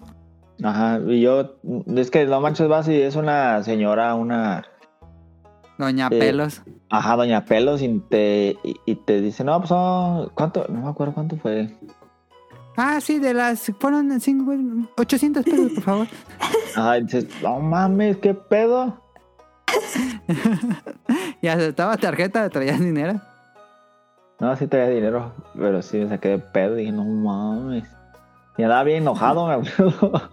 Ajá, 0.64 1.00
y 1.06 1.22
yo, 1.22 1.56
es 1.96 2.10
que 2.10 2.26
no 2.26 2.40
manches, 2.42 2.68
vas 2.70 2.88
y 2.88 3.02
es 3.02 3.16
una 3.16 3.62
señora, 3.64 4.16
una, 4.16 4.64
Doña 5.78 6.08
Eh, 6.08 6.20
Pelos. 6.20 6.62
ajá, 6.90 7.16
doña 7.18 7.44
Pelos, 7.46 7.82
y 7.82 8.00
te, 8.10 8.58
y, 8.64 8.76
y 8.86 8.96
te 8.96 9.20
dice, 9.22 9.44
no, 9.44 9.58
pues, 9.60 9.70
son- 9.70 10.30
¿cuánto? 10.36 10.66
No 10.70 10.82
me 10.82 10.90
acuerdo 10.90 11.14
cuánto 11.14 11.36
fue. 11.38 11.76
Ah, 12.78 13.00
sí, 13.02 13.20
de 13.20 13.34
las. 13.34 13.72
Fueron 13.80 14.20
cinco, 14.20 14.54
800 14.98 15.44
pesos, 15.44 15.72
por 15.74 15.84
favor. 15.84 16.08
Ajá, 16.76 16.94
dices, 16.96 17.28
no 17.44 17.60
mames, 17.60 18.18
¿qué 18.18 18.34
pedo? 18.34 19.00
y 21.42 21.48
aceptaba 21.48 21.98
tarjeta, 21.98 22.50
traías 22.50 22.80
dinero. 22.80 23.20
No, 24.40 24.56
sí 24.56 24.68
traía 24.68 24.90
dinero, 24.90 25.34
pero 25.56 25.82
sí 25.82 25.98
me 26.00 26.10
saqué 26.10 26.30
de 26.30 26.40
pedo 26.40 26.76
y 26.78 26.82
dije, 26.82 26.92
no 26.92 27.04
mames. 27.04 27.84
Y 28.58 28.64
andaba 28.64 28.84
bien 28.84 29.04
enojado, 29.04 29.48
me 29.48 29.54
acuerdo. 29.54 30.30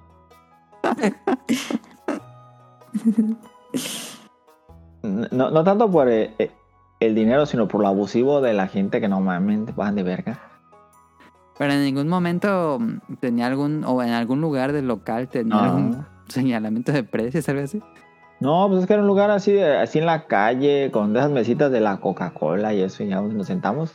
No, 5.03 5.51
no 5.51 5.65
tanto 5.65 5.91
por 5.91 6.09
eh, 6.09 6.35
eh, 6.39 6.51
el, 7.01 7.15
dinero, 7.15 7.47
sino 7.47 7.69
por 7.69 7.81
lo 7.81 7.89
abusivo 7.89 8.41
de 8.41 8.53
la 8.53 8.67
gente 8.69 9.01
que 9.01 9.09
no 9.09 9.21
mames, 9.21 9.67
te 9.67 9.73
pasan 9.73 9.95
de 9.95 10.03
verga. 10.03 10.39
Pero 11.59 11.73
en 11.73 11.83
ningún 11.85 12.09
momento 12.09 12.79
mm, 12.81 13.15
tenía 13.21 13.47
algún. 13.47 13.85
O 13.85 14.03
en 14.03 14.11
algún 14.11 14.41
lugar 14.41 14.73
del 14.73 14.87
local 14.89 15.29
tenía 15.29 15.57
No. 15.57 15.63
algún 15.63 16.07
señalamiento 16.29 16.93
de 16.93 17.03
precios, 17.05 17.49
algo 17.49 17.63
así. 17.63 17.83
No, 18.41 18.69
pues 18.69 18.81
es 18.83 18.87
que 18.87 18.95
era 18.95 19.03
un 19.03 19.09
lugar 19.09 19.31
así, 19.31 19.53
de- 19.53 19.77
así 19.79 19.99
en 19.99 20.07
la 20.07 20.27
calle, 20.27 20.91
con 20.91 21.15
esas 21.15 21.31
mesitas 21.31 21.71
de 21.71 21.81
la 21.81 21.99
Coca-Cola 21.99 22.73
y 22.73 22.81
eso, 22.83 23.03
y 23.03 23.09
ya 23.09 23.21
nos 23.21 23.47
sentamos. 23.47 23.95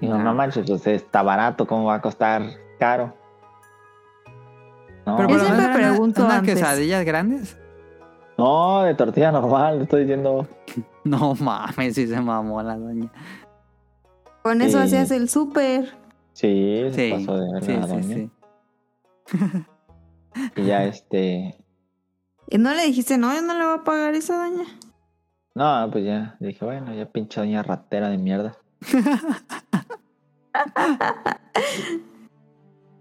Y 0.00 0.06
no, 0.08 0.18
no 0.18 0.34
manches, 0.34 0.64
pues 0.66 0.86
está 0.86 1.22
barato, 1.22 1.66
¿cómo 1.66 1.84
va 1.86 1.96
a 1.96 2.00
costar 2.00 2.42
caro? 2.78 3.14
No, 5.10 5.16
Pero 5.16 5.28
Yo 5.28 5.34
por 5.38 5.48
lo 5.48 5.54
siempre 5.56 5.74
pregunto 5.74 6.24
unas 6.24 6.38
antes. 6.38 6.54
quesadillas 6.54 7.04
grandes. 7.04 7.58
no, 8.38 8.82
de 8.82 8.94
tortilla 8.94 9.32
normal, 9.32 9.78
le 9.78 9.84
estoy 9.84 10.00
diciendo. 10.02 10.46
No 11.04 11.34
mames, 11.34 11.94
si 11.94 12.06
se 12.06 12.20
mamó 12.20 12.62
la 12.62 12.76
doña. 12.76 13.10
Con 14.42 14.60
eso 14.62 14.78
Sí. 14.78 14.84
hacías 14.84 15.10
el 15.10 15.28
súper. 15.30 15.94
Sí, 16.34 16.82
se 16.92 16.94
Sí, 16.94 17.10
pasó 17.12 17.38
de 17.40 17.60
sí, 17.62 17.72
la 17.72 17.86
sí, 17.86 17.90
doña. 17.92 18.02
sí. 18.16 18.30
Y 20.56 20.64
ya 20.64 20.84
este. 20.84 21.56
Y 22.48 22.58
no 22.58 22.72
le 22.74 22.84
dijiste, 22.84 23.16
no, 23.18 23.34
yo 23.34 23.42
no 23.42 23.56
le 23.58 23.64
voy 23.64 23.78
a 23.78 23.84
pagar 23.84 24.14
esa 24.14 24.36
doña. 24.46 24.64
No, 25.54 25.88
pues 25.90 26.04
ya 26.04 26.36
dije, 26.38 26.64
bueno, 26.64 26.94
ya 26.94 27.06
pinche 27.06 27.40
doña 27.40 27.62
ratera 27.62 28.08
de 28.10 28.18
mierda. 28.18 28.56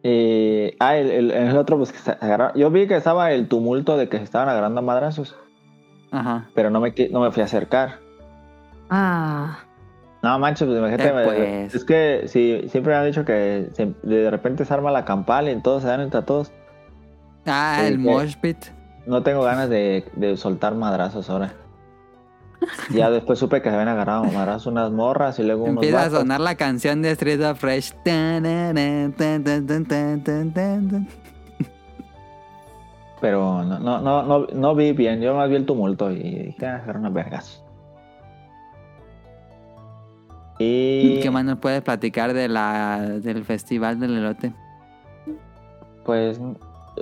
Eh, 0.04 0.76
ah, 0.80 0.96
el, 0.96 1.10
el- 1.12 1.32
el 1.32 1.58
otro, 1.58 1.78
pues 1.78 1.92
que 1.92 1.98
se 2.00 2.12
agarraron- 2.12 2.54
Yo 2.56 2.70
vi 2.72 2.88
que 2.88 2.96
estaba 2.96 3.32
el 3.32 3.48
tumulto 3.48 3.98
de 3.98 4.08
que 4.10 4.18
se 4.18 4.24
estaban 4.24 4.48
agarrando 4.50 4.80
a 4.80 4.84
madrazos, 4.84 5.36
Ajá. 6.12 6.48
pero 6.56 6.70
no 6.70 6.80
me, 6.80 6.94
no 7.12 7.20
me 7.22 7.32
fui 7.32 7.42
a 7.42 7.46
acercar. 7.46 8.00
Ah. 8.90 9.60
No 10.22 10.38
manches, 10.40 10.68
pues 10.68 10.78
imagínate. 10.80 11.10
Eh, 11.10 11.24
pues. 11.26 11.76
Es 11.76 11.86
que 11.86 12.24
sí, 12.28 12.64
siempre 12.70 12.94
me 12.94 13.00
han 13.00 13.06
dicho 13.06 13.24
que 13.26 13.70
se- 13.74 13.94
de 14.04 14.30
repente 14.32 14.66
se 14.66 14.74
arma 14.74 14.92
la 14.92 15.06
campal 15.06 15.48
y 15.50 15.56
todos 15.62 15.82
se 15.84 15.88
dan 15.90 16.02
entre 16.02 16.22
todos. 16.24 16.52
Ah, 17.46 17.82
el 17.86 18.00
mosh 18.00 18.36
pit. 18.38 18.58
No 19.06 19.24
tengo 19.24 19.42
ganas 19.44 19.70
de, 19.70 20.06
de 20.16 20.36
soltar 20.38 20.76
madrazos 20.76 21.30
ahora. 21.30 21.54
Ya 22.94 23.10
después 23.10 23.40
supe 23.40 23.62
que 23.62 23.70
se 23.70 23.76
habían 23.76 23.88
agarrado 23.90 24.24
a 24.24 24.32
madrazos 24.32 24.68
unas 24.68 24.92
morras 24.92 25.40
y 25.40 25.44
luego 25.44 25.64
unos 25.64 25.76
Empieza 25.76 26.02
a 26.02 26.04
vatos. 26.06 26.20
sonar 26.20 26.40
la 26.42 26.56
canción 26.56 27.02
de 27.02 27.12
Street 27.12 27.42
of 27.44 27.60
Fresh. 27.60 27.94
Pero 33.22 33.64
no, 33.64 33.80
no, 33.80 34.00
no, 34.02 34.24
no, 34.24 34.48
no 34.54 34.76
vi 34.76 34.94
bien, 34.94 35.20
yo 35.22 35.36
más 35.36 35.50
vi 35.50 35.56
el 35.58 35.66
tumulto 35.66 36.10
y 36.12 36.20
dije, 36.46 36.66
ah, 36.66 36.82
eran 36.86 37.02
unas 37.02 37.14
vergas. 37.14 37.64
Y 40.58 41.20
¿Qué 41.22 41.30
más 41.32 41.46
nos 41.46 41.60
puedes 41.60 41.82
platicar 41.82 42.34
de 42.34 42.48
la, 42.50 43.00
del 43.22 43.44
festival 43.46 44.00
del 44.00 44.18
elote? 44.18 44.54
pues, 46.06 46.40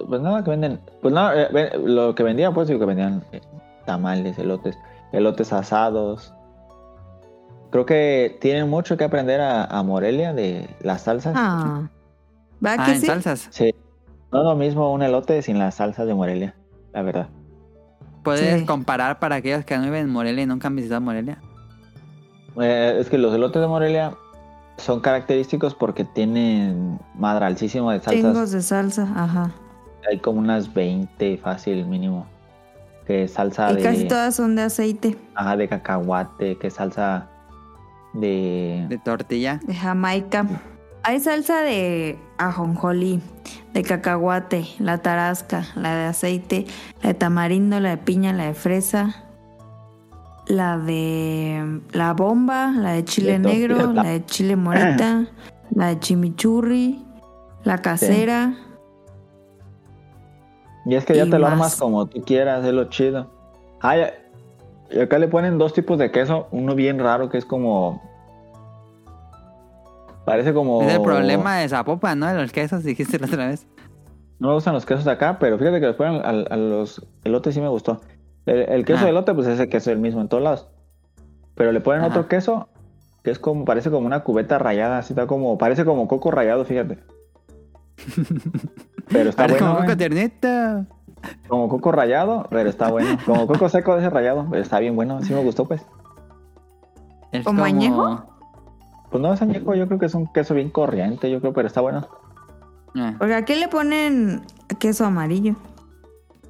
pues 0.09 0.21
nada 0.21 0.43
que 0.43 0.49
venden, 0.51 0.79
pues 1.01 1.13
no, 1.13 1.31
eh, 1.31 1.71
lo 1.83 2.13
que 2.13 2.23
vendían, 2.23 2.53
pues 2.53 2.67
digo 2.67 2.79
que 2.79 2.85
vendían 2.85 3.23
eh, 3.31 3.39
tamales, 3.85 4.37
elotes, 4.37 4.77
elotes 5.11 5.53
asados. 5.53 6.33
Creo 7.71 7.85
que 7.85 8.37
tienen 8.41 8.69
mucho 8.69 8.97
que 8.97 9.03
aprender 9.03 9.41
a, 9.41 9.65
a 9.65 9.83
Morelia 9.83 10.33
de 10.33 10.69
las 10.81 11.01
salsas. 11.03 11.33
Ah. 11.35 11.89
¿Va 12.65 12.73
Ah, 12.77 12.85
que 12.85 12.91
en 12.93 13.01
sí? 13.01 13.05
salsas. 13.07 13.47
Sí, 13.51 13.73
no 14.31 14.39
es 14.39 14.45
lo 14.45 14.55
mismo 14.55 14.91
un 14.93 15.03
elote 15.03 15.41
sin 15.41 15.59
las 15.59 15.75
salsas 15.75 16.07
de 16.07 16.13
Morelia, 16.15 16.55
la 16.93 17.01
verdad. 17.01 17.27
¿Puedes 18.23 18.61
Sí. 18.61 18.65
comparar 18.65 19.19
para 19.19 19.35
aquellos 19.35 19.63
que 19.65 19.77
no 19.77 19.83
viven 19.83 20.05
en 20.05 20.09
Morelia 20.09 20.43
y 20.43 20.45
nunca 20.47 20.67
han 20.67 20.75
visitado 20.75 21.01
Morelia? 21.01 21.39
Eh, 22.59 22.97
es 22.99 23.09
que 23.09 23.17
los 23.17 23.33
elotes 23.33 23.61
de 23.61 23.67
Morelia 23.67 24.13
son 24.77 24.99
característicos 24.99 25.75
porque 25.75 26.03
tienen 26.03 26.99
madralísimo 27.15 27.91
de 27.91 27.99
salsas. 27.99 28.13
Chingos 28.33 28.51
de 28.51 28.61
salsa, 28.61 29.03
ajá. 29.15 29.51
Hay 30.09 30.19
como 30.19 30.39
unas 30.39 30.73
20 30.73 31.37
fácil 31.37 31.85
mínimo. 31.85 32.25
Que 33.07 33.23
es 33.23 33.31
salsa 33.31 33.71
Y 33.71 33.77
de, 33.77 33.83
casi 33.83 34.07
todas 34.07 34.35
son 34.35 34.55
de 34.57 34.63
aceite, 34.63 35.17
ajá, 35.33 35.55
de 35.55 35.69
cacahuate, 35.69 36.57
que 36.57 36.67
es 36.67 36.73
salsa 36.73 37.29
de... 38.13 38.85
De 38.89 38.97
tortilla. 38.97 39.61
de 39.65 39.73
Jamaica. 39.73 40.45
Hay 41.03 41.21
salsa 41.21 41.61
de 41.61 42.19
ajonjolí, 42.37 43.21
de 43.73 43.83
cacahuate, 43.83 44.65
la 44.79 44.97
tarasca, 44.97 45.65
la 45.75 45.95
de 45.95 46.05
aceite, 46.05 46.65
la 47.01 47.09
de 47.09 47.13
tamarindo, 47.13 47.79
la 47.79 47.91
de 47.91 47.97
piña, 47.97 48.33
la 48.33 48.47
de 48.47 48.53
fresa, 48.53 49.15
la 50.47 50.77
de 50.77 51.81
la 51.93 52.13
bomba, 52.13 52.71
la 52.71 52.91
de 52.91 53.05
chile 53.05 53.33
De 53.33 53.39
negro, 53.39 53.93
la 53.93 54.03
de 54.03 54.25
chile 54.25 54.57
morita, 54.57 55.27
la 55.71 55.87
de 55.87 55.99
chimichurri, 55.99 57.05
la 57.63 57.81
casera. 57.81 58.53
Y 60.87 60.95
es 60.95 61.05
que 61.05 61.15
ya 61.15 61.25
te 61.29 61.37
lo 61.37 61.47
armas 61.47 61.75
como 61.75 62.05
tú 62.05 62.21
quieras, 62.21 62.65
es 62.65 62.73
lo 62.73 62.85
chido. 62.85 63.27
Ah, 63.81 63.97
y 64.89 64.99
acá 64.99 65.19
le 65.19 65.27
ponen 65.27 65.57
dos 65.57 65.73
tipos 65.73 65.97
de 65.99 66.11
queso, 66.11 66.47
uno 66.51 66.75
bien 66.75 66.97
raro 66.99 67.29
que 67.29 67.37
es 67.37 67.45
como... 67.45 68.01
Parece 70.25 70.53
como... 70.53 70.81
Es 70.81 70.93
el 70.93 71.01
problema 71.01 71.57
de 71.57 71.69
Zapopan, 71.69 72.19
¿no? 72.19 72.27
De 72.27 72.33
los 72.41 72.51
quesos, 72.51 72.83
dijiste 72.83 73.17
la 73.19 73.27
otra 73.27 73.47
vez. 73.47 73.65
No 74.39 74.49
me 74.49 74.53
gustan 74.53 74.73
los 74.73 74.85
quesos 74.85 75.05
de 75.05 75.11
acá, 75.11 75.37
pero 75.39 75.57
fíjate 75.57 75.79
que 75.79 75.87
después 75.87 76.09
a, 76.09 76.29
a 76.29 76.57
los 76.57 77.05
elotes 77.23 77.53
sí 77.53 77.61
me 77.61 77.69
gustó. 77.69 78.01
El, 78.45 78.59
el 78.69 78.85
queso 78.85 78.99
Ah. 79.01 79.05
de 79.05 79.09
elote, 79.11 79.33
pues 79.33 79.47
es 79.47 79.59
el 79.59 79.69
queso 79.69 79.91
el 79.91 79.99
mismo 79.99 80.21
en 80.21 80.27
todos 80.27 80.43
lados. 80.43 80.67
Pero 81.55 81.71
le 81.71 81.79
ponen 81.81 82.01
Ajá. 82.01 82.09
otro 82.09 82.27
queso 82.27 82.69
que 83.23 83.31
es 83.31 83.39
como, 83.39 83.65
parece 83.65 83.89
como 83.89 84.05
una 84.05 84.23
cubeta 84.23 84.57
rayada, 84.57 84.99
así 84.99 85.13
está 85.13 85.27
como, 85.27 85.57
parece 85.57 85.83
como 85.85 86.07
coco 86.07 86.31
rayado, 86.31 86.63
fíjate. 86.65 86.99
Pero 89.09 89.29
está 89.29 89.43
Parece 89.43 89.59
bueno, 89.63 89.75
como 89.77 89.87
coco 89.87 89.97
como 91.47 91.69
coco 91.69 91.91
rayado, 91.91 92.45
pero 92.49 92.69
está 92.69 92.89
bueno. 92.89 93.17
Como 93.25 93.47
coco 93.47 93.69
seco 93.69 93.95
de 93.95 94.01
ese 94.01 94.09
rayado, 94.09 94.45
pero 94.49 94.61
está 94.61 94.79
bien 94.79 94.95
bueno, 94.95 95.21
sí 95.23 95.33
me 95.33 95.43
gustó 95.43 95.65
pues. 95.65 95.85
Es 97.31 97.43
¿Como 97.43 97.63
añejo? 97.63 98.23
Pues 99.09 99.21
no 99.21 99.33
es 99.33 99.41
añejo, 99.41 99.73
yo 99.75 99.87
creo 99.87 99.99
que 99.99 100.05
es 100.05 100.13
un 100.13 100.27
queso 100.27 100.53
bien 100.53 100.69
corriente, 100.69 101.31
yo 101.31 101.39
creo, 101.39 101.53
pero 101.53 101.67
está 101.67 101.81
bueno. 101.81 102.07
Ah, 102.95 103.15
Porque 103.17 103.35
aquí 103.35 103.55
le 103.55 103.67
ponen 103.67 104.41
queso 104.79 105.05
amarillo. 105.05 105.55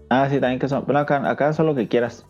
Ah, 0.09 0.27
sí, 0.29 0.39
también 0.39 0.59
queso. 0.59 0.81
Bueno, 0.83 0.99
acá, 0.99 1.29
acá 1.29 1.49
es 1.49 1.59
lo 1.59 1.75
que 1.75 1.87
quieras. 1.87 2.25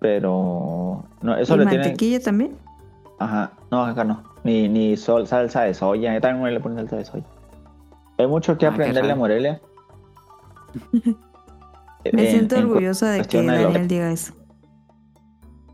Pero 0.00 1.04
no, 1.20 1.36
eso 1.36 1.54
¿Y 1.54 1.58
le 1.58 1.66
tienen. 1.66 1.80
mantequilla 1.86 2.20
también? 2.20 2.56
Ajá, 3.18 3.52
no, 3.70 3.84
acá 3.84 4.04
no. 4.04 4.22
Ni, 4.44 4.68
ni 4.68 4.96
sol, 4.96 5.26
salsa 5.26 5.62
de 5.62 5.74
soya. 5.74 6.14
Yo 6.14 6.20
también 6.20 6.52
le 6.54 6.60
ponen 6.60 6.78
salsa 6.78 6.96
de 6.96 7.04
soya. 7.04 7.24
Hay 8.18 8.26
mucho 8.26 8.58
que 8.58 8.66
Ah, 8.66 8.70
aprenderle 8.70 9.12
a. 9.12 9.16
Morelia. 9.16 9.60
Me 12.12 12.24
En- 12.24 12.30
siento 12.30 12.58
orgullosa 12.58 13.10
de 13.10 13.22
que 13.24 13.40
de 13.42 13.46
Daniel 13.46 13.86
diga 13.88 14.10
eso. 14.10 14.34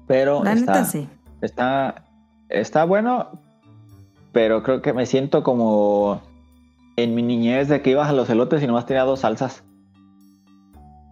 Pero 0.06 0.42
La 0.44 0.52
está, 0.52 0.72
neta 0.72 0.84
sí. 0.84 1.08
está, 1.40 2.04
está 2.50 2.84
bueno, 2.84 3.28
pero 4.32 4.62
creo 4.62 4.82
que 4.82 4.92
me 4.92 5.06
siento 5.06 5.42
como 5.42 6.20
en 6.96 7.14
mi 7.14 7.22
niñez 7.22 7.68
de 7.68 7.80
que 7.80 7.90
ibas 7.90 8.08
a 8.08 8.12
los 8.12 8.28
elotes 8.28 8.62
y 8.62 8.66
nomás 8.66 8.84
tenía 8.86 9.04
dos 9.04 9.20
salsas. 9.20 9.62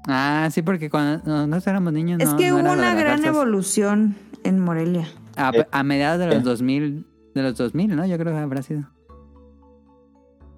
Ah, 0.07 0.49
sí, 0.53 0.63
porque 0.63 0.89
cuando 0.91 1.23
nosotros 1.47 1.67
éramos 1.67 1.93
niños. 1.93 2.21
Es 2.21 2.31
no- 2.33 2.37
que 2.37 2.49
no 2.51 2.57
hubo 2.57 2.73
una 2.73 2.95
gran 2.95 3.19
salsas. 3.23 3.27
evolución 3.35 4.17
en 4.45 4.61
Morelia. 4.61 5.09
A, 5.37 5.51
Eh, 5.55 5.67
a 5.71 5.83
mediados 5.83 6.19
de 6.19 6.27
los 6.27 6.37
eh. 6.37 6.41
2000 6.41 7.07
De 7.37 7.43
los 7.43 7.55
2000, 7.57 7.95
¿no? 7.95 8.07
Yo 8.07 8.17
creo 8.17 8.33
que 8.33 8.39
habrá 8.39 8.63
sido. 8.63 8.85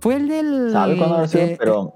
Fue 0.01 0.15
el 0.15 0.29
del... 0.29 0.71
¿Sabe 0.71 0.97
cuándo 0.97 1.17
habrá 1.17 1.27
sido? 1.27 1.49
Pero 1.59 1.95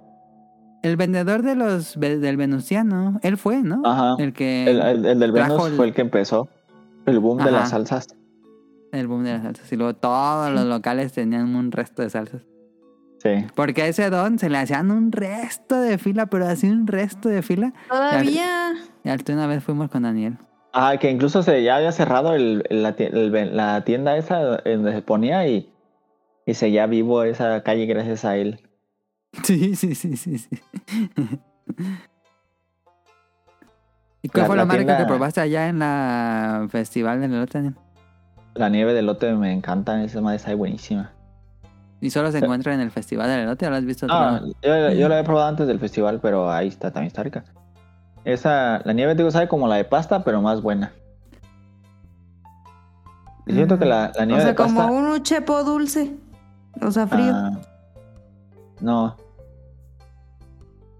El 0.82 0.96
vendedor 0.96 1.42
de 1.42 1.54
los 1.54 1.94
del 2.00 2.36
Venustiano. 2.36 3.20
Él 3.22 3.36
fue, 3.36 3.62
¿no? 3.62 3.80
Ajá. 3.84 4.16
El 4.18 4.32
que... 4.32 4.64
el, 4.68 4.80
el- 4.80 5.06
el 5.06 5.18
del 5.20 5.30
Venus 5.30 5.66
el- 5.68 5.74
fue 5.76 5.86
el 5.86 5.94
que 5.94 6.00
empezó. 6.00 6.48
El 7.06 7.20
boom 7.20 7.38
de 7.38 7.52
las 7.52 7.70
salsas. 7.70 8.08
El 8.90 9.06
boom 9.06 9.22
de 9.22 9.34
las 9.34 9.42
salsas. 9.44 9.72
Y 9.72 9.76
luego 9.76 9.94
todos 9.94 10.50
los 10.52 10.64
locales 10.66 11.12
tenían 11.12 11.54
un 11.54 11.70
resto 11.70 12.02
de 12.02 12.10
salsas. 12.10 12.42
Sí. 13.18 13.46
Porque 13.54 13.82
a 13.82 13.86
ese 13.86 14.10
don 14.10 14.40
se 14.40 14.50
le 14.50 14.58
hacían 14.58 14.90
un 14.90 15.12
resto 15.12 15.80
de 15.80 15.96
fila, 15.98 16.26
pero 16.26 16.46
así 16.48 16.68
un 16.68 16.88
resto 16.88 17.28
de 17.28 17.42
fila. 17.42 17.72
Todavía. 17.88 18.72
Y 19.04 19.08
hasta 19.08 19.32
una 19.32 19.46
vez 19.46 19.62
fuimos 19.62 19.90
con 19.90 20.02
Daniel. 20.02 20.38
Ah, 20.72 20.96
que 20.98 21.10
incluso 21.10 21.42
se 21.42 21.62
ya 21.62 21.76
había 21.76 21.92
cerrado 21.92 22.34
el, 22.34 22.64
el- 22.70 22.82
la, 22.82 22.90
el- 22.98 23.56
la 23.56 23.84
tienda 23.84 24.16
esa 24.16 24.40
donde 24.62 24.92
se 24.92 25.02
ponía 25.02 25.46
y, 25.46 25.70
y 26.46 26.54
seguía 26.54 26.86
vivo 26.86 27.22
esa 27.24 27.62
calle 27.62 27.86
gracias 27.86 28.24
a 28.24 28.36
él. 28.36 28.60
Sí, 29.44 29.74
sí, 29.76 29.94
sí, 29.94 30.16
sí, 30.16 30.36
sí. 30.38 30.60
¿Y 34.22 34.28
cuál 34.28 34.42
La- 34.42 34.46
fue 34.46 34.56
la 34.56 34.64
más 34.66 34.76
rico 34.76 34.86
tienda- 34.88 34.98
que 34.98 35.08
probaste 35.08 35.40
allá 35.40 35.68
en 35.68 35.78
la 35.78 36.66
festival 36.70 37.20
del 37.20 37.32
elote? 37.34 37.72
La 38.54 38.68
nieve 38.68 38.92
de 38.92 39.02
lote 39.02 39.32
me 39.32 39.52
encanta, 39.52 40.02
esa 40.04 40.20
madre 40.20 40.36
está 40.36 40.54
buenísima. 40.54 41.10
¿Y 42.00 42.10
solo 42.10 42.30
se 42.30 42.38
Sí. 42.38 42.44
encuentra 42.44 42.74
en 42.74 42.80
el 42.80 42.90
festival 42.90 43.28
del 43.28 43.40
elote 43.40 43.66
o 43.66 43.70
lo 43.70 43.76
has 43.76 43.84
visto 43.84 44.06
otro 44.06 44.16
Ah, 44.16 44.40
yo, 44.62 44.90
yo 44.92 45.08
la 45.08 45.20
he 45.20 45.24
probado 45.24 45.48
antes 45.48 45.66
del 45.66 45.78
festival, 45.78 46.20
pero 46.20 46.50
ahí 46.50 46.68
está 46.68 46.90
también 46.92 47.06
está 47.08 47.22
rica. 47.22 47.44
Esa, 48.24 48.80
la 48.84 48.92
nieve, 48.92 49.14
digo, 49.14 49.30
sabe 49.30 49.48
como 49.48 49.66
la 49.68 49.76
de 49.76 49.84
pasta, 49.84 50.22
pero 50.24 50.40
más 50.40 50.62
buena. 50.62 50.92
Y 53.46 53.52
siento 53.54 53.78
que 53.78 53.84
la, 53.84 54.12
la 54.14 54.22
O 54.22 54.26
nieve 54.26 54.42
sea, 54.42 54.50
de 54.50 54.54
pasta... 54.54 54.86
como 54.86 54.94
un 54.96 55.22
chepo 55.22 55.64
dulce. 55.64 56.14
O 56.80 56.90
sea, 56.90 57.06
frío. 57.06 57.32
Ah, 57.34 57.50
no. 58.80 59.16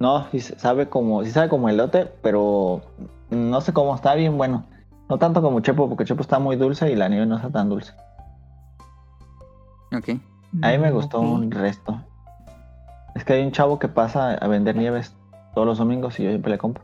No, 0.01 0.27
sí 0.32 0.40
sabe 0.40 0.89
como, 0.89 1.23
sí 1.23 1.31
sabe 1.31 1.49
como 1.49 1.69
elote, 1.69 2.07
pero 2.23 2.82
no 3.31 3.61
sé 3.61 3.73
cómo, 3.73 3.94
está 3.94 4.15
bien 4.15 4.36
bueno. 4.36 4.65
No 5.09 5.19
tanto 5.19 5.43
como 5.43 5.61
Chepo, 5.61 5.89
porque 5.89 6.05
Chepo 6.05 6.23
está 6.23 6.39
muy 6.39 6.57
dulce 6.57 6.90
y 6.90 6.97
la 6.97 7.09
nieve 7.09 7.27
no 7.27 7.36
está 7.36 7.51
tan 7.51 7.69
dulce. 7.69 7.93
Ok. 9.94 10.19
A 10.62 10.70
mí 10.70 10.78
me 10.78 10.90
gustó 10.90 11.19
Ok. 11.20 11.24
un 11.24 11.51
resto. 11.51 12.01
Es 13.15 13.24
que 13.24 13.35
hay 13.35 13.44
un 13.44 13.53
chavo 13.53 13.78
que 13.78 13.89
pasa 13.89 14.32
a 14.32 14.47
vender 14.49 14.74
nieves 14.74 15.15
todos 15.55 15.66
los 15.66 15.78
domingos 15.78 16.19
y 16.19 16.24
yo 16.24 16.31
siempre 16.31 16.51
le 16.51 16.59
compro. 16.59 16.82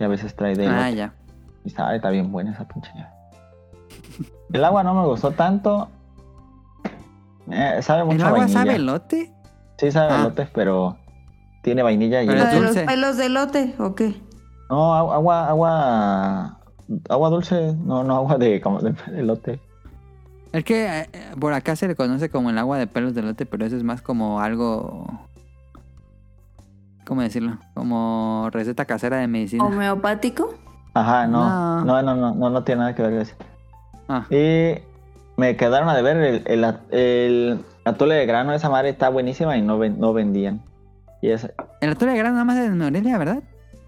Y 0.00 0.04
a 0.04 0.08
veces 0.08 0.34
trae 0.34 0.56
de 0.56 0.66
Ah, 0.66 0.88
elote. 0.88 0.96
ya. 0.96 1.14
Y 1.64 1.70
sabe, 1.70 1.96
está 1.96 2.08
bien 2.10 2.32
buena 2.32 2.52
esa 2.52 2.66
pinche 2.66 2.90
nieve. 2.94 3.08
El 4.52 4.64
agua 4.64 4.82
no 4.82 4.94
me 4.94 5.06
gustó 5.06 5.30
tanto. 5.32 5.88
Eh, 7.50 7.78
sabe 7.82 8.04
mucho 8.04 8.16
¿El 8.16 8.22
agua 8.22 8.38
vainilla. 8.38 8.58
sabe 8.60 8.74
elote? 8.76 9.32
Sí 9.78 9.92
sabe 9.92 10.12
Ah. 10.12 10.20
elote, 10.20 10.48
pero 10.54 10.96
tiene 11.62 11.82
vainilla 11.82 12.22
y 12.22 12.26
Pero 12.26 12.38
¿La 12.38 12.48
es 12.50 12.54
de 12.54 12.60
los 12.60 12.76
pelos 12.76 13.16
de 13.18 13.28
lote 13.28 13.74
o 13.78 13.94
qué? 13.94 14.14
No, 14.70 14.94
agu- 14.94 15.12
agua, 15.12 15.48
agua, 15.48 16.60
agua 17.08 17.28
dulce, 17.30 17.74
no, 17.84 18.02
no 18.04 18.16
agua 18.16 18.38
de, 18.38 18.60
como 18.60 18.80
de 18.80 18.94
elote. 19.16 19.60
Es 20.52 20.64
que 20.64 20.86
eh, 21.00 21.08
eh, 21.12 21.30
por 21.38 21.52
acá 21.52 21.76
se 21.76 21.86
le 21.88 21.94
conoce 21.94 22.30
como 22.30 22.50
el 22.50 22.58
agua 22.58 22.78
de 22.78 22.86
pelos 22.86 23.14
de 23.14 23.20
elote, 23.20 23.46
pero 23.46 23.66
eso 23.66 23.76
es 23.76 23.82
más 23.84 24.00
como 24.02 24.40
algo... 24.40 25.06
¿Cómo 27.10 27.22
decirlo? 27.22 27.58
Como 27.74 28.48
receta 28.52 28.84
casera 28.84 29.16
de 29.16 29.26
medicina. 29.26 29.64
¿Homeopático? 29.64 30.54
Ajá, 30.94 31.26
no, 31.26 31.82
No. 31.84 31.84
no, 31.84 32.02
no, 32.04 32.14
no, 32.14 32.34
no, 32.36 32.50
no 32.50 32.62
tiene 32.62 32.82
nada 32.82 32.94
que 32.94 33.02
ver 33.02 33.10
con 33.10 33.20
eso. 33.22 33.34
Ah, 34.08 34.26
Y 34.30 34.78
me 35.36 35.56
quedaron 35.56 35.88
a 35.88 35.96
deber 35.96 36.16
el, 36.18 36.42
el, 36.46 36.64
el 36.92 37.64
atole 37.84 38.14
de 38.14 38.26
grano, 38.26 38.52
esa 38.52 38.70
madre 38.70 38.90
está 38.90 39.08
buenísima 39.08 39.56
y 39.56 39.62
no, 39.62 39.76
ven- 39.76 39.98
no 39.98 40.12
vendían. 40.12 40.60
Y 41.20 41.30
es, 41.30 41.50
el 41.80 41.90
atole 41.90 42.12
de 42.12 42.18
grano 42.18 42.34
nada 42.34 42.44
más 42.44 42.58
es 42.58 42.70
de 42.70 42.76
Morelia, 42.76 43.18
¿verdad? 43.18 43.42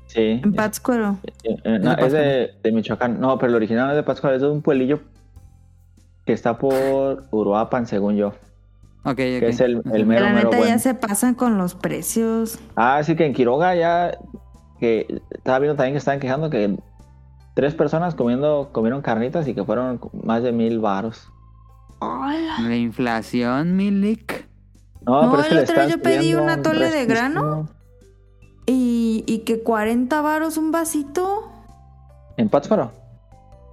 sí, 0.06 0.40
En 0.42 0.52
Pátzcuaro. 0.54 1.16
eh, 1.44 1.56
eh, 1.62 1.78
no, 1.80 1.94
de 1.94 2.04
es 2.06 2.12
de, 2.12 2.50
de 2.60 2.72
Michoacán, 2.72 3.20
no, 3.20 3.38
pero 3.38 3.50
el 3.50 3.54
original 3.54 3.84
no 3.86 3.90
es 3.92 3.96
de 3.98 4.02
Pascual, 4.02 4.34
es 4.34 4.42
de 4.42 4.50
un 4.50 4.62
pueblillo 4.62 4.98
que 6.26 6.32
está 6.32 6.58
por 6.58 7.22
Uruapan, 7.30 7.86
según 7.86 8.16
yo, 8.16 8.32
Ok, 9.04 9.10
ok. 9.10 9.16
que 9.16 9.48
es 9.48 9.60
el, 9.60 9.82
el 9.92 10.06
mero, 10.06 10.24
la 10.26 10.32
mero 10.32 10.44
neta 10.50 10.56
bueno. 10.58 10.64
ya 10.74 10.78
se 10.78 10.94
pasan 10.94 11.34
con 11.34 11.58
los 11.58 11.74
precios. 11.74 12.58
Ah, 12.76 13.02
sí 13.02 13.16
que 13.16 13.26
en 13.26 13.32
Quiroga 13.32 13.74
ya 13.74 14.16
que 14.78 15.20
estaba 15.30 15.58
viendo 15.58 15.76
también 15.76 15.94
que 15.94 15.98
estaban 15.98 16.20
quejando 16.20 16.50
que 16.50 16.76
tres 17.54 17.74
personas 17.74 18.14
comiendo 18.14 18.70
comieron 18.72 19.02
carnitas 19.02 19.46
y 19.48 19.54
que 19.54 19.64
fueron 19.64 20.00
más 20.24 20.42
de 20.42 20.52
mil 20.52 20.78
varos. 20.80 21.28
Hola. 21.98 22.56
La 22.60 22.76
inflación, 22.76 23.76
Milik. 23.76 24.48
No, 25.04 25.22
No, 25.24 25.30
pero 25.30 25.42
es 25.42 25.48
que 25.48 25.54
el 25.54 25.60
otro 25.64 25.88
yo 25.88 25.98
pedí 26.02 26.16
subiendo 26.32 26.42
un 26.44 26.50
atole 26.50 26.90
de 26.90 27.06
grano. 27.06 27.68
Y, 28.66 29.24
y 29.26 29.40
que 29.40 29.62
40 29.64 30.20
varos 30.22 30.56
un 30.56 30.70
vasito 30.70 31.50
¿En 32.36 32.48
Pátzcuaro? 32.48 32.92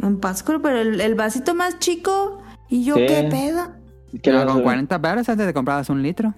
en 0.02 0.20
Pátzcuaro, 0.20 0.62
pero 0.62 0.80
el, 0.80 1.00
el 1.02 1.14
vasito 1.16 1.54
más 1.54 1.78
chico. 1.80 2.40
Y 2.70 2.84
yo, 2.84 2.96
Sí. 2.96 3.06
¿qué 3.08 3.28
pedo? 3.30 3.68
Pero 4.24 4.46
con 4.46 4.64
40 4.64 4.98
baros 4.98 5.28
antes 5.30 5.46
de 5.46 5.54
comprabas 5.54 5.90
un 5.90 6.02
litro. 6.02 6.34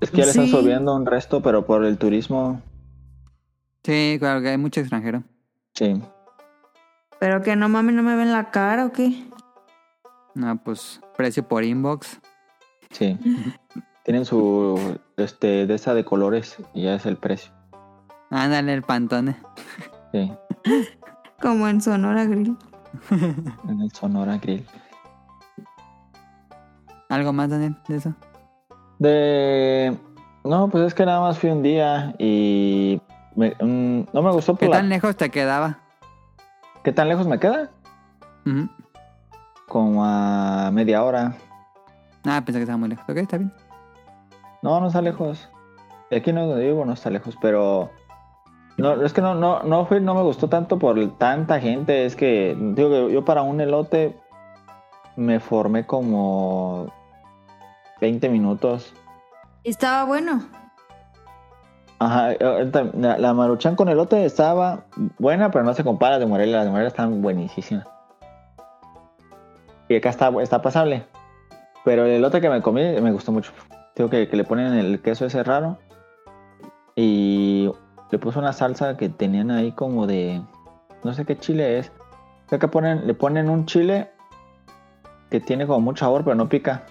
es 0.00 0.10
que 0.10 0.18
ya 0.18 0.24
le 0.24 0.30
están 0.30 0.44
Sí. 0.46 0.50
subiendo 0.52 0.94
un 0.94 1.06
resto, 1.06 1.42
pero 1.42 1.64
por 1.66 1.84
el 1.84 1.96
turismo, 1.98 2.60
Sí, 3.84 4.16
claro 4.18 4.40
que 4.42 4.48
hay 4.50 4.58
mucho 4.58 4.80
extranjero. 4.80 5.22
sí. 5.74 6.02
Pero 7.18 7.40
que 7.40 7.56
no 7.56 7.68
mami, 7.70 7.92
no 7.94 8.02
me 8.02 8.14
ven 8.14 8.30
la 8.30 8.50
cara 8.50 8.84
o 8.84 8.92
qué. 8.92 9.24
No, 10.34 10.54
pues 10.62 11.00
precio 11.16 11.48
por 11.48 11.64
inbox. 11.64 12.20
Sí. 12.90 13.18
Tienen 14.04 14.26
su 14.26 14.98
este 15.16 15.66
de 15.66 15.74
esa 15.74 15.94
de 15.94 16.04
colores 16.04 16.58
y 16.74 16.82
ya 16.82 16.94
es 16.96 17.06
el 17.06 17.16
precio. 17.16 17.52
Ándale 18.30 18.74
el 18.74 18.82
pantone. 18.82 19.34
Sí. 20.12 20.30
Como 21.40 21.66
en 21.68 21.80
Sonora 21.80 22.26
Grill. 22.26 22.54
En 23.68 23.80
el 23.80 23.90
Sonora 23.92 24.36
Grill. 24.36 24.66
¿Algo 27.08 27.32
más, 27.32 27.50
Daniel, 27.50 27.76
de 27.88 27.96
eso? 27.96 28.14
De 28.98 29.96
no, 30.44 30.68
pues 30.68 30.84
es 30.84 30.94
que 30.94 31.04
nada 31.06 31.20
más 31.20 31.38
fui 31.38 31.50
un 31.50 31.62
día 31.62 32.14
y 32.18 33.00
me- 33.34 33.54
mm, 33.60 34.06
no 34.12 34.22
me 34.22 34.30
gustó 34.32 34.52
por 34.54 34.60
¿Qué 34.60 34.68
la- 34.68 34.76
tan 34.78 34.88
lejos 34.88 35.16
te 35.16 35.30
quedaba? 35.30 35.78
¿Qué 36.82 36.92
tan 36.92 37.08
lejos 37.08 37.26
me 37.26 37.38
queda? 37.38 37.70
Como 39.68 40.04
a 40.04 40.70
media 40.72 41.02
hora. 41.02 41.34
Ah, 42.24 42.40
pensé 42.44 42.58
que 42.58 42.62
estaba 42.62 42.76
muy 42.78 42.88
lejos. 42.88 43.04
Ok, 43.08 43.16
está 43.16 43.38
bien. 43.38 43.52
No, 44.62 44.80
no 44.80 44.86
está 44.86 45.02
lejos. 45.02 45.48
Aquí 46.14 46.32
no 46.32 46.46
donde 46.46 46.64
vivo 46.66 46.84
no 46.84 46.92
está 46.92 47.10
lejos, 47.10 47.36
pero 47.42 47.90
no, 48.76 49.02
es 49.04 49.12
que 49.12 49.20
no, 49.20 49.34
no, 49.34 49.62
no 49.64 49.84
fui, 49.86 50.00
no 50.00 50.14
me 50.14 50.22
gustó 50.22 50.48
tanto 50.48 50.78
por 50.78 50.96
tanta 51.18 51.58
gente. 51.60 52.06
Es 52.06 52.14
que 52.14 52.56
digo 52.56 52.88
que 52.88 53.12
yo 53.12 53.24
para 53.24 53.42
un 53.42 53.60
elote 53.60 54.16
me 55.16 55.40
formé 55.40 55.84
como 55.86 56.86
20 58.00 58.28
minutos. 58.28 58.94
Estaba 59.64 60.04
bueno. 60.04 60.44
Ajá, 61.98 62.32
ahorita, 62.40 62.90
la, 62.94 63.18
la 63.18 63.32
maruchan 63.32 63.74
con 63.74 63.88
elote 63.88 64.24
estaba 64.24 64.84
buena, 65.18 65.50
pero 65.50 65.64
no 65.64 65.72
se 65.72 65.82
compara 65.82 66.16
a 66.16 66.18
la 66.18 66.24
de 66.24 66.30
Morelia. 66.30 66.56
Las 66.56 66.64
de 66.66 66.70
Morelia 66.70 66.88
están 66.88 67.22
buenísimas. 67.22 67.86
Y 69.88 69.96
acá 69.96 70.10
está, 70.10 70.30
está 70.42 70.60
pasable. 70.60 71.04
Pero 71.84 72.04
el 72.04 72.12
elote 72.12 72.40
que 72.40 72.50
me 72.50 72.60
comí 72.60 72.82
me 73.00 73.12
gustó 73.12 73.32
mucho. 73.32 73.52
Digo 73.94 74.10
que, 74.10 74.28
que 74.28 74.36
le 74.36 74.44
ponen 74.44 74.74
el 74.74 75.00
queso 75.00 75.24
ese 75.24 75.42
raro. 75.42 75.78
Y 76.96 77.70
le 78.10 78.18
puso 78.18 78.40
una 78.40 78.52
salsa 78.52 78.96
que 78.96 79.08
tenían 79.08 79.50
ahí 79.50 79.72
como 79.72 80.06
de. 80.06 80.42
No 81.04 81.14
sé 81.14 81.24
qué 81.24 81.38
chile 81.38 81.78
es. 81.78 81.92
Creo 82.48 82.58
que 82.58 82.68
ponen, 82.68 83.06
le 83.06 83.14
ponen 83.14 83.48
un 83.48 83.66
chile 83.66 84.10
que 85.30 85.40
tiene 85.40 85.66
como 85.66 85.80
mucho 85.80 86.04
sabor, 86.04 86.24
pero 86.24 86.36
no 86.36 86.48
pica. 86.48 86.84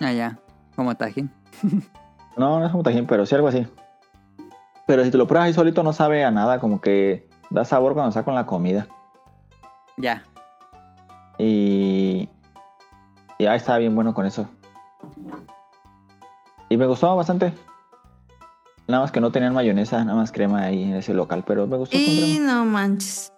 Ah, 0.00 0.12
ya. 0.12 0.38
Como 0.76 0.94
tajín. 0.94 1.30
No, 2.36 2.58
no 2.58 2.66
es 2.66 2.72
como 2.72 2.82
tajín, 2.82 3.06
pero 3.06 3.24
sí 3.26 3.34
algo 3.36 3.46
así. 3.46 3.64
Pero 4.88 5.04
si 5.04 5.12
te 5.12 5.16
lo 5.18 5.28
pruebas 5.28 5.46
ahí 5.46 5.52
solito 5.54 5.84
no 5.84 5.92
sabe 5.92 6.24
a 6.24 6.32
nada, 6.32 6.58
como 6.58 6.80
que 6.80 7.28
da 7.48 7.64
sabor 7.64 7.92
cuando 7.94 8.08
está 8.08 8.24
con 8.24 8.34
la 8.34 8.44
comida. 8.44 8.88
Ya. 9.96 10.24
Y, 11.38 12.28
y 13.38 13.46
ahí 13.46 13.56
estaba 13.56 13.78
bien 13.78 13.94
bueno 13.94 14.14
con 14.14 14.26
eso. 14.26 14.48
Y 16.68 16.76
me 16.76 16.86
gustó 16.86 17.14
bastante. 17.14 17.52
Nada 18.88 19.02
más 19.04 19.12
que 19.12 19.20
no 19.20 19.30
tenían 19.30 19.54
mayonesa, 19.54 20.04
nada 20.04 20.18
más 20.18 20.32
crema 20.32 20.62
ahí 20.62 20.82
en 20.82 20.94
ese 20.96 21.14
local, 21.14 21.44
pero 21.46 21.68
me 21.68 21.76
gustó 21.76 21.96
con 21.96 22.00
Y 22.04 22.34
crema. 22.38 22.52
no 22.52 22.64
manches. 22.64 23.32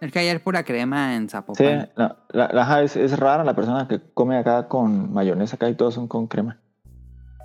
Es 0.00 0.12
que 0.12 0.18
ayer 0.20 0.42
pura 0.42 0.62
crema 0.62 1.14
en 1.16 1.24
Sí, 1.24 1.32
Zapopan. 1.32 1.90
la, 1.96 2.16
la- 2.30 2.50
la- 2.52 2.62
ajá, 2.62 2.82
es, 2.82 2.96
es 2.96 3.18
rara 3.18 3.42
la 3.44 3.54
persona 3.54 3.88
que 3.88 4.00
come 4.14 4.36
acá 4.38 4.68
con 4.68 5.12
mayonesa, 5.12 5.56
acá 5.56 5.68
y 5.68 5.74
todos 5.74 5.94
son 5.94 6.06
con 6.06 6.26
crema. 6.28 6.58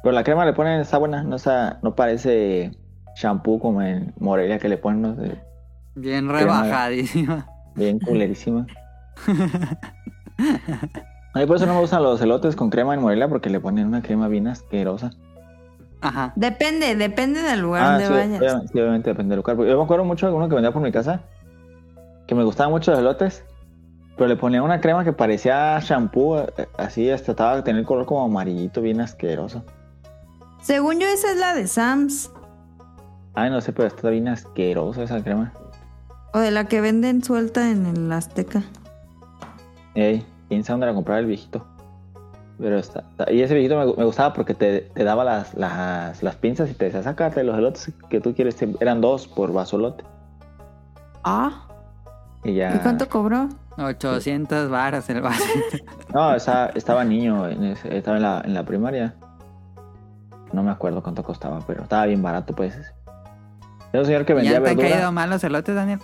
Pero 0.03 0.13
la 0.13 0.23
crema 0.23 0.45
le 0.45 0.53
ponen, 0.53 0.81
está 0.81 0.97
buena, 0.97 1.23
no, 1.23 1.35
está, 1.37 1.79
no 1.81 1.95
parece 1.95 2.71
shampoo 3.15 3.59
como 3.59 3.81
en 3.81 4.13
Morelia 4.19 4.59
que 4.59 4.67
le 4.69 4.77
ponen 4.77 5.01
no 5.01 5.15
sé, 5.15 5.41
Bien 5.95 6.27
Crema. 6.27 6.39
rebajadísima. 6.63 7.47
bien 7.75 7.99
culerísima. 7.99 8.67
A 11.35 11.39
mí 11.39 11.45
por 11.47 11.55
eso 11.57 11.65
no 11.65 11.73
me 11.73 11.79
gustan 11.79 12.03
los 12.03 12.21
elotes 12.21 12.55
con 12.55 12.69
crema 12.69 12.93
en 12.93 13.01
Morelia 13.01 13.27
porque 13.27 13.49
le 13.49 13.59
ponen 13.59 13.87
una 13.87 14.01
crema 14.03 14.27
bien 14.27 14.47
asquerosa. 14.47 15.11
Ajá. 16.01 16.33
Depende, 16.35 16.95
depende 16.95 17.41
del 17.41 17.61
lugar 17.61 17.83
Ah, 17.83 17.89
donde 17.91 18.05
sí, 18.07 18.13
vayas. 18.13 18.27
obviamente, 18.39 18.67
sí, 18.73 18.79
obviamente 18.79 19.09
depende 19.09 19.29
del 19.31 19.37
lugar. 19.37 19.55
Porque 19.55 19.71
Yo 19.71 19.77
me 19.77 19.83
acuerdo 19.83 20.05
mucho 20.05 20.27
de 20.27 20.33
uno 20.33 20.47
que 20.49 20.55
vendía 20.55 20.71
por 20.71 20.81
mi 20.81 20.91
casa, 20.91 21.21
que 22.33 22.39
me 22.39 22.43
gustaban 22.43 22.71
mucho 22.71 22.91
los 22.91 22.99
elotes, 22.99 23.43
pero 24.17 24.27
le 24.27 24.35
ponía 24.35 24.61
una 24.61 24.79
crema 24.81 25.03
que 25.03 25.13
parecía 25.13 25.79
shampoo, 25.79 26.39
eh, 26.39 26.67
así 26.77 27.09
hasta 27.09 27.31
estaba 27.31 27.53
a 27.53 27.63
tener 27.63 27.83
color 27.85 28.05
como 28.05 28.23
amarillito, 28.25 28.81
bien 28.81 29.01
asqueroso. 29.01 29.63
Según 30.61 30.99
yo, 30.99 31.07
esa 31.07 31.31
es 31.31 31.37
la 31.37 31.53
de 31.53 31.67
Sam's. 31.67 32.31
Ay, 33.35 33.49
no 33.49 33.59
sé, 33.61 33.73
pero 33.73 33.87
está 33.87 34.09
bien 34.09 34.27
asquerosa 34.27 35.03
esa 35.03 35.23
crema. 35.23 35.51
O 36.33 36.39
de 36.39 36.51
la 36.51 36.65
que 36.65 36.81
venden 36.81 37.23
suelta 37.23 37.69
en 37.69 37.85
el 37.85 38.11
Azteca. 38.11 38.63
Ey, 39.95 40.25
sabe 40.49 40.63
dónde 40.67 40.85
la 40.87 40.93
compraba 40.93 41.19
el 41.19 41.25
viejito. 41.25 41.65
Pero 42.59 42.77
está, 42.77 43.03
está- 43.11 43.31
Y 43.31 43.41
ese 43.41 43.55
viejito 43.55 43.77
me, 43.77 43.85
me 43.95 44.05
gustaba 44.05 44.33
porque 44.33 44.53
te, 44.53 44.81
te 44.81 45.03
daba 45.03 45.23
las, 45.23 45.53
las, 45.55 46.21
las 46.23 46.35
pinzas 46.35 46.69
y 46.69 46.73
te 46.75 46.85
decía, 46.85 47.03
sácate 47.03 47.43
los 47.43 47.57
elotes 47.57 47.91
que 48.09 48.21
tú 48.21 48.33
quieres. 48.35 48.55
Eran 48.79 49.01
dos 49.01 49.27
por 49.27 49.51
vasolote. 49.51 50.03
Ah, 51.23 51.67
Y 52.43 52.55
ya. 52.55 52.75
¿y 52.75 52.79
cuánto 52.79 53.07
cobró? 53.09 53.49
800 53.77 54.69
varas 54.69 55.09
el 55.09 55.21
vaso. 55.21 55.43
No, 56.13 56.35
estaba, 56.35 56.67
estaba 56.75 57.03
niño, 57.03 57.47
estaba 57.47 58.17
en 58.17 58.23
la, 58.23 58.41
en 58.45 58.53
la 58.53 58.63
primaria. 58.63 59.15
No 60.51 60.61
me 60.61 60.69
acuerdo 60.69 61.01
cuánto 61.01 61.23
costaba, 61.23 61.59
pero 61.65 61.81
estaba 61.83 62.05
bien 62.05 62.21
barato, 62.21 62.53
pues. 62.53 62.75
Era 63.91 64.01
un 64.01 64.05
señor 64.05 64.23
que 64.25 64.35
vendía 64.35 64.53
¿Ya 64.53 64.63
te 64.63 64.69
han 64.69 64.77
caído 64.77 65.11
mal 65.11 65.29
los 65.31 65.43
elotes, 65.43 65.73
Daniel? 65.73 65.99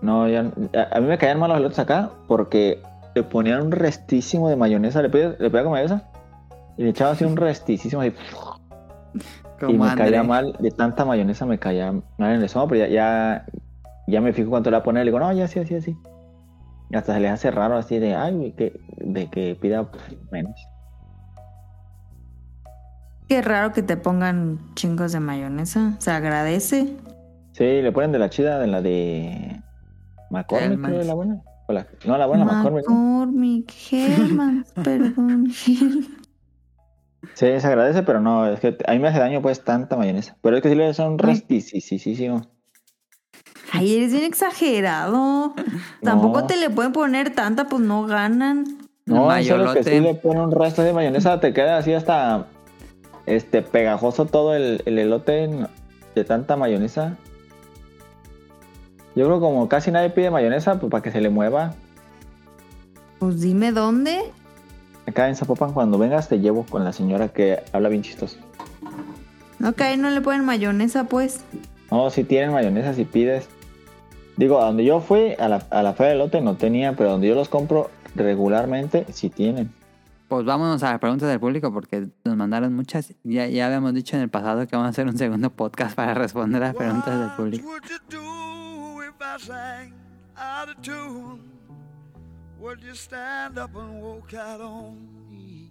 No, 0.00 0.26
ya, 0.28 0.40
a, 0.40 0.96
a 0.96 1.00
mí 1.00 1.06
me 1.06 1.18
caían 1.18 1.38
mal 1.38 1.50
los 1.50 1.58
elotes 1.58 1.78
acá 1.78 2.10
porque 2.28 2.82
le 3.14 3.22
ponían 3.22 3.60
un 3.62 3.72
restísimo 3.72 4.48
de 4.48 4.56
mayonesa. 4.56 5.02
Le 5.02 5.10
pedía, 5.10 5.28
le 5.38 5.50
pedía 5.50 5.62
con 5.64 5.72
mayonesa 5.72 6.04
y 6.78 6.84
le 6.84 6.90
echaba 6.90 7.10
así 7.12 7.24
un 7.24 7.36
restísimo 7.36 8.00
así, 8.00 8.12
Como 9.60 9.72
y 9.72 9.78
me 9.78 9.88
André. 9.88 10.04
caía 10.06 10.22
mal. 10.22 10.56
De 10.58 10.70
tanta 10.70 11.04
mayonesa 11.04 11.44
me 11.44 11.58
caía 11.58 11.92
mal 11.92 12.30
en 12.30 12.36
el 12.36 12.44
estómago, 12.44 12.70
pero 12.70 12.86
ya, 12.86 12.88
ya, 12.88 13.46
ya 14.06 14.20
me 14.20 14.32
fijo 14.32 14.50
cuánto 14.50 14.70
le 14.70 14.76
va 14.76 14.80
a 14.80 14.84
poner. 14.84 15.04
Le 15.04 15.10
digo, 15.10 15.18
no, 15.20 15.32
ya 15.32 15.48
sí, 15.48 15.58
así, 15.58 15.74
así. 15.74 15.96
Y 16.90 16.96
hasta 16.96 17.14
se 17.14 17.20
le 17.20 17.28
hace 17.28 17.50
raro 17.50 17.76
así 17.76 17.98
de, 17.98 18.14
ay, 18.14 18.52
que, 18.56 18.78
de 18.98 19.28
que 19.28 19.56
pida 19.60 19.88
menos. 20.30 20.54
Qué 23.28 23.42
raro 23.42 23.72
que 23.72 23.82
te 23.82 23.96
pongan 23.96 24.60
chingos 24.74 25.12
de 25.12 25.18
mayonesa. 25.20 25.96
Se 25.98 26.12
agradece. 26.12 26.96
Sí, 27.52 27.64
le 27.82 27.90
ponen 27.90 28.12
de 28.12 28.18
la 28.20 28.30
chida, 28.30 28.60
de 28.60 28.66
la 28.68 28.82
de 28.82 29.60
McCormick, 30.30 30.84
creo, 30.84 31.02
la 31.02 31.14
buena. 31.14 31.42
O 31.66 31.72
la- 31.72 31.86
no, 32.04 32.16
la 32.18 32.26
buena, 32.26 32.44
McCormick. 32.44 32.88
McCormick, 32.88 33.72
perdón. 34.84 35.50
Sí, 35.50 36.06
se 37.34 37.56
agradece, 37.66 38.04
pero 38.04 38.20
no, 38.20 38.46
es 38.46 38.60
que 38.60 38.76
a 38.86 38.92
mí 38.92 39.00
me 39.00 39.08
hace 39.08 39.18
daño 39.18 39.42
pues 39.42 39.64
tanta 39.64 39.96
mayonesa. 39.96 40.36
Pero 40.42 40.56
es 40.56 40.62
que 40.62 40.68
sí 40.68 40.76
le 40.76 40.94
son 40.94 41.16
Ay. 41.20 41.26
restisísimo. 41.34 42.42
Ay, 43.72 43.96
eres 43.96 44.12
bien 44.12 44.24
exagerado. 44.24 45.54
Tampoco 46.02 46.40
No. 46.42 46.46
te 46.46 46.56
le 46.56 46.70
pueden 46.70 46.92
poner 46.92 47.30
tanta, 47.30 47.66
pues 47.66 47.82
no 47.82 48.04
ganan. 48.04 48.78
No, 49.06 49.30
serio 49.30 49.72
que 49.72 49.84
sí 49.84 50.00
le 50.00 50.14
pone 50.14 50.40
un 50.40 50.50
resto 50.50 50.82
de 50.82 50.92
mayonesa, 50.92 51.38
te 51.38 51.52
queda 51.52 51.78
así 51.78 51.92
hasta 51.92 52.46
este 53.26 53.62
pegajoso 53.62 54.26
todo 54.26 54.54
el, 54.54 54.82
el 54.84 54.98
elote 54.98 55.48
de 56.14 56.24
tanta 56.24 56.56
mayonesa. 56.56 57.16
Yo 59.14 59.24
creo 59.26 59.40
como 59.40 59.68
casi 59.68 59.90
nadie 59.90 60.10
pide 60.10 60.30
mayonesa, 60.30 60.78
pues 60.78 60.90
para 60.90 61.02
que 61.02 61.10
se 61.12 61.20
le 61.20 61.30
mueva. 61.30 61.74
Pues 63.18 63.40
dime 63.40 63.72
dónde. 63.72 64.32
Acá 65.06 65.28
en 65.28 65.36
Zapopan 65.36 65.72
cuando 65.72 65.98
vengas 65.98 66.28
te 66.28 66.40
llevo 66.40 66.64
con 66.68 66.84
la 66.84 66.92
señora 66.92 67.28
que 67.28 67.62
habla 67.72 67.88
bien 67.88 68.02
chistoso. 68.02 68.38
Ok, 69.64 69.80
no 69.98 70.10
le 70.10 70.20
ponen 70.20 70.44
mayonesa, 70.44 71.04
pues. 71.04 71.40
No, 71.90 72.10
si 72.10 72.24
tienen 72.24 72.52
mayonesa 72.52 72.92
si 72.92 73.04
pides. 73.04 73.48
Digo, 74.36 74.60
a 74.60 74.66
donde 74.66 74.84
yo 74.84 75.00
fui, 75.00 75.34
a 75.38 75.48
la, 75.48 75.66
a 75.70 75.82
la 75.82 75.94
feria 75.94 76.10
de 76.10 76.14
elote 76.16 76.40
no 76.40 76.56
tenía, 76.56 76.94
pero 76.94 77.10
donde 77.12 77.28
yo 77.28 77.34
los 77.34 77.48
compro 77.48 77.90
regularmente 78.14 79.06
sí 79.12 79.30
tienen. 79.30 79.72
Pues 80.28 80.44
vámonos 80.44 80.82
a 80.82 80.90
las 80.90 80.98
preguntas 80.98 81.28
del 81.28 81.38
público 81.38 81.72
porque 81.72 82.08
nos 82.24 82.36
mandaron 82.36 82.74
muchas. 82.74 83.14
Ya, 83.22 83.46
ya 83.46 83.66
habíamos 83.66 83.94
dicho 83.94 84.16
en 84.16 84.22
el 84.22 84.28
pasado 84.28 84.66
que 84.66 84.74
vamos 84.74 84.88
a 84.88 84.90
hacer 84.90 85.06
un 85.06 85.16
segundo 85.16 85.50
podcast 85.50 85.94
para 85.94 86.14
responder 86.14 86.62
a 86.62 86.66
las 86.66 86.74
preguntas 86.74 87.18
del 87.18 87.30
público. 87.30 87.68
What 87.68 87.82
would 87.82 87.90
you 87.90 87.98
do 88.10 89.02
if 89.02 89.14
I 89.20 89.38
sang 89.38 89.94
out 90.36 90.68
of 90.68 90.82
tune? 90.82 91.40
Would 92.58 92.80
you 92.82 92.94
stand 92.94 93.58
up 93.58 93.76
and 93.76 94.02
walk 94.02 94.34
out 94.34 94.60
on 94.60 94.96
me? 95.30 95.70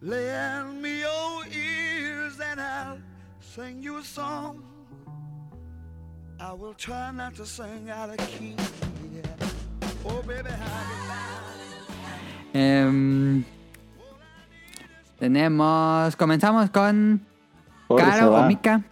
Lend 0.00 0.80
me 0.80 1.00
your 1.00 1.44
ears 1.52 2.38
and 2.38 2.60
I'll 2.60 2.98
sing 3.40 3.82
you 3.82 3.98
a 3.98 4.04
song. 4.04 4.62
I 6.38 6.52
will 6.52 6.74
try 6.74 7.12
not 7.12 7.34
to 7.36 7.46
sing 7.46 7.88
out 7.90 8.10
of 8.10 8.16
key. 8.18 8.54
Yeah. 9.14 9.22
Oh, 10.04 10.22
baby, 10.22 10.50
how 10.50 11.06
Em, 12.52 13.44
tenemos. 15.18 16.16
Comenzamos 16.16 16.70
con 16.70 17.20
Corre, 17.88 18.02
Caro 18.02 18.34
o 18.34 18.46
Mika. 18.46 18.82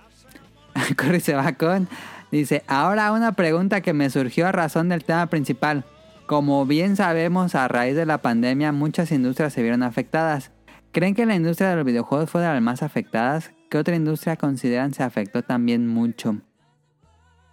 Corre 0.96 1.18
y 1.18 1.20
se 1.20 1.34
va 1.34 1.52
con. 1.52 1.88
Dice: 2.30 2.62
Ahora 2.66 3.12
una 3.12 3.32
pregunta 3.32 3.80
que 3.80 3.92
me 3.92 4.10
surgió 4.10 4.46
a 4.46 4.52
razón 4.52 4.88
del 4.88 5.04
tema 5.04 5.26
principal. 5.26 5.84
Como 6.26 6.64
bien 6.66 6.96
sabemos, 6.96 7.54
a 7.54 7.68
raíz 7.68 7.94
de 7.94 8.06
la 8.06 8.18
pandemia, 8.18 8.72
muchas 8.72 9.12
industrias 9.12 9.52
se 9.52 9.62
vieron 9.62 9.82
afectadas. 9.82 10.50
¿Creen 10.92 11.14
que 11.14 11.26
la 11.26 11.34
industria 11.34 11.70
de 11.70 11.76
los 11.76 11.84
videojuegos 11.84 12.30
fue 12.30 12.40
de 12.40 12.48
las 12.48 12.62
más 12.62 12.82
afectadas? 12.82 13.50
¿Qué 13.68 13.78
otra 13.78 13.96
industria 13.96 14.36
consideran 14.36 14.94
se 14.94 15.02
afectó 15.02 15.42
también 15.42 15.86
mucho? 15.86 16.40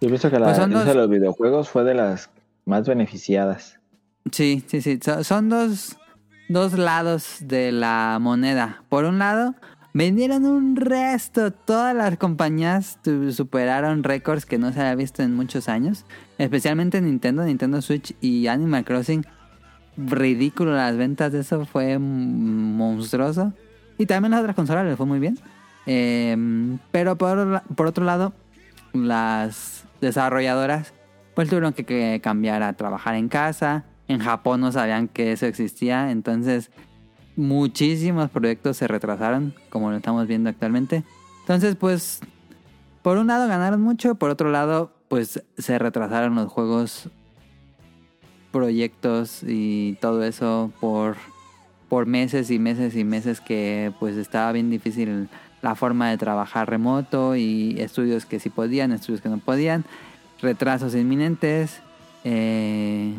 Yo 0.02 0.08
pienso 0.08 0.30
que 0.30 0.38
la 0.38 0.46
Pues 0.46 0.56
son 0.58 0.70
industria 0.72 0.94
dos- 0.94 1.02
de 1.02 1.08
los 1.08 1.18
videojuegos 1.18 1.68
fue 1.70 1.84
de 1.84 1.94
las 1.94 2.28
más 2.66 2.86
beneficiadas. 2.86 3.78
Sí, 4.30 4.62
sí, 4.66 4.82
sí. 4.82 4.98
So- 5.02 5.24
son 5.24 5.48
dos, 5.48 5.96
dos 6.48 6.74
lados 6.74 7.36
de 7.40 7.72
la 7.72 8.18
moneda. 8.20 8.82
Por 8.88 9.04
un 9.04 9.18
lado, 9.18 9.54
vendieron 9.94 10.44
un 10.44 10.76
resto. 10.76 11.52
Todas 11.52 11.94
las 11.94 12.18
compañías 12.18 12.98
superaron 13.30 14.02
récords 14.02 14.44
que 14.44 14.58
no 14.58 14.72
se 14.72 14.80
había 14.80 14.94
visto 14.96 15.22
en 15.22 15.34
muchos 15.34 15.68
años. 15.68 16.04
Especialmente 16.38 17.00
Nintendo, 17.00 17.44
Nintendo 17.44 17.80
Switch 17.80 18.14
y 18.20 18.48
Animal 18.48 18.84
Crossing. 18.84 19.24
Ridículo 19.96 20.72
las 20.74 20.96
ventas 20.96 21.32
de 21.32 21.40
eso. 21.40 21.64
Fue 21.64 21.98
monstruoso. 21.98 23.52
Y 23.98 24.06
también 24.06 24.32
las 24.32 24.40
otras 24.40 24.56
consolas 24.56 24.84
les 24.84 24.96
fue 24.96 25.06
muy 25.06 25.20
bien. 25.20 25.38
Em, 25.86 26.78
pero 26.90 27.16
por, 27.16 27.62
por 27.76 27.86
otro 27.86 28.04
lado, 28.04 28.32
las 28.92 29.81
desarrolladoras 30.02 30.92
pues 31.34 31.48
tuvieron 31.48 31.72
que, 31.72 32.20
cambiar 32.22 32.62
a 32.62 32.74
trabajar 32.74 33.14
en 33.14 33.28
casa. 33.28 33.84
En 34.08 34.18
Japón 34.18 34.60
no 34.60 34.70
sabían 34.72 35.08
que 35.08 35.32
eso 35.32 35.46
existía, 35.46 36.10
entonces 36.10 36.70
muchísimos 37.36 38.28
proyectos 38.30 38.76
se 38.76 38.86
retrasaron, 38.86 39.54
como 39.70 39.90
lo 39.90 39.96
estamos 39.96 40.26
viendo 40.26 40.50
actualmente. 40.50 41.04
Entonces, 41.40 41.76
pues, 41.76 42.20
por 43.00 43.16
un 43.16 43.28
lado 43.28 43.48
ganaron 43.48 43.80
mucho, 43.80 44.16
por 44.16 44.28
otro 44.28 44.50
lado, 44.50 44.92
pues 45.08 45.42
se 45.56 45.78
retrasaron 45.78 46.34
los 46.34 46.52
juegos, 46.52 47.08
proyectos 48.50 49.42
y 49.46 49.96
todo 50.00 50.22
eso 50.24 50.70
por, 50.78 51.16
por 51.88 52.06
meses 52.06 52.50
y 52.50 52.58
meses 52.58 52.94
y 52.94 53.02
meses 53.02 53.40
que 53.40 53.92
pues 53.98 54.16
estaba 54.18 54.52
bien 54.52 54.68
difícil 54.68 55.30
la 55.62 55.74
forma 55.74 56.10
de 56.10 56.18
trabajar 56.18 56.68
remoto 56.68 57.34
y 57.36 57.76
estudios 57.80 58.26
que 58.26 58.38
sí 58.40 58.50
podían, 58.50 58.92
estudios 58.92 59.20
que 59.22 59.28
no 59.30 59.38
podían, 59.38 59.84
retrasos 60.40 60.94
inminentes. 60.94 61.80
eh, 62.24 63.14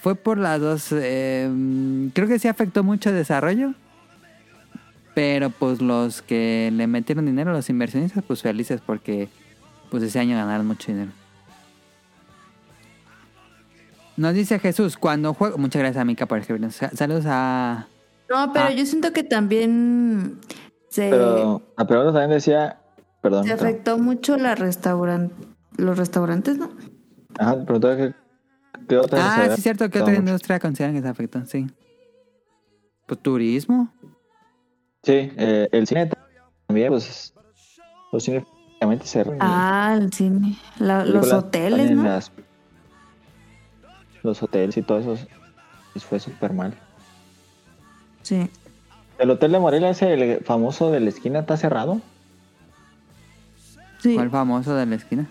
fue 0.00 0.14
por 0.14 0.38
las 0.38 0.60
dos. 0.60 0.88
eh, 0.92 1.50
creo 2.14 2.26
que 2.26 2.38
sí 2.38 2.48
afectó 2.48 2.82
mucho 2.82 3.10
el 3.10 3.16
desarrollo. 3.16 3.74
Pero 5.14 5.50
pues 5.50 5.80
los 5.82 6.22
que 6.22 6.70
le 6.72 6.86
metieron 6.88 7.26
dinero, 7.26 7.52
los 7.52 7.68
inversionistas, 7.70 8.24
pues 8.26 8.42
felices 8.42 8.80
porque 8.84 9.28
pues 9.90 10.02
ese 10.02 10.18
año 10.18 10.36
ganaron 10.36 10.66
mucho 10.66 10.90
dinero. 10.90 11.12
Nos 14.16 14.34
dice 14.34 14.58
Jesús, 14.58 14.96
cuando 14.96 15.34
juego... 15.34 15.58
Muchas 15.58 15.80
gracias 15.80 16.00
a 16.00 16.04
Mika 16.04 16.26
por 16.26 16.38
escribirnos. 16.38 16.74
Sa- 16.76 16.90
Saludos 16.90 17.24
a... 17.26 17.86
No, 18.30 18.52
pero 18.52 18.66
Ah. 18.66 18.72
yo 18.72 18.86
siento 18.86 19.12
que 19.12 19.22
también 19.22 20.38
se, 20.94 21.10
Pero 21.10 21.60
la 21.76 21.86
pregunta 21.86 22.12
también 22.12 22.30
decía, 22.30 22.78
perdón, 23.20 23.44
se 23.44 23.56
pero- 23.56 23.68
afectó 23.68 23.98
mucho 23.98 24.36
la 24.36 24.54
restauran 24.54 25.32
los 25.76 25.98
restaurantes, 25.98 26.56
¿no? 26.56 26.70
ajá, 27.38 27.64
preguntaba 27.64 27.96
qué, 27.96 28.14
qué 28.88 28.96
otra 28.96 29.18
Ah, 29.20 29.44
sí, 29.46 29.50
es 29.54 29.62
cierto. 29.62 29.90
¿Qué 29.90 29.98
otra 29.98 30.12
mucho. 30.12 30.20
industria 30.26 30.60
consideran 30.60 30.94
que 30.94 31.02
se 31.02 31.08
afectó? 31.08 31.44
Sí. 31.46 31.66
Pues 33.06 33.20
turismo. 33.20 33.92
Sí, 35.02 35.32
eh, 35.36 35.68
el 35.72 35.86
cine 35.88 36.10
también, 36.68 36.90
pues 36.90 37.34
los 38.12 38.22
cines 38.22 38.44
prácticamente 38.44 39.06
cerraron. 39.06 39.38
Ah, 39.42 39.96
el 40.00 40.12
cine. 40.12 40.56
La- 40.78 41.04
los 41.04 41.32
hoteles, 41.32 41.90
¿no? 41.90 42.04
las- 42.04 42.30
los 44.22 44.42
hoteles 44.42 44.76
y 44.76 44.82
todo 44.82 44.98
eso 45.00 45.16
les 45.94 46.04
fue 46.04 46.20
súper 46.20 46.52
mal. 46.52 46.72
Sí. 48.22 48.48
El 49.18 49.30
hotel 49.30 49.52
de 49.52 49.58
Morelia, 49.58 49.90
ese 49.90 50.12
el 50.12 50.44
famoso 50.44 50.90
de 50.90 51.00
la 51.00 51.08
esquina, 51.08 51.40
está 51.40 51.56
cerrado. 51.56 52.00
Sí. 53.98 54.14
¿Cuál 54.14 54.30
famoso 54.30 54.74
de 54.74 54.86
la 54.86 54.96
esquina? 54.96 55.30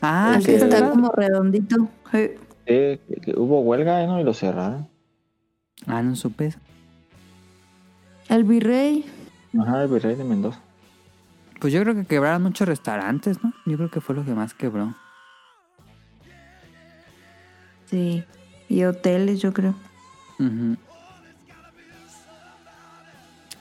Ah, 0.00 0.34
el 0.38 0.44
que 0.44 0.56
está 0.56 0.90
como 0.90 1.10
redondito. 1.10 1.88
Sí. 2.12 2.30
Que 2.64 3.00
hubo 3.36 3.60
huelga 3.60 4.06
¿no? 4.06 4.20
y 4.20 4.24
lo 4.24 4.34
cerraron. 4.34 4.88
ah, 5.86 6.02
no 6.02 6.16
supe 6.16 6.46
eso. 6.46 6.58
El 8.28 8.44
virrey. 8.44 9.04
Ajá, 9.60 9.82
el 9.82 9.88
virrey 9.88 10.16
de 10.16 10.24
Mendoza. 10.24 10.60
Pues 11.60 11.72
yo 11.72 11.80
creo 11.82 11.94
que 11.94 12.04
quebraron 12.04 12.42
muchos 12.42 12.68
restaurantes, 12.68 13.42
¿no? 13.42 13.52
Yo 13.64 13.76
creo 13.76 13.90
que 13.90 14.00
fue 14.00 14.14
lo 14.14 14.24
que 14.24 14.34
más 14.34 14.52
quebró. 14.54 14.94
Sí. 17.86 18.24
Y 18.68 18.84
hoteles, 18.84 19.40
yo 19.40 19.52
creo. 19.52 19.74
Ujú. 20.38 20.76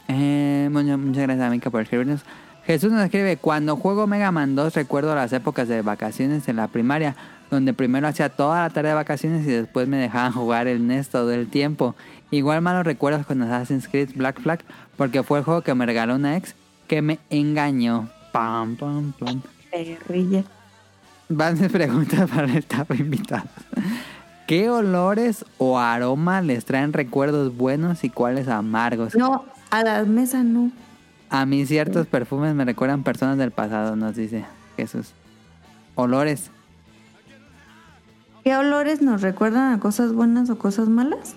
Eh, 0.08 0.70
muchas 0.72 1.24
gracias, 1.24 1.52
Mica, 1.52 1.70
por 1.70 1.82
escribirnos. 1.82 2.22
Jesús 2.66 2.92
nos 2.92 3.04
escribe, 3.04 3.38
cuando 3.38 3.76
juego 3.76 4.08
Mega 4.08 4.32
Man 4.32 4.56
2 4.56 4.74
recuerdo 4.74 5.14
las 5.14 5.32
épocas 5.34 5.68
de 5.68 5.84
vacaciones 5.84 6.48
en 6.48 6.56
la 6.56 6.68
primaria, 6.68 7.16
donde 7.52 7.74
primero 7.74 8.08
hacía 8.08 8.30
toda 8.30 8.64
la 8.64 8.70
tarea 8.72 8.92
de 8.92 8.96
vacaciones 8.96 9.46
y 9.46 9.52
después 9.52 9.88
me 9.88 9.98
dejaban 9.98 10.32
jugar 10.34 10.68
el 10.68 10.88
NES 10.88 11.10
todo 11.10 11.32
el 11.32 11.48
tiempo. 11.48 11.96
Igual 12.32 12.62
malos 12.62 12.86
recuerdos 12.86 13.26
con 13.26 13.42
Assassin's 13.44 13.88
Creed 13.88 14.10
Black 14.16 14.42
Flag, 14.42 14.62
porque 14.98 15.22
fue 15.22 15.40
el 15.40 15.46
juego 15.46 15.62
que 15.62 15.76
me 15.76 15.86
regaló 15.86 16.16
una 16.16 16.38
ex 16.38 16.56
que 16.88 17.02
me 17.02 17.20
engañó. 17.30 18.10
Pam, 18.32 18.76
pam, 18.76 19.14
pam. 19.14 19.42
Perrilla. 19.72 20.44
Van 21.30 21.58
de 21.58 21.70
preguntas 21.70 22.30
para 22.34 22.46
el 22.46 22.58
staff 22.58 22.90
invitado. 23.00 23.46
¿Qué 24.48 24.70
olores 24.70 25.44
o 25.58 25.80
aromas 25.80 26.44
les 26.44 26.66
traen 26.66 26.94
recuerdos 26.94 27.56
buenos 27.56 28.04
y 28.04 28.10
cuáles 28.10 28.48
amargos? 28.48 29.16
No, 29.16 29.46
a 29.70 29.84
la 29.84 30.04
mesa 30.04 30.44
no. 30.44 30.72
A 31.30 31.46
mí 31.46 31.66
ciertos 31.66 32.08
perfumes 32.08 32.56
me 32.56 32.66
recuerdan 32.66 33.04
personas 33.04 33.38
del 33.38 33.52
pasado, 33.52 33.96
nos 33.96 34.16
dice 34.16 34.46
Jesús. 34.78 35.14
Olores. 35.96 36.52
¿Qué 38.44 38.56
olores 38.56 39.02
nos 39.02 39.22
recuerdan 39.22 39.74
a 39.74 39.80
cosas 39.80 40.14
buenas 40.14 40.50
o 40.50 40.58
cosas 40.58 40.88
malas? 40.88 41.36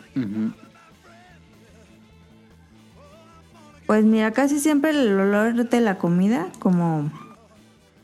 Pues 3.87 4.05
mira, 4.05 4.33
casi 4.33 4.61
siempre 4.61 4.91
el 4.91 5.19
olor 5.19 5.69
de 5.69 5.81
la 5.81 5.97
comida, 5.97 6.49
como... 6.59 7.11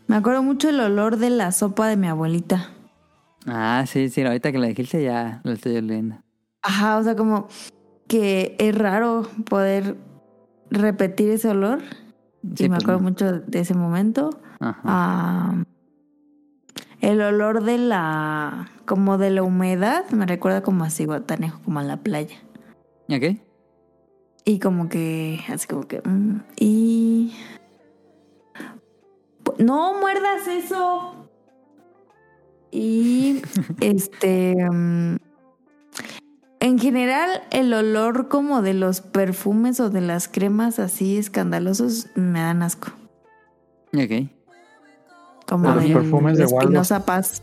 Me 0.07 0.17
acuerdo 0.17 0.43
mucho 0.43 0.69
el 0.69 0.81
olor 0.81 1.19
de 1.19 1.31
la 1.31 1.53
sopa 1.53 1.87
de 1.87 1.97
mi 1.97 2.07
abuelita. 2.07 2.71
Ah, 3.47 3.85
sí, 3.87 4.09
sí, 4.09 4.23
ahorita 4.23 4.53
que 4.53 4.59
lo 4.59 4.67
dijiste 4.67 5.03
ya 5.03 5.41
lo 5.45 5.53
estoy 5.53 5.77
oliendo. 5.77 6.17
Ajá, 6.63 6.97
o 6.99 7.05
sea, 7.05 7.15
como 7.15 7.49
que 8.09 8.57
es 8.59 8.75
raro 8.75 9.29
poder 9.49 9.97
repetir 10.71 11.31
ese 11.31 11.49
olor. 11.49 11.81
Sí, 12.55 12.65
y 12.65 12.69
me 12.69 12.77
pues, 12.77 12.85
acuerdo 12.85 13.01
no. 13.01 13.09
mucho 13.09 13.33
de 13.41 13.61
ese 13.61 13.75
momento. 13.75 14.31
Ajá. 14.61 14.81
Ah, 14.85 15.65
el 17.01 17.21
olor 17.21 17.65
de 17.65 17.77
la... 17.77 18.71
como 18.87 19.19
de 19.19 19.31
la 19.31 19.43
humedad, 19.43 20.09
me 20.11 20.25
recuerda 20.25 20.63
como 20.63 20.85
así, 20.85 21.05
guatanejo, 21.05 21.61
como 21.63 21.81
a 21.81 21.83
la 21.83 21.99
playa. 21.99 22.37
¿Ok? 23.11 23.39
Y 24.47 24.59
como 24.59 24.89
que, 24.89 25.41
así 25.49 25.67
como 25.67 25.83
que... 25.87 26.01
mm, 26.03 26.41
y... 26.57 27.35
No 29.59 30.01
muerdas 30.01 30.49
eso. 30.49 31.29
Y 32.71 33.43
este... 33.81 34.57
mm, 34.71 35.17
en 36.65 36.79
general, 36.79 37.43
el 37.51 37.73
olor 37.75 38.29
como 38.29 38.63
de 38.63 38.75
los 38.75 39.01
perfumes 39.01 39.81
o 39.81 39.91
de 39.91 40.01
las 40.01 40.29
cremas 40.29 40.79
así 40.79 41.17
escandalosos 41.19 42.09
me 42.15 42.41
dan 42.41 42.63
asco. 42.63 42.89
Ok. 43.93 44.29
Como 45.47 45.69
De 45.75 45.89
los 45.89 46.01
perfumes 46.03 46.39
de. 46.39 46.45
Espinosa 46.45 47.05
Paz. 47.05 47.43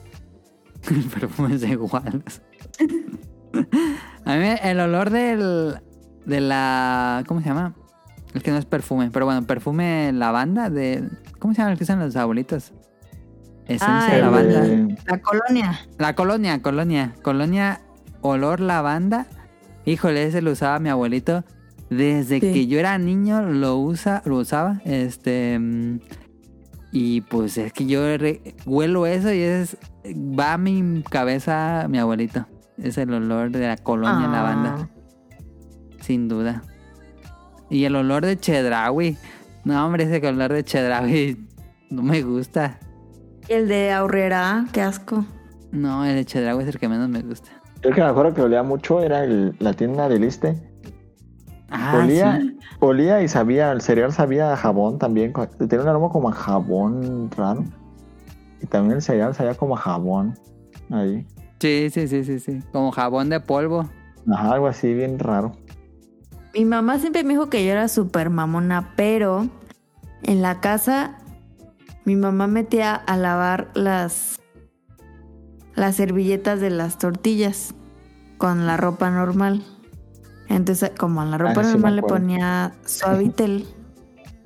Perfumes 1.13 1.61
de 1.61 1.69
iguales. 1.69 2.41
A 4.25 4.35
mí 4.35 4.47
el 4.63 4.79
olor 4.79 5.09
del... 5.11 5.79
De 6.25 6.39
la... 6.39 7.23
¿Cómo 7.27 7.41
se 7.41 7.49
llama? 7.49 7.75
El 8.33 8.41
que 8.41 8.51
no 8.51 8.57
es 8.57 8.65
perfume, 8.65 9.09
pero 9.11 9.25
bueno, 9.25 9.45
perfume 9.45 10.11
lavanda 10.13 10.69
de... 10.69 11.07
¿Cómo 11.39 11.53
se 11.53 11.59
llama 11.59 11.71
el 11.73 11.77
que 11.77 11.83
usan 11.83 11.99
los 11.99 12.15
abuelitos? 12.15 12.71
Esencia 13.65 14.05
Ah, 14.05 14.07
de 14.09 14.15
el 14.15 14.21
lavanda. 14.21 14.61
de- 14.61 14.97
La 15.05 15.21
colonia. 15.21 15.79
La 15.99 16.15
colonia, 16.15 16.61
colonia. 16.61 17.13
Colonia 17.21 17.81
olor 18.21 18.59
lavanda. 18.59 19.27
Híjole, 19.85 20.23
ese 20.25 20.41
lo 20.41 20.51
usaba 20.51 20.79
mi 20.79 20.89
abuelito. 20.89 21.43
Desde 21.89 22.39
Sí. 22.39 22.53
que 22.53 22.67
yo 22.67 22.79
era 22.79 22.97
niño 22.97 23.41
lo 23.41 23.77
usa, 23.77 24.21
lo 24.25 24.37
usaba. 24.37 24.81
Este 24.85 25.57
mm, 25.59 25.99
y 26.93 27.21
pues 27.21 27.57
es 27.57 27.73
que 27.73 27.85
yo 27.85 28.01
re- 28.17 28.55
huelo 28.65 29.05
eso 29.05 29.33
y 29.33 29.39
es 29.41 29.77
va 30.05 30.53
a 30.53 30.57
mi 30.57 31.03
cabeza 31.09 31.85
mi 31.89 31.97
abuelito. 31.97 32.47
Es 32.77 32.97
el 32.97 33.13
olor 33.13 33.51
de 33.51 33.67
la 33.67 33.77
colonia 33.77 34.27
Ah. 34.27 34.31
lavanda, 34.31 34.89
sin 35.99 36.27
duda. 36.27 36.63
Y 37.69 37.85
el 37.85 37.95
olor 37.95 38.25
de 38.25 38.37
chedraui. 38.39 39.17
No, 39.63 39.85
hombre, 39.85 40.03
ese 40.05 40.25
olor 40.27 40.51
de 40.53 40.63
chedraui 40.63 41.47
no 41.89 42.01
me 42.03 42.21
gusta. 42.23 42.79
Y 43.49 43.53
el 43.53 43.67
de 43.67 43.91
Aurrera, 43.91 44.65
qué 44.71 44.81
asco. 44.81 45.25
No, 45.71 46.05
el 46.05 46.15
de 46.15 46.25
chedraui 46.25 46.63
es 46.63 46.69
el 46.69 46.79
que 46.79 46.87
menos 46.89 47.09
me 47.09 47.21
gusta. 47.21 47.51
Yo 47.81 47.89
el 47.89 47.95
que 47.95 48.01
me 48.01 48.07
acuerdo 48.07 48.33
que 48.33 48.41
olía 48.41 48.63
mucho 48.63 49.01
era 49.01 49.23
el- 49.23 49.55
la 49.59 49.73
tienda 49.73 50.07
del 50.07 50.21
Liste. 50.21 50.55
Ah, 51.69 52.01
olía, 52.03 52.39
sí. 52.41 52.57
olía 52.79 53.21
y 53.23 53.27
sabía, 53.27 53.71
el 53.71 53.81
cereal 53.81 54.11
sabía 54.11 54.51
a 54.53 54.57
jabón 54.57 54.99
también. 54.99 55.33
Tenía 55.57 55.81
un 55.81 55.87
aroma 55.87 56.09
como 56.09 56.29
a 56.29 56.33
jabón 56.33 57.31
raro. 57.31 57.63
Y 58.61 58.67
también 58.67 58.95
el 58.97 59.01
cereal 59.01 59.33
sabía 59.33 59.55
como 59.55 59.75
a 59.75 59.79
jabón. 59.79 60.37
Ahí. 60.89 61.25
Sí, 61.59 61.89
sí, 61.91 62.07
sí, 62.07 62.23
sí, 62.23 62.39
sí. 62.39 62.59
Como 62.71 62.91
jabón 62.91 63.29
de 63.29 63.39
polvo. 63.39 63.89
Ajá, 64.31 64.53
algo 64.53 64.67
así 64.67 64.93
bien 64.93 65.17
raro. 65.17 65.53
Mi 66.53 66.65
mamá 66.65 66.99
siempre 66.99 67.23
me 67.23 67.29
dijo 67.29 67.49
que 67.49 67.65
yo 67.65 67.71
era 67.71 67.87
súper 67.87 68.29
mamona, 68.29 68.93
pero 68.97 69.47
en 70.23 70.41
la 70.41 70.59
casa 70.59 71.17
mi 72.03 72.15
mamá 72.17 72.47
metía 72.47 72.93
a 72.93 73.15
lavar 73.15 73.69
las 73.73 74.40
las 75.81 75.95
servilletas 75.97 76.61
de 76.61 76.69
las 76.69 76.97
tortillas 76.97 77.73
con 78.37 78.65
la 78.65 78.77
ropa 78.77 79.09
normal. 79.09 79.63
Entonces, 80.47 80.91
como 80.97 81.21
en 81.23 81.31
la 81.31 81.37
ropa 81.37 81.61
Ah, 81.61 81.63
sí 81.63 81.67
me 81.69 81.73
normal 81.73 81.95
le 81.97 82.01
ponía 82.03 82.71
suavitel. 82.85 83.65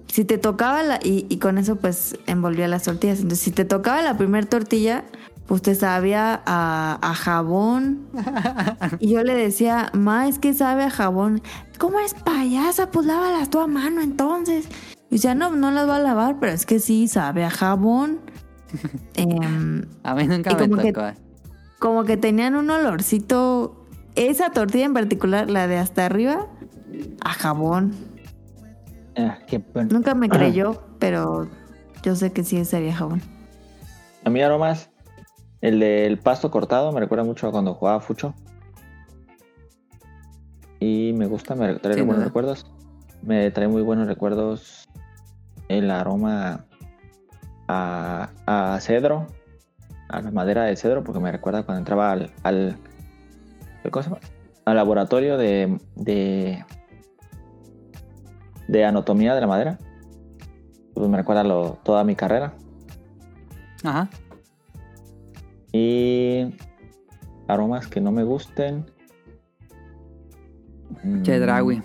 Si 0.08 0.24
te 0.24 0.38
tocaba 0.38 0.82
la 0.82 1.00
y, 1.04 1.26
y 1.28 1.40
con 1.40 1.58
eso 1.58 1.76
pues 1.76 2.18
envolvía 2.26 2.70
las 2.70 2.84
tortillas. 2.84 3.18
Entonces, 3.20 3.40
si 3.44 3.52
te 3.52 3.66
tocaba 3.66 4.02
la 4.02 4.16
primera 4.16 4.48
tortilla, 4.48 5.04
pues 5.46 5.62
te 5.62 5.76
sabía 5.76 6.42
a, 6.46 6.98
a 7.02 7.14
jabón. 7.16 8.08
Y 9.00 9.10
yo 9.10 9.24
le 9.24 9.34
decía, 9.36 9.90
ma, 9.94 10.30
es 10.30 10.40
que 10.40 10.54
sabe 10.54 10.84
a 10.84 10.90
jabón. 10.90 11.42
¿Cómo 11.80 12.00
es 12.00 12.14
payasa? 12.14 12.92
Pues 12.92 13.06
lávalas 13.06 13.50
tú 13.50 13.60
a 13.60 13.68
mano 13.68 14.00
entonces. 14.00 14.70
Y 15.10 15.16
decía, 15.16 15.36
no, 15.36 15.54
no 15.54 15.70
las 15.72 15.86
voy 15.86 15.96
a 15.98 16.00
lavar, 16.00 16.38
pero 16.40 16.54
es 16.54 16.66
que 16.66 16.80
sí, 16.80 17.10
sabe 17.10 17.44
a 17.44 17.50
jabón. 17.50 18.20
Em, 19.16 19.84
A 20.04 20.16
mí 20.16 20.28
nunca 20.28 20.56
me 20.68 20.82
que- 20.82 20.94
tocó. 20.94 21.08
Como 21.86 22.04
que 22.04 22.18
tenían 22.18 22.56
un 22.56 22.68
olorcito. 22.72 23.76
Esa 24.16 24.50
tortilla 24.50 24.86
en 24.86 24.96
particular, 24.96 25.52
la 25.52 25.68
de 25.68 25.78
hasta 25.78 26.08
arriba, 26.08 26.48
a 27.24 27.34
jabón. 27.34 27.94
Ah, 29.16 29.38
qué. 29.46 29.64
Nunca 29.92 30.16
me 30.16 30.28
creyó, 30.28 30.82
pero 30.98 31.48
yo 32.02 32.16
sé 32.16 32.34
que 32.34 32.44
sí 32.44 32.66
sabía 32.66 32.92
a 32.92 32.96
jabón. 32.96 33.22
A 34.24 34.32
mí 34.32 34.42
aromas, 34.42 34.90
el 35.62 35.80
del 35.80 36.18
pasto 36.18 36.50
cortado 36.50 36.92
me 36.92 37.02
recuerda 37.02 37.24
mucho 37.24 37.48
a 37.48 37.52
cuando 37.52 37.76
jugaba 37.76 38.00
Fucho. 38.00 38.34
Y 40.80 41.14
me 41.14 41.28
gusta, 41.28 41.54
me 41.54 41.76
trae 41.76 41.94
Sin 41.94 42.08
buenos 42.08 42.26
recuerdos. 42.26 42.66
Me 43.22 43.52
trae 43.52 43.68
muy 43.68 43.84
buenos 43.84 44.08
recuerdos 44.08 44.88
el 45.68 45.92
aroma 45.92 46.66
a, 47.68 48.32
a 48.48 48.80
cedro, 48.82 49.28
a 50.08 50.22
la 50.22 50.32
madera 50.32 50.64
de 50.64 50.76
cedro, 50.76 51.04
porque 51.04 51.20
me 51.20 51.32
recuerda 51.32 51.64
cuando 51.64 51.80
entraba 51.80 52.12
al, 52.12 52.32
al, 52.44 52.78
al 54.66 54.76
laboratorio 54.76 55.38
de, 55.38 55.80
de, 55.96 56.64
de 58.68 58.86
anatomía 58.86 59.36
de 59.36 59.42
la 59.42 59.48
madera. 59.48 59.78
Pues 60.94 61.10
me 61.10 61.18
recuerda 61.18 61.44
lo, 61.44 61.80
toda 61.84 62.04
mi 62.04 62.16
carrera. 62.16 62.54
Ajá. 63.84 64.10
Y 65.72 66.56
aromas 67.48 67.88
que 67.88 68.00
no 68.00 68.12
me 68.12 68.24
gusten. 68.24 68.86
Mm, 71.04 71.22
Chedraui. 71.24 71.84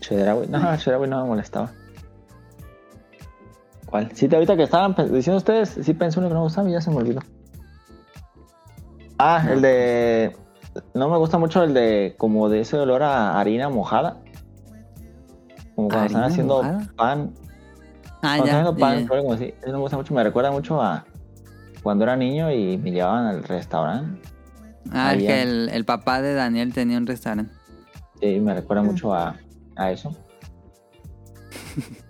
Chedraui. 0.00 0.46
No, 0.46 0.76
Chedraui 0.76 1.08
no 1.08 1.22
me 1.22 1.28
molestaba. 1.28 1.72
¿Cuál? 3.86 4.10
Sí, 4.14 4.28
ahorita 4.32 4.56
que 4.56 4.64
estaban 4.64 4.94
diciendo 5.12 5.38
ustedes, 5.38 5.78
sí 5.80 5.94
pensé 5.94 6.18
uno 6.18 6.28
que 6.28 6.34
no 6.34 6.40
me 6.40 6.44
gustaba 6.46 6.68
y 6.68 6.72
ya 6.72 6.80
se 6.80 6.90
me 6.90 6.96
olvidó. 6.96 7.20
Ah, 9.18 9.46
el 9.50 9.62
de. 9.62 10.36
No 10.94 11.08
me 11.08 11.16
gusta 11.16 11.38
mucho 11.38 11.62
el 11.62 11.72
de. 11.72 12.14
Como 12.18 12.48
de 12.48 12.60
ese 12.60 12.76
olor 12.78 13.02
a 13.02 13.38
harina 13.38 13.68
mojada. 13.68 14.20
Como 15.74 15.88
cuando 15.88 16.06
están 16.06 16.22
¿Harina 16.22 16.26
haciendo 16.26 16.56
mojada? 16.62 16.92
pan. 16.96 17.34
Ah, 18.22 18.36
Cuando 18.38 18.44
están 18.44 18.46
ya. 18.46 18.52
haciendo 18.60 18.76
pan, 18.78 19.06
ya, 19.08 19.14
algo 19.14 19.32
así. 19.32 19.54
Eso 19.62 19.72
me 19.72 19.78
gusta 19.78 19.96
mucho. 19.96 20.14
Me 20.14 20.24
recuerda 20.24 20.50
mucho 20.50 20.82
a 20.82 21.04
cuando 21.82 22.04
era 22.04 22.16
niño 22.16 22.50
y 22.50 22.76
me 22.78 22.90
llevaban 22.90 23.26
al 23.26 23.44
restaurante. 23.44 24.20
Ah, 24.92 25.14
que 25.16 25.42
el, 25.42 25.68
el 25.70 25.84
papá 25.84 26.20
de 26.22 26.34
Daniel 26.34 26.72
tenía 26.72 26.98
un 26.98 27.06
restaurante. 27.06 27.52
Sí, 28.20 28.40
me 28.40 28.54
recuerda 28.54 28.82
mucho 28.82 29.14
a, 29.14 29.36
a 29.76 29.90
eso. 29.92 30.14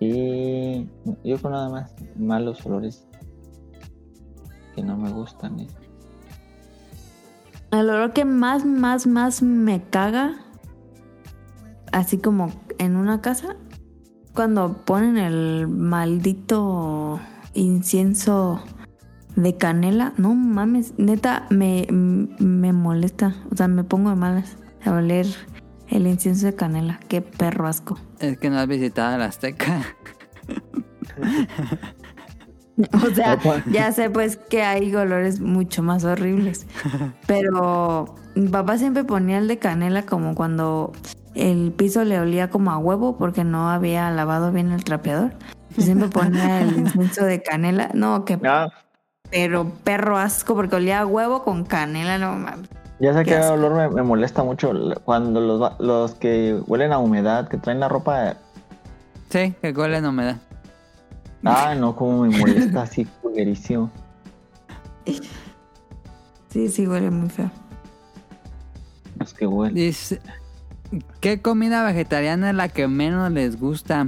y 0.00 0.88
yo 1.24 1.40
con 1.40 1.52
nada 1.52 1.68
más 1.68 1.94
malos 2.16 2.64
olores 2.64 3.06
que 4.74 4.82
no 4.82 4.96
me 4.96 5.10
gustan. 5.10 5.60
¿eh? 5.60 5.68
El 7.72 7.90
olor 7.90 8.12
que 8.12 8.24
más, 8.24 8.64
más, 8.64 9.06
más 9.06 9.42
me 9.42 9.82
caga, 9.82 10.36
así 11.92 12.18
como 12.18 12.50
en 12.78 12.96
una 12.96 13.20
casa, 13.20 13.56
cuando 14.34 14.84
ponen 14.84 15.18
el 15.18 15.66
maldito 15.68 17.20
incienso 17.54 18.62
de 19.36 19.56
canela. 19.56 20.12
No 20.16 20.34
mames, 20.34 20.94
neta, 20.98 21.46
me, 21.50 21.86
me 21.90 22.72
molesta. 22.72 23.34
O 23.50 23.56
sea, 23.56 23.68
me 23.68 23.84
pongo 23.84 24.10
de 24.10 24.16
malas 24.16 24.56
a 24.84 24.92
oler 24.92 25.26
el 25.90 26.06
incienso 26.06 26.46
de 26.46 26.54
canela. 26.54 27.00
Qué 27.08 27.20
perro 27.20 27.66
asco. 27.66 27.98
Es 28.20 28.38
que 28.38 28.50
no 28.50 28.58
has 28.58 28.66
visitado 28.66 29.16
la 29.18 29.26
Azteca. 29.26 29.82
O 32.92 33.12
sea, 33.12 33.36
ya 33.72 33.90
sé 33.90 34.08
pues 34.08 34.36
que 34.36 34.62
hay 34.62 34.94
olores 34.94 35.40
mucho 35.40 35.82
más 35.82 36.04
horribles. 36.04 36.64
Pero 37.26 38.14
mi 38.36 38.48
papá 38.48 38.78
siempre 38.78 39.02
ponía 39.02 39.38
el 39.38 39.48
de 39.48 39.58
canela 39.58 40.06
como 40.06 40.36
cuando 40.36 40.92
el 41.34 41.72
piso 41.72 42.04
le 42.04 42.20
olía 42.20 42.50
como 42.50 42.70
a 42.70 42.78
huevo 42.78 43.18
porque 43.18 43.42
no 43.42 43.68
había 43.68 44.08
lavado 44.10 44.52
bien 44.52 44.70
el 44.70 44.84
trapeador. 44.84 45.32
Siempre 45.76 46.08
ponía 46.08 46.60
el 46.62 46.78
incienso 46.78 47.24
de 47.24 47.42
canela. 47.42 47.90
No, 47.94 48.24
que 48.24 48.38
Ah, 48.44 48.68
pero 49.30 49.70
perro 49.82 50.16
asco 50.16 50.54
porque 50.54 50.76
olía 50.76 51.00
a 51.00 51.06
huevo 51.06 51.42
con 51.42 51.64
canela, 51.64 52.18
no 52.18 52.34
mames. 52.34 52.68
Ya 53.00 53.14
sé 53.14 53.24
que 53.24 53.36
el 53.36 53.42
olor 53.44 53.74
me, 53.74 53.88
me 53.88 54.02
molesta 54.02 54.42
mucho 54.42 54.72
cuando 55.04 55.40
los, 55.40 55.80
los 55.80 56.14
que 56.14 56.60
huelen 56.66 56.92
a 56.92 56.98
humedad, 56.98 57.48
que 57.48 57.56
traen 57.56 57.80
la 57.80 57.88
ropa. 57.88 58.36
Sí, 59.30 59.54
que 59.60 59.72
huele 59.72 59.98
en 59.98 60.06
humedad. 60.06 60.36
Ah, 61.44 61.74
no, 61.78 61.94
como 61.94 62.22
me 62.22 62.36
molesta 62.36 62.82
así, 62.82 63.04
pulguerísimo. 63.22 63.90
Sí, 66.50 66.68
sí, 66.68 66.86
huele 66.86 67.10
muy 67.10 67.30
feo. 67.30 67.50
Los 69.18 69.32
que 69.32 69.46
huelen. 69.46 69.74
Dice, 69.74 70.20
¿qué 71.20 71.40
comida 71.40 71.84
vegetariana 71.84 72.50
es 72.50 72.56
la 72.56 72.68
que 72.68 72.88
menos 72.88 73.30
les 73.30 73.60
gusta? 73.60 74.06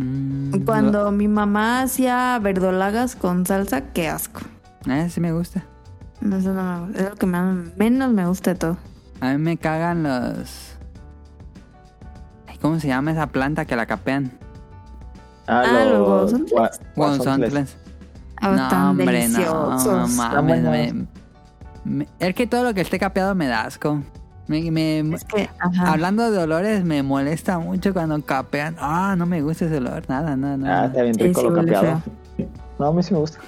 Mm, 0.00 0.64
Cuando 0.64 1.10
mi 1.10 1.26
mamá 1.28 1.82
hacía 1.82 2.38
verdolagas 2.40 3.16
con 3.16 3.44
salsa, 3.46 3.80
qué 3.92 4.08
asco. 4.08 4.40
eh, 4.88 5.08
sí 5.10 5.20
me 5.20 5.32
gusta. 5.32 5.64
No, 6.20 6.36
eso 6.36 6.52
no 6.54 6.62
me 6.62 6.86
gusta. 6.86 7.02
Es 7.02 7.10
lo 7.10 7.16
que 7.16 7.26
me- 7.26 7.70
menos 7.76 8.12
me 8.12 8.26
gusta 8.26 8.52
de 8.52 8.58
todo. 8.60 8.76
A 9.20 9.30
mí 9.32 9.38
me 9.38 9.56
cagan 9.56 10.02
los... 10.04 10.74
¿Cómo 12.60 12.80
se 12.80 12.88
llama 12.88 13.12
esa 13.12 13.28
planta 13.28 13.64
que 13.64 13.76
la 13.76 13.86
capean? 13.86 14.32
Ah, 15.46 15.62
Ah, 15.66 15.84
los. 15.84 16.34
Ah, 18.40 18.70
No, 18.82 18.90
hombre, 18.90 19.06
no, 19.06 19.12
deliciosos. 19.12 19.86
no 19.86 20.08
mames. 20.08 20.64
buenos. 20.64 20.94
me- 21.84 21.96
me- 22.04 22.08
es 22.18 22.34
que 22.34 22.46
todo 22.46 22.64
lo 22.64 22.74
que 22.74 22.80
esté 22.82 22.98
capeado 22.98 23.34
me 23.34 23.46
da 23.46 23.62
asco. 23.62 24.02
Me, 24.48 24.70
me- 24.72 25.14
Es 25.14 25.24
que, 25.24 25.48
ajá. 25.60 25.92
hablando 25.92 26.30
de 26.30 26.38
olores, 26.38 26.82
me 26.84 27.02
molesta 27.02 27.58
mucho 27.58 27.92
cuando 27.92 28.20
capean. 28.24 28.76
Ah, 28.80 29.14
no 29.16 29.26
me 29.26 29.42
gusta 29.42 29.66
ese 29.66 29.76
olor. 29.76 30.02
Nada, 30.08 30.36
nada, 30.36 30.54
Ah, 30.54 30.56
nada. 30.56 30.86
está 30.86 31.02
bien 31.02 31.14
rico 31.18 31.40
sí 31.40 31.46
lo 31.46 31.54
capeado. 31.54 32.02
No, 32.78 32.86
a 32.86 32.92
mí 32.92 33.02
sí 33.02 33.12
me 33.14 33.20
gusta. 33.20 33.38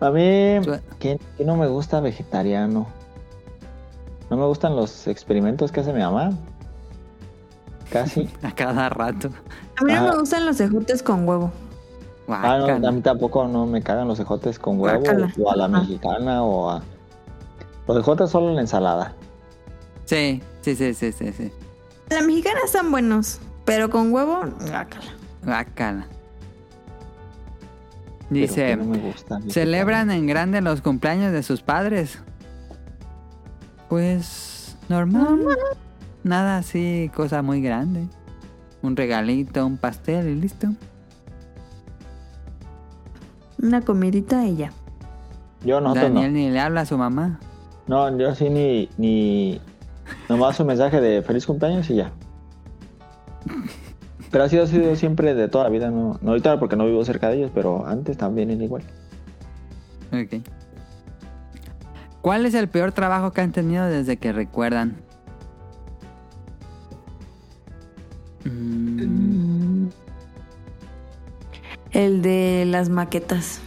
A 0.00 0.10
mí, 0.10 0.60
Tú- 0.64 0.72
¿qué, 0.98 1.18
qué 1.36 1.44
no 1.44 1.56
me 1.56 1.66
gusta 1.66 2.00
vegetariano? 2.00 2.86
No 4.30 4.36
me 4.36 4.46
gustan 4.46 4.76
los 4.76 5.06
experimentos 5.06 5.72
que 5.72 5.80
hace 5.80 5.92
mi 5.92 6.00
mamá. 6.00 6.30
Casi. 7.90 8.28
A 8.42 8.52
cada 8.52 8.88
rato. 8.88 9.30
A 9.80 9.84
mí 9.84 9.92
no 9.92 10.00
Ah. 10.00 10.12
me 10.12 10.18
gustan 10.18 10.46
los 10.46 10.60
ejotes 10.60 11.02
con 11.02 11.28
huevo. 11.28 11.50
Ah, 12.28 12.58
no, 12.78 12.88
a 12.88 12.92
mí 12.92 13.00
tampoco 13.02 13.46
no 13.46 13.66
me 13.66 13.82
cagan 13.82 14.08
los 14.08 14.18
ejotes 14.18 14.58
con 14.58 14.80
huevo 14.80 14.98
Guácala. 15.00 15.32
o 15.42 15.50
a 15.50 15.56
la 15.56 15.64
Ajá. 15.66 15.80
mexicana 15.80 16.42
o 16.42 16.70
a... 16.70 16.82
Los 17.86 17.98
ejotes 17.98 18.30
solo 18.30 18.50
en 18.50 18.56
la 18.56 18.60
ensalada. 18.62 19.14
Sí, 20.04 20.42
sí, 20.62 20.74
sí, 20.76 20.94
sí, 20.94 21.12
sí, 21.12 21.32
sí. 21.32 21.52
La 22.10 22.22
mexicana 22.22 22.60
están 22.64 22.90
buenos, 22.90 23.40
pero 23.64 23.90
con 23.90 24.12
huevo, 24.12 24.40
guácala. 24.60 25.12
Guácala. 25.42 26.06
Dice, 28.30 28.66
que 28.66 28.76
no 28.76 28.84
me 28.84 28.98
gusta. 28.98 29.38
¿celebran 29.48 30.10
en 30.10 30.26
grande 30.26 30.60
los 30.60 30.80
cumpleaños 30.80 31.32
de 31.32 31.42
sus 31.42 31.62
padres? 31.62 32.18
Pues 33.88 34.76
normal. 34.88 35.46
Nada 36.22 36.58
así, 36.58 37.10
cosa 37.14 37.42
muy 37.42 37.60
grande. 37.60 38.08
Un 38.82 38.96
regalito, 38.96 39.66
un 39.66 39.76
pastel 39.76 40.28
y 40.28 40.34
listo. 40.34 40.68
Una 43.62 43.82
comidita 43.82 44.46
y 44.46 44.56
ya. 44.56 44.72
Yo 45.62 45.80
nosotros 45.80 46.12
Daniel 46.12 46.32
no. 46.32 46.38
ni 46.38 46.50
le 46.50 46.60
habla 46.60 46.82
a 46.82 46.86
su 46.86 46.98
mamá. 46.98 47.38
No, 47.86 48.16
yo 48.18 48.34
sí 48.34 48.50
ni... 48.50 48.88
ni... 48.96 49.60
Nomás 50.28 50.60
un 50.60 50.66
mensaje 50.66 51.00
de 51.00 51.22
feliz 51.22 51.46
cumpleaños 51.46 51.88
y 51.90 51.96
ya. 51.96 52.12
Pero 54.30 54.44
ha 54.44 54.48
sido, 54.48 54.64
ha 54.64 54.66
sido 54.66 54.96
siempre 54.96 55.34
de 55.34 55.48
toda 55.48 55.64
la 55.64 55.70
vida, 55.70 55.90
no, 55.90 56.18
no 56.20 56.30
ahorita 56.30 56.58
porque 56.58 56.76
no 56.76 56.86
vivo 56.86 57.04
cerca 57.04 57.28
de 57.28 57.36
ellos, 57.36 57.50
pero 57.54 57.86
antes 57.86 58.16
también 58.16 58.50
era 58.50 58.62
igual. 58.62 58.82
Ok. 60.12 60.42
¿Cuál 62.20 62.46
es 62.46 62.54
el 62.54 62.68
peor 62.68 62.92
trabajo 62.92 63.32
que 63.32 63.42
han 63.42 63.52
tenido 63.52 63.86
desde 63.86 64.16
que 64.16 64.32
recuerdan? 64.32 64.96
Mm, 68.44 69.88
El 71.92 72.22
de 72.22 72.64
las 72.66 72.88
maquetas. 72.88 73.60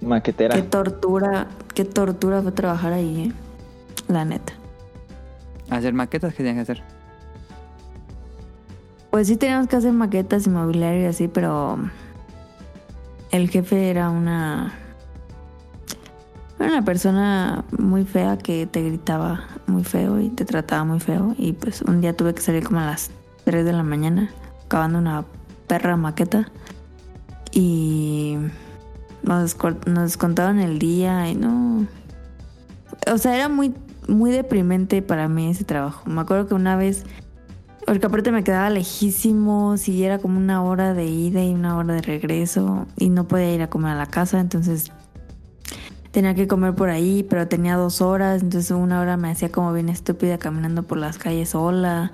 Maquetera. 0.00 0.54
Qué 0.54 0.62
tortura, 0.62 1.48
qué 1.74 1.84
tortura 1.84 2.42
fue 2.42 2.52
trabajar 2.52 2.92
ahí, 2.92 3.28
¿eh? 3.28 3.32
La 4.08 4.24
neta. 4.24 4.52
hacer 5.70 5.94
maquetas 5.94 6.32
que 6.32 6.42
tienen 6.42 6.56
que 6.56 6.62
hacer. 6.62 6.82
Pues 9.10 9.26
sí 9.28 9.36
teníamos 9.36 9.68
que 9.68 9.76
hacer 9.76 9.92
maquetas 9.92 10.46
y 10.46 10.50
mobiliario 10.50 11.02
y 11.02 11.04
así, 11.06 11.28
pero 11.28 11.78
el 13.30 13.50
jefe 13.50 13.90
era 13.90 14.10
una 14.10 14.74
era 16.58 16.70
una 16.70 16.84
persona 16.84 17.64
muy 17.76 18.04
fea 18.04 18.38
que 18.38 18.66
te 18.66 18.82
gritaba 18.82 19.46
muy 19.66 19.82
feo 19.82 20.20
y 20.20 20.28
te 20.28 20.44
trataba 20.44 20.84
muy 20.84 21.00
feo 21.00 21.34
y 21.36 21.54
pues 21.54 21.82
un 21.82 22.00
día 22.00 22.16
tuve 22.16 22.34
que 22.34 22.40
salir 22.40 22.62
como 22.64 22.80
a 22.80 22.86
las 22.86 23.10
3 23.44 23.64
de 23.64 23.72
la 23.72 23.82
mañana 23.82 24.30
acabando 24.66 24.98
una 24.98 25.24
perra 25.66 25.96
maqueta 25.96 26.50
y 27.50 28.36
nos, 29.22 29.56
nos 29.86 30.04
descontaban 30.04 30.60
el 30.60 30.78
día 30.78 31.28
y 31.28 31.34
no. 31.34 31.86
O 33.12 33.18
sea 33.18 33.34
era 33.34 33.48
muy 33.48 33.74
muy 34.08 34.30
deprimente 34.32 35.02
para 35.02 35.28
mí 35.28 35.50
ese 35.50 35.64
trabajo. 35.64 36.08
Me 36.08 36.20
acuerdo 36.20 36.46
que 36.46 36.54
una 36.54 36.76
vez 36.76 37.04
porque 37.86 38.06
aparte 38.06 38.30
me 38.30 38.44
quedaba 38.44 38.70
lejísimos 38.70 39.88
y 39.88 40.04
era 40.04 40.18
como 40.18 40.38
una 40.38 40.62
hora 40.62 40.94
de 40.94 41.06
ida 41.06 41.44
y 41.44 41.52
una 41.52 41.76
hora 41.76 41.94
de 41.94 42.02
regreso 42.02 42.86
y 42.96 43.10
no 43.10 43.26
podía 43.26 43.54
ir 43.54 43.62
a 43.62 43.70
comer 43.70 43.92
a 43.92 43.96
la 43.96 44.06
casa, 44.06 44.38
entonces 44.40 44.92
tenía 46.12 46.34
que 46.34 46.46
comer 46.46 46.74
por 46.74 46.90
ahí, 46.90 47.26
pero 47.28 47.48
tenía 47.48 47.76
dos 47.76 48.00
horas, 48.00 48.42
entonces 48.42 48.70
una 48.70 49.00
hora 49.00 49.16
me 49.16 49.30
hacía 49.30 49.50
como 49.50 49.72
bien 49.72 49.88
estúpida 49.88 50.38
caminando 50.38 50.84
por 50.84 50.98
las 50.98 51.18
calles 51.18 51.50
sola. 51.50 52.12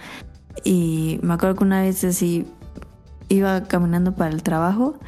Y 0.64 1.20
me 1.22 1.34
acuerdo 1.34 1.56
que 1.56 1.64
una 1.64 1.82
vez 1.82 2.02
así 2.04 2.46
iba 3.28 3.64
caminando 3.64 4.14
para 4.14 4.30
el 4.30 4.42
trabajo 4.42 4.98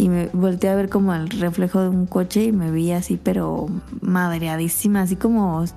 y 0.00 0.08
me 0.08 0.26
volteé 0.32 0.70
a 0.70 0.74
ver 0.76 0.88
como 0.88 1.14
el 1.14 1.28
reflejo 1.28 1.82
de 1.82 1.88
un 1.88 2.06
coche 2.06 2.44
y 2.44 2.52
me 2.52 2.70
vi 2.70 2.92
así 2.92 3.18
pero 3.22 3.66
madreadísima, 4.00 5.02
así 5.02 5.16
como... 5.16 5.64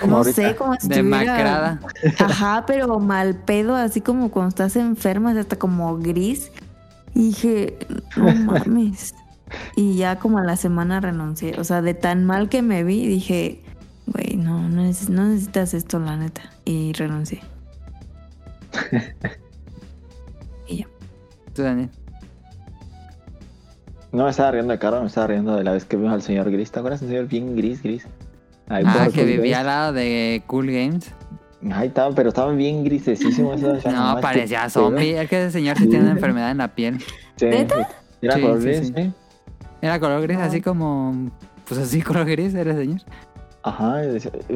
Como 0.00 0.18
no 0.18 0.24
sé, 0.24 0.54
como 0.56 0.72
si 0.74 0.86
estuviera- 0.88 1.02
Demacrada. 1.34 1.80
Ajá, 2.18 2.64
pero 2.66 2.98
mal 3.00 3.34
pedo, 3.36 3.76
así 3.76 4.00
como 4.00 4.30
cuando 4.30 4.48
estás 4.48 4.76
enferma, 4.76 5.32
hasta 5.38 5.56
como 5.58 5.98
gris. 5.98 6.50
Y 7.14 7.26
dije, 7.28 7.76
no 8.16 8.32
mames. 8.52 9.14
Y 9.76 9.96
ya 9.96 10.18
como 10.18 10.38
a 10.38 10.44
la 10.44 10.56
semana 10.56 11.00
renuncié. 11.00 11.60
O 11.60 11.64
sea, 11.64 11.82
de 11.82 11.92
tan 11.92 12.24
mal 12.24 12.48
que 12.48 12.62
me 12.62 12.82
vi, 12.82 13.06
dije, 13.06 13.62
güey, 14.06 14.36
no, 14.36 14.68
no, 14.68 14.82
neces- 14.82 15.08
no 15.10 15.26
necesitas 15.28 15.74
esto, 15.74 15.98
la 15.98 16.16
neta. 16.16 16.42
Y 16.64 16.92
renuncié. 16.94 17.42
y 20.66 20.78
ya. 20.78 20.86
Tú, 21.52 21.62
Daniel. 21.62 21.90
No 24.14 24.24
me 24.24 24.30
estaba 24.30 24.52
riendo 24.52 24.72
de 24.72 24.78
Carlos, 24.78 25.00
me 25.02 25.06
estaba 25.08 25.26
riendo 25.26 25.56
de 25.56 25.64
la 25.64 25.72
vez 25.72 25.84
que 25.84 25.96
vimos 25.96 26.12
al 26.12 26.22
señor 26.22 26.50
Gris. 26.50 26.70
¿Te 26.70 26.78
acuerdas? 26.78 27.02
Un 27.02 27.08
señor 27.08 27.26
bien 27.26 27.56
gris, 27.56 27.82
gris. 27.82 28.06
Ahí 28.68 28.84
Ah, 28.86 29.08
que 29.12 29.20
Cool 29.20 29.26
vivía 29.26 29.42
Games. 29.42 29.56
al 29.58 29.66
lado 29.66 29.92
de 29.92 30.42
Cool 30.46 30.66
Games. 30.70 31.10
Ahí 31.72 31.88
estaba, 31.88 32.14
pero 32.14 32.28
estaban 32.28 32.56
bien 32.56 32.84
grisesísimos 32.84 33.60
esos. 33.62 33.84
No, 33.92 34.18
parecía 34.20 34.68
zombie. 34.70 35.18
Es 35.20 35.28
que 35.28 35.42
ese 35.42 35.50
señor 35.50 35.76
sí 35.78 35.88
tiene 35.88 36.04
una 36.04 36.12
enfermedad 36.12 36.50
en 36.50 36.58
la 36.58 36.68
piel. 36.68 37.00
Sí, 37.36 37.46
¿Neta? 37.46 37.88
Era 38.22 38.34
Sí, 38.36 38.40
color 38.40 38.58
sí, 38.60 38.64
gris, 38.68 38.78
sí. 38.86 38.92
sí. 38.96 39.12
Era 39.82 39.98
color 40.00 40.22
gris, 40.22 40.38
así 40.38 40.60
como. 40.62 41.30
Pues 41.68 41.80
así, 41.80 42.00
color 42.02 42.24
gris 42.26 42.54
era 42.54 42.70
el 42.70 42.76
señor. 42.78 43.00
Ajá, 43.62 44.02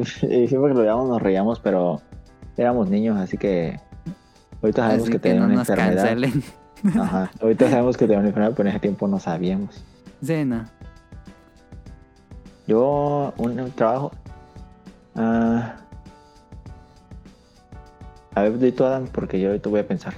siempre 0.03 0.47
que 0.47 0.55
lo 0.73 0.75
veíamos 0.75 1.09
nos 1.09 1.21
reíamos, 1.21 1.59
pero 1.59 1.99
éramos 2.57 2.89
niños, 2.89 3.17
así 3.19 3.37
que 3.37 3.79
ahorita 4.61 4.83
sabemos 4.83 5.03
Así 5.03 5.11
que, 5.11 5.17
que 5.17 5.19
tenía 5.19 5.39
no 5.41 5.45
una 5.47 5.55
nos 5.55 5.69
enfermedad. 5.69 6.03
cancelen. 6.05 6.43
Ajá, 6.99 7.31
ahorita 7.41 7.69
sabemos 7.69 7.97
que 7.97 8.05
tenía 8.05 8.19
una 8.19 8.27
enfermedad, 8.29 8.53
pero 8.55 8.69
en 8.69 8.75
ese 8.75 8.81
tiempo 8.81 9.07
no 9.07 9.19
sabíamos. 9.19 9.83
Sí, 10.23 10.45
no. 10.45 10.65
Yo, 12.67 13.33
un, 13.37 13.59
un 13.59 13.71
trabajo. 13.71 14.11
ah, 15.15 15.75
a 18.35 18.41
ver, 18.43 18.59
di 18.59 18.71
tú, 18.71 18.85
Adam, 18.85 19.07
porque 19.07 19.39
yo 19.39 19.49
ahorita 19.49 19.69
voy 19.69 19.79
a 19.79 19.87
pensar. 19.87 20.13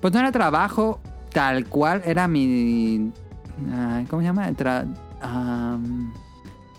Pues 0.00 0.14
no 0.14 0.20
era 0.20 0.30
trabajo 0.30 1.00
tal 1.32 1.66
cual, 1.66 2.02
era 2.04 2.28
mi. 2.28 3.10
¿Cómo 4.08 4.22
se 4.22 4.26
llama? 4.26 4.48
Tra- 4.50 4.86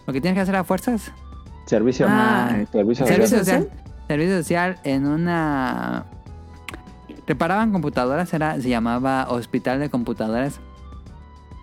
lo 0.06 0.14
que 0.14 0.22
tienes 0.22 0.36
que 0.38 0.42
hacer 0.42 0.56
a 0.56 0.64
fuerzas. 0.64 1.12
Servicio. 1.66 2.06
Ah, 2.10 2.50
servicio. 2.72 3.06
Servicio 3.06 3.38
social. 3.40 3.64
social. 3.64 3.70
Servicio 4.08 4.38
social 4.38 4.80
en 4.84 5.06
una. 5.08 6.06
Reparaban 7.30 7.72
computadoras, 7.72 8.34
era, 8.34 8.60
se 8.60 8.70
llamaba 8.70 9.28
Hospital 9.30 9.80
de 9.80 9.92
Computadoras. 9.92 10.60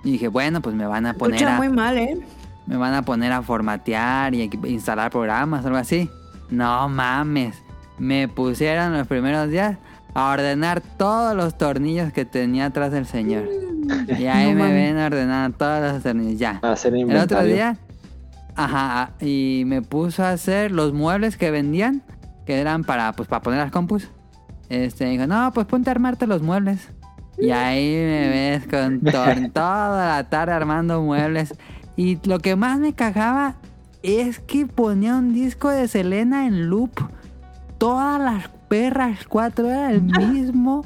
Y 0.04 0.12
dije, 0.12 0.28
bueno, 0.28 0.62
pues 0.62 0.76
me 0.76 0.86
van 0.86 1.06
a 1.06 1.14
poner 1.14 1.34
Escucha 1.34 1.56
a, 1.56 1.58
muy 1.58 1.68
mal, 1.68 1.98
¿eh? 1.98 2.24
me 2.66 2.76
van 2.76 2.94
a 2.94 3.02
poner 3.02 3.32
a 3.32 3.42
formatear 3.42 4.32
y 4.36 4.48
instalar 4.68 5.10
programas 5.10 5.64
o 5.64 5.66
algo 5.66 5.80
así. 5.80 6.08
No 6.50 6.88
mames. 6.88 7.56
Me 7.98 8.28
pusieron 8.28 8.96
los 8.96 9.08
primeros 9.08 9.50
días 9.50 9.76
a 10.14 10.30
ordenar 10.30 10.80
todos 10.80 11.34
los 11.34 11.58
tornillos 11.58 12.12
que 12.12 12.24
tenía 12.24 12.66
atrás 12.66 12.92
del 12.92 13.06
señor. 13.06 13.48
Y 14.16 14.26
ahí 14.26 14.54
No 14.54 14.62
me 14.62 14.72
ven 14.72 14.96
ordenando 14.98 15.58
todos 15.58 15.94
los 15.94 16.00
tornillos. 16.00 16.38
Ya. 16.38 16.60
A 16.62 16.72
hacer 16.74 16.94
El 16.94 17.16
otro 17.16 17.42
día, 17.42 17.76
ajá, 18.54 19.14
y 19.20 19.64
me 19.66 19.82
puso 19.82 20.22
a 20.22 20.30
hacer 20.30 20.70
los 20.70 20.92
muebles 20.92 21.36
que 21.36 21.50
vendían, 21.50 22.02
que 22.44 22.60
eran 22.60 22.84
para, 22.84 23.12
pues, 23.14 23.28
para 23.28 23.42
poner 23.42 23.58
las 23.58 23.72
compus. 23.72 24.08
Este, 24.68 25.06
dijo, 25.06 25.26
no, 25.26 25.52
pues 25.52 25.66
ponte 25.66 25.90
a 25.90 25.92
armarte 25.92 26.26
los 26.26 26.42
muebles. 26.42 26.88
Y 27.38 27.50
ahí 27.50 27.90
me 27.90 28.28
ves 28.28 28.66
con 28.66 29.00
toda 29.52 30.16
la 30.16 30.28
tarde 30.28 30.52
armando 30.52 31.02
muebles. 31.02 31.54
Y 31.96 32.18
lo 32.26 32.38
que 32.38 32.56
más 32.56 32.78
me 32.78 32.94
cagaba 32.94 33.56
es 34.02 34.38
que 34.40 34.66
ponía 34.66 35.16
un 35.16 35.32
disco 35.32 35.68
de 35.70 35.88
Selena 35.88 36.46
en 36.46 36.68
loop. 36.68 36.92
Todas 37.78 38.20
las 38.20 38.48
perras 38.68 39.26
cuatro 39.26 39.68
era 39.68 39.90
el 39.90 40.02
mismo 40.02 40.84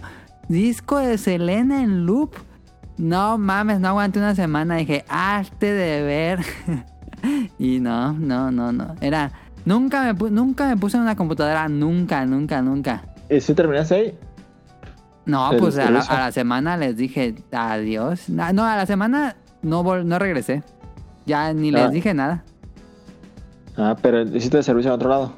disco 0.48 0.98
de 0.98 1.18
Selena 1.18 1.82
en 1.82 2.06
loop. 2.06 2.34
No 2.98 3.38
mames, 3.38 3.80
no 3.80 3.88
aguanté 3.88 4.18
una 4.18 4.34
semana. 4.34 4.76
Dije, 4.76 5.04
hazte 5.08 5.72
de 5.72 6.02
ver. 6.02 6.40
y 7.58 7.80
no, 7.80 8.12
no, 8.12 8.50
no, 8.50 8.72
no. 8.72 8.94
Era. 9.00 9.32
Nunca 9.64 10.02
me, 10.02 10.30
nunca 10.30 10.68
me 10.68 10.76
puse 10.76 10.96
en 10.96 11.02
una 11.02 11.16
computadora. 11.16 11.68
Nunca, 11.68 12.24
nunca, 12.24 12.62
nunca. 12.62 13.04
¿Y 13.30 13.40
si 13.40 13.54
terminaste 13.54 13.94
ahí? 13.94 14.18
No, 15.26 15.52
¿El 15.52 15.58
pues 15.58 15.76
a 15.78 15.82
la, 15.82 15.86
servicio? 16.02 16.14
a 16.16 16.20
la 16.20 16.32
semana 16.32 16.76
les 16.76 16.96
dije 16.96 17.34
adiós. 17.52 18.28
No, 18.28 18.42
a 18.64 18.76
la 18.76 18.86
semana 18.86 19.36
no, 19.62 19.84
vol- 19.84 20.04
no 20.04 20.18
regresé. 20.18 20.62
Ya 21.26 21.52
ni 21.52 21.70
les 21.70 21.82
Ah. 21.82 21.88
dije 21.88 22.12
nada. 22.14 22.44
Ah, 23.76 23.96
pero 24.02 24.22
hiciste 24.22 24.62
servicio 24.62 24.90
en 24.90 24.94
otro 24.96 25.08
lado. 25.10 25.32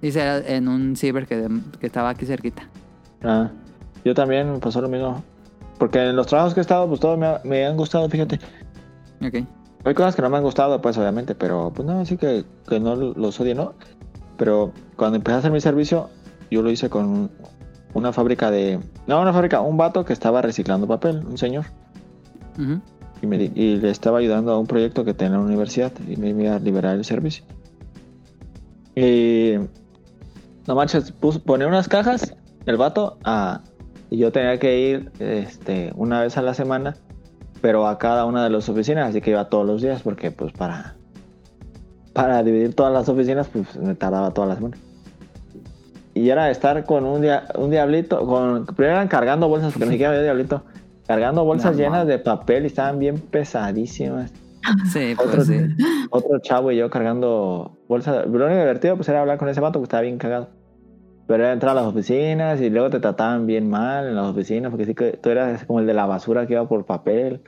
Hice 0.00 0.54
en 0.56 0.68
un 0.68 0.96
ciber 0.96 1.26
que, 1.26 1.48
que 1.80 1.86
estaba 1.86 2.08
aquí 2.10 2.24
cerquita. 2.24 2.62
Ah, 3.22 3.50
yo 4.04 4.14
también 4.14 4.50
me 4.52 4.58
pasó 4.58 4.80
lo 4.80 4.88
mismo. 4.88 5.22
Porque 5.78 6.08
en 6.08 6.16
los 6.16 6.26
trabajos 6.26 6.54
que 6.54 6.60
he 6.60 6.62
estado, 6.62 6.88
pues 6.88 7.00
todos 7.00 7.18
me, 7.18 7.26
ha- 7.26 7.40
me 7.44 7.66
han 7.66 7.76
gustado, 7.76 8.08
fíjate. 8.08 8.36
Ok. 9.24 9.44
Hay 9.84 9.94
cosas 9.94 10.16
que 10.16 10.22
no 10.22 10.30
me 10.30 10.36
han 10.38 10.42
gustado, 10.42 10.80
pues 10.80 10.96
obviamente, 10.98 11.34
pero 11.34 11.72
pues 11.74 11.86
no, 11.86 12.00
así 12.00 12.16
que, 12.16 12.44
que 12.68 12.80
no 12.80 12.96
los 12.96 13.38
odie, 13.40 13.54
¿no? 13.54 13.74
Pero 14.36 14.72
cuando 14.96 15.16
empecé 15.16 15.36
a 15.36 15.38
hacer 15.38 15.50
mi 15.52 15.60
servicio, 15.60 16.10
yo 16.50 16.62
lo 16.62 16.70
hice 16.70 16.88
con 16.88 17.30
una 17.94 18.12
fábrica 18.12 18.50
de... 18.50 18.80
No, 19.06 19.20
una 19.20 19.32
fábrica, 19.32 19.60
un 19.60 19.76
vato 19.76 20.04
que 20.04 20.12
estaba 20.12 20.42
reciclando 20.42 20.86
papel, 20.86 21.24
un 21.26 21.38
señor. 21.38 21.66
Y, 23.22 23.26
me 23.26 23.36
y 23.36 23.76
le 23.76 23.90
estaba 23.90 24.18
ayudando 24.18 24.52
a 24.52 24.58
un 24.58 24.66
proyecto 24.66 25.04
que 25.04 25.14
tenía 25.14 25.34
en 25.34 25.40
la 25.40 25.46
universidad 25.46 25.92
y 26.06 26.16
me 26.16 26.30
iba 26.30 26.56
a 26.56 26.58
liberar 26.58 26.96
el 26.96 27.04
servicio. 27.04 27.44
Y... 28.94 29.54
No 30.66 30.74
manches, 30.74 31.12
puso, 31.12 31.42
ponía 31.42 31.66
unas 31.66 31.88
cajas, 31.88 32.36
el 32.66 32.76
vato, 32.76 33.16
a, 33.24 33.62
y 34.10 34.18
yo 34.18 34.32
tenía 34.32 34.58
que 34.58 34.78
ir 34.80 35.12
este, 35.18 35.92
una 35.96 36.20
vez 36.20 36.36
a 36.36 36.42
la 36.42 36.52
semana, 36.52 36.94
pero 37.62 37.86
a 37.86 37.98
cada 37.98 38.26
una 38.26 38.44
de 38.44 38.50
las 38.50 38.68
oficinas, 38.68 39.08
así 39.08 39.20
que 39.20 39.30
iba 39.30 39.48
todos 39.48 39.66
los 39.66 39.80
días, 39.80 40.02
porque 40.02 40.30
pues 40.30 40.52
para, 40.52 40.96
para 42.12 42.42
dividir 42.42 42.74
todas 42.74 42.92
las 42.92 43.08
oficinas, 43.08 43.48
pues 43.48 43.76
me 43.76 43.94
tardaba 43.94 44.32
toda 44.32 44.48
la 44.48 44.56
semana. 44.56 44.76
Y 46.18 46.30
era 46.30 46.50
estar 46.50 46.84
con 46.84 47.04
un, 47.04 47.20
dia- 47.22 47.44
un 47.56 47.70
diablito, 47.70 48.26
con, 48.26 48.66
primero 48.66 48.94
eran 48.96 49.08
cargando 49.08 49.48
bolsas, 49.48 49.72
porque 49.72 49.86
ni 49.86 49.92
siquiera 49.92 50.10
había 50.12 50.22
diablito, 50.24 50.62
cargando 51.06 51.44
bolsas 51.44 51.76
No, 51.76 51.82
llenas 51.82 52.06
de 52.06 52.18
papel 52.18 52.64
y 52.64 52.66
estaban 52.66 52.98
bien 52.98 53.18
pesadísimas. 53.18 54.32
Sí, 54.92 55.14
pues 55.16 55.28
Otro, 55.28 55.44
sí. 55.44 55.60
otro 56.10 56.38
chavo 56.40 56.72
y 56.72 56.76
yo 56.76 56.90
cargando 56.90 57.72
bolsas. 57.88 58.26
Lo 58.26 58.44
único 58.46 58.60
divertido 58.60 58.96
pues 58.96 59.08
era 59.08 59.20
hablar 59.20 59.38
con 59.38 59.48
ese 59.48 59.60
vato 59.60 59.78
que 59.78 59.84
estaba 59.84 60.02
bien 60.02 60.18
cagado. 60.18 60.48
Pero 61.26 61.44
era 61.44 61.52
entrar 61.52 61.72
a 61.72 61.80
las 61.82 61.84
oficinas 61.84 62.60
y 62.60 62.68
luego 62.70 62.90
te 62.90 63.00
trataban 63.00 63.46
bien 63.46 63.68
mal 63.70 64.06
en 64.08 64.16
las 64.16 64.26
oficinas 64.26 64.70
porque 64.70 64.86
sí 64.86 64.94
que 64.94 65.12
tú 65.12 65.28
eras 65.30 65.64
como 65.66 65.80
el 65.80 65.86
de 65.86 65.94
la 65.94 66.06
basura 66.06 66.46
que 66.46 66.54
iba 66.54 66.66
por 66.68 66.84
papel. 66.84 67.40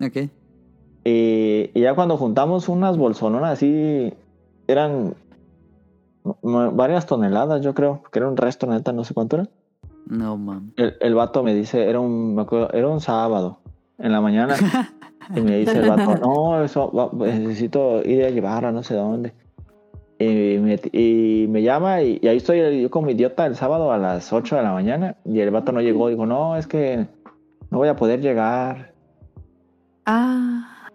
Ok. 0.00 0.28
Y, 1.04 1.70
y 1.74 1.80
ya 1.80 1.94
cuando 1.94 2.16
juntamos 2.16 2.68
unas 2.68 2.96
bolsononas 2.96 3.52
así, 3.52 4.14
eran 4.66 5.14
varias 6.42 7.06
toneladas 7.06 7.62
yo 7.62 7.74
creo, 7.74 8.02
que 8.10 8.18
era 8.18 8.28
un 8.28 8.36
resto 8.36 8.66
neta, 8.66 8.92
no 8.92 9.04
sé 9.04 9.14
cuánto 9.14 9.36
era. 9.36 9.48
No 10.06 10.36
mames. 10.36 10.72
El, 10.76 10.96
el 11.00 11.14
vato 11.14 11.42
me 11.42 11.54
dice, 11.54 11.88
era 11.88 12.00
un, 12.00 12.34
me 12.34 12.42
acuerdo, 12.42 12.70
era 12.72 12.88
un 12.88 13.00
sábado 13.00 13.58
en 13.98 14.12
la 14.12 14.20
mañana. 14.20 14.54
y 15.34 15.40
me 15.40 15.58
dice 15.58 15.78
el 15.78 15.88
vato, 15.88 16.16
no, 16.16 16.62
eso 16.62 16.90
va- 16.92 17.10
necesito 17.26 18.02
ir 18.04 18.24
a 18.24 18.30
llevarla 18.30 18.72
no 18.72 18.82
sé 18.82 18.94
dónde. 18.94 19.32
Y 20.18 20.58
me, 20.58 20.78
y 20.92 21.46
me 21.48 21.62
llama 21.62 22.02
y, 22.02 22.18
y 22.22 22.28
ahí 22.28 22.36
estoy 22.36 22.82
yo 22.82 22.90
como 22.90 23.10
idiota 23.10 23.46
el 23.46 23.56
sábado 23.56 23.92
a 23.92 23.98
las 23.98 24.32
8 24.32 24.56
de 24.56 24.62
la 24.62 24.72
mañana 24.72 25.16
y 25.24 25.40
el 25.40 25.50
vato 25.50 25.72
no 25.72 25.80
llegó. 25.80 26.08
Digo, 26.08 26.24
no, 26.24 26.56
es 26.56 26.66
que 26.66 27.06
no 27.70 27.78
voy 27.78 27.88
a 27.88 27.96
poder 27.96 28.20
llegar. 28.20 28.92
Ah. 30.06 30.88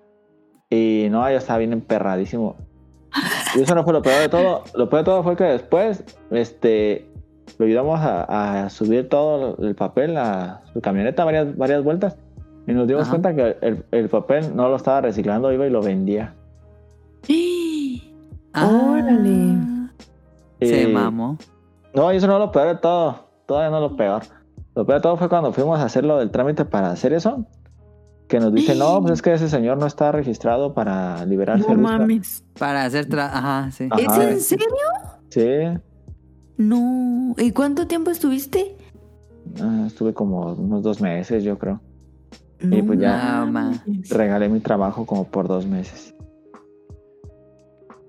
Y 0.69 1.07
no, 1.10 1.22
ya 1.30 1.38
estaba 1.38 1.60
bien 1.60 1.73
emperradísimo. 1.73 2.56
Y 3.56 3.61
eso 3.61 3.76
no 3.76 3.84
fue 3.84 3.94
lo 3.94 4.02
peor 4.02 4.22
de 4.22 4.30
todo. 4.30 4.64
Lo 4.76 4.90
peor 4.90 5.02
de 5.02 5.06
todo 5.06 5.23
fue 5.23 5.36
que 5.36 5.44
después, 5.45 6.03
este, 6.31 7.10
lo 7.57 7.65
ayudamos 7.65 7.99
a, 7.99 8.64
a 8.65 8.69
subir 8.69 9.10
todo 9.10 9.57
el 9.57 9.76
papel 9.76 10.15
a 10.18 10.61
su 10.73 10.81
camioneta 10.81 11.26
varias, 11.26 11.57
varias 11.57 11.84
vueltas. 11.84 12.18
Y 12.68 12.73
nos 12.73 12.88
dimos 12.88 13.03
Ajá. 13.03 13.11
cuenta 13.11 13.36
que 13.36 13.57
el, 13.61 13.84
el 13.91 14.10
papel 14.10 14.56
no 14.56 14.69
lo 14.69 14.76
estaba 14.76 15.02
reciclando, 15.02 15.52
iba 15.52 15.65
y 15.65 15.69
lo 15.72 15.81
vendía. 15.81 16.36
Órale. 18.56 19.57
Se 20.61 20.84
Y- 20.84 20.94
mamó. 20.94 21.38
No, 21.94 22.14
y 22.14 22.18
eso 22.18 22.27
no 22.27 22.34
es 22.34 22.40
lo 22.40 22.52
peor 22.52 22.68
de 22.68 22.76
todo. 22.76 23.27
Todavía 23.48 23.69
no 23.72 23.77
es 23.84 23.91
lo 23.91 23.98
peor. 23.98 24.22
Lo 24.76 24.86
peor 24.86 24.99
de 24.99 25.02
todo 25.02 25.18
fue 25.18 25.27
cuando 25.30 25.52
fuimos 25.52 25.80
a 25.80 25.86
hacer 25.86 26.06
lo 26.06 26.19
del 26.19 26.30
trámite 26.30 26.65
para 26.65 26.91
hacer 26.91 27.14
eso. 27.14 27.45
Que 28.30 28.39
nos 28.39 28.53
dice, 28.53 28.76
no, 28.76 29.01
pues 29.01 29.15
es 29.15 29.22
que 29.23 29.34
ese 29.34 29.49
señor 29.49 29.77
no 29.77 29.85
está 29.88 30.11
registrado 30.14 30.73
para 30.73 31.26
liberar 31.26 31.57
No 31.57 31.65
servicio". 31.65 31.84
mames. 31.84 32.43
Para 32.57 32.85
hacer 32.85 33.10
tra- 33.10 33.30
Ajá, 33.34 33.72
sí. 33.72 33.89
Ajá. 33.91 34.23
¿Es 34.23 34.31
en 34.31 34.39
serio? 34.39 34.68
Sí, 35.30 35.80
No. 36.57 37.34
¿Y 37.38 37.51
cuánto 37.51 37.88
tiempo 37.88 38.11
estuviste? 38.11 38.77
ah, 39.61 39.84
estuve 39.88 40.14
como 40.14 40.53
unos 40.53 40.81
dos 40.84 41.01
meses, 41.01 41.43
yo 41.43 41.57
creo. 41.57 41.81
Y 42.61 42.81
pues 42.84 42.99
ya. 42.99 43.45
Mames. 43.47 43.81
Regalé 44.10 44.47
mi 44.49 44.60
trabajo 44.60 45.06
como 45.06 45.23
por 45.26 45.47
dos 45.47 45.65
meses. 45.65 46.14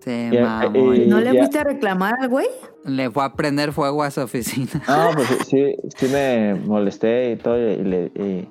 Se 0.01 0.31
Y- 0.33 0.39
mamó. 0.39 0.95
y- 0.95 1.07
¿No 1.07 1.21
le 1.21 1.31
fuiste 1.37 1.59
a 1.59 1.65
reclamar 1.65 2.15
al 2.21 2.29
güey? 2.29 2.47
Le 2.85 3.11
fue 3.11 3.23
a 3.25 3.35
prender 3.35 3.73
fuego 3.73 4.03
a 4.03 4.11
su 4.11 4.21
oficina. 4.23 4.83
No, 4.89 5.11
pues 5.15 5.29
sí, 5.47 5.47
sí, 5.47 5.77
sí 5.97 6.07
me 6.13 6.55
molesté 6.55 7.33
y 7.33 7.37
todo. 7.37 7.59
Y, 7.59 7.77
le, 7.85 8.07
y- 8.17 8.49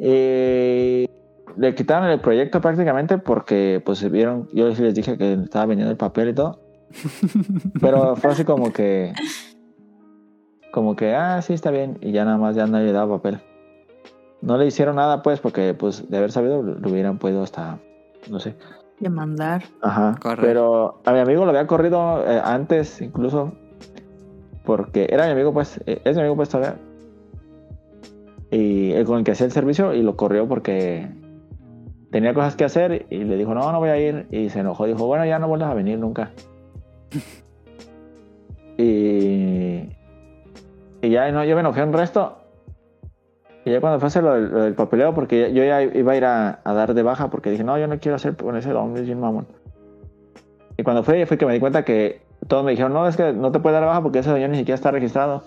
y 0.00 1.08
le 1.56 1.74
quitaron 1.74 2.08
el 2.08 2.20
proyecto 2.20 2.60
prácticamente 2.60 3.18
porque 3.18 3.82
pues 3.84 4.08
vieron, 4.10 4.48
yo 4.52 4.68
les 4.68 4.94
dije 4.94 5.18
que 5.18 5.34
estaba 5.34 5.66
vendiendo 5.66 5.90
el 5.90 5.98
papel 5.98 6.30
y 6.30 6.34
todo. 6.34 6.60
Pero 7.80 8.16
fue 8.16 8.30
así 8.30 8.44
como 8.44 8.72
que 8.72 9.12
como 10.70 10.96
que, 10.96 11.14
ah, 11.14 11.42
sí, 11.42 11.52
está 11.52 11.70
bien, 11.70 11.98
y 12.00 12.12
ya 12.12 12.24
nada 12.24 12.38
más 12.38 12.54
ya 12.54 12.66
no 12.66 12.78
le 12.78 12.92
daba 12.92 13.16
papel. 13.16 13.40
No 14.40 14.56
le 14.56 14.66
hicieron 14.66 14.96
nada, 14.96 15.22
pues, 15.22 15.40
porque, 15.40 15.74
pues, 15.74 16.08
de 16.08 16.16
haber 16.16 16.32
sabido, 16.32 16.62
lo 16.62 16.88
hubieran 16.88 17.18
podido 17.18 17.42
hasta, 17.42 17.78
no 18.30 18.40
sé. 18.40 18.56
Demandar. 18.98 19.64
Ajá. 19.82 20.16
Correcto. 20.20 20.46
Pero 20.46 21.00
a 21.04 21.12
mi 21.12 21.18
amigo 21.18 21.44
lo 21.44 21.50
había 21.50 21.66
corrido 21.66 22.24
eh, 22.26 22.40
antes, 22.42 23.00
incluso, 23.00 23.52
porque 24.64 25.08
era 25.10 25.26
mi 25.26 25.32
amigo, 25.32 25.52
pues, 25.52 25.80
eh, 25.86 26.00
es 26.04 26.14
mi 26.16 26.20
amigo, 26.22 26.36
pues, 26.36 26.48
todavía. 26.48 26.78
Y 28.50 28.92
el 28.92 29.04
con 29.04 29.18
el 29.18 29.24
que 29.24 29.32
hacía 29.32 29.46
el 29.46 29.52
servicio, 29.52 29.94
y 29.94 30.02
lo 30.02 30.16
corrió 30.16 30.48
porque 30.48 31.08
tenía 32.10 32.34
cosas 32.34 32.56
que 32.56 32.64
hacer, 32.64 33.06
y 33.10 33.24
le 33.24 33.36
dijo, 33.36 33.54
no, 33.54 33.70
no 33.70 33.78
voy 33.78 33.90
a 33.90 33.98
ir, 33.98 34.26
y 34.30 34.48
se 34.50 34.60
enojó, 34.60 34.86
dijo, 34.86 35.06
bueno, 35.06 35.24
ya 35.24 35.38
no 35.38 35.48
vuelvas 35.48 35.70
a 35.70 35.74
venir 35.74 35.98
nunca. 35.98 36.32
y, 38.76 39.88
y 41.02 41.10
ya 41.10 41.30
no, 41.30 41.44
yo 41.44 41.54
me 41.54 41.60
enojé 41.60 41.82
un 41.82 41.92
resto. 41.92 42.36
Y 43.64 43.70
ya 43.70 43.80
cuando 43.80 44.00
fue 44.00 44.06
a 44.06 44.08
hacer 44.08 44.22
lo 44.22 44.34
del, 44.34 44.50
lo 44.50 44.62
del 44.62 44.74
papeleo, 44.74 45.14
porque 45.14 45.52
yo 45.52 45.62
ya 45.62 45.82
iba 45.82 46.12
a 46.12 46.16
ir 46.16 46.24
a, 46.24 46.60
a 46.64 46.72
dar 46.72 46.94
de 46.94 47.02
baja, 47.02 47.30
porque 47.30 47.50
dije, 47.50 47.62
no, 47.62 47.78
yo 47.78 47.86
no 47.86 47.98
quiero 48.00 48.16
hacer 48.16 48.36
con 48.36 48.56
ese 48.56 48.72
hombre, 48.72 49.02
es 49.02 49.06
bien 49.06 49.20
mamón. 49.20 49.46
Y 50.76 50.82
cuando 50.82 51.02
fue, 51.02 51.26
fue 51.26 51.36
que 51.36 51.44
me 51.46 51.52
di 51.52 51.60
cuenta 51.60 51.84
que 51.84 52.22
todos 52.48 52.64
me 52.64 52.70
dijeron, 52.70 52.94
no, 52.94 53.06
es 53.06 53.16
que 53.16 53.34
no 53.34 53.52
te 53.52 53.60
puedes 53.60 53.74
dar 53.74 53.82
de 53.82 53.88
baja 53.88 54.02
porque 54.02 54.20
ese 54.20 54.32
señor 54.32 54.48
ni 54.48 54.56
siquiera 54.56 54.76
está 54.76 54.90
registrado. 54.90 55.42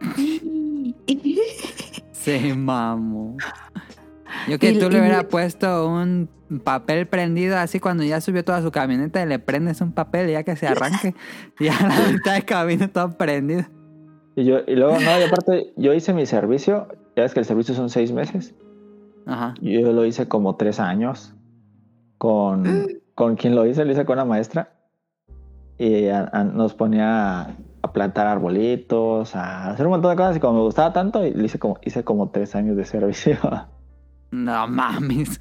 Sí, 2.28 2.52
mamo. 2.54 3.36
Yo 4.48 4.58
que 4.58 4.72
Y- 4.72 4.78
tú 4.78 4.88
le 4.90 4.98
y- 4.98 5.00
hubiera 5.00 5.28
puesto 5.28 5.88
un 5.88 6.28
papel 6.64 7.06
prendido 7.06 7.56
así 7.58 7.80
cuando 7.80 8.04
ya 8.04 8.20
subió 8.20 8.44
toda 8.44 8.62
su 8.62 8.70
camioneta 8.70 9.22
y 9.22 9.26
le 9.26 9.38
prendes 9.38 9.80
un 9.80 9.92
papel 9.92 10.28
y 10.30 10.32
ya 10.32 10.42
que 10.42 10.56
se 10.56 10.66
arranque. 10.66 11.14
y 11.60 11.68
a 11.68 11.72
la 11.82 12.10
mitad 12.12 12.34
de 12.34 12.42
camino 12.42 12.88
todo 12.90 13.16
prendido. 13.16 13.64
Y 14.36 14.44
yo, 14.44 14.58
y 14.66 14.74
luego, 14.76 14.94
no, 15.00 15.18
y 15.18 15.22
aparte, 15.24 15.72
yo 15.76 15.92
hice 15.94 16.12
mi 16.14 16.24
servicio, 16.26 16.88
ya 17.16 17.22
ves 17.24 17.34
que 17.34 17.40
el 17.40 17.46
servicio 17.46 17.74
son 17.74 17.90
seis 17.90 18.12
meses. 18.12 18.54
Ajá. 19.26 19.54
Yo 19.60 19.92
lo 19.92 20.04
hice 20.06 20.28
como 20.28 20.56
tres 20.56 20.78
años. 20.80 21.34
Con, 22.18 22.88
con 23.14 23.36
quien 23.36 23.54
lo 23.54 23.64
hice, 23.66 23.84
lo 23.84 23.92
hice 23.92 24.04
con 24.04 24.14
una 24.14 24.24
maestra. 24.24 24.72
Y 25.78 26.08
a- 26.08 26.28
a- 26.32 26.44
nos 26.44 26.74
ponía 26.74 27.56
a, 27.82 27.92
plantar 27.92 28.26
arbolitos, 28.26 29.34
a 29.36 29.70
hacer 29.70 29.86
un 29.86 29.92
montón 29.92 30.10
de 30.10 30.16
cosas. 30.16 30.36
Y 30.36 30.40
como 30.40 30.54
me 30.58 30.64
gustaba 30.64 30.92
tanto, 30.92 31.24
y 31.26 31.32
le 31.32 31.44
hice 31.44 31.58
como, 31.58 31.78
hice 31.82 32.04
como 32.04 32.30
tres 32.30 32.54
años 32.54 32.76
de 32.76 32.84
servicio. 32.84 33.36
No 34.30 34.68
mames. 34.68 35.40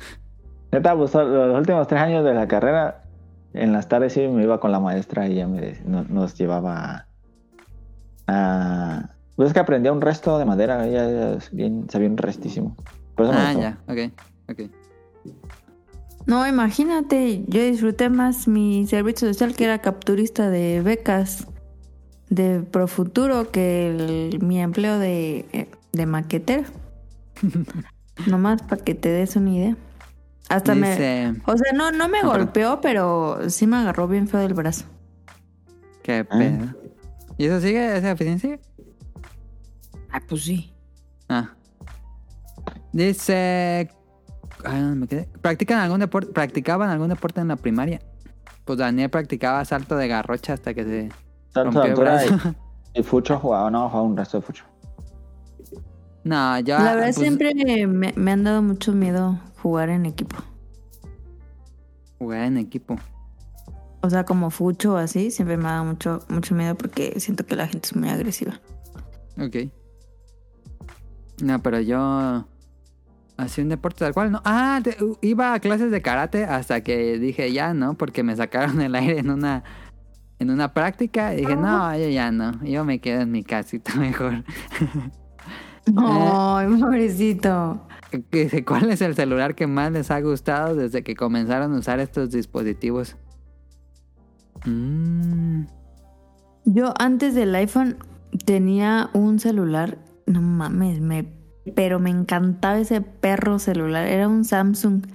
Neta, 0.71 0.95
pues 0.95 1.13
los 1.13 1.57
últimos 1.57 1.87
tres 1.87 2.01
años 2.01 2.23
de 2.23 2.33
la 2.33 2.47
carrera, 2.47 3.03
en 3.53 3.73
las 3.73 3.89
tardes 3.89 4.13
sí 4.13 4.25
me 4.29 4.43
iba 4.43 4.61
con 4.61 4.71
la 4.71 4.79
maestra 4.79 5.27
y 5.27 5.33
ella 5.33 5.45
me, 5.47 5.73
nos 5.85 6.35
llevaba 6.37 7.05
a... 8.27 9.09
Pues 9.35 9.47
es 9.47 9.53
que 9.53 9.59
aprendía 9.59 9.91
un 9.91 9.99
resto 9.99 10.39
de 10.39 10.45
madera, 10.45 10.87
ella 10.87 11.37
bien, 11.51 11.89
sabía 11.89 12.07
un 12.09 12.15
restísimo. 12.17 12.77
Por 13.15 13.25
eso 13.25 13.33
me 13.33 13.39
Ah, 13.41 13.53
gustó. 13.53 13.61
ya, 13.61 13.77
ok, 13.87 14.11
ok. 14.51 14.71
No, 16.25 16.47
imagínate, 16.47 17.43
yo 17.47 17.61
disfruté 17.61 18.09
más 18.09 18.47
mi 18.47 18.85
servicio 18.87 19.27
social 19.27 19.53
que 19.53 19.65
era 19.65 19.79
capturista 19.79 20.49
de 20.49 20.81
becas 20.81 21.45
de 22.29 22.61
Profuturo 22.61 23.51
que 23.51 23.87
el- 24.31 24.39
mi 24.41 24.59
empleo 24.61 24.99
de, 24.99 25.45
eh, 25.53 25.69
de 25.93 26.05
maquetera. 26.05 26.63
Nomás 28.27 28.61
para 28.63 28.83
que 28.83 28.95
te 28.95 29.09
des 29.09 29.35
una 29.35 29.51
idea. 29.51 29.77
Hasta 30.49 30.75
me... 30.75 30.93
O 31.45 31.57
sea, 31.57 31.73
no, 31.73 31.91
no 31.91 32.07
me 32.07 32.19
Ah, 32.19 32.25
golpeó, 32.27 32.79
pero 32.81 33.49
sí 33.49 33.67
me 33.67 33.77
agarró 33.77 34.07
bien 34.07 34.27
feo 34.27 34.39
del 34.39 34.53
brazo. 34.53 34.85
qué 36.03 36.23
pedo. 36.25 36.73
¿Y 37.37 37.45
eso 37.45 37.59
sigue? 37.61 37.97
¿Esa 37.97 38.13
oficina 38.13 38.39
sigue? 38.39 38.59
Ah, 40.09 40.21
pues 40.27 40.43
sí. 40.43 40.73
Ah. 41.29 41.51
Dice. 42.93 43.89
Ay, 44.63 44.81
¿dónde 44.81 44.95
me 44.95 45.07
quedé? 45.07 45.29
¿Practican 45.41 45.79
algún 45.79 45.99
deporte? 45.99 46.31
¿Practicaban 46.31 46.89
algún 46.89 47.09
deporte 47.09 47.41
en 47.41 47.49
la 47.49 47.57
primaria? 47.57 47.99
Pues 48.65 48.79
Daniel 48.79 49.09
practicaba 49.09 49.63
salto 49.65 49.95
de 49.97 50.07
garrocha 50.07 50.53
hasta 50.53 50.73
que 50.73 50.83
se 50.83 51.09
Altura 51.53 51.93
brazo. 51.95 52.35
y, 52.93 52.99
y 52.99 53.03
Fucho 53.03 53.39
jugaba, 53.39 53.69
no, 53.71 53.87
jugaba 53.89 54.03
un 54.07 54.17
resto 54.17 54.37
de 54.37 54.41
Fucho. 54.45 54.63
No, 56.23 56.59
yo. 56.59 56.77
La 56.77 56.95
verdad 56.95 57.03
pues, 57.05 57.15
siempre 57.15 57.53
me, 57.87 58.13
me 58.15 58.31
han 58.31 58.43
dado 58.43 58.61
mucho 58.61 58.91
miedo 58.91 59.39
jugar 59.61 59.89
en 59.89 60.05
equipo. 60.05 60.35
Jugué 62.19 62.45
en 62.45 62.57
equipo. 62.57 62.97
O 64.01 64.09
sea, 64.09 64.25
como 64.25 64.49
fucho 64.51 64.93
o 64.93 64.97
así, 64.97 65.31
siempre 65.31 65.57
me 65.57 65.67
ha 65.67 65.73
dado 65.73 65.85
mucho, 65.85 66.19
mucho 66.29 66.55
miedo 66.55 66.75
porque 66.75 67.19
siento 67.19 67.45
que 67.45 67.55
la 67.55 67.67
gente 67.67 67.87
es 67.87 67.95
muy 67.95 68.09
agresiva. 68.09 68.59
Ok. 69.39 69.71
No, 71.41 71.61
pero 71.61 71.79
yo. 71.79 72.45
Hacía 73.37 73.63
un 73.63 73.69
deporte 73.69 73.99
tal 73.99 74.13
cual, 74.15 74.31
¿no? 74.31 74.41
Ah, 74.45 74.79
te- 74.83 74.97
iba 75.21 75.53
a 75.53 75.59
clases 75.59 75.91
de 75.91 76.01
karate 76.01 76.43
hasta 76.45 76.81
que 76.81 77.19
dije 77.19 77.51
ya, 77.53 77.73
¿no? 77.75 77.93
Porque 77.93 78.23
me 78.23 78.35
sacaron 78.35 78.81
el 78.81 78.95
aire 78.95 79.19
en 79.19 79.29
una. 79.29 79.63
En 80.39 80.51
una 80.51 80.73
práctica 80.73 81.33
y 81.33 81.37
dije, 81.37 81.55
no, 81.55 81.97
yo 81.97 82.09
ya 82.09 82.31
no. 82.31 82.63
Yo 82.63 82.85
me 82.85 82.99
quedo 82.99 83.21
en 83.21 83.31
mi 83.31 83.43
casita 83.43 83.95
mejor. 83.99 84.43
Ay, 85.95 86.67
pobrecito. 86.79 87.81
Dice, 88.31 88.63
¿Cuál 88.63 88.89
es 88.91 89.01
el 89.01 89.15
celular 89.15 89.55
que 89.55 89.67
más 89.67 89.91
les 89.91 90.11
ha 90.11 90.21
gustado 90.21 90.75
desde 90.75 91.03
que 91.03 91.15
comenzaron 91.15 91.73
a 91.73 91.79
usar 91.79 91.99
estos 91.99 92.31
dispositivos? 92.31 93.17
Mm, 94.65 95.63
Yo 96.65 96.93
antes 96.99 97.35
del 97.35 97.53
iPhone 97.55 97.97
tenía 98.45 99.09
un 99.13 99.39
celular, 99.39 99.97
no 100.25 100.41
mames, 100.41 100.99
me, 101.01 101.27
pero 101.75 101.99
me 101.99 102.09
encantaba 102.09 102.77
ese 102.79 103.01
perro 103.01 103.59
celular. 103.59 104.07
Era 104.07 104.27
un 104.27 104.45
Samsung, 104.45 105.05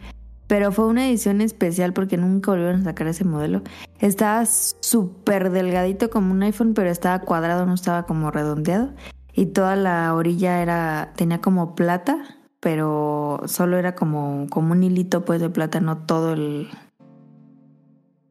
pero 0.52 0.70
fue 0.70 0.84
una 0.84 1.08
edición 1.08 1.40
especial 1.40 1.94
porque 1.94 2.18
nunca 2.18 2.50
volvieron 2.50 2.82
a 2.82 2.84
sacar 2.84 3.06
ese 3.06 3.24
modelo. 3.24 3.62
Estaba 4.00 4.44
súper 4.44 5.50
delgadito 5.50 6.10
como 6.10 6.30
un 6.30 6.42
iPhone, 6.42 6.74
pero 6.74 6.90
estaba 6.90 7.20
cuadrado, 7.20 7.64
no 7.64 7.72
estaba 7.72 8.02
como 8.02 8.30
redondeado. 8.30 8.90
Y 9.32 9.46
toda 9.46 9.76
la 9.76 10.14
orilla 10.14 10.60
era 10.60 11.14
tenía 11.16 11.40
como 11.40 11.74
plata, 11.74 12.36
pero 12.60 13.40
solo 13.46 13.78
era 13.78 13.94
como, 13.94 14.46
como 14.50 14.72
un 14.72 14.82
hilito 14.82 15.24
pues 15.24 15.40
de 15.40 15.48
plata, 15.48 15.80
no 15.80 16.04
todo 16.04 16.34
el, 16.34 16.68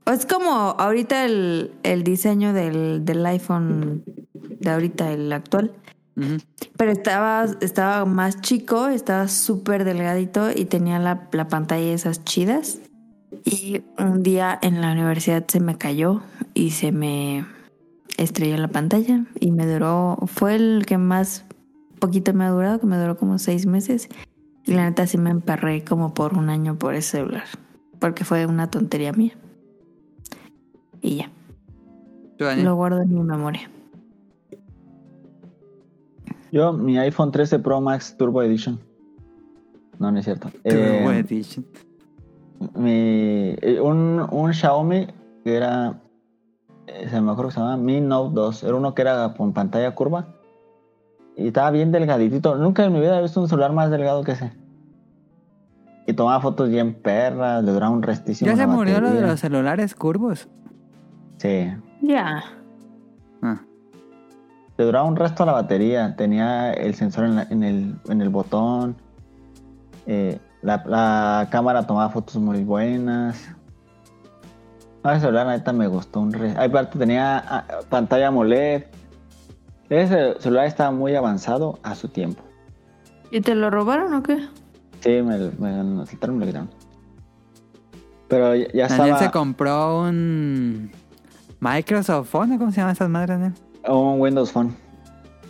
es 0.06 0.26
como 0.28 0.52
ahorita 0.52 1.26
el, 1.26 1.74
el 1.82 2.04
diseño 2.04 2.54
del, 2.54 3.04
del 3.04 3.26
iPhone 3.26 4.04
de 4.34 4.70
ahorita, 4.70 5.12
el 5.12 5.32
actual. 5.34 5.74
Pero 6.78 6.92
estaba, 6.92 7.46
estaba 7.62 8.06
más 8.06 8.42
chico, 8.42 8.88
estaba 8.88 9.28
súper 9.28 9.84
delgadito 9.84 10.50
y 10.54 10.66
tenía 10.66 11.00
la, 11.00 11.28
la 11.32 11.48
pantalla 11.48 11.94
esas 11.94 12.24
chidas. 12.24 12.80
Y 13.46 13.82
un 13.98 14.24
día 14.24 14.58
en 14.62 14.82
la 14.82 14.92
universidad 14.92 15.46
se 15.48 15.60
me 15.60 15.78
cayó 15.78 16.22
y 16.54 16.72
se 16.72 16.92
me 16.92 17.46
estrelló 18.18 18.58
la 18.58 18.68
pantalla 18.68 19.26
y 19.40 19.52
me 19.52 19.66
duró, 19.66 20.20
fue 20.28 20.56
el 20.56 20.86
que 20.86 20.98
más 20.98 21.46
poquito 22.00 22.34
me 22.34 22.46
ha 22.46 22.50
durado, 22.50 22.80
que 22.80 22.88
me 22.88 22.98
duró 22.98 23.18
como 23.18 23.40
seis 23.40 23.66
meses. 23.66 24.10
Y 24.66 24.74
la 24.74 24.84
neta 24.84 25.08
sí 25.08 25.18
me 25.18 25.30
emperré 25.30 25.84
como 25.84 26.14
por 26.14 26.38
un 26.38 26.50
año 26.50 26.78
por 26.78 26.94
ese 26.94 27.18
celular, 27.18 27.46
porque 28.00 28.26
fue 28.26 28.46
una 28.46 28.70
tontería 28.70 29.14
mía. 29.14 29.34
Y 31.02 31.16
ya, 31.16 31.32
lo 32.38 32.76
guardo 32.76 33.02
en 33.02 33.14
mi 33.14 33.24
memoria. 33.24 33.72
Yo, 36.52 36.74
mi 36.74 36.98
iPhone 36.98 37.32
13 37.32 37.60
Pro 37.60 37.80
Max 37.82 38.16
Turbo 38.18 38.42
Edition. 38.44 38.80
No, 40.00 40.12
no 40.12 40.20
es 40.20 40.26
cierto. 40.26 40.50
Turbo 40.50 41.12
Eh, 41.12 41.20
Edition. 41.20 41.66
mi, 42.76 43.56
eh, 43.62 43.80
un, 43.82 44.26
un 44.32 44.54
Xiaomi 44.54 45.08
que 45.44 45.56
era, 45.56 46.02
eh, 46.88 47.08
se 47.10 47.22
me 47.22 47.32
acuerdo 47.32 47.50
que 47.50 47.54
se 47.56 47.60
llamaba 47.60 47.78
Mi 47.78 48.02
Note 48.02 48.36
2. 48.36 48.64
Era 48.64 48.76
uno 48.76 48.94
que 48.94 49.02
era 49.02 49.34
con 49.36 49.54
pantalla 49.54 49.94
curva. 49.96 50.28
Y 51.38 51.48
estaba 51.48 51.72
bien 51.72 51.92
delgaditito. 51.92 52.56
Nunca 52.56 52.84
en 52.84 52.94
mi 52.94 53.00
vida 53.00 53.18
he 53.18 53.22
visto 53.22 53.40
un 53.42 53.48
celular 53.48 53.72
más 53.72 53.90
delgado 53.90 54.24
que 54.24 54.34
ese. 54.34 54.52
Y 56.06 56.14
tomaba 56.14 56.42
fotos 56.42 56.70
bien 56.70 56.94
perras, 56.96 57.64
le 57.64 57.72
duraba 57.72 57.92
un 57.94 58.02
restísimo. 58.04 58.50
¿Ya 58.52 58.58
se 58.58 58.68
murió 58.68 59.00
lo 59.00 59.12
de 59.12 59.22
los 59.22 59.40
celulares 59.40 59.96
curvos? 59.96 60.50
Sí. 61.38 61.72
Ya. 62.02 62.44
Ah, 63.42 63.62
Le 64.78 64.86
duraba 64.86 65.06
un 65.06 65.16
resto 65.16 65.46
la 65.46 65.54
batería. 65.54 66.16
Tenía 66.16 66.72
el 66.74 66.96
sensor 66.96 67.26
en, 67.26 67.36
la- 67.36 67.48
en 67.50 67.64
el, 67.64 67.96
en 68.10 68.22
el 68.22 68.30
botón. 68.30 68.96
Eh, 70.08 70.40
la, 70.62 70.84
la 70.86 71.48
cámara 71.52 71.86
tomaba 71.86 72.10
fotos 72.10 72.36
muy 72.38 72.64
buenas. 72.64 73.50
No, 75.04 75.12
ese 75.12 75.22
celular, 75.22 75.48
la 75.48 75.58
neta, 75.58 75.74
me 75.74 75.88
gustó 75.88 76.20
un 76.20 76.32
re... 76.32 76.54
Ay, 76.58 76.70
Aparte 76.70 77.00
tenía 77.00 77.38
ah, 77.40 77.66
pantalla 77.90 78.28
AMOLED. 78.28 78.84
Ese 79.90 80.40
celular 80.40 80.66
estaba 80.66 80.92
muy 80.92 81.16
avanzado 81.16 81.80
a 81.84 81.96
su 81.96 82.08
tiempo. 82.08 82.44
¿Y 83.32 83.42
te 83.42 83.56
lo 83.56 83.70
robaron 83.70 84.14
o 84.14 84.24
qué? 84.24 84.38
Sí, 85.02 85.10
me, 85.22 85.38
me, 85.58 86.02
asaltaron, 86.04 86.38
me 86.38 86.46
lo 86.46 86.52
quitaron. 86.52 86.70
Pero 88.28 88.56
ya, 88.56 88.68
ya 88.74 88.88
Daniel 88.88 89.08
estaba 89.10 89.20
se 89.20 89.32
compró 89.32 90.02
un 90.04 90.92
Microsoft 91.60 92.30
Phone, 92.30 92.54
¿o 92.54 92.58
¿cómo 92.60 92.72
se 92.72 92.78
llaman 92.78 92.94
esas 92.94 93.10
madres, 93.10 93.40
Daniel? 93.40 93.54
Un 93.88 94.20
Windows 94.22 94.52
Phone. 94.52 94.76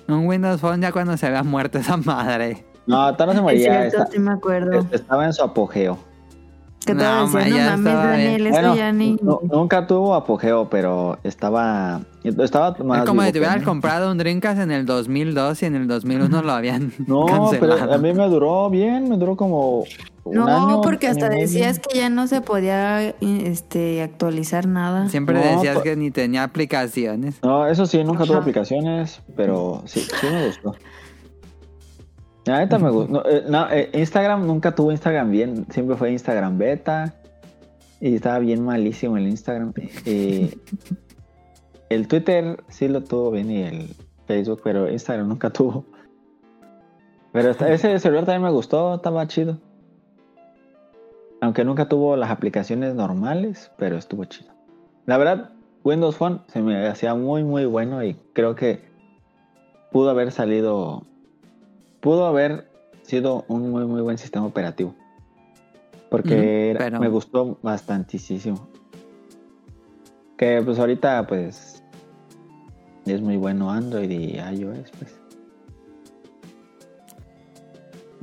Un 0.07 0.27
Windows 0.27 0.59
Phone 0.61 0.81
ya 0.81 0.91
cuando 0.91 1.15
se 1.17 1.27
había 1.27 1.43
muerto 1.43 1.77
esa 1.79 1.97
madre. 1.97 2.65
No, 2.87 3.13
todavía 3.15 3.25
no 3.25 3.31
se 3.33 3.37
Es 3.37 3.43
moría. 3.67 3.79
cierto, 3.89 3.97
esta- 4.03 4.11
sí 4.11 4.19
me 4.19 4.31
acuerdo. 4.31 4.85
estaba 4.91 5.25
en 5.25 5.33
su 5.33 5.43
apogeo. 5.43 5.97
Que 6.85 6.95
No, 6.95 7.01
ya 7.03 7.15
no 7.15 7.27
mames, 7.27 7.85
estaba 7.93 8.15
bien. 8.15 8.23
Daniel, 8.25 8.47
esto 8.47 8.59
Bueno, 8.59 8.75
ya 8.75 8.91
ni... 8.91 9.17
nu- 9.21 9.39
nunca 9.43 9.85
tuvo 9.85 10.15
apogeo, 10.15 10.67
pero 10.69 11.19
estaba. 11.23 12.01
Estaba 12.23 12.75
más 12.83 12.99
es 12.99 13.05
como 13.05 13.21
si 13.23 13.31
te 13.31 13.39
mí. 13.59 13.65
comprado 13.65 14.11
un 14.11 14.17
Dreamcast 14.17 14.59
en 14.61 14.71
el 14.71 14.85
2002 14.85 15.61
y 15.61 15.65
en 15.65 15.75
el 15.75 15.87
2001 15.87 16.41
lo 16.41 16.51
habían 16.51 16.91
No, 17.07 17.25
cancelado. 17.25 17.77
pero 17.79 17.93
a 17.93 17.97
mí 17.97 18.13
me 18.13 18.27
duró 18.29 18.69
bien, 18.69 19.09
me 19.09 19.17
duró 19.17 19.35
como. 19.35 19.85
un 20.23 20.35
No, 20.35 20.47
año, 20.47 20.81
porque 20.81 21.07
hasta 21.07 21.29
decías 21.29 21.79
que 21.79 21.97
ya 21.99 22.09
no 22.09 22.25
se 22.27 22.41
podía 22.41 23.09
este, 23.21 24.01
actualizar 24.03 24.67
nada. 24.67 25.07
Siempre 25.09 25.35
No, 25.35 25.41
decías 25.41 25.77
pa- 25.77 25.83
que 25.83 25.95
ni 25.95 26.09
tenía 26.11 26.43
aplicaciones. 26.43 27.35
No, 27.43 27.67
eso 27.67 27.85
sí, 27.85 28.03
nunca 28.03 28.23
tuve 28.23 28.33
Ajá. 28.35 28.41
aplicaciones, 28.41 29.21
pero 29.35 29.83
sí, 29.85 29.99
sí 30.01 30.27
me 30.31 30.45
gustó. 30.47 30.75
La 32.51 32.59
neta 32.59 32.77
me. 32.77 32.91
No, 32.91 33.23
eh, 33.25 33.45
no, 33.47 33.71
eh, 33.71 33.89
Instagram 33.93 34.45
nunca 34.45 34.75
tuvo 34.75 34.91
Instagram 34.91 35.31
bien, 35.31 35.65
siempre 35.71 35.95
fue 35.95 36.11
Instagram 36.11 36.57
beta. 36.57 37.13
Y 38.01 38.15
estaba 38.15 38.39
bien 38.39 38.65
malísimo 38.65 39.15
el 39.15 39.27
Instagram. 39.27 39.71
Eh, 40.05 40.53
el 41.87 42.07
Twitter 42.09 42.61
sí 42.67 42.89
lo 42.89 43.01
tuvo 43.03 43.31
bien 43.31 43.49
y 43.49 43.61
el 43.61 43.95
Facebook, 44.25 44.59
pero 44.65 44.91
Instagram 44.91 45.29
nunca 45.29 45.49
tuvo. 45.49 45.85
Pero 47.31 47.51
ese 47.51 47.97
celular 47.99 48.25
también 48.25 48.43
me 48.43 48.51
gustó, 48.51 48.95
estaba 48.95 49.25
chido. 49.27 49.57
Aunque 51.39 51.63
nunca 51.63 51.87
tuvo 51.87 52.17
las 52.17 52.31
aplicaciones 52.31 52.95
normales, 52.95 53.71
pero 53.77 53.95
estuvo 53.95 54.25
chido. 54.25 54.51
La 55.05 55.17
verdad, 55.17 55.51
Windows 55.85 56.17
Phone 56.17 56.41
se 56.47 56.61
me 56.61 56.85
hacía 56.85 57.15
muy 57.15 57.45
muy 57.45 57.63
bueno 57.63 58.03
y 58.03 58.15
creo 58.33 58.55
que 58.55 58.81
pudo 59.93 60.09
haber 60.09 60.33
salido, 60.33 61.05
pudo 62.01 62.25
haber 62.25 62.69
sido 63.03 63.45
un 63.47 63.71
muy 63.71 63.85
muy 63.85 64.01
buen 64.01 64.17
sistema 64.17 64.45
operativo. 64.45 64.95
Porque 66.09 66.33
Ujú, 66.33 66.41
era- 66.43 66.79
pero- 66.79 66.99
me 66.99 67.07
gustó 67.09 67.57
bastantísimo. 67.61 68.67
Que 70.37 70.61
pues 70.65 70.77
ahorita 70.79 71.25
pues 71.27 71.83
es 73.05 73.21
muy 73.21 73.37
bueno 73.37 73.71
Android 73.71 74.09
y 74.09 74.37
iOS 74.37 74.91
pues. 74.97 75.17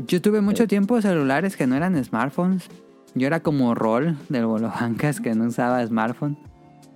Yo 0.07 0.23
tuve 0.23 0.41
mucho 0.41 0.67
tiempo 0.69 1.01
celulares 1.03 1.57
que 1.57 1.67
no 1.67 1.75
eran 1.77 2.03
smartphones. 2.05 2.69
Yo 3.15 3.27
era 3.27 3.41
como 3.41 3.75
rol 3.75 4.17
del 4.29 4.47
Bolobancas 4.47 5.21
que 5.21 5.35
no 5.35 5.47
usaba 5.47 5.85
smartphone. 5.87 6.39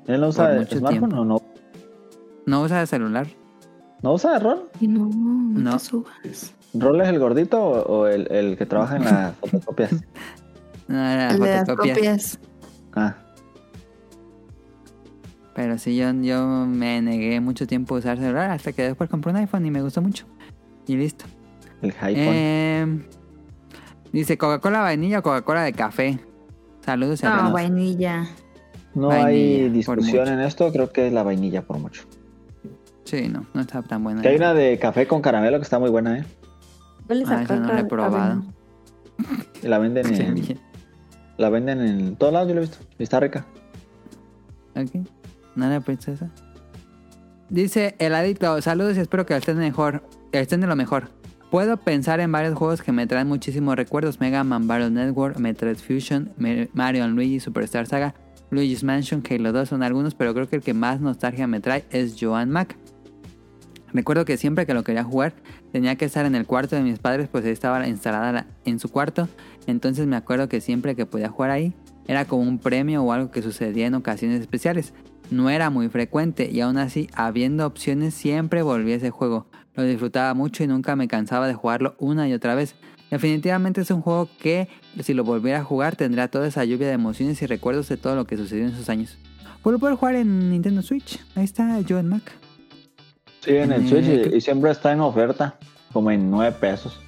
¿Él 0.06 0.20
no 0.20 0.28
usa 0.28 0.54
mucho 0.54 0.78
smartphone 0.78 1.08
tiempo. 1.10 1.20
o 1.22 1.24
no? 1.24 1.42
No 2.46 2.62
usaba 2.62 2.86
celular. 2.86 3.26
¿No 4.02 4.14
usa 4.14 4.38
rol? 4.38 4.68
Y 4.80 4.88
no, 4.88 5.06
no, 5.08 5.60
No. 5.60 5.72
te 5.72 5.78
subas. 5.80 6.54
¿Rol 6.74 7.00
es 7.00 7.08
el 7.08 7.18
gordito 7.18 7.62
o, 7.62 8.00
o 8.02 8.06
el, 8.06 8.30
el 8.32 8.56
que 8.56 8.66
trabaja 8.66 8.96
en 8.96 9.04
las 9.04 9.34
fotocopias? 9.40 9.92
No 10.88 10.98
era 11.06 11.30
El 11.30 11.40
de 11.40 11.46
las 11.50 11.60
fotocopias. 11.60 11.96
copias. 11.96 12.38
Ah, 12.94 13.16
Pero 15.54 15.78
sí, 15.78 15.96
yo, 15.96 16.12
yo 16.12 16.46
me 16.66 17.02
negué 17.02 17.40
mucho 17.40 17.66
tiempo 17.66 17.94
a 17.94 17.98
usar 17.98 18.18
celular 18.18 18.50
hasta 18.50 18.72
que 18.72 18.82
después 18.84 19.10
compré 19.10 19.30
un 19.32 19.36
iPhone 19.38 19.66
y 19.66 19.70
me 19.70 19.82
gustó 19.82 20.00
mucho. 20.00 20.24
Y 20.86 20.96
listo. 20.96 21.24
el 21.82 21.90
iPhone. 22.00 22.14
Eh, 22.34 23.06
dice 24.12 24.38
Coca-Cola 24.38 24.80
vainilla 24.80 25.18
o 25.18 25.22
Coca-Cola 25.22 25.62
de 25.64 25.72
café. 25.74 26.18
Saludos 26.84 27.22
y 27.22 27.26
No, 27.26 27.52
vainilla. 27.52 28.26
no 28.94 29.08
vainilla, 29.08 29.26
hay 29.64 29.68
discusión 29.70 30.28
en 30.28 30.40
esto, 30.40 30.72
creo 30.72 30.90
que 30.90 31.06
es 31.06 31.12
la 31.12 31.22
vainilla 31.22 31.62
por 31.62 31.78
mucho. 31.78 32.02
Sí, 33.04 33.28
no, 33.28 33.46
no 33.52 33.60
está 33.60 33.82
tan 33.82 34.02
buena. 34.02 34.22
Que 34.22 34.28
hay 34.28 34.36
una 34.36 34.54
de 34.54 34.78
café 34.78 35.06
con 35.06 35.20
caramelo 35.20 35.58
que 35.58 35.64
está 35.64 35.78
muy 35.78 35.90
buena, 35.90 36.18
¿eh? 36.18 36.24
¿Cuál 37.06 37.18
le 37.20 37.24
Ah, 37.24 37.28
esa 37.28 37.38
saca 37.42 37.56
no 37.56 37.66
la 37.66 37.72
he 37.72 37.76
cada- 37.76 37.88
probado. 37.88 38.42
Y 39.62 39.68
La 39.68 39.78
venden 39.78 40.06
en, 40.14 40.58
la 41.38 41.48
venden 41.50 41.80
en 41.80 42.16
todos 42.16 42.32
lados, 42.32 42.48
yo 42.48 42.54
la 42.54 42.60
he 42.60 42.64
visto. 42.64 42.78
Está 42.98 43.20
rica. 43.20 43.44
Ok. 44.74 45.06
Nada, 45.54 45.80
princesa. 45.80 46.30
Dice 47.48 47.94
el 47.98 48.14
adicto, 48.14 48.60
saludos 48.62 48.96
y 48.96 49.00
espero 49.00 49.26
que 49.26 49.36
estén 49.36 49.58
mejor, 49.58 50.02
que 50.32 50.40
estén 50.40 50.60
de 50.62 50.66
lo 50.66 50.76
mejor. 50.76 51.08
Puedo 51.50 51.76
pensar 51.76 52.18
en 52.20 52.32
varios 52.32 52.54
juegos 52.56 52.80
que 52.80 52.92
me 52.92 53.06
traen 53.06 53.28
muchísimos 53.28 53.76
recuerdos. 53.76 54.20
Mega 54.20 54.42
Man 54.42 54.66
Battle 54.66 54.90
Network, 54.90 55.38
Metroid 55.38 55.76
Fusion, 55.76 56.32
Mario 56.72 57.06
Luigi 57.08 57.40
Superstar 57.40 57.86
Saga, 57.86 58.14
Luigi's 58.50 58.82
Mansion, 58.84 59.22
Halo 59.28 59.52
2 59.52 59.68
son 59.68 59.82
algunos, 59.82 60.14
pero 60.14 60.32
creo 60.32 60.48
que 60.48 60.56
el 60.56 60.62
que 60.62 60.72
más 60.72 61.00
nostalgia 61.00 61.46
me 61.46 61.60
trae 61.60 61.84
es 61.90 62.16
Joan 62.18 62.48
Mac. 62.50 62.74
Recuerdo 63.94 64.24
que 64.24 64.36
siempre 64.36 64.66
que 64.66 64.74
lo 64.74 64.84
quería 64.84 65.04
jugar 65.04 65.34
tenía 65.72 65.96
que 65.96 66.04
estar 66.04 66.24
en 66.26 66.34
el 66.34 66.46
cuarto 66.46 66.76
de 66.76 66.82
mis 66.82 66.98
padres, 66.98 67.28
pues 67.30 67.44
estaba 67.44 67.86
instalada 67.86 68.32
la- 68.32 68.46
en 68.64 68.78
su 68.78 68.88
cuarto. 68.88 69.28
Entonces 69.66 70.06
me 70.06 70.16
acuerdo 70.16 70.48
que 70.48 70.60
siempre 70.60 70.96
que 70.96 71.06
podía 71.06 71.28
jugar 71.28 71.50
ahí 71.50 71.72
era 72.08 72.24
como 72.24 72.42
un 72.42 72.58
premio 72.58 73.02
o 73.02 73.12
algo 73.12 73.30
que 73.30 73.42
sucedía 73.42 73.86
en 73.86 73.94
ocasiones 73.94 74.40
especiales. 74.40 74.92
No 75.30 75.50
era 75.50 75.70
muy 75.70 75.88
frecuente 75.88 76.50
y 76.50 76.60
aún 76.60 76.76
así, 76.78 77.08
habiendo 77.14 77.66
opciones, 77.66 78.12
siempre 78.14 78.62
volví 78.62 78.92
a 78.92 78.96
ese 78.96 79.10
juego. 79.10 79.46
Lo 79.74 79.82
disfrutaba 79.84 80.34
mucho 80.34 80.62
y 80.64 80.66
nunca 80.66 80.96
me 80.96 81.08
cansaba 81.08 81.46
de 81.46 81.54
jugarlo 81.54 81.94
una 81.98 82.28
y 82.28 82.32
otra 82.34 82.54
vez. 82.54 82.74
Definitivamente 83.10 83.82
es 83.82 83.90
un 83.90 84.00
juego 84.02 84.28
que, 84.38 84.68
si 85.02 85.14
lo 85.14 85.22
volviera 85.24 85.60
a 85.60 85.64
jugar, 85.64 85.96
tendría 85.96 86.28
toda 86.28 86.46
esa 86.46 86.64
lluvia 86.64 86.88
de 86.88 86.94
emociones 86.94 87.40
y 87.42 87.46
recuerdos 87.46 87.88
de 87.88 87.96
todo 87.98 88.16
lo 88.16 88.26
que 88.26 88.36
sucedió 88.36 88.64
en 88.64 88.70
esos 88.72 88.88
años. 88.88 89.18
Puedo 89.62 89.78
poder 89.78 89.94
jugar 89.96 90.16
en 90.16 90.50
Nintendo 90.50 90.82
Switch. 90.82 91.20
Ahí 91.36 91.44
está 91.44 91.78
Joan 91.88 92.08
Mac. 92.08 92.22
Sí, 93.44 93.56
en 93.56 93.72
el 93.72 93.84
Eh, 93.84 93.88
Switch 93.88 94.34
y, 94.34 94.40
siempre 94.40 94.70
está 94.70 94.92
en 94.92 95.00
oferta, 95.00 95.56
como 95.92 96.10
en 96.10 96.30
9 96.30 96.56
pesos. 96.60 96.98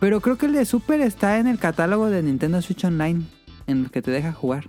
Pero 0.00 0.20
creo 0.20 0.36
que 0.36 0.46
el 0.46 0.52
de 0.52 0.64
Super 0.64 1.00
está 1.00 1.38
en 1.38 1.46
el 1.46 1.58
catálogo 1.58 2.10
de 2.10 2.22
Nintendo 2.22 2.60
Switch 2.60 2.84
Online, 2.84 3.22
en 3.66 3.84
el 3.84 3.90
que 3.90 4.02
te 4.02 4.10
deja 4.10 4.32
jugar. 4.32 4.64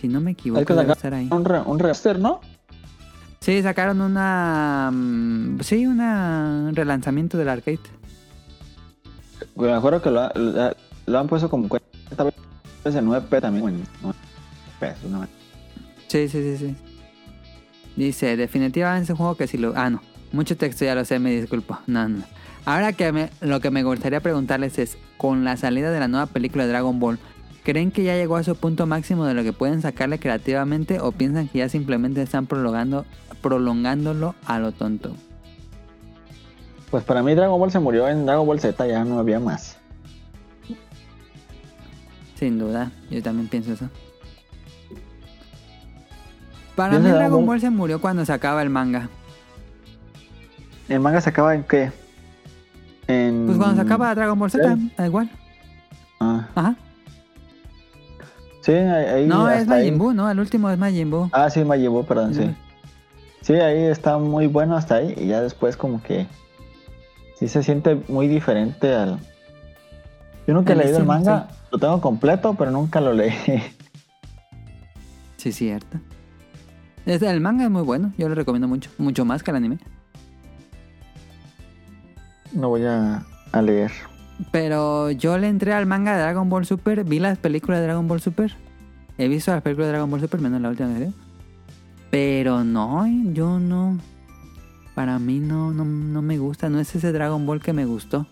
Si 0.00 0.08
no 0.08 0.20
me 0.20 0.30
equivoco, 0.32 0.60
Hay 0.60 0.64
que 0.66 0.74
debe 0.74 0.92
estar 0.92 1.12
ahí. 1.14 1.28
un, 1.30 1.44
re- 1.44 1.60
un 1.60 1.78
remaster, 1.78 2.18
¿no? 2.18 2.40
Sí, 3.40 3.62
sacaron 3.62 4.00
una... 4.00 4.90
mm, 4.92 5.60
Sí, 5.60 5.86
una- 5.86 6.66
un 6.68 6.74
relanzamiento 6.76 7.36
del 7.36 7.48
arcade. 7.48 7.78
Me 9.56 9.72
acuerdo 9.72 10.00
que 10.02 10.10
lo, 10.10 10.20
ha- 10.20 10.32
lo 10.34 10.74
lo 11.06 11.18
han 11.20 11.28
puesto 11.28 11.48
como 11.48 11.68
40 11.68 12.24
veces 12.24 12.98
en 12.98 13.04
9 13.04 13.26
pesos 13.28 13.42
también. 13.42 13.68
En 13.68 13.86
9 14.02 14.18
pesos, 14.80 15.10
no. 15.10 15.24
Sí, 16.08 16.28
sí, 16.28 16.42
sí, 16.42 16.56
sí. 16.58 16.76
Dice, 17.96 18.36
definitivamente 18.36 19.04
es 19.04 19.10
un 19.10 19.16
juego 19.16 19.36
que 19.36 19.46
si 19.46 19.58
lo... 19.58 19.72
Ah, 19.76 19.90
no. 19.90 20.02
Mucho 20.32 20.56
texto, 20.56 20.84
ya 20.84 20.94
lo 20.94 21.04
sé, 21.04 21.18
me 21.18 21.30
disculpo. 21.30 21.78
No, 21.86 22.08
no. 22.08 22.22
Ahora 22.64 22.92
que 22.92 23.10
me- 23.12 23.30
lo 23.40 23.60
que 23.60 23.70
me 23.70 23.82
gustaría 23.84 24.20
preguntarles 24.20 24.78
es, 24.78 24.98
con 25.16 25.44
la 25.44 25.56
salida 25.56 25.90
de 25.90 26.00
la 26.00 26.08
nueva 26.08 26.26
película 26.26 26.64
de 26.64 26.70
Dragon 26.70 26.98
Ball, 26.98 27.18
¿creen 27.62 27.90
que 27.90 28.02
ya 28.04 28.14
llegó 28.16 28.36
a 28.36 28.42
su 28.42 28.54
punto 28.56 28.86
máximo 28.86 29.24
de 29.24 29.34
lo 29.34 29.42
que 29.44 29.52
pueden 29.52 29.80
sacarle 29.82 30.18
creativamente 30.18 31.00
o 31.00 31.12
piensan 31.12 31.48
que 31.48 31.58
ya 31.58 31.68
simplemente 31.68 32.20
están 32.22 32.46
prolongando, 32.46 33.06
prolongándolo 33.40 34.34
a 34.44 34.58
lo 34.58 34.72
tonto? 34.72 35.14
Pues 36.90 37.02
para 37.04 37.22
mí 37.22 37.34
Dragon 37.34 37.58
Ball 37.58 37.70
se 37.70 37.78
murió 37.78 38.08
en 38.08 38.26
Dragon 38.26 38.46
Ball 38.46 38.60
Z, 38.60 38.86
ya 38.86 39.04
no 39.04 39.18
había 39.18 39.40
más. 39.40 39.78
Sin 42.38 42.58
duda, 42.58 42.92
yo 43.10 43.22
también 43.22 43.48
pienso 43.48 43.72
eso. 43.72 43.88
Para 46.76 46.98
mí 46.98 47.08
Dragon 47.08 47.44
Ball 47.46 47.60
se 47.60 47.70
murió 47.70 48.00
cuando 48.00 48.24
se 48.24 48.32
acaba 48.32 48.62
el 48.62 48.70
manga. 48.70 49.08
¿El 50.88 51.00
manga 51.00 51.20
se 51.20 51.30
acaba 51.30 51.54
en 51.54 51.64
qué? 51.64 51.90
En... 53.08 53.46
Pues 53.46 53.58
cuando 53.58 53.76
se 53.76 53.80
acaba 53.80 54.14
Dragon 54.14 54.38
Ball 54.38 54.50
Z, 54.50 54.76
da 54.96 55.06
igual. 55.06 55.30
Ah, 56.20 56.46
Ajá. 56.54 56.76
sí, 58.60 58.72
ahí, 58.72 59.26
No, 59.26 59.48
es 59.48 59.62
ahí. 59.62 59.66
Majin 59.66 59.98
Buu, 59.98 60.12
¿no? 60.12 60.30
El 60.30 60.38
último 60.38 60.70
es 60.70 60.78
Majin 60.78 61.10
Buu. 61.10 61.28
Ah, 61.32 61.48
sí, 61.50 61.64
Majin 61.64 61.90
Buu, 61.90 62.04
perdón, 62.04 62.34
sí. 62.34 62.54
Sí, 63.40 63.54
ahí 63.54 63.84
está 63.84 64.18
muy 64.18 64.46
bueno 64.46 64.76
hasta 64.76 64.96
ahí 64.96 65.14
y 65.16 65.28
ya 65.28 65.40
después 65.40 65.76
como 65.76 66.02
que 66.02 66.26
sí 67.38 67.48
se 67.48 67.62
siente 67.62 68.02
muy 68.08 68.28
diferente 68.28 68.94
al... 68.94 69.18
Yo 70.46 70.54
nunca 70.54 70.74
he 70.74 70.76
leído 70.76 70.98
el 70.98 71.04
manga, 71.04 71.48
lo 71.70 71.78
tengo 71.78 72.00
completo, 72.00 72.54
pero 72.54 72.70
nunca 72.70 73.00
lo 73.00 73.12
leí. 73.12 73.32
Sí, 75.36 75.52
cierto. 75.52 75.98
El 77.06 77.40
manga 77.40 77.64
es 77.64 77.70
muy 77.70 77.82
bueno, 77.82 78.12
yo 78.18 78.28
lo 78.28 78.34
recomiendo 78.34 78.66
mucho. 78.68 78.90
Mucho 78.98 79.24
más 79.24 79.42
que 79.42 79.50
el 79.52 79.56
anime. 79.56 79.78
no 82.52 82.68
voy 82.68 82.84
a, 82.84 83.22
a 83.52 83.62
leer. 83.62 83.92
Pero 84.50 85.10
yo 85.10 85.38
le 85.38 85.48
entré 85.48 85.72
al 85.72 85.86
manga 85.86 86.14
de 86.16 86.22
Dragon 86.22 86.48
Ball 86.48 86.66
Super, 86.66 87.04
vi 87.04 87.18
las 87.20 87.38
películas 87.38 87.80
de 87.80 87.86
Dragon 87.86 88.06
Ball 88.08 88.20
Super. 88.20 88.54
He 89.18 89.28
visto 89.28 89.50
las 89.52 89.62
películas 89.62 89.86
de 89.88 89.92
Dragon 89.92 90.10
Ball 90.10 90.20
Super, 90.20 90.40
menos 90.40 90.60
la 90.60 90.68
última 90.70 90.88
vez. 90.98 91.12
Pero 92.10 92.64
no, 92.64 93.06
yo 93.32 93.58
no. 93.58 93.98
Para 94.94 95.18
mí 95.18 95.38
no, 95.38 95.72
no, 95.72 95.84
no 95.84 96.22
me 96.22 96.38
gusta, 96.38 96.68
no 96.68 96.80
es 96.80 96.94
ese 96.94 97.12
Dragon 97.12 97.44
Ball 97.46 97.60
que 97.60 97.72
me 97.72 97.84
gustó. 97.84 98.26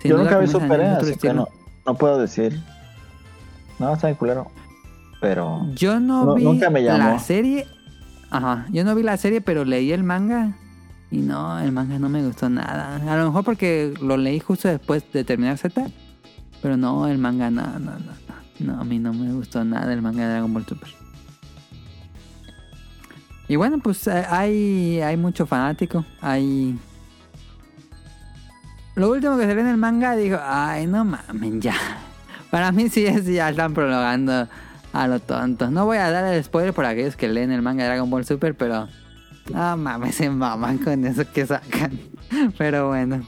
Sin 0.00 0.10
Yo 0.12 0.18
nunca 0.18 0.38
vi 0.38 0.46
Super, 0.46 0.80
así 0.82 1.14
que 1.16 1.32
no, 1.32 1.46
no 1.86 1.94
puedo 1.94 2.18
decir. 2.18 2.58
No, 3.78 3.92
está 3.92 4.08
bien 4.08 4.16
culero. 4.16 4.46
Pero... 5.20 5.66
Yo 5.74 6.00
no, 6.00 6.24
No, 6.24 6.34
vi 6.34 6.44
nunca 6.44 6.70
me 6.70 6.82
llamó. 6.82 6.98
la 7.10 7.18
serie. 7.18 7.66
Ajá, 8.30 8.66
yo 8.70 8.84
no 8.84 8.94
vi 8.94 9.02
la 9.02 9.16
serie, 9.16 9.40
pero 9.40 9.64
leí 9.64 9.92
el 9.92 10.04
manga. 10.04 10.52
Y 11.10 11.18
no, 11.18 11.58
el 11.58 11.72
manga 11.72 11.98
no 11.98 12.08
me 12.08 12.24
gustó 12.24 12.48
nada. 12.48 12.96
A 12.96 13.16
lo 13.16 13.26
mejor 13.26 13.44
porque 13.44 13.92
lo 14.00 14.16
leí 14.16 14.38
justo 14.38 14.68
después 14.68 15.02
de 15.12 15.24
terminar 15.24 15.58
Z. 15.58 15.88
Pero 16.62 16.76
no, 16.76 17.08
el 17.08 17.18
manga 17.18 17.50
no, 17.50 17.66
no, 17.78 17.98
no. 17.98 18.20
No, 18.60 18.80
a 18.80 18.84
mí 18.84 18.98
no 18.98 19.12
me 19.12 19.32
gustó 19.32 19.64
nada 19.64 19.92
el 19.92 20.02
manga 20.02 20.22
de 20.22 20.32
Dragon 20.32 20.52
Ball 20.52 20.66
Super. 20.66 20.90
Y 23.48 23.56
bueno, 23.56 23.78
pues 23.78 24.06
eh, 24.06 24.24
hay, 24.28 25.00
hay 25.00 25.16
mucho 25.16 25.46
fanático. 25.46 26.04
Hay... 26.20 26.78
Lo 28.94 29.10
último 29.10 29.38
que 29.38 29.46
se 29.46 29.54
ve 29.54 29.62
en 29.62 29.66
el 29.68 29.76
manga, 29.76 30.14
digo, 30.14 30.38
ay, 30.40 30.86
no 30.86 31.04
mamen, 31.04 31.60
ya. 31.60 31.74
Para 32.50 32.70
mí 32.70 32.88
sí 32.90 33.06
es, 33.06 33.24
ya 33.26 33.48
están 33.48 33.72
prolongando 33.74 34.46
a 34.92 35.08
lo 35.08 35.20
tonto. 35.20 35.70
No 35.70 35.84
voy 35.86 35.98
a 35.98 36.10
dar 36.10 36.32
el 36.32 36.42
spoiler 36.42 36.72
por 36.72 36.84
aquellos 36.84 37.16
que 37.16 37.28
leen 37.28 37.50
el 37.52 37.62
manga 37.62 37.84
Dragon 37.84 38.08
Ball 38.10 38.24
Super, 38.24 38.54
pero... 38.54 38.88
No 39.52 39.76
mames, 39.76 40.14
se 40.14 40.30
maman 40.30 40.78
con 40.78 41.04
eso 41.04 41.24
que 41.32 41.44
sacan. 41.46 41.98
Pero 42.58 42.88
bueno. 42.88 43.26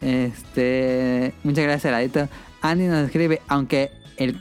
Este... 0.00 1.34
Muchas 1.42 1.64
gracias, 1.64 1.84
Heladito. 1.84 2.28
Andy 2.62 2.86
nos 2.86 3.04
escribe, 3.04 3.42
aunque 3.48 3.90
el, 4.16 4.40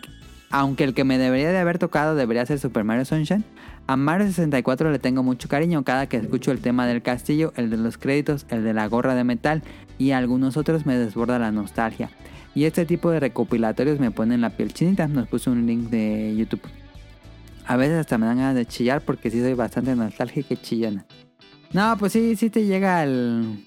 aunque 0.50 0.86
el 0.86 0.94
que 0.94 1.04
me 1.04 1.18
debería 1.18 1.52
de 1.52 1.58
haber 1.58 1.78
tocado 1.78 2.16
debería 2.16 2.46
ser 2.46 2.60
Super 2.60 2.86
Mario 2.86 3.04
Sunshine, 3.04 3.44
a 3.86 3.98
Mario 3.98 4.28
64 4.28 4.92
le 4.92 5.00
tengo 5.00 5.24
mucho 5.24 5.50
cariño 5.50 5.84
cada 5.84 6.08
que 6.08 6.16
escucho 6.16 6.52
el 6.52 6.62
tema 6.62 6.88
del 6.88 7.02
castillo, 7.02 7.52
el 7.58 7.70
de 7.70 7.76
los 7.76 7.98
créditos, 7.98 8.46
el 8.48 8.64
de 8.64 8.74
la 8.74 8.88
gorra 8.88 9.14
de 9.14 9.26
metal 9.26 9.62
y 9.98 10.12
algunos 10.12 10.56
otros 10.56 10.86
me 10.86 10.96
desborda 10.96 11.38
la 11.38 11.52
nostalgia. 11.52 12.10
Y 12.56 12.66
este 12.66 12.86
tipo 12.86 13.10
de 13.10 13.20
recopilatorios 13.20 14.00
me 14.00 14.12
ponen 14.12 14.42
la 14.42 14.52
piel 14.52 14.74
chinita. 14.74 15.08
Nos 15.08 15.28
puso 15.28 15.52
un 15.52 15.66
link 15.66 15.90
de 15.90 16.36
YouTube. 16.38 16.62
A 17.66 17.78
veces 17.78 18.00
hasta 18.00 18.18
me 18.18 18.26
dan 18.26 18.38
ganas 18.38 18.56
de 18.56 18.66
chillar 18.66 19.02
porque 19.02 19.32
sí 19.32 19.40
soy 19.40 19.54
bastante 19.54 19.96
nostálgica 19.96 20.54
y 20.54 20.58
chillona. 20.58 21.06
No, 21.72 21.96
pues 21.98 22.14
sí, 22.14 22.36
sí 22.36 22.50
te 22.50 22.66
llega 22.66 23.04
el... 23.04 23.66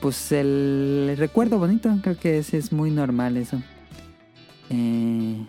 Pues 0.00 0.32
el 0.32 1.14
recuerdo 1.18 1.58
bonito. 1.58 1.94
Creo 2.02 2.18
que 2.18 2.38
ese 2.38 2.58
es 2.58 2.72
muy 2.72 2.90
normal 2.90 3.36
eso. 3.36 3.62
Eh... 4.70 5.46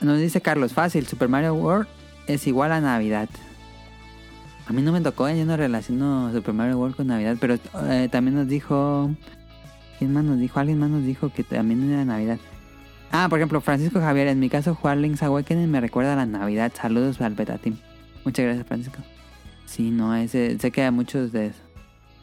Nos 0.00 0.18
dice 0.18 0.40
Carlos, 0.40 0.72
fácil, 0.72 1.06
Super 1.06 1.28
Mario 1.28 1.54
World 1.54 1.86
es 2.26 2.46
igual 2.46 2.72
a 2.72 2.80
Navidad. 2.80 3.28
A 4.66 4.72
mí 4.72 4.82
no 4.82 4.92
me 4.92 5.00
tocó, 5.00 5.28
yo 5.28 5.44
no 5.44 5.56
relaciono 5.56 6.32
Super 6.32 6.54
Mario 6.54 6.78
World 6.78 6.96
con 6.96 7.06
Navidad, 7.06 7.36
pero 7.40 7.58
eh, 7.88 8.08
también 8.10 8.34
nos 8.34 8.48
dijo... 8.48 9.10
¿Quién 9.98 10.12
más 10.12 10.24
nos 10.24 10.38
dijo? 10.38 10.58
Alguien 10.60 10.78
más 10.78 10.90
nos 10.90 11.04
dijo 11.04 11.30
que 11.32 11.44
también 11.44 11.90
era 11.90 12.04
Navidad. 12.04 12.38
Ah, 13.12 13.28
por 13.28 13.38
ejemplo, 13.38 13.60
Francisco 13.60 14.00
Javier, 14.00 14.26
en 14.28 14.40
mi 14.40 14.48
caso 14.48 14.74
jugar 14.74 14.96
Link's 14.96 15.22
Awakening 15.22 15.70
me 15.70 15.80
recuerda 15.80 16.14
a 16.14 16.16
la 16.16 16.26
Navidad. 16.26 16.72
Saludos 16.74 17.20
al 17.20 17.34
Beta 17.34 17.58
Team. 17.58 17.78
Muchas 18.24 18.44
gracias, 18.44 18.66
Francisco. 18.66 18.98
Sí, 19.66 19.90
no, 19.90 20.14
ese, 20.14 20.58
sé 20.58 20.70
que 20.70 20.82
a 20.82 20.90
muchos 20.90 21.30
de 21.30 21.46
eso. 21.46 21.62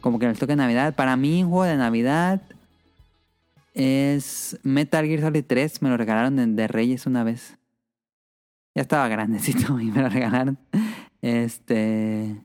Como 0.01 0.19
que 0.19 0.27
les 0.27 0.37
toca 0.37 0.55
Navidad. 0.55 0.95
Para 0.95 1.15
mí, 1.15 1.43
un 1.43 1.49
juego 1.49 1.63
de 1.63 1.77
Navidad 1.77 2.41
es 3.73 4.59
Metal 4.63 5.05
Gear 5.05 5.21
Solid 5.21 5.45
3. 5.47 5.81
Me 5.81 5.89
lo 5.89 5.97
regalaron 5.97 6.35
de, 6.35 6.45
de 6.47 6.67
Reyes 6.67 7.05
una 7.05 7.23
vez. 7.23 7.57
Ya 8.75 8.81
estaba 8.81 9.07
grandecito 9.07 9.79
y 9.79 9.85
me 9.85 10.01
lo 10.01 10.09
regalaron. 10.09 10.57
Este. 11.21 12.35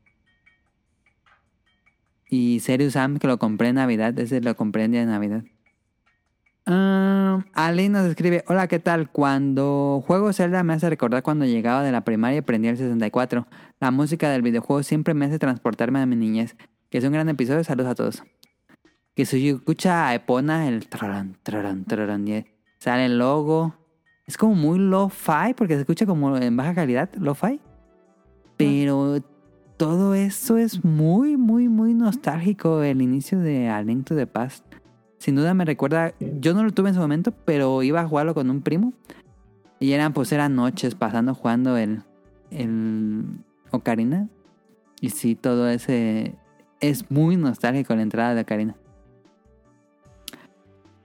Y 2.28 2.60
Serious 2.60 2.94
Sam, 2.94 3.18
que 3.18 3.26
lo 3.26 3.38
compré 3.38 3.68
en 3.68 3.76
Navidad. 3.76 4.18
Ese 4.18 4.40
lo 4.40 4.56
compré 4.56 4.84
en 4.84 4.92
día 4.92 5.00
de 5.00 5.06
Navidad. 5.06 5.44
Um, 6.66 7.44
Ali 7.54 7.88
nos 7.88 8.06
escribe: 8.06 8.44
Hola, 8.48 8.66
¿qué 8.66 8.80
tal? 8.80 9.10
Cuando 9.10 10.02
juego 10.04 10.32
Zelda 10.32 10.64
me 10.64 10.72
hace 10.72 10.90
recordar 10.90 11.22
cuando 11.22 11.44
llegaba 11.44 11.82
de 11.82 11.92
la 11.92 12.02
primaria 12.02 12.38
y 12.38 12.42
prendía 12.42 12.72
el 12.72 12.76
64. 12.76 13.46
La 13.78 13.90
música 13.92 14.30
del 14.30 14.42
videojuego 14.42 14.82
siempre 14.82 15.14
me 15.14 15.26
hace 15.26 15.38
transportarme 15.38 16.00
a 16.00 16.06
mi 16.06 16.16
niñez. 16.16 16.56
Que 16.90 16.98
es 16.98 17.04
un 17.04 17.12
gran 17.12 17.28
episodio. 17.28 17.62
Saludos 17.62 17.90
a 17.90 17.94
todos. 17.94 18.22
Que 19.14 19.24
si 19.24 19.48
escucha 19.48 20.08
a 20.08 20.14
Epona, 20.14 20.68
el 20.68 20.88
trarán, 20.88 21.38
trarán, 21.42 21.84
trarán, 21.84 22.26
y 22.26 22.44
sale 22.78 23.06
el 23.06 23.18
logo. 23.18 23.76
Es 24.26 24.36
como 24.36 24.54
muy 24.56 24.78
lo-fi, 24.80 25.54
porque 25.56 25.74
se 25.74 25.80
escucha 25.80 26.04
como 26.04 26.36
en 26.36 26.56
baja 26.56 26.74
calidad, 26.74 27.08
lo-fi. 27.14 27.60
Pero 28.56 29.22
todo 29.76 30.14
eso 30.14 30.56
es 30.56 30.84
muy, 30.84 31.36
muy, 31.36 31.68
muy 31.68 31.94
nostálgico. 31.94 32.82
El 32.82 33.02
inicio 33.02 33.38
de 33.38 33.68
Aliento 33.68 34.14
de 34.14 34.26
Paz. 34.26 34.62
Sin 35.18 35.36
duda 35.36 35.54
me 35.54 35.64
recuerda. 35.64 36.14
Yo 36.20 36.54
no 36.54 36.62
lo 36.64 36.72
tuve 36.72 36.90
en 36.90 36.94
su 36.94 37.00
momento, 37.00 37.32
pero 37.44 37.82
iba 37.82 38.00
a 38.00 38.08
jugarlo 38.08 38.34
con 38.34 38.50
un 38.50 38.62
primo. 38.62 38.92
Y 39.78 39.92
eran, 39.92 40.12
pues, 40.12 40.32
eran 40.32 40.54
noches 40.54 40.94
pasando 40.94 41.34
jugando 41.34 41.76
el. 41.76 42.02
el 42.50 43.24
Ocarina. 43.70 44.28
Y 45.00 45.10
sí, 45.10 45.34
todo 45.34 45.68
ese. 45.68 46.34
Es 46.80 47.10
muy 47.10 47.36
nostálgico 47.36 47.94
la 47.94 48.02
entrada 48.02 48.34
de 48.34 48.42
Ocarina. 48.42 48.76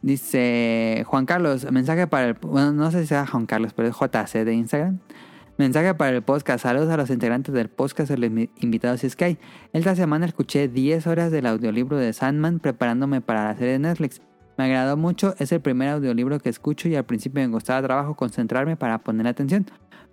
Dice 0.01 1.03
Juan 1.05 1.25
Carlos, 1.27 1.71
mensaje 1.71 2.07
para 2.07 2.29
el... 2.29 2.33
Bueno, 2.33 2.71
no 2.73 2.89
sé 2.89 3.01
si 3.01 3.07
sea 3.07 3.27
Juan 3.27 3.45
Carlos, 3.45 3.73
pero 3.73 3.87
es 3.87 3.95
JC 3.95 4.43
de 4.43 4.53
Instagram. 4.53 4.99
Mensaje 5.61 5.93
para 5.93 6.17
el 6.17 6.23
podcast. 6.23 6.63
Saludos 6.63 6.89
a 6.89 6.97
los 6.97 7.11
integrantes 7.11 7.53
del 7.53 7.69
podcast 7.69 8.09
y 8.09 8.17
los 8.17 8.31
invitados 8.61 9.01
Sky. 9.01 9.37
Esta 9.73 9.95
semana 9.95 10.25
escuché 10.25 10.67
10 10.67 11.05
horas 11.05 11.31
del 11.31 11.45
audiolibro 11.45 11.97
de 11.97 12.13
Sandman 12.13 12.59
preparándome 12.59 13.21
para 13.21 13.43
la 13.43 13.55
serie 13.55 13.73
de 13.73 13.77
Netflix. 13.77 14.23
Me 14.57 14.63
agradó 14.63 14.97
mucho, 14.97 15.35
es 15.37 15.51
el 15.51 15.61
primer 15.61 15.89
audiolibro 15.89 16.39
que 16.39 16.49
escucho 16.49 16.89
y 16.89 16.95
al 16.95 17.05
principio 17.05 17.45
me 17.47 17.51
costaba 17.53 17.79
trabajo 17.85 18.15
concentrarme 18.15 18.75
para 18.75 18.97
poner 19.03 19.27
atención. 19.27 19.67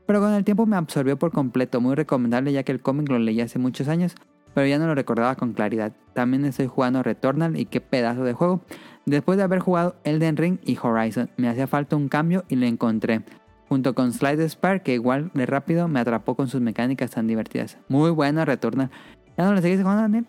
Pero 0.06 0.20
con 0.20 0.34
el 0.34 0.44
tiempo 0.44 0.66
me 0.66 0.76
absorbió 0.76 1.18
por 1.18 1.32
completo, 1.32 1.80
muy 1.80 1.94
recomendable 1.94 2.52
ya 2.52 2.62
que 2.62 2.72
el 2.72 2.82
cómic 2.82 3.08
lo 3.08 3.18
leí 3.18 3.40
hace 3.40 3.58
muchos 3.58 3.88
años, 3.88 4.16
pero 4.52 4.66
ya 4.66 4.78
no 4.78 4.86
lo 4.86 4.94
recordaba 4.94 5.34
con 5.36 5.54
claridad. 5.54 5.94
También 6.12 6.44
estoy 6.44 6.66
jugando 6.66 7.02
Returnal 7.02 7.58
y 7.58 7.64
qué 7.64 7.80
pedazo 7.80 8.22
de 8.22 8.34
juego. 8.34 8.60
Después 9.06 9.38
de 9.38 9.44
haber 9.44 9.60
jugado 9.60 9.96
Elden 10.04 10.36
Ring 10.36 10.58
y 10.62 10.76
Horizon, 10.76 11.30
me 11.38 11.48
hacía 11.48 11.66
falta 11.66 11.96
un 11.96 12.08
cambio 12.08 12.44
y 12.48 12.56
lo 12.56 12.66
encontré. 12.66 13.22
Junto 13.68 13.94
con 13.94 14.12
Slide 14.12 14.48
Spire, 14.48 14.80
que 14.82 14.94
igual 14.94 15.30
de 15.34 15.44
rápido 15.46 15.88
me 15.88 16.00
atrapó 16.00 16.34
con 16.34 16.48
sus 16.48 16.60
mecánicas 16.60 17.10
tan 17.10 17.26
divertidas. 17.26 17.76
Muy 17.88 18.10
bueno 18.10 18.44
Returnal. 18.44 18.90
¿Ya 19.36 19.44
no 19.44 19.52
lo 19.54 19.60
seguís 19.60 19.80
jugando, 19.80 20.02
Daniel? 20.02 20.26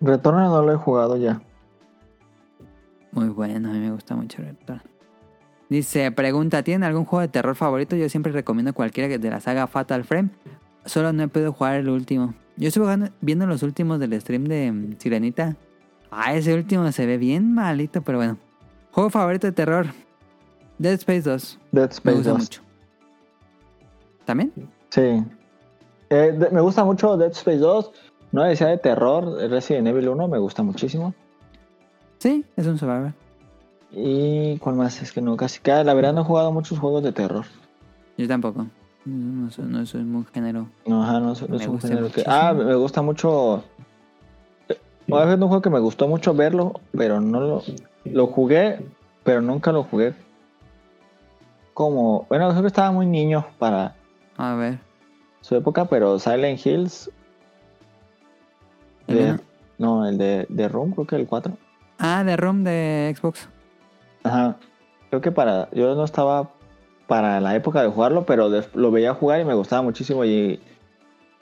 Returnal 0.00 0.48
no 0.48 0.62
lo 0.62 0.72
he 0.72 0.76
jugado 0.76 1.16
ya. 1.16 1.40
Muy 3.10 3.28
bueno, 3.28 3.68
a 3.68 3.72
mí 3.72 3.78
me 3.78 3.90
gusta 3.90 4.14
mucho 4.14 4.42
Returnal. 4.42 4.82
Dice, 5.68 6.12
pregunta, 6.12 6.62
¿tienen 6.62 6.84
algún 6.84 7.04
juego 7.04 7.20
de 7.22 7.28
terror 7.28 7.54
favorito? 7.56 7.96
Yo 7.96 8.08
siempre 8.08 8.30
recomiendo 8.30 8.72
cualquiera 8.74 9.16
de 9.18 9.30
la 9.30 9.40
saga 9.40 9.66
Fatal 9.66 10.04
Frame. 10.04 10.30
Solo 10.84 11.12
no 11.12 11.22
he 11.22 11.28
podido 11.28 11.52
jugar 11.52 11.76
el 11.76 11.88
último. 11.88 12.34
Yo 12.56 12.68
estuve 12.68 12.84
jugando- 12.84 13.08
viendo 13.20 13.46
los 13.46 13.62
últimos 13.62 13.98
del 13.98 14.20
stream 14.20 14.44
de 14.44 14.70
mm, 14.70 14.98
Sirenita. 14.98 15.56
Ah, 16.10 16.34
ese 16.34 16.54
último 16.54 16.90
se 16.92 17.06
ve 17.06 17.16
bien 17.16 17.54
malito, 17.54 18.02
pero 18.02 18.18
bueno. 18.18 18.36
Juego 18.90 19.08
favorito 19.08 19.46
de 19.46 19.52
terror. 19.52 19.86
Dead 20.78 20.94
Space 20.94 21.22
2. 21.22 21.58
Dead 21.72 21.88
Me 21.88 21.92
Space 21.94 22.16
gusta 22.16 22.30
2. 22.32 22.38
mucho. 22.40 22.62
¿También? 24.24 24.52
Sí. 24.90 25.24
Eh, 26.10 26.32
de- 26.38 26.50
me 26.50 26.60
gusta 26.60 26.84
mucho 26.84 27.16
Dead 27.16 27.30
Space 27.32 27.58
2. 27.58 27.90
No 28.32 28.42
decía 28.44 28.68
de 28.68 28.78
terror. 28.78 29.24
Resident 29.50 29.88
Evil 29.88 30.08
1 30.08 30.28
me 30.28 30.38
gusta 30.38 30.62
muchísimo. 30.62 31.14
Sí, 32.18 32.44
es 32.56 32.66
un 32.66 32.78
survivor. 32.78 33.12
Y 33.90 34.56
cuál 34.58 34.76
más 34.76 35.02
es 35.02 35.12
que 35.12 35.20
no, 35.20 35.36
casi 35.36 35.60
cada, 35.60 35.84
la 35.84 35.92
verdad 35.92 36.14
no 36.14 36.22
he 36.22 36.24
jugado 36.24 36.50
muchos 36.52 36.78
juegos 36.78 37.02
de 37.02 37.12
terror. 37.12 37.44
Yo 38.16 38.26
tampoco. 38.28 38.66
No, 39.04 39.50
soy, 39.50 39.66
no 39.66 39.84
soy 39.84 40.04
muy 40.04 40.24
género. 40.32 40.68
No, 40.86 41.02
ajá, 41.02 41.18
no, 41.20 41.34
sé- 41.34 41.46
no 41.48 41.56
Me 41.56 41.62
es 41.62 41.66
un 41.66 41.72
gusta 41.74 41.88
género 41.88 42.10
que-. 42.10 42.22
Ah, 42.26 42.54
me 42.54 42.74
gusta 42.76 43.02
mucho. 43.02 43.64
Una 45.08 45.24
vez 45.24 45.34
un 45.34 45.48
juego 45.48 45.60
que 45.60 45.68
me 45.70 45.80
gustó 45.80 46.06
mucho 46.08 46.32
verlo, 46.32 46.80
pero 46.96 47.20
no 47.20 47.40
lo. 47.40 47.62
Lo 48.04 48.26
jugué, 48.28 48.78
pero 49.24 49.42
nunca 49.42 49.72
lo 49.72 49.82
jugué. 49.84 50.14
Como. 51.82 52.26
Bueno, 52.28 52.48
creo 52.50 52.60
que 52.62 52.68
estaba 52.68 52.92
muy 52.92 53.06
niño 53.06 53.44
para 53.58 53.96
A 54.36 54.54
ver. 54.54 54.78
su 55.40 55.56
época, 55.56 55.86
pero 55.86 56.16
Silent 56.20 56.64
Hills. 56.64 57.10
¿El 59.08 59.16
de- 59.18 59.24
uno? 59.32 59.40
no, 59.78 60.06
el 60.08 60.16
de, 60.16 60.46
de 60.48 60.68
Room, 60.68 60.92
creo 60.92 61.06
que 61.08 61.16
el 61.16 61.26
4. 61.26 61.56
Ah, 61.98 62.22
de 62.22 62.36
ROM 62.36 62.62
de 62.62 63.12
Xbox. 63.16 63.48
Ajá. 64.22 64.56
Creo 65.10 65.20
que 65.20 65.32
para. 65.32 65.68
Yo 65.72 65.96
no 65.96 66.04
estaba 66.04 66.50
para 67.08 67.40
la 67.40 67.56
época 67.56 67.82
de 67.82 67.88
jugarlo, 67.88 68.24
pero 68.26 68.48
de- 68.48 68.64
lo 68.74 68.92
veía 68.92 69.12
jugar 69.14 69.40
y 69.40 69.44
me 69.44 69.54
gustaba 69.54 69.82
muchísimo. 69.82 70.24
Y, 70.24 70.60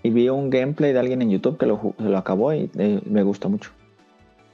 y 0.02 0.08
vi 0.10 0.30
un 0.30 0.48
gameplay 0.48 0.94
de 0.94 1.00
alguien 1.00 1.20
en 1.20 1.28
YouTube 1.32 1.58
que 1.58 1.66
lo, 1.66 1.94
se 1.98 2.04
lo 2.04 2.16
acabó 2.16 2.54
y 2.54 2.70
eh, 2.78 3.02
me 3.04 3.22
gustó 3.24 3.50
mucho. 3.50 3.72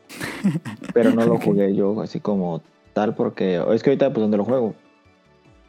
Pero 0.95 1.13
no 1.13 1.25
lo 1.25 1.39
jugué 1.39 1.77
yo 1.77 2.01
así 2.01 2.19
como 2.19 2.61
tal, 2.93 3.15
porque 3.15 3.63
es 3.73 3.83
que 3.85 3.91
ahorita, 3.91 4.11
pues, 4.13 4.23
donde 4.23 4.37
lo 4.37 4.45
juego? 4.45 4.75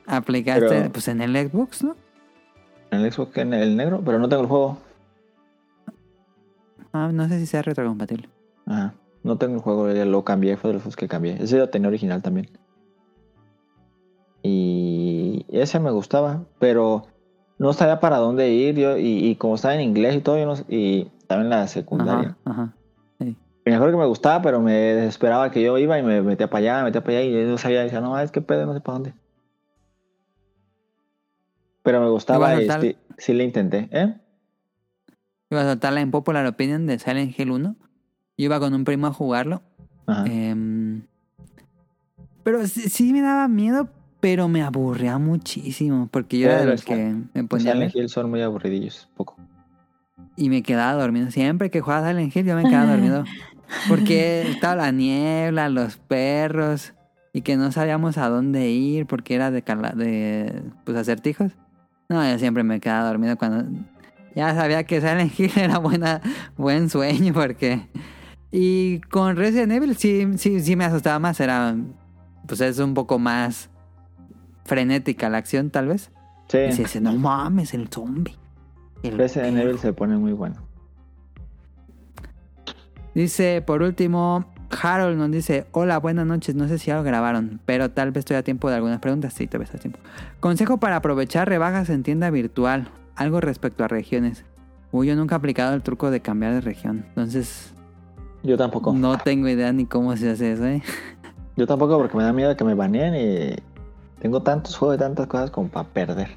Aplicaste, 0.08 0.68
Pero- 0.68 0.92
pues 0.92 1.08
en 1.10 1.22
el 1.22 1.36
Xbox, 1.50 1.84
¿no? 1.84 1.96
En 2.92 3.02
el 3.02 3.12
Xbox, 3.12 3.38
en 3.38 3.54
el 3.54 3.76
negro, 3.76 4.02
pero 4.04 4.18
no 4.20 4.30
tengo 4.30 4.44
el 4.44 4.48
juego. 4.48 4.78
Ah, 6.94 7.12
no 7.14 7.28
sé 7.28 7.40
si 7.40 7.46
sea 7.46 7.62
retrocompatible. 7.62 8.30
Ajá. 8.66 8.94
No 9.24 9.38
tengo 9.38 9.56
el 9.56 9.62
juego, 9.62 9.88
lo 9.90 10.24
cambié, 10.24 10.56
fue 10.58 10.70
de 10.70 10.76
los 10.76 10.84
juegos 10.84 10.96
que 10.96 11.08
cambié. 11.08 11.34
Ese 11.44 11.58
lo 11.58 11.70
tenía 11.70 11.90
original 11.90 12.22
también. 12.22 12.50
Y 14.42 15.46
ese 15.50 15.80
me 15.80 15.92
gustaba, 15.92 16.44
pero 16.60 17.08
no 17.58 17.74
sabía 17.74 18.00
para 18.00 18.18
dónde 18.18 18.50
ir 18.52 18.76
yo 18.76 18.98
y, 18.98 19.26
y 19.26 19.36
como 19.36 19.56
estaba 19.56 19.76
en 19.76 19.82
inglés 19.82 20.16
y 20.16 20.22
todo, 20.22 20.38
yo 20.38 20.46
no- 20.46 20.56
y 20.70 21.12
Estaba 21.20 21.42
en 21.42 21.50
la 21.50 21.68
secundaria. 21.68 22.38
Ajá, 22.46 22.74
ajá. 23.20 23.34
Me 23.66 23.76
acuerdo 23.76 23.96
que 23.96 24.00
me 24.00 24.06
gustaba, 24.08 24.42
pero 24.42 24.62
me 24.62 24.72
desesperaba 24.72 25.52
que 25.52 25.62
yo 25.62 25.78
iba 25.78 26.00
y 26.00 26.04
me 26.04 26.22
metía 26.22 26.50
para 26.50 26.60
allá, 26.60 26.78
me 26.78 26.84
metía 26.86 27.04
para 27.04 27.18
allá 27.18 27.28
y 27.28 27.34
yo 27.34 27.50
no 27.50 27.58
sabía, 27.58 27.84
decía, 27.84 28.00
no, 28.00 28.18
es 28.18 28.32
que 28.32 28.40
pedo, 28.40 28.66
no 28.66 28.74
sé 28.74 28.80
para 28.80 28.94
dónde. 28.94 29.14
Pero 31.88 32.02
me 32.02 32.10
gustaba 32.10 32.62
y 32.62 32.68
tal- 32.68 32.98
sí, 33.18 33.32
le 33.32 33.46
intenté, 33.46 33.88
¿eh? 33.94 34.14
Iba 35.50 35.62
a 35.62 35.64
soltar 35.64 35.94
la 35.94 36.06
Popular 36.08 36.46
Opinion 36.46 36.86
de 36.86 37.00
Silent 37.00 37.40
Hill 37.40 37.50
1. 37.52 37.78
Yo 38.38 38.46
iba 38.46 38.60
con 38.60 38.74
un 38.74 38.84
primo 38.84 39.08
a 39.08 39.14
jugarlo. 39.14 39.62
Ajá. 40.06 40.26
Em, 40.26 41.04
pero 42.44 42.68
sí, 42.68 42.90
sí 42.90 43.14
me 43.14 43.22
daba 43.22 43.48
miedo, 43.48 43.88
pero 44.20 44.50
me 44.50 44.64
aburría 44.64 45.18
muchísimo. 45.18 46.10
Porque 46.12 46.40
yo 46.40 46.48
era 46.48 46.60
de 46.60 46.66
los 46.66 46.84
que 46.84 47.16
me 47.34 47.46
ponía 47.46 47.72
Silent 47.72 47.96
Hill 47.96 48.10
son 48.10 48.30
muy 48.30 48.42
aburridillos, 48.42 49.08
poco. 49.16 49.38
y 50.36 50.50
me 50.50 50.64
quedaba 50.64 51.02
dormido. 51.02 51.32
Siempre 51.32 51.70
que 51.72 51.80
jugaba 51.80 52.10
Silent 52.10 52.36
Hill 52.36 52.46
yo 52.48 52.56
me 52.56 52.68
quedaba 52.68 52.92
dormido. 52.92 53.24
Porque 53.88 54.42
estaba 54.50 54.76
la 54.76 54.92
niebla, 54.92 55.70
los 55.70 55.96
perros 55.96 56.94
y 57.32 57.44
que 57.44 57.56
no 57.56 57.72
sabíamos 57.72 58.18
a 58.18 58.28
dónde 58.28 58.70
ir 58.72 59.06
porque 59.06 59.36
era 59.36 59.52
de, 59.52 59.62
cala- 59.62 59.92
de 59.92 60.64
pues 60.84 60.98
acertijos. 60.98 61.54
No, 62.10 62.30
yo 62.30 62.40
siempre 62.40 62.64
me 62.64 62.80
quedaba 62.80 63.08
dormido 63.10 63.38
cuando 63.38 63.70
ya 64.36 64.54
sabía 64.56 64.84
que 64.86 65.02
Silent 65.02 65.32
Hill 65.40 65.52
era 65.56 65.78
buena, 65.80 66.22
buen 66.56 66.90
sueño 66.90 67.34
porque... 67.34 67.88
Y 68.50 69.02
con 69.02 69.36
Resident 69.36 69.74
Evil 69.74 69.98
sí, 69.98 70.26
sí, 70.38 70.62
sí 70.62 70.76
me 70.76 70.86
asustaba 70.86 71.20
más, 71.20 71.40
era... 71.40 71.76
Pues 72.48 72.62
es 72.62 72.80
un 72.80 72.94
poco 72.94 73.20
más 73.20 73.70
frenética 74.64 75.30
la 75.30 75.38
acción 75.40 75.70
tal 75.70 75.88
vez. 75.88 76.12
Sí, 76.48 76.60
Y 76.60 76.72
se 76.72 76.84
dice, 76.84 77.02
no 77.02 77.14
mames, 77.14 77.74
el 77.74 77.90
zombie. 77.90 78.36
El 79.04 79.18
Resident 79.18 79.58
perro". 79.58 79.68
Evil 79.70 79.80
se 79.80 79.92
pone 79.92 80.16
muy 80.16 80.32
bueno. 80.32 80.56
Dice, 83.14 83.62
por 83.62 83.82
último, 83.82 84.46
Harold 84.70 85.18
nos 85.18 85.32
dice, 85.32 85.66
hola, 85.72 85.98
buenas 86.00 86.26
noches, 86.26 86.54
no 86.56 86.68
sé 86.68 86.78
si 86.78 86.88
ya 86.88 86.98
lo 86.98 87.04
grabaron, 87.04 87.60
pero 87.66 87.90
tal 87.92 88.12
vez 88.12 88.20
estoy 88.20 88.36
a 88.38 88.44
tiempo 88.44 88.70
de 88.70 88.76
algunas 88.76 89.00
preguntas, 89.00 89.34
sí, 89.34 89.48
te 89.48 89.58
ves 89.58 89.74
a 89.74 89.78
tiempo. 89.78 90.00
Consejo 90.40 90.78
para 90.78 90.98
aprovechar 90.98 91.48
rebajas 91.48 91.90
en 91.90 92.04
tienda 92.04 92.30
virtual, 92.30 92.90
algo 93.16 93.40
respecto 93.42 93.84
a 93.84 93.88
regiones. 93.88 94.44
Uy, 94.92 95.08
yo 95.08 95.16
nunca 95.16 95.36
he 95.36 95.38
aplicado 95.38 95.74
el 95.74 95.82
truco 95.84 96.12
de 96.12 96.20
cambiar 96.22 96.54
de 96.54 96.62
región, 96.62 97.06
entonces 97.10 97.74
Yo 98.44 98.58
tampoco. 98.58 98.94
no 98.94 99.18
tengo 99.18 99.48
idea 99.48 99.72
ni 99.74 99.86
cómo 99.86 100.16
se 100.18 100.30
hace 100.32 100.52
eso, 100.54 100.66
¿eh? 100.66 100.82
Yo 101.56 101.66
tampoco 101.66 101.98
porque 101.98 102.18
me 102.18 102.24
da 102.24 102.34
miedo 102.34 102.56
que 102.56 102.64
me 102.64 102.74
baneen 102.74 103.16
y 103.16 103.56
tengo 104.22 104.42
tantos 104.44 104.76
juegos 104.78 104.98
y 104.98 105.00
tantas 105.00 105.28
cosas 105.28 105.50
como 105.50 105.70
para 105.70 105.88
perder. 105.90 106.30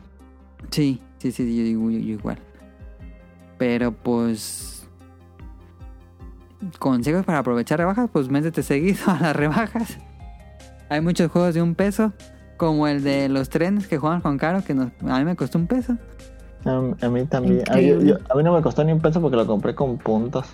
Sí, 0.70 1.02
sí, 1.18 1.32
sí, 1.32 1.56
yo, 1.56 1.62
digo- 1.64 1.90
yo- 1.90 1.98
yo 1.98 2.12
igual. 2.14 2.38
Pero 3.58 3.92
pues... 3.92 4.79
Consejos 6.78 7.24
para 7.24 7.38
aprovechar 7.38 7.78
rebajas, 7.78 8.08
pues 8.12 8.28
métete 8.28 8.62
seguido 8.62 8.98
a 9.10 9.18
las 9.20 9.36
rebajas. 9.36 9.98
Hay 10.88 11.00
muchos 11.00 11.30
juegos 11.30 11.54
de 11.54 11.62
un 11.62 11.74
peso, 11.74 12.12
como 12.56 12.86
el 12.86 13.02
de 13.02 13.28
los 13.28 13.48
trenes 13.48 13.86
que 13.88 13.96
jugamos 13.98 14.22
con 14.22 14.36
Caro, 14.38 14.62
que 14.64 14.74
nos- 14.74 14.90
a 15.08 15.18
mí 15.18 15.24
me 15.24 15.36
costó 15.36 15.58
un 15.58 15.66
peso. 15.66 15.96
A, 16.64 16.70
a 17.06 17.08
mí 17.08 17.24
también. 17.26 17.62
A, 17.70 17.74
yo- 17.80 17.94
Increíble. 17.96 18.06
yo- 18.10 18.16
a 18.28 18.34
mí 18.36 18.42
no 18.42 18.52
me 18.52 18.60
costó 18.60 18.84
ni 18.84 18.92
un 18.92 19.00
peso 19.00 19.20
porque 19.20 19.36
lo 19.36 19.46
compré 19.46 19.74
con 19.74 19.96
puntos. 19.98 20.46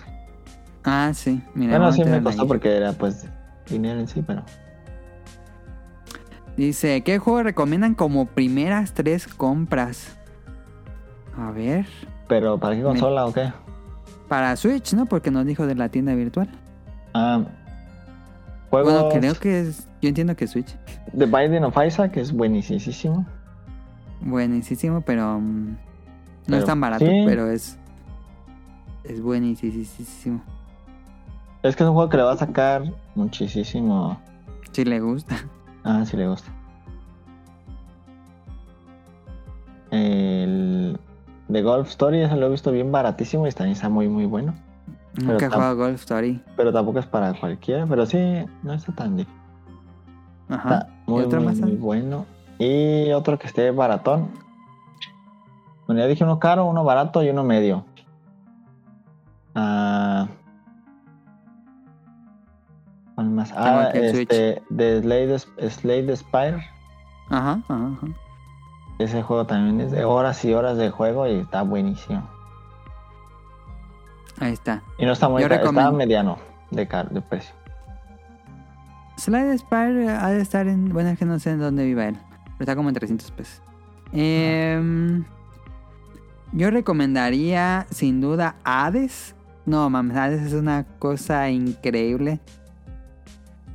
Ah, 0.85 1.11
sí, 1.13 1.41
mira. 1.53 1.77
bueno, 1.77 1.91
sí 1.91 2.05
me 2.05 2.23
costó 2.23 2.43
ahí. 2.43 2.47
porque 2.47 2.77
era 2.77 2.93
pues 2.93 3.25
dinero 3.69 3.99
en 3.99 4.07
sí, 4.07 4.23
pero... 4.25 4.43
Dice, 6.55 7.03
¿qué 7.03 7.19
juego 7.19 7.43
recomiendan 7.43 7.93
como 7.93 8.25
primeras 8.27 8.93
tres 8.93 9.27
compras? 9.27 10.17
A 11.37 11.51
ver, 11.51 11.85
Pero 12.27 12.57
¿para 12.57 12.75
qué 12.75 12.81
consola 12.81 13.25
o 13.27 13.33
qué? 13.33 13.51
Para 14.27 14.55
Switch, 14.55 14.93
¿no? 14.93 15.05
Porque 15.05 15.31
nos 15.31 15.45
dijo 15.45 15.65
de 15.65 15.75
la 15.75 15.89
tienda 15.89 16.13
virtual. 16.15 16.49
Ah, 17.13 17.43
juegos 18.69 18.93
Bueno, 18.93 19.09
creo 19.09 19.35
que 19.35 19.61
es... 19.61 19.87
Yo 20.01 20.09
entiendo 20.09 20.35
que 20.35 20.45
es 20.45 20.51
Switch. 20.51 20.75
The 21.17 21.25
Binding 21.25 21.63
of 21.63 21.75
Isaac 21.85 22.17
es 22.17 22.31
buenísimo. 22.31 23.25
Buenísimo, 24.21 25.01
pero 25.01 25.39
mm, 25.39 25.69
no 25.69 25.77
Pero, 26.45 26.57
es 26.57 26.65
tan 26.65 26.79
barato, 26.79 27.05
sí. 27.05 27.23
pero 27.25 27.49
es 27.49 27.77
es 29.07 29.21
buenísimo. 29.21 30.41
Es 31.63 31.75
que 31.75 31.83
es 31.83 31.89
un 31.89 31.95
juego 31.95 32.09
que 32.09 32.17
le 32.17 32.23
va 32.23 32.33
a 32.33 32.37
sacar 32.37 32.83
muchísimo. 33.15 34.19
Si 34.71 34.83
le 34.83 34.99
gusta. 34.99 35.37
Ah, 35.83 36.03
sí 36.05 36.17
le 36.17 36.27
gusta. 36.27 36.51
El 39.91 40.46
de 41.47 41.61
Golf 41.61 41.89
Story, 41.89 42.21
ese 42.21 42.35
lo 42.35 42.47
he 42.47 42.49
visto 42.49 42.71
bien 42.71 42.91
baratísimo 42.91 43.47
y 43.47 43.51
también 43.51 43.75
está 43.75 43.89
muy, 43.89 44.07
muy 44.07 44.25
bueno. 44.25 44.53
Nunca 45.15 45.45
he 45.45 45.49
jugado 45.49 45.75
Golf 45.75 46.01
Story. 46.01 46.41
Pero 46.55 46.71
tampoco 46.73 46.99
es 46.99 47.05
para 47.05 47.33
cualquiera, 47.33 47.85
pero 47.87 48.05
sí, 48.05 48.17
no 48.63 48.73
está 48.73 48.91
tan 48.93 49.17
difícil. 49.17 49.39
Ajá. 50.49 50.79
Está 50.79 50.89
muy, 51.05 51.23
otro 51.23 51.39
muy, 51.39 51.47
más 51.47 51.59
muy 51.59 51.71
bueno. 51.71 52.25
Y 52.59 53.11
otro 53.11 53.37
que 53.37 53.47
esté 53.47 53.71
baratón. 53.71 54.29
Bueno, 55.85 56.01
ya 56.01 56.07
dije 56.07 56.23
uno 56.23 56.39
caro, 56.39 56.65
uno 56.65 56.83
barato 56.83 57.23
y 57.23 57.29
uno 57.29 57.43
medio. 57.43 57.85
Ah. 59.55 60.27
¿Cuál 63.15 63.29
más? 63.29 63.51
Ah, 63.55 63.89
Switch. 63.91 64.31
este, 64.31 64.61
de 64.69 65.01
Slade, 65.01 65.39
Slade 65.69 66.15
Spire. 66.15 66.65
Ajá, 67.29 67.61
ajá, 67.67 67.91
ajá. 67.97 68.07
Ese 68.99 69.21
juego 69.21 69.45
también 69.45 69.79
es 69.81 69.91
de 69.91 70.03
horas 70.05 70.43
y 70.43 70.53
horas 70.53 70.77
de 70.77 70.89
juego 70.89 71.27
y 71.27 71.33
está 71.39 71.61
buenísimo. 71.61 72.27
Ahí 74.39 74.53
está. 74.53 74.83
Y 74.97 75.05
no 75.05 75.11
está 75.13 75.29
muy 75.29 75.41
caro, 75.41 75.55
está 75.55 75.65
recomiendo- 75.67 75.93
mediano 75.97 76.37
de, 76.71 76.87
car- 76.87 77.09
de 77.09 77.21
precio. 77.21 77.53
Slide 79.17 79.57
Spire 79.57 80.09
ha 80.09 80.29
de 80.29 80.41
estar 80.41 80.67
en. 80.67 80.89
Bueno, 80.89 81.09
es 81.09 81.17
que 81.19 81.25
no 81.25 81.39
sé 81.39 81.51
en 81.51 81.59
dónde 81.59 81.85
viva 81.85 82.05
él. 82.07 82.15
Pero 82.57 82.59
está 82.59 82.75
como 82.75 82.89
en 82.89 82.95
300 82.95 83.31
pesos. 83.31 83.61
Em, 84.13 85.23
yo 86.53 86.69
recomendaría, 86.71 87.87
sin 87.91 88.21
duda, 88.21 88.55
Hades. 88.63 89.35
No, 89.65 89.89
mames, 89.89 90.15
Hades 90.17 90.41
es 90.43 90.53
una 90.53 90.85
cosa 90.99 91.49
increíble. 91.49 92.39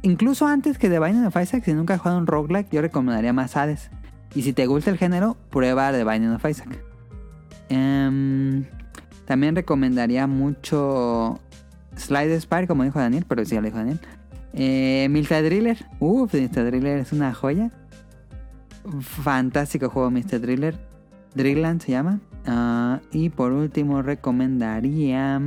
Incluso 0.03 0.47
antes 0.47 0.79
que 0.79 0.89
The 0.89 0.99
Binding 1.01 1.27
of 1.27 1.37
Isaac, 1.37 1.65
si 1.65 1.75
nunca 1.75 1.95
has 1.95 2.01
jugado 2.01 2.19
un 2.19 2.27
roguelike, 2.27 2.71
yo 2.73 2.81
recomendaría 2.81 3.33
más 3.33 3.57
Hades. 3.57 3.91
Y 4.35 4.43
si 4.43 4.53
te 4.53 4.67
gusta 4.67 4.91
el 4.91 4.99
género, 4.99 5.37
prueba 5.51 5.93
The 5.93 6.05
Binding 6.05 6.33
of 6.33 6.45
Isaac. 6.49 6.79
Em, 7.69 8.65
también 9.27 9.55
recomendaría 9.55 10.27
mucho 10.27 11.39
Slide 11.97 12.41
Spire, 12.41 12.67
como 12.67 12.85
dijo 12.85 12.99
Daniel, 12.99 13.25
pero 13.29 13.45
sí 13.45 13.55
lo 13.55 13.63
dijo 13.63 13.77
Daniel. 13.77 14.01
Eh, 14.55 15.09
Mr. 15.11 15.43
Driller. 15.43 15.79
Uf, 16.01 16.35
Mr. 16.35 16.65
Driller 16.65 16.99
es 16.99 17.13
una 17.13 17.33
joya. 17.33 17.71
Fantástico 19.01 19.91
juego 19.91 20.11
Mr. 20.11 20.41
Driller. 20.41 20.79
Drillland 21.35 21.81
se 21.81 21.93
llama. 21.93 22.21
Ah, 22.47 23.01
y 23.11 23.31
por 23.31 23.53
último 23.53 24.03
recomendaría... 24.03 25.41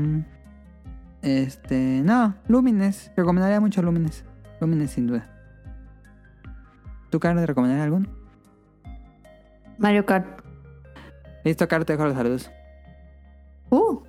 Este... 1.21 2.01
No, 2.03 2.35
Lumines. 2.47 3.11
Recomendaría 3.15 3.59
mucho 3.59 3.81
Lumines. 3.81 4.23
Lumines 4.61 4.91
sin 4.91 5.07
duda. 5.07 5.29
¿Tú, 7.09 7.19
Carlos, 7.19 7.45
recomendarías 7.45 7.85
algún? 7.85 8.09
Mario 9.77 10.05
Kart. 10.05 10.41
Listo, 11.43 11.67
Carlos, 11.67 11.85
te 11.85 11.93
dejo 11.93 12.05
los 12.05 12.15
saludos. 12.15 12.51
Uh. 13.69 13.99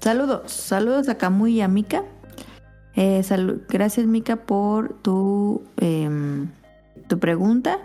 Saludos, 0.00 0.52
saludos 0.52 1.08
a 1.08 1.16
Camu 1.16 1.46
y 1.46 1.60
a 1.60 1.68
Mika. 1.68 2.04
Eh, 2.94 3.22
Gracias, 3.68 4.06
Mika, 4.06 4.36
por 4.36 4.94
tu, 5.02 5.62
em, 5.78 6.48
tu 7.08 7.18
pregunta. 7.18 7.78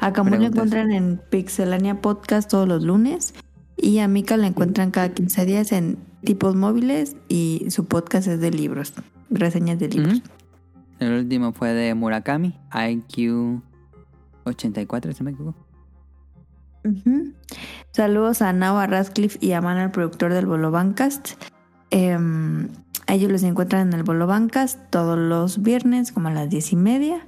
A 0.00 0.12
Camu 0.12 0.30
Preguntas. 0.30 0.54
encuentran 0.54 0.92
en 0.92 1.20
Pixelania 1.30 2.00
Podcast 2.00 2.50
todos 2.50 2.68
los 2.68 2.82
lunes. 2.84 3.34
Y 3.76 3.98
a 3.98 4.08
Mika 4.08 4.36
la 4.36 4.46
encuentran 4.46 4.90
cada 4.90 5.10
15 5.10 5.44
días 5.46 5.72
en 5.72 5.98
Tipos 6.22 6.54
Móviles. 6.54 7.16
Y 7.28 7.66
su 7.70 7.86
podcast 7.86 8.28
es 8.28 8.40
de 8.40 8.50
libros, 8.50 8.94
reseñas 9.30 9.78
de 9.78 9.88
libros. 9.88 10.22
El 11.00 11.12
último 11.12 11.52
fue 11.52 11.72
de 11.72 11.92
Murakami, 11.94 12.56
IQ 12.72 13.60
84, 14.44 15.12
si 15.12 15.24
me 15.24 15.32
equivoco. 15.32 15.63
Saludos 17.92 18.42
a 18.42 18.52
Nava 18.52 18.86
Radcliffe 18.86 19.38
y 19.40 19.52
a 19.52 19.60
Man, 19.60 19.78
el 19.78 19.90
productor 19.90 20.32
del 20.32 20.46
Bolo 20.46 20.70
Bancast. 20.70 21.32
Em, 21.90 22.68
a 23.06 23.14
ellos 23.14 23.30
los 23.30 23.42
encuentran 23.42 23.88
en 23.88 23.94
el 23.94 24.02
Bolo 24.02 24.26
Bancast 24.26 24.78
todos 24.90 25.18
los 25.18 25.62
viernes, 25.62 26.12
como 26.12 26.28
a 26.28 26.32
las 26.32 26.50
diez 26.50 26.72
y 26.72 26.76
media. 26.76 27.26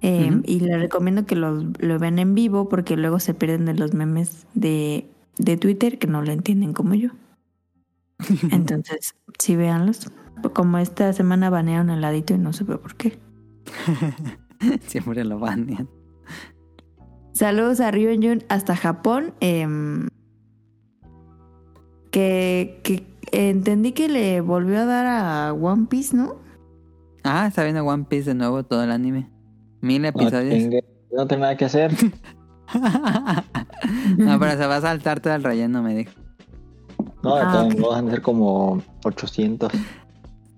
Em. 0.00 0.42
Y 0.44 0.60
les 0.60 0.78
recomiendo 0.78 1.24
que 1.24 1.34
lo 1.34 1.98
vean 1.98 2.18
en 2.18 2.34
vivo 2.34 2.68
porque 2.68 2.96
luego 2.96 3.20
se 3.20 3.34
pierden 3.34 3.64
de 3.64 3.74
los 3.74 3.94
memes 3.94 4.46
de, 4.54 5.08
de 5.38 5.56
Twitter 5.56 5.98
que 5.98 6.06
no 6.06 6.22
lo 6.22 6.32
entienden 6.32 6.72
como 6.72 6.94
yo. 6.94 7.10
Entonces, 8.50 9.14
sí, 9.38 9.56
véanlos. 9.56 10.10
Como 10.52 10.78
esta 10.78 11.12
semana 11.12 11.50
banearon 11.50 11.90
el 11.90 12.00
ladito 12.00 12.34
y 12.34 12.38
no 12.38 12.52
sé 12.52 12.64
por 12.64 12.96
qué. 12.96 13.18
Siempre 14.86 15.24
lo 15.24 15.38
banean. 15.38 15.88
Saludos 17.34 17.80
a 17.80 17.90
Ryujun 17.90 18.44
hasta 18.48 18.74
Japón. 18.76 19.34
em, 19.40 20.08
que, 22.10 22.80
que 22.84 23.04
entendí 23.32 23.92
que 23.92 24.08
le 24.08 24.40
volvió 24.40 24.80
a 24.80 24.84
dar 24.84 25.06
a 25.06 25.52
One 25.52 25.86
Piece, 25.90 26.16
¿no? 26.16 26.36
Ah, 27.24 27.46
está 27.48 27.64
viendo 27.64 27.84
One 27.84 28.04
Piece 28.08 28.30
de 28.30 28.34
nuevo 28.34 28.62
todo 28.62 28.84
el 28.84 28.90
anime. 28.92 29.28
Mil 29.80 30.02
No, 30.02 30.08
episodios. 30.08 30.72
no 31.12 31.26
tengo 31.26 31.40
nada 31.42 31.56
que 31.56 31.64
hacer. 31.64 31.92
no, 34.18 34.38
pero 34.38 34.52
se 34.52 34.66
va 34.66 34.76
a 34.76 34.80
saltar 34.80 35.20
todo 35.20 35.34
el 35.34 35.42
relleno, 35.42 35.82
me 35.82 35.94
dijo. 35.96 36.12
No, 37.22 37.34
de 37.36 37.42
Ah, 37.42 37.50
todos 37.52 37.74
ok. 37.74 37.80
modos 37.80 37.94
van 37.96 38.08
a 38.08 38.10
ser 38.12 38.22
como 38.22 38.82
800. 39.04 39.72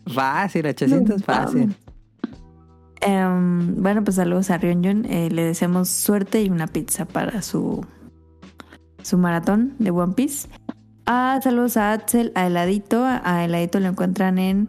Fácil, 0.09 0.66
800, 0.66 1.19
No, 1.20 1.24
fácil. 1.24 1.74
Em, 3.07 3.81
bueno, 3.81 4.03
pues 4.03 4.16
saludos 4.16 4.51
a 4.51 4.59
Ryonjun. 4.59 5.05
Eh, 5.05 5.31
le 5.31 5.45
deseamos 5.45 5.89
suerte 5.89 6.43
y 6.43 6.51
una 6.51 6.66
pizza 6.66 7.05
para 7.05 7.41
su, 7.41 7.87
su 9.03 9.16
maratón 9.16 9.74
de 9.78 9.93
One 9.93 10.15
Piece. 10.15 10.49
Ah, 11.07 11.39
saludos 11.41 11.77
a 11.77 11.93
Axel, 11.93 12.33
a 12.35 12.49
Heladito. 12.49 13.05
A 13.05 13.45
Heladito 13.45 13.78
lo 13.78 13.87
encuentran 13.87 14.39
en 14.39 14.69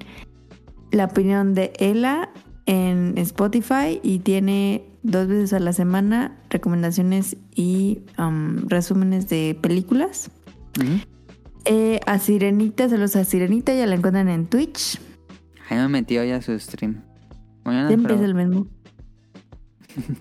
La 0.92 1.06
opinión 1.06 1.56
de 1.56 1.74
Ela 1.80 2.30
en 2.68 3.18
Spotify 3.18 4.00
y 4.04 4.20
tiene 4.20 4.86
dos 5.02 5.28
veces 5.28 5.54
a 5.54 5.60
la 5.60 5.74
semana 5.74 6.38
recomendaciones 6.52 7.38
y 7.56 8.02
um, 8.20 8.68
resúmenes 8.68 9.30
de 9.30 9.58
películas. 9.60 10.30
Eh, 11.66 12.00
a 12.06 12.20
Sirenita, 12.20 12.88
saludos 12.88 13.16
a 13.16 13.26
Sirenita, 13.26 13.74
ya 13.74 13.88
la 13.88 13.96
encuentran 13.96 14.30
en 14.30 14.46
Twitch. 14.46 15.00
Ahí 15.70 15.78
me 15.78 15.88
metió 15.88 16.24
ya 16.24 16.40
su 16.42 16.58
stream. 16.60 17.07
Mañana, 17.68 17.90
Siempre 17.90 18.14
pero- 18.16 18.24
es 18.24 18.30
el 18.30 18.34
mismo. 18.36 18.68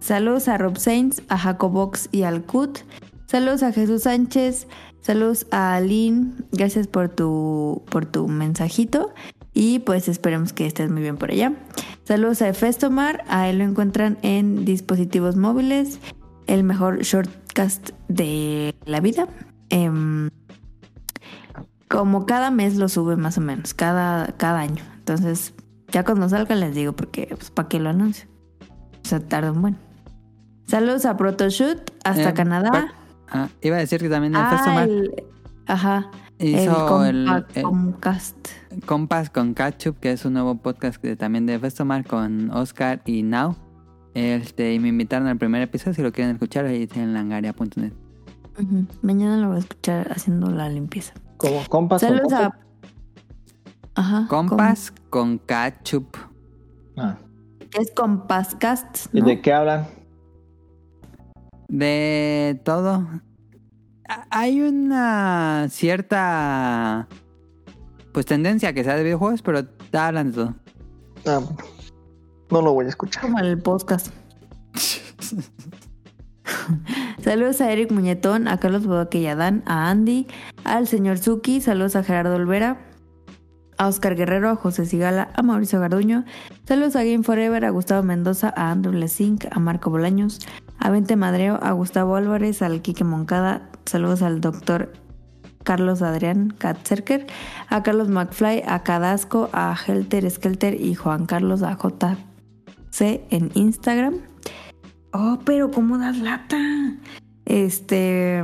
Saludos 0.00 0.48
a 0.48 0.56
Rob 0.58 0.78
Sainz, 0.78 1.22
a 1.28 1.36
Jacobox 1.36 2.08
y 2.12 2.22
al 2.22 2.44
Cut. 2.44 2.78
Saludos 3.26 3.62
a 3.62 3.72
Jesús 3.72 4.04
Sánchez. 4.04 4.68
Saludos 5.00 5.46
a 5.50 5.74
Aline. 5.74 6.32
Gracias 6.52 6.86
por 6.86 7.08
tu, 7.08 7.82
por 7.90 8.06
tu 8.06 8.26
mensajito. 8.28 9.12
Y 9.52 9.80
pues 9.80 10.08
esperemos 10.08 10.52
que 10.52 10.66
estés 10.66 10.90
muy 10.90 11.02
bien 11.02 11.16
por 11.16 11.30
allá. 11.32 11.52
Saludos 12.04 12.40
a 12.42 12.48
Efestomar. 12.48 13.24
A 13.28 13.48
él 13.48 13.58
lo 13.58 13.64
encuentran 13.64 14.18
en 14.22 14.64
dispositivos 14.64 15.36
móviles. 15.36 15.98
El 16.46 16.62
mejor 16.64 17.02
shortcast 17.02 17.90
de 18.08 18.74
la 18.86 19.00
vida. 19.00 19.26
Em, 19.68 20.30
como 21.88 22.24
cada 22.24 22.50
mes 22.50 22.76
lo 22.76 22.88
sube 22.88 23.16
más 23.16 23.36
o 23.36 23.40
menos. 23.40 23.74
Cada, 23.74 24.28
cada 24.36 24.60
año. 24.60 24.84
Entonces 25.00 25.54
ya 25.92 26.04
cuando 26.04 26.28
salga 26.28 26.54
les 26.54 26.74
digo 26.74 26.92
porque 26.94 27.26
pues 27.36 27.50
para 27.50 27.68
que 27.68 27.80
lo 27.80 27.90
anuncio. 27.90 28.28
O 29.04 29.08
sea, 29.08 29.20
tarda 29.20 29.52
un 29.52 29.62
buen. 29.62 29.76
Saludos 30.66 31.06
a 31.06 31.16
Protoshoot 31.16 31.90
hasta 32.04 32.30
Eh, 32.30 32.34
Canadá. 32.34 32.92
Ah, 33.30 33.48
iba 33.62 33.76
a 33.76 33.80
decir 33.80 34.00
que 34.00 34.08
también 34.08 34.34
el 34.34 34.40
Ah, 34.40 34.50
Festomar 34.50 34.88
el- 34.88 35.24
ajá. 35.66 36.10
hizo 36.38 37.04
el, 37.04 37.26
compa- 37.26 37.46
el 37.54 37.62
Comcast. 37.62 38.48
Compas 38.86 39.30
con 39.30 39.54
Ketchup, 39.54 39.98
que 39.98 40.12
es 40.12 40.24
un 40.24 40.34
nuevo 40.34 40.56
podcast 40.56 41.02
de- 41.02 41.16
también 41.16 41.46
de 41.46 41.58
Festomar 41.58 42.06
con 42.06 42.50
Oscar 42.50 43.00
y 43.06 43.22
Now. 43.22 43.56
Este, 44.14 44.74
y 44.74 44.78
me 44.80 44.88
invitaron 44.88 45.28
al 45.28 45.36
primer 45.38 45.62
episodio, 45.62 45.94
si 45.94 46.02
lo 46.02 46.12
quieren 46.12 46.34
escuchar, 46.34 46.64
ahí 46.66 46.82
está 46.84 47.00
en 47.00 47.14
langaria.net. 47.14 47.92
Mañana 49.02 49.36
lo 49.36 49.48
voy 49.48 49.56
a 49.56 49.60
escuchar 49.60 50.10
haciendo 50.10 50.50
la 50.50 50.68
limpieza. 50.68 51.14
Como 51.36 51.64
compas. 51.68 52.00
con 52.02 52.08
Saludos 52.10 52.32
a. 52.32 52.42
compas. 52.50 52.60
Ajá. 53.98 54.26
Compas 54.28 54.92
con 55.10 55.40
Ketchup. 55.40 56.16
Ah, 56.96 57.16
es 57.76 57.90
Compascast. 57.90 59.12
¿Y 59.12 59.20
¿no? 59.20 59.26
de 59.26 59.40
qué 59.40 59.52
hablan? 59.52 59.88
De 61.66 62.60
todo. 62.64 63.08
Hay 64.30 64.62
una 64.62 65.66
cierta 65.68 67.08
pues 68.12 68.24
tendencia 68.24 68.72
que 68.72 68.84
sea 68.84 68.94
de 68.94 69.02
videojuegos, 69.02 69.42
pero 69.42 69.66
hablan 69.92 70.30
de 70.30 70.36
todo. 70.36 70.54
Ah, 71.26 71.40
no 72.52 72.62
lo 72.62 72.74
voy 72.74 72.86
a 72.86 72.90
escuchar. 72.90 73.22
Como 73.22 73.40
el 73.40 73.58
podcast. 73.60 74.12
Saludos 77.20 77.60
a 77.60 77.72
Eric 77.72 77.90
Muñetón, 77.90 78.46
a 78.46 78.58
Carlos 78.60 78.86
Bodoque 78.86 79.18
y 79.18 79.26
a 79.26 79.34
Dan, 79.34 79.64
a 79.66 79.90
Andy, 79.90 80.28
al 80.62 80.86
señor 80.86 81.18
Suki, 81.18 81.60
saludos 81.60 81.96
a 81.96 82.04
Gerardo 82.04 82.36
Olvera, 82.36 82.87
a 83.78 83.86
Oscar 83.86 84.14
Guerrero, 84.16 84.50
a 84.50 84.56
José 84.56 84.84
Sigala, 84.84 85.30
a 85.34 85.42
Mauricio 85.42 85.80
Garduño, 85.80 86.24
saludos 86.66 86.96
a 86.96 87.04
Game 87.04 87.22
Forever, 87.22 87.64
a 87.64 87.70
Gustavo 87.70 88.02
Mendoza, 88.02 88.52
a 88.56 88.70
Andrew 88.70 88.92
Lesink, 88.92 89.46
a 89.50 89.58
Marco 89.58 89.90
Bolaños, 89.90 90.40
a 90.78 90.90
Vente 90.90 91.16
Madreo, 91.16 91.58
a 91.62 91.72
Gustavo 91.72 92.16
Álvarez, 92.16 92.60
al 92.62 92.82
Quique 92.82 93.04
Moncada, 93.04 93.70
saludos 93.86 94.22
al 94.22 94.40
doctor 94.40 94.92
Carlos 95.64 96.02
Adrián 96.02 96.50
Katzerker, 96.56 97.26
a 97.68 97.82
Carlos 97.82 98.08
McFly, 98.08 98.62
a 98.66 98.82
Cadasco, 98.82 99.50
a 99.52 99.76
Helter 99.86 100.30
Skelter 100.30 100.80
y 100.80 100.94
Juan 100.94 101.26
Carlos 101.26 101.62
AJC 101.62 102.16
en 103.30 103.50
Instagram. 103.54 104.14
Oh, 105.12 105.38
pero 105.44 105.70
¿cómo 105.70 105.98
das 105.98 106.18
lata? 106.18 106.58
Este. 107.44 108.42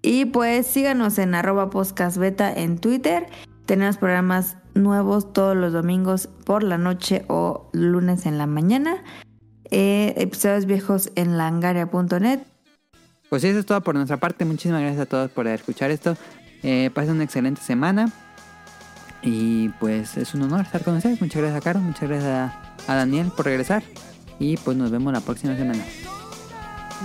Y 0.00 0.26
pues 0.26 0.66
síganos 0.66 1.18
en 1.18 1.34
arroba 1.34 1.70
podcastbeta 1.70 2.52
en 2.52 2.78
Twitter. 2.78 3.26
Tenemos 3.68 3.98
programas 3.98 4.56
nuevos 4.72 5.34
todos 5.34 5.54
los 5.54 5.74
domingos 5.74 6.30
por 6.46 6.62
la 6.62 6.78
noche 6.78 7.26
o 7.28 7.68
lunes 7.74 8.24
en 8.24 8.38
la 8.38 8.46
mañana. 8.46 9.04
Eh, 9.70 10.14
episodios 10.16 10.64
viejos 10.64 11.10
en 11.16 11.36
langaria.net. 11.36 12.40
Pues 13.28 13.44
eso 13.44 13.58
es 13.58 13.66
todo 13.66 13.82
por 13.82 13.94
nuestra 13.94 14.16
parte. 14.16 14.46
Muchísimas 14.46 14.80
gracias 14.80 15.02
a 15.02 15.06
todos 15.06 15.30
por 15.30 15.46
escuchar 15.48 15.90
esto. 15.90 16.16
Eh, 16.62 16.90
pasen 16.94 17.16
una 17.16 17.24
excelente 17.24 17.60
semana. 17.60 18.10
Y 19.20 19.68
pues 19.80 20.16
es 20.16 20.32
un 20.32 20.44
honor 20.44 20.62
estar 20.62 20.82
con 20.82 20.96
ustedes. 20.96 21.20
Muchas 21.20 21.42
gracias 21.42 21.60
a 21.60 21.62
Caro, 21.62 21.80
muchas 21.80 22.08
gracias 22.08 22.24
a, 22.24 22.90
a 22.90 22.96
Daniel 22.96 23.30
por 23.36 23.44
regresar. 23.44 23.82
Y 24.38 24.56
pues 24.56 24.78
nos 24.78 24.90
vemos 24.90 25.12
la 25.12 25.20
próxima 25.20 25.54
semana. 25.54 25.84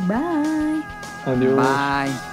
Bye. 0.07 0.81
Adiós. 1.25 1.57
Bye. 1.57 2.32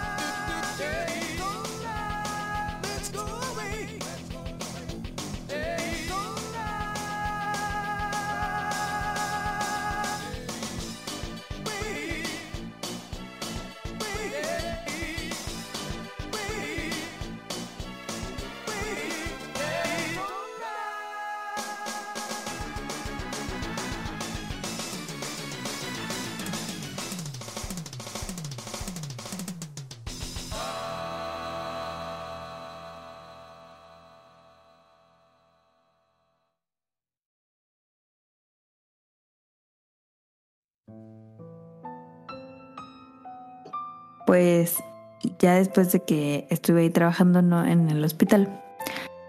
Pues 44.31 44.76
ya 45.41 45.55
después 45.55 45.91
de 45.91 46.05
que 46.05 46.47
estuve 46.50 46.83
ahí 46.83 46.91
trabajando 46.91 47.42
¿no? 47.42 47.65
en 47.65 47.91
el 47.91 48.05
hospital, 48.05 48.62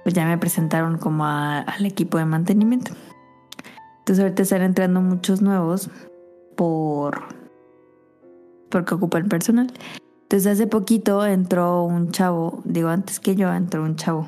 pues 0.03 0.13
ya 0.13 0.27
me 0.27 0.38
presentaron 0.38 0.99
como 0.99 1.25
a- 1.25 1.61
al 1.61 1.88
equipo 1.88 2.19
de 2.19 2.25
mantenimiento. 2.25 2.91
Entonces 3.97 4.21
ahorita 4.21 4.43
están 4.43 4.61
entrando 4.61 5.01
muchos 5.01 5.41
nuevos 5.41 5.89
por 6.55 7.19
porque 8.69 8.93
ocupan 8.93 9.27
personal. 9.27 9.73
Entonces 10.21 10.45
hace 10.53 10.67
poquito 10.67 11.25
entró 11.25 11.83
un 11.83 12.11
chavo, 12.11 12.61
digo 12.63 12.89
antes 12.89 13.19
que 13.19 13.35
yo 13.35 13.51
entró 13.51 13.81
un 13.81 13.95
chavo. 13.95 14.27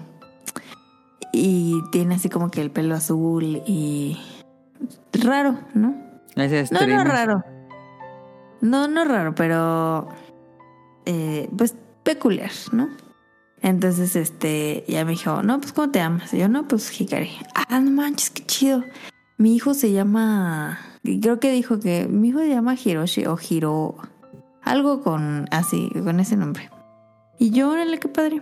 Y 1.31 1.83
tiene 1.91 2.15
así 2.15 2.29
como 2.29 2.49
que 2.49 2.61
el 2.61 2.71
pelo 2.71 2.95
azul 2.95 3.61
y 3.67 4.17
raro, 5.23 5.55
¿no? 5.75 5.95
No, 6.71 6.79
no 6.97 7.03
raro. 7.03 7.43
No, 8.61 8.87
no 8.87 9.05
raro, 9.05 9.35
pero 9.35 10.09
eh, 11.05 11.49
pues 11.57 11.75
peculiar, 12.03 12.51
¿no? 12.71 12.89
Entonces, 13.61 14.15
este, 14.15 14.83
ya 14.87 15.05
me 15.05 15.11
dijo, 15.11 15.41
no, 15.41 15.59
pues 15.61 15.71
¿cómo 15.71 15.89
te 15.89 15.99
llamas? 15.99 16.33
Y 16.33 16.39
yo, 16.39 16.49
no, 16.49 16.67
pues 16.67 16.99
Hikari. 16.99 17.31
Ah, 17.55 17.79
no 17.79 17.91
manches, 17.91 18.29
qué 18.29 18.45
chido. 18.45 18.83
Mi 19.37 19.55
hijo 19.55 19.73
se 19.73 19.91
llama, 19.91 20.79
creo 21.21 21.39
que 21.39 21.51
dijo 21.51 21.79
que 21.79 22.07
mi 22.07 22.29
hijo 22.29 22.39
se 22.39 22.49
llama 22.49 22.75
Hiroshi 22.75 23.25
o 23.25 23.37
Hiro, 23.37 23.95
algo 24.61 25.01
con 25.01 25.47
así, 25.51 25.89
con 26.03 26.19
ese 26.19 26.35
nombre. 26.35 26.69
Y 27.39 27.51
yo, 27.51 27.69
órale, 27.69 27.99
qué 27.99 28.09
padre. 28.09 28.41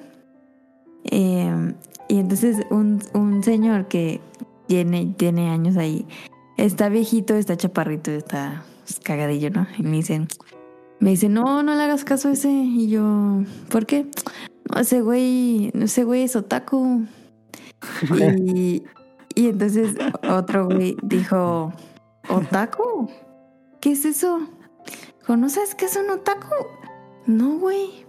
Eh, 1.05 1.73
y 2.07 2.19
entonces 2.19 2.57
un, 2.69 3.01
un 3.13 3.43
señor 3.43 3.87
que 3.87 4.21
tiene, 4.67 5.13
tiene 5.17 5.49
años 5.49 5.77
ahí, 5.77 6.05
está 6.57 6.89
viejito, 6.89 7.35
está 7.35 7.57
chaparrito, 7.57 8.11
está 8.11 8.63
pues, 8.85 8.99
cagadillo, 8.99 9.49
¿no? 9.49 9.67
Y 9.77 9.83
me 9.83 9.97
dicen, 9.97 10.27
me 11.01 11.09
dice, 11.09 11.27
no, 11.27 11.63
no 11.63 11.75
le 11.75 11.83
hagas 11.83 12.05
caso 12.05 12.29
a 12.29 12.31
ese. 12.31 12.49
Y 12.49 12.87
yo, 12.87 13.43
¿por 13.69 13.85
qué? 13.85 14.07
ese 14.79 15.01
güey, 15.01 15.71
ese 15.73 16.05
güey 16.05 16.23
es 16.23 16.35
otaku. 16.37 17.05
Y, 18.17 18.83
y 19.35 19.47
entonces 19.47 19.95
otro 20.29 20.67
güey 20.67 20.95
dijo, 21.01 21.73
¿otaku? 22.29 23.09
¿Qué 23.81 23.91
es 23.91 24.05
eso? 24.05 24.47
Dijo, 25.19 25.35
¿no 25.35 25.49
sabes 25.49 25.75
qué 25.75 25.85
es 25.85 25.97
un 25.97 26.09
otaku? 26.11 26.55
No, 27.25 27.57
güey. 27.57 28.05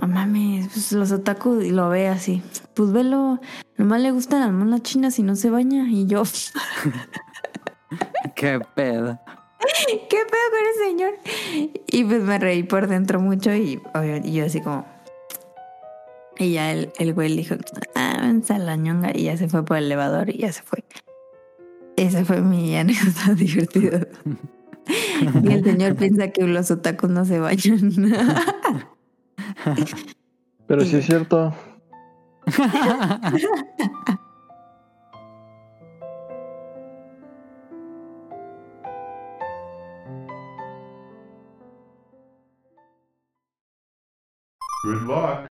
No 0.00 0.08
mames, 0.08 0.68
pues 0.68 0.92
los 0.92 1.12
otaku 1.12 1.60
y 1.60 1.70
lo 1.70 1.88
ve 1.88 2.08
así. 2.08 2.42
Pues 2.74 2.92
velo, 2.92 3.40
nomás 3.76 4.00
le 4.00 4.10
gustan 4.10 4.40
las 4.40 4.52
monas 4.52 4.82
chinas 4.82 5.18
y 5.18 5.22
no 5.22 5.34
se 5.34 5.50
baña. 5.50 5.86
Y 5.88 6.06
yo, 6.06 6.22
Qué 8.36 8.60
pedo. 8.74 9.18
¿qué 10.08 10.16
pedo 10.16 10.46
con 10.50 10.60
ese 10.70 10.84
señor? 10.86 11.14
Y 11.86 12.04
pues 12.04 12.22
me 12.22 12.38
reí 12.38 12.62
por 12.62 12.86
dentro 12.86 13.20
mucho 13.20 13.54
y, 13.54 13.80
yo 14.24 14.44
así 14.44 14.60
como... 14.60 14.86
Y 16.38 16.52
ya 16.52 16.72
el, 16.72 16.92
el 16.98 17.14
güey 17.14 17.28
le 17.28 17.36
dijo, 17.36 17.54
ah, 17.94 18.18
vente 18.22 18.54
a 18.54 18.58
la 18.58 18.76
ñonga. 18.76 19.12
Y 19.14 19.24
ya 19.24 19.36
se 19.36 19.48
fue 19.48 19.64
por 19.64 19.76
el 19.76 19.84
elevador 19.84 20.30
y 20.30 20.38
ya 20.38 20.52
se 20.52 20.62
fue. 20.62 20.82
Esa 21.96 22.24
fue 22.24 22.40
mi 22.40 22.76
anécdota 22.78 23.34
divertida. 23.34 24.06
Y 25.42 25.52
el 25.52 25.62
señor 25.62 25.94
piensa 25.96 26.28
que 26.28 26.44
los 26.44 26.70
otakus 26.70 27.10
no 27.10 27.24
se 27.24 27.38
bañan. 27.38 27.92
Pero 30.66 30.84
sí 30.84 30.96
es 30.96 31.06
cierto. 31.06 31.54
Good 44.92 45.04
luck. 45.04 45.51